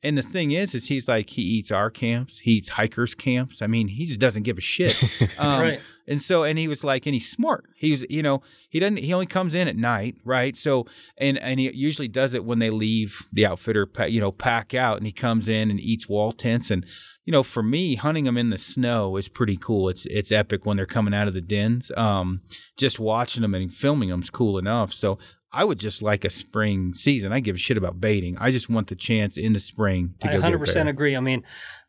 And 0.04 0.18
the 0.18 0.22
thing 0.22 0.52
is, 0.52 0.76
is 0.76 0.88
he's 0.88 1.08
like, 1.08 1.32
he 1.32 1.42
eats 1.42 1.72
our 1.72 1.90
camps. 1.90 2.40
He 2.40 2.52
eats 2.52 2.70
hikers' 2.70 3.16
camps. 3.16 3.62
I 3.62 3.68
mean, 3.68 3.88
he 3.88 4.06
just 4.06 4.20
doesn't 4.20 4.44
give 4.44 4.58
a 4.58 4.62
shit. 4.62 5.02
Um, 5.40 5.60
right. 5.60 5.82
And 6.08 6.22
so, 6.22 6.44
and 6.44 6.60
he 6.60 6.68
was 6.68 6.84
like, 6.84 7.06
and 7.06 7.14
he's 7.14 7.30
smart. 7.30 7.66
He 7.76 7.92
was, 7.92 8.06
you 8.10 8.22
know, 8.22 8.42
he 8.70 8.80
doesn't, 8.80 8.98
he 8.98 9.14
only 9.14 9.26
comes 9.26 9.56
in 9.56 9.68
at 9.68 9.76
night, 9.76 10.16
right? 10.24 10.56
So, 10.56 10.86
and, 11.18 11.38
and 11.40 11.60
he 11.60 11.72
usually 11.72 12.08
does 12.08 12.34
it 12.34 12.46
when 12.46 12.60
they 12.60 12.70
leave 12.70 13.26
the 13.34 13.46
outfitter, 13.46 13.90
you 14.08 14.22
know, 14.22 14.32
pack 14.32 14.74
out 14.74 14.98
and 14.98 15.06
he 15.06 15.12
comes 15.12 15.48
in 15.48 15.72
and 15.72 15.80
eats 15.80 16.08
wall 16.08 16.32
tents. 16.32 16.70
And, 16.70 16.86
you 17.26 17.32
know, 17.32 17.42
for 17.42 17.64
me, 17.64 17.96
hunting 17.96 18.26
them 18.26 18.38
in 18.38 18.52
the 18.52 18.58
snow 18.60 19.18
is 19.18 19.28
pretty 19.30 19.58
cool. 19.58 19.90
It's, 19.90 20.06
it's 20.06 20.32
epic 20.32 20.66
when 20.66 20.78
they're 20.78 20.86
coming 20.86 21.14
out 21.14 21.28
of 21.28 21.34
the 21.34 21.42
dens. 21.42 21.92
Um, 21.98 22.42
just 22.78 23.00
watching 23.00 23.42
them 23.42 23.56
and 23.56 23.74
filming 23.74 24.10
them 24.10 24.22
is 24.22 24.30
cool 24.30 24.60
enough. 24.60 24.94
So 24.94 25.18
I 25.56 25.64
would 25.64 25.80
just 25.80 26.02
like 26.02 26.26
a 26.26 26.30
spring 26.30 26.94
season. 26.94 27.32
I 27.32 27.40
give 27.40 27.56
a 27.56 27.60
shit 27.60 27.78
about 27.78 28.02
baiting. 28.02 28.38
I 28.40 28.52
just 28.52 28.70
want 28.70 28.88
the 28.88 28.96
chance 28.96 29.38
in 29.38 29.54
the 29.54 29.60
spring 29.60 30.16
to 30.20 30.30
I 30.30 30.34
go 30.38 30.42
100% 30.42 30.74
bear. 30.74 30.88
agree. 30.90 31.16
I 31.16 31.22
mean, 31.22 31.44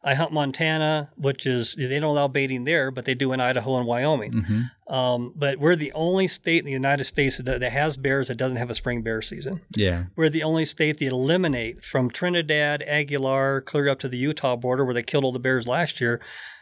I 0.04 0.14
hunt 0.14 0.32
Montana, 0.32 1.10
which 1.16 1.46
is 1.46 1.74
they 1.74 1.98
don't 1.98 2.04
allow 2.10 2.28
baiting 2.28 2.62
there, 2.64 2.92
but 2.92 3.04
they 3.06 3.14
do 3.14 3.32
in 3.32 3.40
Idaho 3.40 3.76
and 3.76 3.86
Wyoming. 3.86 4.32
Mhm. 4.32 4.70
Um, 4.92 5.32
but 5.34 5.58
we're 5.58 5.74
the 5.74 5.90
only 5.94 6.28
state 6.28 6.60
in 6.60 6.64
the 6.66 6.70
United 6.70 7.04
States 7.04 7.38
that, 7.38 7.58
that 7.60 7.72
has 7.72 7.96
bears 7.96 8.28
that 8.28 8.36
doesn't 8.36 8.56
have 8.58 8.70
a 8.70 8.74
spring 8.74 9.02
bear 9.02 9.20
season. 9.20 9.56
Yeah. 9.74 10.04
We're 10.14 10.28
the 10.28 10.44
only 10.44 10.64
state 10.64 10.98
that 10.98 11.06
eliminate 11.08 11.82
from 11.82 12.08
Trinidad, 12.08 12.84
Aguilar, 12.86 13.62
clear 13.62 13.88
up 13.88 13.98
to 13.98 14.08
the 14.08 14.16
Utah 14.18 14.54
border 14.54 14.84
where 14.84 14.94
they 14.94 15.02
killed 15.02 15.24
all 15.24 15.32
the 15.32 15.40
bears 15.40 15.66
last 15.66 16.00
year, 16.00 16.20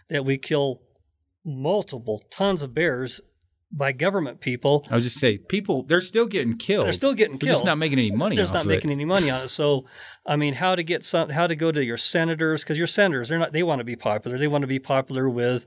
that 0.08 0.24
we 0.24 0.38
kill 0.38 0.80
multiple 1.44 2.22
tons 2.30 2.62
of 2.62 2.74
bears 2.74 3.20
by 3.76 3.92
government 3.92 4.40
people. 4.40 4.86
I 4.90 4.94
was 4.94 5.04
just 5.04 5.18
say 5.18 5.38
people 5.38 5.82
they're 5.82 6.00
still 6.00 6.26
getting 6.26 6.56
killed. 6.56 6.86
They're 6.86 6.92
still 6.92 7.14
getting 7.14 7.38
killed. 7.38 7.40
They're 7.40 7.46
killed. 7.48 7.56
just 7.58 7.66
not 7.66 7.78
making 7.78 7.98
any 7.98 8.10
money. 8.10 8.36
They're 8.36 8.44
just 8.44 8.54
not 8.54 8.66
making 8.66 8.90
it. 8.90 8.94
any 8.94 9.04
money 9.04 9.30
on 9.30 9.42
it. 9.42 9.48
So, 9.48 9.86
I 10.24 10.36
mean, 10.36 10.54
how 10.54 10.74
to 10.74 10.82
get 10.82 11.04
some, 11.04 11.30
how 11.30 11.46
to 11.46 11.56
go 11.56 11.72
to 11.72 11.84
your 11.84 11.96
senators 11.96 12.62
because 12.62 12.78
your 12.78 12.86
senators, 12.86 13.28
they're 13.28 13.38
not, 13.38 13.52
they 13.52 13.62
want 13.62 13.80
to 13.80 13.84
be 13.84 13.96
popular. 13.96 14.38
They 14.38 14.48
want 14.48 14.62
to 14.62 14.68
be 14.68 14.78
popular 14.78 15.28
with, 15.28 15.66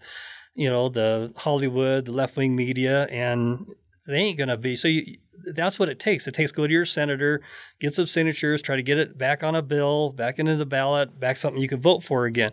you 0.55 0.69
know, 0.69 0.89
the 0.89 1.33
Hollywood, 1.37 2.05
the 2.05 2.13
left 2.13 2.37
wing 2.37 2.55
media, 2.55 3.07
and 3.11 3.67
they 4.07 4.17
ain't 4.17 4.37
gonna 4.37 4.57
be. 4.57 4.75
So, 4.75 4.87
you, 4.87 5.17
that's 5.53 5.79
what 5.79 5.89
it 5.89 5.99
takes. 5.99 6.27
It 6.27 6.33
takes 6.33 6.51
go 6.51 6.67
to 6.67 6.73
your 6.73 6.85
senator, 6.85 7.41
get 7.79 7.93
some 7.93 8.07
signatures, 8.07 8.61
try 8.61 8.75
to 8.75 8.83
get 8.83 8.97
it 8.97 9.17
back 9.17 9.43
on 9.43 9.55
a 9.55 9.61
bill, 9.61 10.11
back 10.11 10.39
into 10.39 10.55
the 10.55 10.65
ballot, 10.65 11.19
back 11.19 11.37
something 11.37 11.61
you 11.61 11.67
can 11.67 11.81
vote 11.81 12.03
for 12.03 12.25
again. 12.25 12.51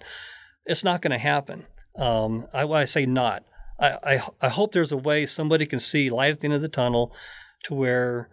It's 0.67 0.85
not 0.85 1.03
going 1.03 1.11
to 1.11 1.19
happen. 1.19 1.65
Um, 1.97 2.47
I, 2.53 2.67
I 2.67 2.85
say 2.85 3.07
not. 3.07 3.45
I, 3.79 3.99
I, 4.03 4.29
I 4.41 4.49
hope 4.49 4.73
there's 4.73 4.93
a 4.93 4.97
way 4.97 5.27
somebody 5.27 5.67
can 5.67 5.81
see 5.81 6.11
light 6.11 6.33
at 6.33 6.41
the 6.41 6.47
end 6.47 6.55
of 6.55 6.63
the 6.63 6.69
tunnel 6.69 7.13
to 7.65 7.75
where 7.75 8.29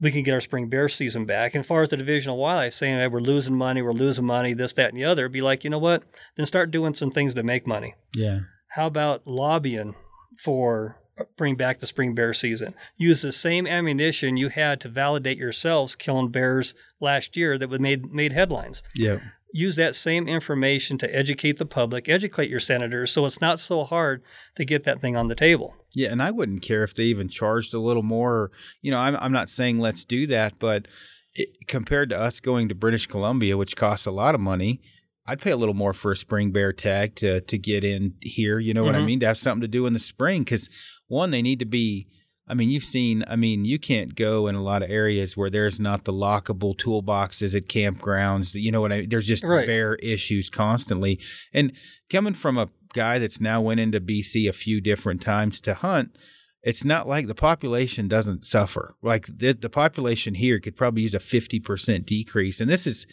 we 0.00 0.10
can 0.10 0.24
get 0.24 0.34
our 0.34 0.40
spring 0.40 0.68
bear 0.68 0.88
season 0.88 1.24
back. 1.24 1.54
And 1.54 1.60
as 1.60 1.66
far 1.66 1.82
as 1.82 1.90
the 1.90 1.96
divisional 1.96 2.36
wildlife 2.36 2.74
saying 2.74 2.98
hey, 2.98 3.06
we're 3.06 3.20
losing 3.20 3.54
money, 3.54 3.82
we're 3.82 3.92
losing 3.92 4.24
money, 4.24 4.52
this, 4.52 4.72
that, 4.74 4.90
and 4.90 4.98
the 4.98 5.04
other, 5.04 5.28
be 5.28 5.40
like, 5.40 5.64
you 5.64 5.70
know 5.70 5.78
what? 5.78 6.02
Then 6.36 6.44
start 6.44 6.70
doing 6.72 6.94
some 6.94 7.10
things 7.10 7.34
to 7.34 7.42
make 7.42 7.66
money. 7.66 7.94
Yeah. 8.14 8.40
How 8.70 8.88
about 8.88 9.26
lobbying 9.26 9.94
for 10.38 10.98
bring 11.36 11.54
back 11.54 11.78
the 11.78 11.86
spring 11.86 12.14
bear 12.14 12.34
season? 12.34 12.74
Use 12.96 13.22
the 13.22 13.32
same 13.32 13.66
ammunition 13.66 14.36
you 14.36 14.48
had 14.48 14.80
to 14.80 14.88
validate 14.88 15.38
yourselves 15.38 15.94
killing 15.94 16.30
bears 16.30 16.74
last 17.00 17.36
year 17.36 17.56
that 17.56 17.70
would 17.70 17.80
made 17.80 18.12
made 18.12 18.32
headlines. 18.32 18.82
Yeah. 18.96 19.18
Use 19.52 19.76
that 19.76 19.94
same 19.94 20.26
information 20.28 20.96
to 20.98 21.14
educate 21.14 21.58
the 21.58 21.66
public, 21.66 22.08
educate 22.08 22.48
your 22.48 22.60
senators, 22.60 23.12
so 23.12 23.26
it's 23.26 23.40
not 23.40 23.60
so 23.60 23.84
hard 23.84 24.22
to 24.56 24.64
get 24.64 24.84
that 24.84 25.00
thing 25.00 25.16
on 25.16 25.28
the 25.28 25.34
table. 25.34 25.74
Yeah, 25.94 26.10
and 26.10 26.22
I 26.22 26.30
wouldn't 26.30 26.62
care 26.62 26.82
if 26.84 26.94
they 26.94 27.04
even 27.04 27.28
charged 27.28 27.74
a 27.74 27.78
little 27.78 28.02
more. 28.02 28.50
You 28.80 28.90
know, 28.90 28.98
I'm 28.98 29.16
I'm 29.16 29.32
not 29.32 29.50
saying 29.50 29.78
let's 29.78 30.04
do 30.04 30.26
that, 30.28 30.58
but 30.58 30.88
it, 31.34 31.66
compared 31.68 32.08
to 32.10 32.18
us 32.18 32.40
going 32.40 32.68
to 32.70 32.74
British 32.74 33.06
Columbia, 33.06 33.56
which 33.56 33.76
costs 33.76 34.06
a 34.06 34.10
lot 34.10 34.34
of 34.34 34.40
money, 34.40 34.80
I'd 35.26 35.40
pay 35.40 35.50
a 35.50 35.56
little 35.56 35.74
more 35.74 35.92
for 35.92 36.12
a 36.12 36.16
spring 36.16 36.50
bear 36.50 36.72
tag 36.72 37.14
to 37.16 37.40
to 37.42 37.58
get 37.58 37.84
in 37.84 38.14
here. 38.22 38.58
You 38.58 38.72
know 38.74 38.84
what 38.84 38.94
I 38.94 39.00
Mhm. 39.00 39.06
mean? 39.06 39.20
To 39.20 39.26
have 39.26 39.38
something 39.38 39.60
to 39.62 39.68
do 39.68 39.86
in 39.86 39.92
the 39.92 39.98
spring, 39.98 40.42
because 40.44 40.68
one, 41.08 41.30
they 41.30 41.42
need 41.42 41.58
to 41.58 41.66
be. 41.66 42.06
I 42.48 42.54
mean, 42.54 42.70
you've 42.70 42.84
seen. 42.84 43.24
I 43.28 43.36
mean, 43.36 43.64
you 43.64 43.78
can't 43.78 44.14
go 44.14 44.48
in 44.48 44.54
a 44.54 44.62
lot 44.62 44.82
of 44.82 44.90
areas 44.90 45.36
where 45.36 45.50
there's 45.50 45.78
not 45.78 46.04
the 46.04 46.12
lockable 46.12 46.76
toolboxes 46.76 47.54
at 47.54 47.68
campgrounds. 47.68 48.54
You 48.54 48.72
know 48.72 48.80
what 48.80 48.92
I 48.92 49.00
mean? 49.00 49.08
There's 49.08 49.28
just 49.28 49.44
Right. 49.44 49.66
bear 49.66 49.94
issues 49.96 50.50
constantly, 50.50 51.20
and 51.52 51.72
coming 52.10 52.34
from 52.34 52.58
a 52.58 52.68
guy 52.94 53.18
that's 53.18 53.40
now 53.40 53.60
went 53.60 53.80
into 53.80 54.00
BC 54.00 54.48
a 54.48 54.52
few 54.52 54.80
different 54.80 55.22
times 55.22 55.60
to 55.60 55.74
hunt, 55.74 56.16
it's 56.62 56.84
not 56.84 57.08
like 57.08 57.26
the 57.26 57.34
population 57.34 58.08
doesn't 58.08 58.44
suffer. 58.44 58.96
Like 59.02 59.26
the 59.26 59.52
the 59.54 59.70
population 59.70 60.34
here 60.34 60.60
could 60.60 60.76
probably 60.76 61.02
use 61.02 61.14
a 61.14 61.18
50% 61.20 62.04
decrease 62.04 62.60
and 62.60 62.68
this 62.68 62.86
is 62.86 63.06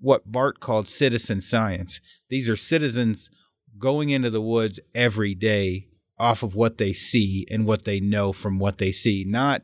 what 0.00 0.30
Bart 0.30 0.60
called 0.60 0.88
citizen 0.88 1.40
science. 1.40 2.00
These 2.28 2.48
are 2.48 2.56
citizens 2.56 3.30
going 3.78 4.10
into 4.10 4.30
the 4.30 4.42
woods 4.42 4.78
every 4.94 5.34
day 5.34 5.88
off 6.18 6.42
of 6.42 6.54
what 6.54 6.78
they 6.78 6.92
see 6.92 7.46
and 7.50 7.66
what 7.66 7.84
they 7.84 8.00
know 8.00 8.32
from 8.32 8.58
what 8.58 8.78
they 8.78 8.92
see, 8.92 9.24
not 9.26 9.62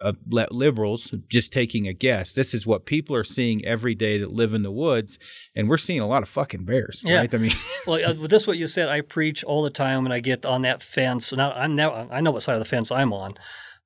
uh, 0.00 0.12
liberals 0.50 1.14
just 1.28 1.52
taking 1.52 1.86
a 1.86 1.92
guess. 1.92 2.32
This 2.32 2.52
is 2.52 2.66
what 2.66 2.84
people 2.84 3.14
are 3.16 3.24
seeing 3.24 3.64
every 3.64 3.94
day 3.94 4.18
that 4.18 4.32
live 4.32 4.54
in 4.54 4.62
the 4.62 4.70
woods, 4.70 5.18
and 5.54 5.68
we're 5.68 5.78
seeing 5.78 6.00
a 6.00 6.06
lot 6.06 6.22
of 6.22 6.28
fucking 6.28 6.64
bears. 6.64 7.02
Yeah. 7.04 7.20
Right? 7.20 7.34
I 7.34 7.38
mean, 7.38 7.52
well, 7.86 8.04
uh, 8.04 8.26
this 8.26 8.46
what 8.46 8.58
you 8.58 8.66
said, 8.66 8.88
I 8.88 9.00
preach 9.00 9.44
all 9.44 9.62
the 9.62 9.70
time 9.70 10.02
when 10.02 10.12
I 10.12 10.20
get 10.20 10.44
on 10.44 10.62
that 10.62 10.82
fence. 10.82 11.32
Now 11.32 11.52
I'm 11.52 11.74
now 11.76 12.08
I 12.10 12.20
know 12.20 12.32
what 12.32 12.42
side 12.42 12.54
of 12.54 12.60
the 12.60 12.66
fence 12.66 12.90
I'm 12.90 13.12
on, 13.12 13.34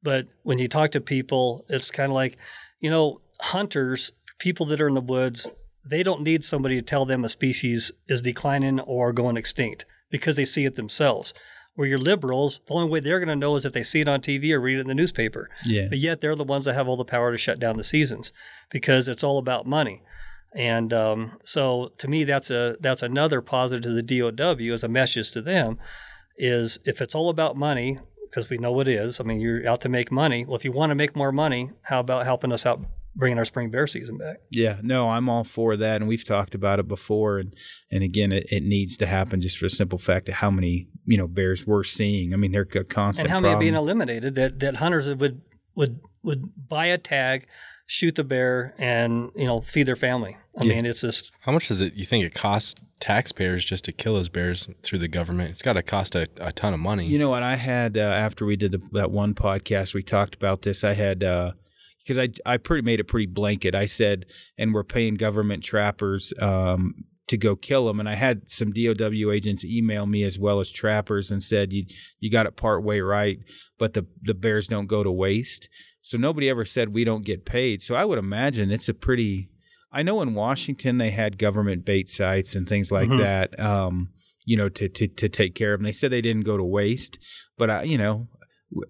but 0.03 0.27
when 0.43 0.59
you 0.59 0.69
talk 0.69 0.91
to 0.93 1.01
people, 1.01 1.65
it's 1.69 1.91
kind 1.91 2.11
of 2.11 2.15
like, 2.15 2.37
you 2.81 2.91
know, 2.91 3.21
hunters, 3.41 4.13
people 4.39 4.67
that 4.67 4.81
are 4.81 4.89
in 4.89 4.95
the 4.95 5.01
woods, 5.01 5.49
they 5.89 6.03
don't 6.03 6.23
need 6.23 6.45
somebody 6.45 6.77
to 6.77 6.83
tell 6.83 7.05
them 7.05 7.25
a 7.25 7.29
species 7.29 7.93
is 8.09 8.23
declining 8.23 8.81
or 8.81 9.13
going 9.13 9.37
extinct 9.37 9.85
because 10.11 10.37
they 10.37 10.45
see 10.45 10.65
it 10.65 10.75
themselves. 10.75 11.35
Where 11.79 11.87
your 11.87 11.99
liberals, 11.99 12.61
the 12.67 12.75
only 12.75 12.91
way 12.91 12.99
they're 12.99 13.21
going 13.21 13.29
to 13.29 13.37
know 13.37 13.55
is 13.55 13.65
if 13.65 13.73
they 13.73 13.85
see 13.85 14.01
it 14.01 14.09
on 14.09 14.21
TV 14.21 14.51
or 14.51 14.61
read 14.61 14.79
it 14.79 14.81
in 14.81 14.89
the 14.89 14.97
newspaper. 14.97 15.49
yeah. 15.65 15.87
But 15.89 15.99
yet 15.99 16.21
they're 16.21 16.35
the 16.35 16.43
ones 16.43 16.65
that 16.65 16.75
have 16.75 16.89
all 16.89 16.97
the 16.97 17.05
power 17.05 17.31
to 17.31 17.39
shut 17.39 17.61
down 17.61 17.77
the 17.77 17.85
seasons 17.85 18.33
because 18.69 19.07
it's 19.07 19.23
all 19.23 19.39
about 19.39 19.65
money. 19.65 20.03
And 20.53 20.93
um, 20.93 21.39
so 21.45 21.93
to 21.99 22.09
me, 22.09 22.25
that's 22.25 22.51
a 22.51 22.77
that's 22.81 23.01
another 23.01 23.41
positive 23.41 23.85
to 23.85 23.93
the 23.93 24.03
DOW 24.03 24.75
as 24.75 24.83
a 24.83 24.89
message 24.89 25.31
to 25.33 25.41
them 25.41 25.79
is 26.37 26.81
if 26.85 27.01
it's 27.01 27.15
all 27.15 27.29
about 27.29 27.57
money, 27.57 27.99
because 28.29 28.51
we 28.51 28.59
know 28.59 28.81
it 28.81 28.89
is. 28.89 29.21
I 29.21 29.25
mean, 29.25 29.41
you're 29.41 29.69
out 29.69 29.81
to 29.83 29.89
make 29.89 30.11
money. 30.11 30.45
Well, 30.45 30.57
if 30.57 30.65
you 30.65 30.73
want 30.73 30.91
to 30.91 30.97
make 30.97 31.15
more 31.15 31.31
money, 31.31 31.71
how 31.85 32.01
about 32.01 32.25
helping 32.25 32.51
us 32.51 32.67
out 32.67 32.81
bringing 33.19 33.37
our 33.37 33.45
spring 33.45 33.71
bear 33.71 33.87
season 33.87 34.17
back? 34.17 34.39
Yeah, 34.51 34.79
no, 34.83 35.11
I'm 35.11 35.29
all 35.29 35.45
for 35.45 35.77
that, 35.77 36.01
and 36.01 36.09
we've 36.09 36.25
talked 36.25 36.55
about 36.55 36.79
it 36.79 36.89
before, 36.89 37.39
and 37.39 37.55
and 37.91 38.03
again, 38.03 38.33
it, 38.33 38.47
it 38.51 38.63
needs 38.63 38.97
to 38.99 39.07
happen 39.07 39.41
just 39.43 39.59
for 39.59 39.67
the 39.67 39.71
simple 39.71 39.99
fact 39.99 40.29
of 40.31 40.37
how 40.37 40.51
many 40.51 40.89
you 41.05 41.19
know 41.19 41.27
bears 41.29 41.67
we're 41.67 41.85
seeing. 41.85 42.33
I 42.33 42.37
mean, 42.37 42.53
they're 42.53 42.63
a 42.63 42.85
constant. 42.85 43.27
and 43.27 43.33
how 43.33 43.41
many 43.41 43.55
are 43.55 43.59
being 43.61 43.75
eliminated 43.75 44.35
that 44.37 44.61
that 44.61 44.77
hunters 44.77 45.09
would 45.15 45.43
would 45.75 46.01
would 46.23 46.51
buy 46.69 46.87
a 46.87 46.99
tag, 46.99 47.47
shoot 47.87 48.15
the 48.15 48.25
bear, 48.25 48.75
and 48.79 49.31
you 49.37 49.47
know 49.47 49.61
feed 49.61 49.85
their 49.85 49.97
family. 49.97 50.37
I 50.59 50.65
Yeah. 50.65 50.75
mean, 50.75 50.87
it's 50.87 51.01
just 51.03 51.31
How 51.41 51.53
much 51.53 51.69
does 51.69 51.81
it 51.81 51.95
you 51.95 52.05
think 52.05 52.25
it 52.25 52.35
costs 52.35 52.75
taxpayers 53.01 53.65
just 53.65 53.85
to 53.85 53.93
kill 53.93 54.15
those 54.15 54.29
bears 54.29 54.69
through 54.83 54.99
the 54.99 55.07
government? 55.09 55.51
It's 55.51 55.63
got 55.63 55.75
to 55.75 55.83
cost 55.85 56.17
a, 56.17 56.27
a 56.41 56.51
ton 56.53 56.75
of 56.75 56.81
money. 56.81 57.07
You 57.07 57.19
know 57.19 57.29
what? 57.29 57.43
I 57.45 57.55
had 57.57 57.97
uh, 57.97 58.01
after 58.01 58.45
we 58.45 58.57
did 58.57 58.73
the, 58.73 58.81
that 58.93 59.11
one 59.13 59.35
podcast, 59.35 59.95
we 59.95 60.03
talked 60.03 60.35
about 60.35 60.63
this. 60.63 60.83
I 60.83 60.95
had 60.95 61.23
because 62.09 62.17
I 62.47 62.55
I 62.55 62.57
pretty 62.57 62.83
made 62.83 63.01
it 63.01 63.05
pretty 63.05 63.27
blanket. 63.27 63.75
I 63.75 63.85
said, 63.87 64.25
and 64.57 64.73
we're 64.73 64.85
paying 64.85 65.15
government 65.17 65.63
trappers 65.63 66.33
um, 66.41 67.05
to 67.27 67.37
go 67.37 67.55
kill 67.55 67.87
them. 67.87 68.01
And 68.01 68.09
I 68.09 68.15
had 68.15 68.51
some 68.51 68.73
DOW 68.73 69.31
agents 69.31 69.65
email 69.65 70.07
me 70.07 70.23
as 70.25 70.39
well 70.39 70.61
as 70.61 70.73
trappers 70.73 71.31
and 71.31 71.43
said, 71.43 71.73
you 71.73 71.85
you 72.21 72.31
got 72.31 72.47
it 72.47 72.57
part 72.57 72.83
way 72.83 73.01
right, 73.01 73.39
but 73.79 73.93
the 73.93 74.07
the 74.23 74.35
bears 74.35 74.67
don't 74.69 74.87
go 74.87 75.03
to 75.03 75.13
waste. 75.13 75.69
So 76.03 76.17
nobody 76.17 76.49
ever 76.49 76.65
said 76.65 76.95
we 76.95 77.05
don't 77.05 77.25
get 77.25 77.45
paid. 77.45 77.83
So 77.83 77.95
I 77.95 78.05
would 78.07 78.19
imagine 78.19 78.71
it's 78.71 78.89
a 78.89 78.95
pretty. 78.95 79.51
I 79.93 80.03
know 80.03 80.21
in 80.23 80.35
Washington 80.35 80.99
they 80.99 81.11
had 81.11 81.39
government 81.39 81.85
bait 81.85 82.09
sites 82.11 82.55
and 82.55 82.67
things 82.69 82.91
like 82.91 83.09
Mhm. 83.09 83.19
that. 83.21 83.59
Um, 83.61 84.11
you 84.45 84.57
know, 84.57 84.71
to, 84.71 84.89
to 84.89 85.09
to 85.09 85.29
take 85.29 85.55
care 85.55 85.75
of 85.75 85.81
them. 85.81 85.85
They 85.85 85.93
said 85.93 86.11
they 86.11 86.23
didn't 86.23 86.45
go 86.45 86.57
to 86.57 86.65
waste, 86.65 87.19
but 87.59 87.69
I, 87.69 87.83
you 87.83 87.99
know, 87.99 88.29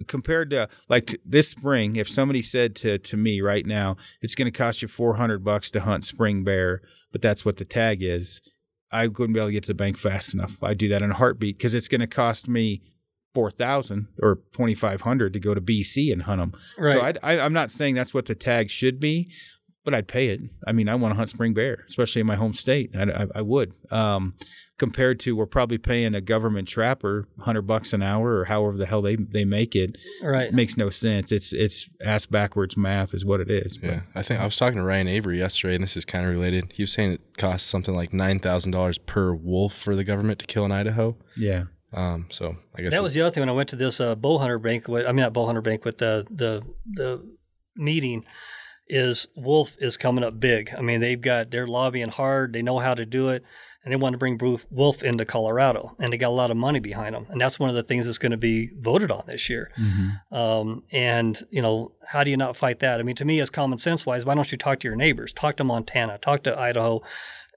compared 0.07 0.51
to 0.51 0.69
like 0.89 1.07
t- 1.07 1.19
this 1.25 1.49
spring, 1.49 1.97
if 1.97 2.09
somebody 2.09 2.43
said 2.43 2.75
to 2.77 2.99
to 2.99 3.17
me 3.17 3.41
right 3.41 3.67
now, 3.67 3.97
it's 4.21 4.35
going 4.35 4.51
to 4.51 4.57
cost 4.57 4.83
you 4.83 4.89
four 4.89 5.15
hundred 5.15 5.45
bucks 5.45 5.71
to 5.73 5.81
hunt 5.81 6.05
spring 6.05 6.45
bear, 6.45 6.83
but 7.13 7.23
that's 7.23 7.45
what 7.45 7.57
the 7.57 7.65
tag 7.65 8.03
is. 8.03 8.41
I 8.91 9.07
wouldn't 9.07 9.35
be 9.35 9.41
able 9.41 9.49
to 9.49 9.53
get 9.53 9.65
to 9.65 9.69
the 9.69 9.75
bank 9.75 9.99
fast 9.99 10.33
enough. 10.33 10.57
I'd 10.63 10.79
do 10.79 10.89
that 10.89 11.03
in 11.03 11.11
a 11.11 11.15
heartbeat 11.15 11.59
because 11.59 11.75
it's 11.75 11.89
going 11.89 12.01
to 12.01 12.07
cost 12.07 12.49
me 12.49 12.83
four 13.35 13.51
thousand 13.51 14.09
or 14.23 14.41
twenty 14.53 14.75
five 14.75 15.03
hundred 15.03 15.33
to 15.35 15.41
go 15.41 15.55
to 15.55 15.61
BC 15.61 16.13
and 16.13 16.23
hunt 16.23 16.41
them. 16.41 16.61
right. 16.79 16.95
So 16.95 17.03
I'd, 17.03 17.19
I, 17.23 17.41
I'm 17.41 17.53
not 17.53 17.71
saying 17.71 17.95
that's 17.95 18.15
what 18.15 18.27
the 18.27 18.35
tag 18.35 18.71
should 18.71 18.99
be, 18.99 19.31
but 19.85 19.95
I'd 19.95 20.09
pay 20.09 20.29
it. 20.29 20.41
I 20.67 20.73
mean, 20.73 20.89
I 20.89 20.95
want 20.95 21.13
to 21.13 21.17
hunt 21.17 21.29
spring 21.31 21.55
bear, 21.55 21.85
especially 21.87 22.21
in 22.21 22.27
my 22.27 22.37
home 22.37 22.55
state. 22.55 22.97
I, 22.97 23.03
I, 23.03 23.27
I 23.37 23.43
would. 23.43 23.75
Um, 23.91 24.35
compared 24.79 25.19
to 25.21 25.35
we're 25.35 25.45
probably 25.47 25.77
paying 25.77 26.15
a 26.15 26.21
government 26.21 26.69
trapper 26.69 27.27
hundred 27.41 27.63
bucks 27.63 27.93
an 27.93 28.01
hour 28.03 28.39
or 28.39 28.45
however 28.47 28.77
the 28.77 28.87
hell 28.87 29.03
they 29.03 29.17
they 29.17 29.45
make 29.45 29.75
it. 29.75 29.97
right. 30.23 30.49
It 30.49 30.55
makes 30.55 30.77
no 30.77 30.89
sense. 30.89 31.33
It's 31.33 31.53
it's 31.53 31.91
ass 32.05 32.27
backwards 32.27 32.77
math 32.77 33.13
is 33.13 33.25
what 33.25 33.41
it 33.41 33.51
is. 33.51 33.77
But 33.77 33.91
Yeah, 33.91 34.01
I 34.15 34.23
think 34.23 34.41
I 34.41 34.45
was 34.45 34.57
talking 34.57 34.79
to 34.79 34.85
Ryan 34.85 35.09
Avery 35.09 35.39
yesterday, 35.39 35.75
and 35.75 35.83
this 35.83 35.97
is 35.97 36.05
kind 36.05 36.25
of 36.25 36.31
related. 36.31 36.73
He 36.75 36.83
was 36.85 36.93
saying 36.93 37.13
it 37.13 37.21
costs 37.37 37.69
something 37.69 37.95
like 37.95 38.13
nine 38.13 38.39
thousand 38.39 38.71
dollars 38.71 38.99
per 38.99 39.35
wolf 39.35 39.75
for 39.75 39.95
the 39.97 40.05
government 40.05 40.39
to 40.39 40.47
kill 40.47 40.65
in 40.65 40.73
Idaho. 40.73 41.17
yeah, 41.37 41.65
Um, 41.93 42.27
so 42.31 42.57
I 42.77 42.83
guess 42.83 42.93
That 42.93 43.03
was 43.03 43.15
the 43.15 43.23
other 43.23 43.31
thing 43.33 43.43
when 43.43 43.49
I 43.49 43.53
went 43.53 43.69
to 43.71 43.77
this 43.77 44.01
uh, 44.01 44.15
bow 44.15 44.39
hunter 44.39 44.59
banquet. 44.59 45.07
I 45.07 45.13
mean, 45.13 45.23
not 45.23 45.33
bow 45.33 45.47
hunter 45.47 45.61
banquet. 45.63 45.99
The 45.99 46.25
the 46.31 46.63
the 46.87 47.23
meeting 47.77 48.25
is 48.89 49.27
Wolf 49.37 49.77
is 49.81 49.97
coming 49.97 50.25
up 50.25 50.41
big. 50.41 50.71
I 50.77 50.81
mean, 50.83 51.01
they've 51.01 51.21
got 51.21 51.51
they're 51.51 51.67
lobbying 51.67 52.09
hard. 52.09 52.53
They 52.53 52.63
know 52.63 52.79
how 52.79 52.95
to 52.95 53.05
do 53.05 53.29
it, 53.29 53.43
and 53.89 53.93
they 53.93 53.97
want 53.97 54.13
to 54.13 54.19
bring 54.19 54.37
Wolf- 54.37 54.67
Wolf 54.71 55.03
into 55.03 55.25
Colorado, 55.25 55.97
and 55.99 56.13
they 56.13 56.19
got 56.19 56.29
a 56.29 56.39
lot 56.43 56.51
of 56.51 56.59
money 56.59 56.79
behind 56.79 57.15
them. 57.15 57.25
And 57.31 57.41
that's 57.41 57.59
one 57.59 57.71
of 57.71 57.75
the 57.75 57.83
things 57.83 58.05
that's 58.05 58.19
going 58.19 58.33
to 58.33 58.37
be 58.37 58.69
voted 58.79 59.11
on 59.11 59.23
this 59.27 59.49
year. 59.49 59.71
Um, 60.31 60.83
and 60.93 61.41
you 61.51 61.63
know, 61.63 61.93
how 62.11 62.23
do 62.25 62.31
you 62.31 62.37
not 62.37 62.55
fight 62.57 62.81
that? 62.81 63.01
I 63.01 63.03
mean, 63.03 63.17
to 63.17 63.25
me, 63.25 63.41
as 63.41 63.51
common 63.51 63.79
sense 63.79 64.05
wise, 64.05 64.25
why 64.25 64.35
don't 64.35 64.51
you 64.53 64.59
talk 64.59 64.81
to 64.81 64.89
your 64.89 64.97
neighbors? 64.97 65.33
Talk 65.33 65.57
to 65.57 65.65
Montana. 65.65 66.19
Talk 66.19 66.43
to 66.45 66.59
Idaho. 66.59 67.01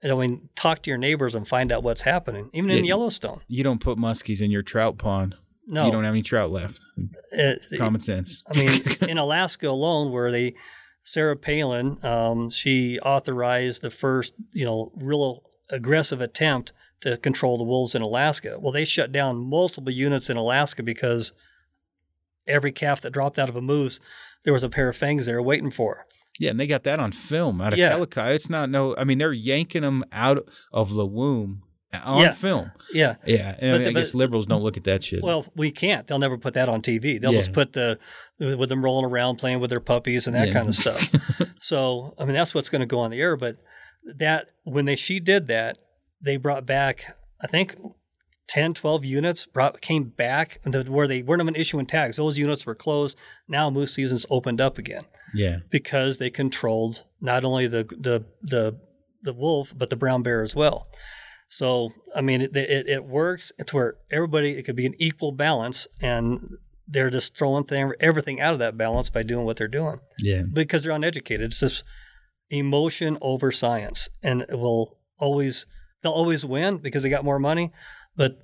I 0.04 0.14
mean, 0.14 0.48
talk 0.56 0.82
to 0.82 0.90
your 0.90 0.98
neighbors 0.98 1.34
and 1.34 1.46
find 1.46 1.70
out 1.70 1.82
what's 1.82 2.02
happening. 2.02 2.50
Even 2.52 2.70
in 2.70 2.84
Yellowstone. 2.84 3.40
you 3.46 3.62
don't 3.62 3.80
put 3.80 3.98
muskies 3.98 4.40
in 4.40 4.50
your 4.50 4.62
trout 4.62 4.98
pond. 4.98 5.36
No, 5.66 5.86
You 5.86 5.92
don't 5.92 6.02
have 6.04 6.12
any 6.14 6.22
trout 6.22 6.50
left. 6.50 6.80
it- 7.30 7.62
Common 7.78 8.00
sense. 8.00 8.42
I 8.52 8.56
mean, 8.58 8.82
in 9.08 9.16
Alaska 9.18 9.68
alone, 9.68 10.10
where 10.10 10.32
they, 10.32 10.54
Sarah 11.04 11.36
Palin, 11.36 12.04
um, 12.04 12.50
she 12.50 12.98
authorized 12.98 13.82
the 13.82 13.90
first, 13.90 14.34
you 14.52 14.64
know, 14.64 14.90
real 14.96 15.44
aggressive 15.72 16.20
attempt 16.20 16.72
to 17.00 17.16
control 17.16 17.58
the 17.58 17.64
wolves 17.64 17.96
in 17.96 18.02
Alaska. 18.02 18.58
Well, 18.60 18.70
they 18.72 18.84
shut 18.84 19.10
down 19.10 19.38
multiple 19.38 19.90
units 19.92 20.30
in 20.30 20.36
Alaska 20.36 20.84
because 20.84 21.32
every 22.46 22.70
calf 22.72 23.00
that 23.00 23.10
dropped 23.10 23.38
out 23.38 23.48
of 23.48 23.56
a 23.56 23.60
moose, 23.60 23.98
there 24.44 24.52
was 24.52 24.62
a 24.62 24.68
pair 24.68 24.88
of 24.88 24.96
fangs 24.96 25.26
there 25.26 25.42
waiting 25.42 25.70
for. 25.70 26.04
Yeah, 26.38 26.50
and 26.50 26.60
they 26.60 26.66
got 26.66 26.84
that 26.84 26.98
on 27.00 27.12
film 27.12 27.60
out 27.60 27.72
of 27.72 27.78
Yeah. 27.78 27.92
Kellikai. 27.92 28.34
It's 28.34 28.48
not 28.48 28.70
no. 28.70 28.96
I 28.96 29.04
mean, 29.04 29.18
they're 29.18 29.32
yanking 29.32 29.82
them 29.82 30.04
out 30.12 30.44
of 30.72 30.94
the 30.94 31.04
womb 31.06 31.62
on 32.04 32.22
Yeah. 32.22 32.32
film. 32.32 32.70
Yeah. 32.92 33.16
Yeah, 33.26 33.54
and 33.58 33.72
But 33.72 33.80
I, 33.82 33.84
the- 33.84 33.92
guess 33.92 34.14
liberals 34.14 34.46
don't 34.46 34.62
look 34.62 34.76
at 34.76 34.84
that 34.84 35.02
shit. 35.04 35.22
Well, 35.22 35.44
we 35.54 35.70
can't. 35.70 36.06
They'll 36.06 36.18
never 36.18 36.38
put 36.38 36.54
that 36.54 36.68
on 36.68 36.80
TV. 36.82 37.20
They'll 37.20 37.32
Yeah. 37.32 37.38
just 37.40 37.52
put 37.52 37.74
the 37.74 37.98
with 38.38 38.68
them 38.70 38.82
rolling 38.82 39.04
around 39.04 39.36
playing 39.36 39.60
with 39.60 39.70
their 39.70 39.78
puppies 39.80 40.26
and 40.26 40.34
that 40.34 40.48
Yeah. 40.48 40.54
kind 40.54 40.68
of 40.68 40.74
stuff. 40.74 41.08
so, 41.60 42.14
I 42.18 42.24
mean, 42.24 42.34
that's 42.34 42.54
what's 42.54 42.70
going 42.70 42.80
to 42.80 42.86
go 42.86 43.00
on 43.00 43.10
the 43.10 43.20
air. 43.20 43.36
But 43.36 43.58
that 44.04 44.48
when 44.64 44.84
they 44.84 44.96
she 44.96 45.20
did 45.20 45.46
that, 45.48 45.78
they 46.20 46.36
brought 46.36 46.66
back 46.66 47.04
I 47.40 47.46
think 47.46 47.74
10, 48.48 48.74
12 48.74 49.04
units 49.04 49.46
brought 49.46 49.80
came 49.80 50.04
back 50.04 50.60
and 50.64 50.88
where 50.88 51.08
they 51.08 51.22
weren't 51.22 51.42
even 51.42 51.56
issuing 51.56 51.86
tags. 51.86 52.16
Those 52.16 52.38
units 52.38 52.66
were 52.66 52.74
closed. 52.74 53.18
Now 53.48 53.70
moose 53.70 53.94
season's 53.94 54.26
opened 54.30 54.60
up 54.60 54.78
again 54.78 55.04
yeah, 55.34 55.58
because 55.70 56.18
they 56.18 56.30
controlled 56.30 57.02
not 57.20 57.44
only 57.44 57.66
the 57.66 57.84
the 57.84 58.24
the 58.42 58.78
the 59.22 59.32
wolf 59.32 59.72
but 59.76 59.90
the 59.90 59.96
brown 59.96 60.22
bear 60.22 60.42
as 60.42 60.54
well. 60.54 60.88
So 61.48 61.92
I 62.14 62.22
mean, 62.22 62.40
it, 62.40 62.56
it, 62.56 62.88
it 62.88 63.04
works. 63.04 63.52
It's 63.58 63.74
where 63.74 63.96
everybody 64.10 64.52
it 64.52 64.62
could 64.62 64.76
be 64.76 64.86
an 64.86 64.94
equal 64.98 65.32
balance, 65.32 65.86
and 66.00 66.56
they're 66.88 67.10
just 67.10 67.36
throwing 67.36 67.64
thing, 67.64 67.92
everything 68.00 68.40
out 68.40 68.54
of 68.54 68.58
that 68.60 68.76
balance 68.76 69.10
by 69.10 69.22
doing 69.22 69.44
what 69.44 69.56
they're 69.56 69.68
doing 69.68 69.98
yeah, 70.18 70.42
because 70.50 70.82
they're 70.82 70.92
uneducated. 70.92 71.46
It's 71.46 71.60
just 71.60 71.84
emotion 72.52 73.18
over 73.20 73.50
science, 73.50 74.08
and 74.22 74.42
it 74.42 74.58
will 74.58 74.98
always 75.18 75.66
they'll 76.02 76.12
always 76.12 76.44
win 76.44 76.78
because 76.78 77.02
they 77.02 77.10
got 77.10 77.24
more 77.24 77.38
money, 77.38 77.72
but 78.16 78.38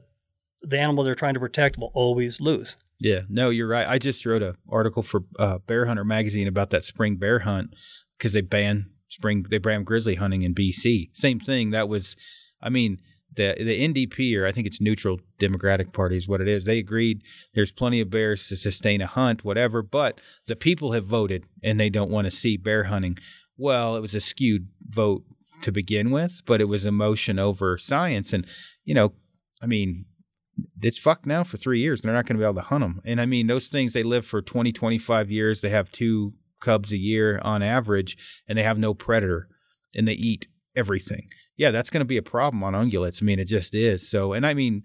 the 0.62 0.78
animal 0.78 1.04
they're 1.04 1.14
trying 1.14 1.34
to 1.34 1.40
protect 1.40 1.78
will 1.78 1.92
always 1.94 2.40
lose. 2.40 2.76
yeah. 3.00 3.20
No, 3.28 3.50
you're 3.50 3.68
right. 3.68 3.86
I 3.86 3.98
just 3.98 4.24
wrote 4.26 4.42
an 4.42 4.56
article 4.68 5.02
for 5.02 5.22
uh, 5.38 5.58
Bear 5.58 5.86
Hunter 5.86 6.04
magazine 6.04 6.48
about 6.48 6.70
that 6.70 6.82
spring 6.84 7.16
bear 7.16 7.40
hunt 7.40 7.74
because 8.16 8.32
they 8.32 8.40
banned 8.40 8.86
spring 9.08 9.46
they 9.50 9.58
banned 9.58 9.86
grizzly 9.86 10.16
hunting 10.16 10.42
in 10.42 10.54
BC. 10.54 11.10
Same 11.12 11.38
thing. 11.38 11.70
That 11.70 11.88
was, 11.88 12.16
I 12.60 12.70
mean. 12.70 12.98
The, 13.36 13.54
the 13.58 13.86
NDP, 13.86 14.36
or 14.36 14.46
I 14.46 14.52
think 14.52 14.66
it's 14.66 14.80
Neutral 14.80 15.20
Democratic 15.38 15.92
Party, 15.92 16.16
is 16.16 16.26
what 16.26 16.40
it 16.40 16.48
is. 16.48 16.64
They 16.64 16.78
agreed 16.78 17.22
there's 17.54 17.70
plenty 17.70 18.00
of 18.00 18.10
bears 18.10 18.48
to 18.48 18.56
sustain 18.56 19.00
a 19.00 19.06
hunt, 19.06 19.44
whatever, 19.44 19.80
but 19.80 20.20
the 20.46 20.56
people 20.56 20.90
have 20.90 21.04
voted 21.04 21.44
and 21.62 21.78
they 21.78 21.90
don't 21.90 22.10
want 22.10 22.24
to 22.24 22.32
see 22.32 22.56
bear 22.56 22.84
hunting. 22.84 23.16
Well, 23.58 23.96
it 23.96 24.00
was 24.00 24.14
a 24.14 24.20
skewed 24.20 24.68
vote 24.88 25.24
to 25.62 25.72
begin 25.72 26.10
with, 26.10 26.42
but 26.46 26.60
it 26.60 26.66
was 26.66 26.86
emotion 26.86 27.38
over 27.38 27.76
science. 27.76 28.32
And, 28.32 28.46
you 28.84 28.94
know, 28.94 29.12
I 29.60 29.66
mean, 29.66 30.06
it's 30.80 30.98
fucked 30.98 31.26
now 31.26 31.44
for 31.44 31.56
three 31.56 31.80
years. 31.80 32.00
They're 32.00 32.12
not 32.12 32.26
going 32.26 32.36
to 32.36 32.40
be 32.40 32.46
able 32.46 32.62
to 32.62 32.68
hunt 32.68 32.82
them. 32.82 33.00
And 33.04 33.20
I 33.20 33.26
mean, 33.26 33.48
those 33.48 33.68
things, 33.68 33.92
they 33.92 34.02
live 34.02 34.24
for 34.24 34.40
20, 34.40 34.72
25 34.72 35.30
years. 35.30 35.60
They 35.60 35.70
have 35.70 35.90
two 35.90 36.34
cubs 36.60 36.92
a 36.92 36.96
year 36.96 37.40
on 37.42 37.62
average, 37.62 38.16
and 38.48 38.56
they 38.56 38.62
have 38.62 38.78
no 38.78 38.94
predator, 38.94 39.48
and 39.94 40.06
they 40.06 40.14
eat 40.14 40.48
everything. 40.76 41.28
Yeah, 41.56 41.70
that's 41.70 41.90
going 41.90 42.00
to 42.00 42.04
be 42.04 42.16
a 42.16 42.22
problem 42.22 42.62
on 42.62 42.74
ungulates. 42.74 43.22
I 43.22 43.24
mean, 43.24 43.38
it 43.40 43.46
just 43.46 43.74
is. 43.74 44.08
So, 44.08 44.32
and 44.32 44.46
I 44.46 44.54
mean, 44.54 44.84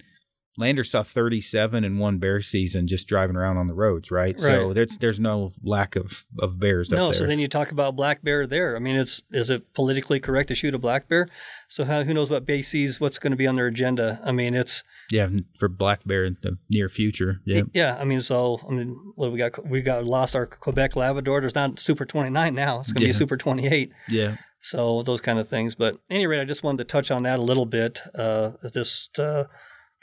Lander 0.58 0.84
saw 0.84 1.02
37 1.02 1.84
in 1.84 1.98
one 1.98 2.20
bear 2.20 2.40
season 2.40 2.88
just 2.88 3.08
driving 3.08 3.36
around 3.36 3.58
on 3.58 3.68
the 3.68 3.74
roads, 3.74 4.12
right? 4.12 4.40
So 4.40 4.72
there's 4.74 4.98
there's 5.00 5.20
no 5.20 5.52
lack 5.64 5.96
of, 5.96 6.26
of 6.40 6.60
bears 6.60 6.92
No, 6.92 7.08
up 7.08 7.14
there. 7.14 7.22
so 7.22 7.26
then 7.28 7.40
you 7.40 7.48
talk 7.48 7.72
about 7.72 7.96
black 7.96 8.22
bear 8.24 8.46
there. 8.46 8.76
I 8.76 8.80
mean, 8.80 8.96
it's 8.96 9.22
is 9.32 9.50
it 9.50 9.74
politically 9.74 10.20
correct 10.20 10.50
to 10.50 10.56
shoot 10.56 10.76
a 10.76 10.78
black 10.78 11.08
bear? 11.10 11.28
So 11.68 11.86
how, 11.86 12.04
who 12.04 12.14
knows 12.14 12.30
what 12.30 12.46
BC's 12.46 13.00
what's 13.02 13.18
going 13.18 13.32
to 13.32 13.38
be 13.38 13.48
on 13.48 13.56
their 13.56 13.66
agenda? 13.68 14.22
I 14.24 14.32
mean, 14.32 14.54
it's 14.54 14.84
yeah, 15.10 15.28
for 15.60 15.68
black 15.68 16.06
bear 16.06 16.26
in 16.26 16.38
the 16.44 16.58
near 16.70 16.88
future. 16.88 17.42
Yeah. 17.46 17.64
yeah. 17.74 17.98
I 18.00 18.04
mean, 18.04 18.22
so 18.22 18.60
I 18.70 18.74
mean, 18.74 18.96
what 19.16 19.32
we 19.32 19.40
got? 19.40 19.66
We 19.68 19.82
got 19.82 20.06
lost 20.06 20.36
our 20.36 20.46
Quebec 20.46 20.96
Labrador. 20.96 21.42
There's 21.42 21.56
not 21.56 21.80
Super 21.80 22.06
29 22.06 22.54
now. 22.54 22.80
It's 22.80 22.92
going 22.92 23.02
to 23.02 23.08
Yeah. 23.08 23.14
be 23.14 23.18
Super 23.18 23.38
28. 23.38 23.92
Yeah. 24.08 24.36
So 24.60 25.02
those 25.04 25.20
kind 25.20 25.40
of 25.40 25.50
things. 25.50 25.74
But 25.76 25.98
any 26.10 26.28
rate, 26.28 26.40
I 26.42 26.46
just 26.46 26.64
wanted 26.64 26.78
to 26.78 26.84
touch 26.86 27.10
on 27.12 27.24
that 27.24 27.40
a 27.40 27.42
little 27.42 27.66
bit. 27.66 28.00
Uh, 28.16 28.52
just 28.74 29.18
uh, 29.20 29.46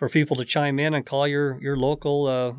for 0.00 0.08
people 0.08 0.34
to 0.34 0.44
chime 0.46 0.78
in 0.80 0.94
and 0.94 1.04
call 1.04 1.28
your 1.28 1.60
your 1.62 1.76
local 1.76 2.26
uh, 2.26 2.52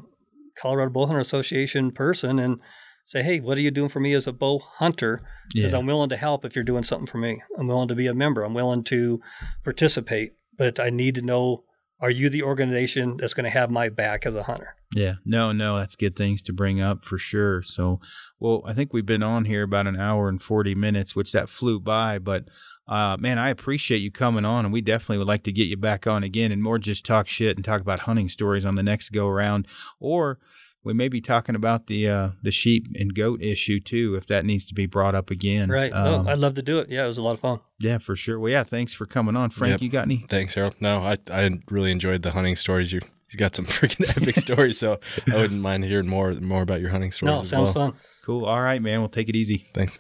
Colorado 0.56 0.92
Bowhunter 0.94 1.20
Association 1.20 1.92
person 1.92 2.38
and 2.38 2.60
say, 3.06 3.24
hey, 3.24 3.40
what 3.40 3.58
are 3.58 3.62
you 3.62 3.72
doing 3.72 3.90
for 3.90 4.00
me 4.00 4.14
as 4.14 4.28
a 4.28 4.32
bow 4.32 4.60
hunter? 4.60 5.20
Because 5.54 5.72
Yeah. 5.74 5.80
I'm 5.80 5.88
willing 5.88 6.10
to 6.10 6.18
help 6.18 6.46
if 6.46 6.56
you're 6.56 6.64
doing 6.64 6.84
something 6.84 7.08
for 7.08 7.18
me. 7.18 7.42
I'm 7.58 7.68
willing 7.68 7.88
to 7.88 7.96
be 7.96 8.06
a 8.08 8.14
member. 8.14 8.44
I'm 8.44 8.54
willing 8.54 8.84
to 8.86 9.20
participate. 9.64 10.34
But 10.58 10.80
I 10.80 10.92
need 10.92 11.16
to 11.16 11.22
know: 11.24 11.64
Are 12.00 12.12
you 12.12 12.30
the 12.30 12.44
organization 12.44 13.18
that's 13.18 13.34
going 13.34 13.46
to 13.46 13.58
have 13.60 13.72
my 13.72 13.90
back 13.90 14.26
as 14.28 14.36
a 14.36 14.44
hunter? 14.44 14.76
Yeah, 14.96 15.16
no, 15.26 15.52
no, 15.52 15.78
that's 15.78 15.96
good 15.96 16.16
things 16.16 16.42
to 16.44 16.54
bring 16.54 16.80
up 16.80 17.06
for 17.06 17.18
sure. 17.18 17.64
So, 17.64 18.00
well, 18.40 18.62
I 18.66 18.74
think 18.74 18.94
we've 18.94 19.06
been 19.06 19.24
on 19.24 19.46
here 19.46 19.64
about 19.64 19.88
an 19.88 19.98
hour 20.00 20.30
and 20.30 20.42
40 20.42 20.76
minutes, 20.76 21.16
which 21.16 21.32
that 21.32 21.50
flew 21.50 21.80
by, 21.80 22.20
but 22.20 22.44
uh, 22.88 23.18
man, 23.20 23.38
I 23.40 23.50
appreciate 23.50 24.00
you 24.00 24.12
coming 24.12 24.46
on, 24.46 24.66
and 24.66 24.74
we 24.74 24.82
definitely 24.82 25.20
would 25.20 25.28
like 25.28 25.44
to 25.44 25.52
get 25.52 25.68
you 25.68 25.78
back 25.78 26.08
on 26.08 26.24
again 26.24 26.52
and 26.52 26.62
more 26.62 26.78
just 26.78 27.06
talk 27.06 27.28
shit 27.28 27.56
and 27.56 27.64
talk 27.64 27.82
about 27.82 28.02
hunting 28.02 28.28
stories 28.30 28.66
on 28.66 28.76
the 28.76 28.84
next 28.84 29.12
go 29.12 29.28
around, 29.28 29.68
or 30.00 30.40
we 30.84 30.94
may 30.94 31.08
be 31.08 31.22
talking 31.22 31.56
about 31.56 31.88
the 31.88 32.10
uh, 32.10 32.30
the 32.42 32.52
sheep 32.52 32.88
and 32.96 33.14
goat 33.14 33.42
issue 33.42 33.80
too, 33.80 34.16
if 34.16 34.26
that 34.28 34.46
needs 34.46 34.66
to 34.66 34.74
be 34.74 34.88
brought 34.88 35.16
up 35.16 35.30
again. 35.30 35.70
Right. 35.70 35.94
Um, 35.94 36.28
oh, 36.28 36.32
I'd 36.32 36.40
love 36.40 36.56
to 36.56 36.62
do 36.62 36.80
it. 36.80 36.90
Yeah, 36.90 37.04
it 37.04 37.08
was 37.08 37.18
a 37.18 37.24
lot 37.24 37.36
of 37.36 37.40
fun. 37.40 37.60
yeah, 37.80 37.98
for 38.00 38.16
sure. 38.16 38.40
Well, 38.40 38.52
yeah, 38.52 38.64
thanks 38.64 38.94
for 38.94 39.06
coming 39.06 39.36
on, 39.36 39.52
Frank. 39.52 39.74
Yep. 39.74 39.82
You 39.82 39.90
got 39.90 40.06
any? 40.06 40.26
Thanks, 40.28 40.56
Harold. 40.56 40.76
No, 40.80 41.02
I 41.02 41.18
I 41.32 41.50
really 41.70 41.92
enjoyed 41.92 42.24
the 42.24 42.32
hunting 42.32 42.56
stories. 42.56 42.92
You 42.92 43.00
he's 43.28 43.36
got 43.36 43.56
some 43.56 43.66
freaking 43.68 44.10
epic 44.10 44.36
stories, 44.36 44.78
so 44.78 45.00
I 45.32 45.36
wouldn't 45.38 45.62
mind 45.62 45.86
hearing 45.86 46.08
more 46.08 46.32
more 46.34 46.64
about 46.64 46.82
your 46.82 46.90
hunting 46.90 47.12
stories. 47.12 47.36
No, 47.36 47.42
as 47.42 47.50
sounds 47.50 47.76
well. 47.76 47.92
fun. 47.92 48.00
Cool. 48.26 48.46
All 48.46 48.62
right, 48.62 48.82
man. 48.82 49.00
We'll 49.00 49.10
take 49.10 49.30
it 49.30 49.36
easy. 49.36 49.70
Thanks. 49.74 50.00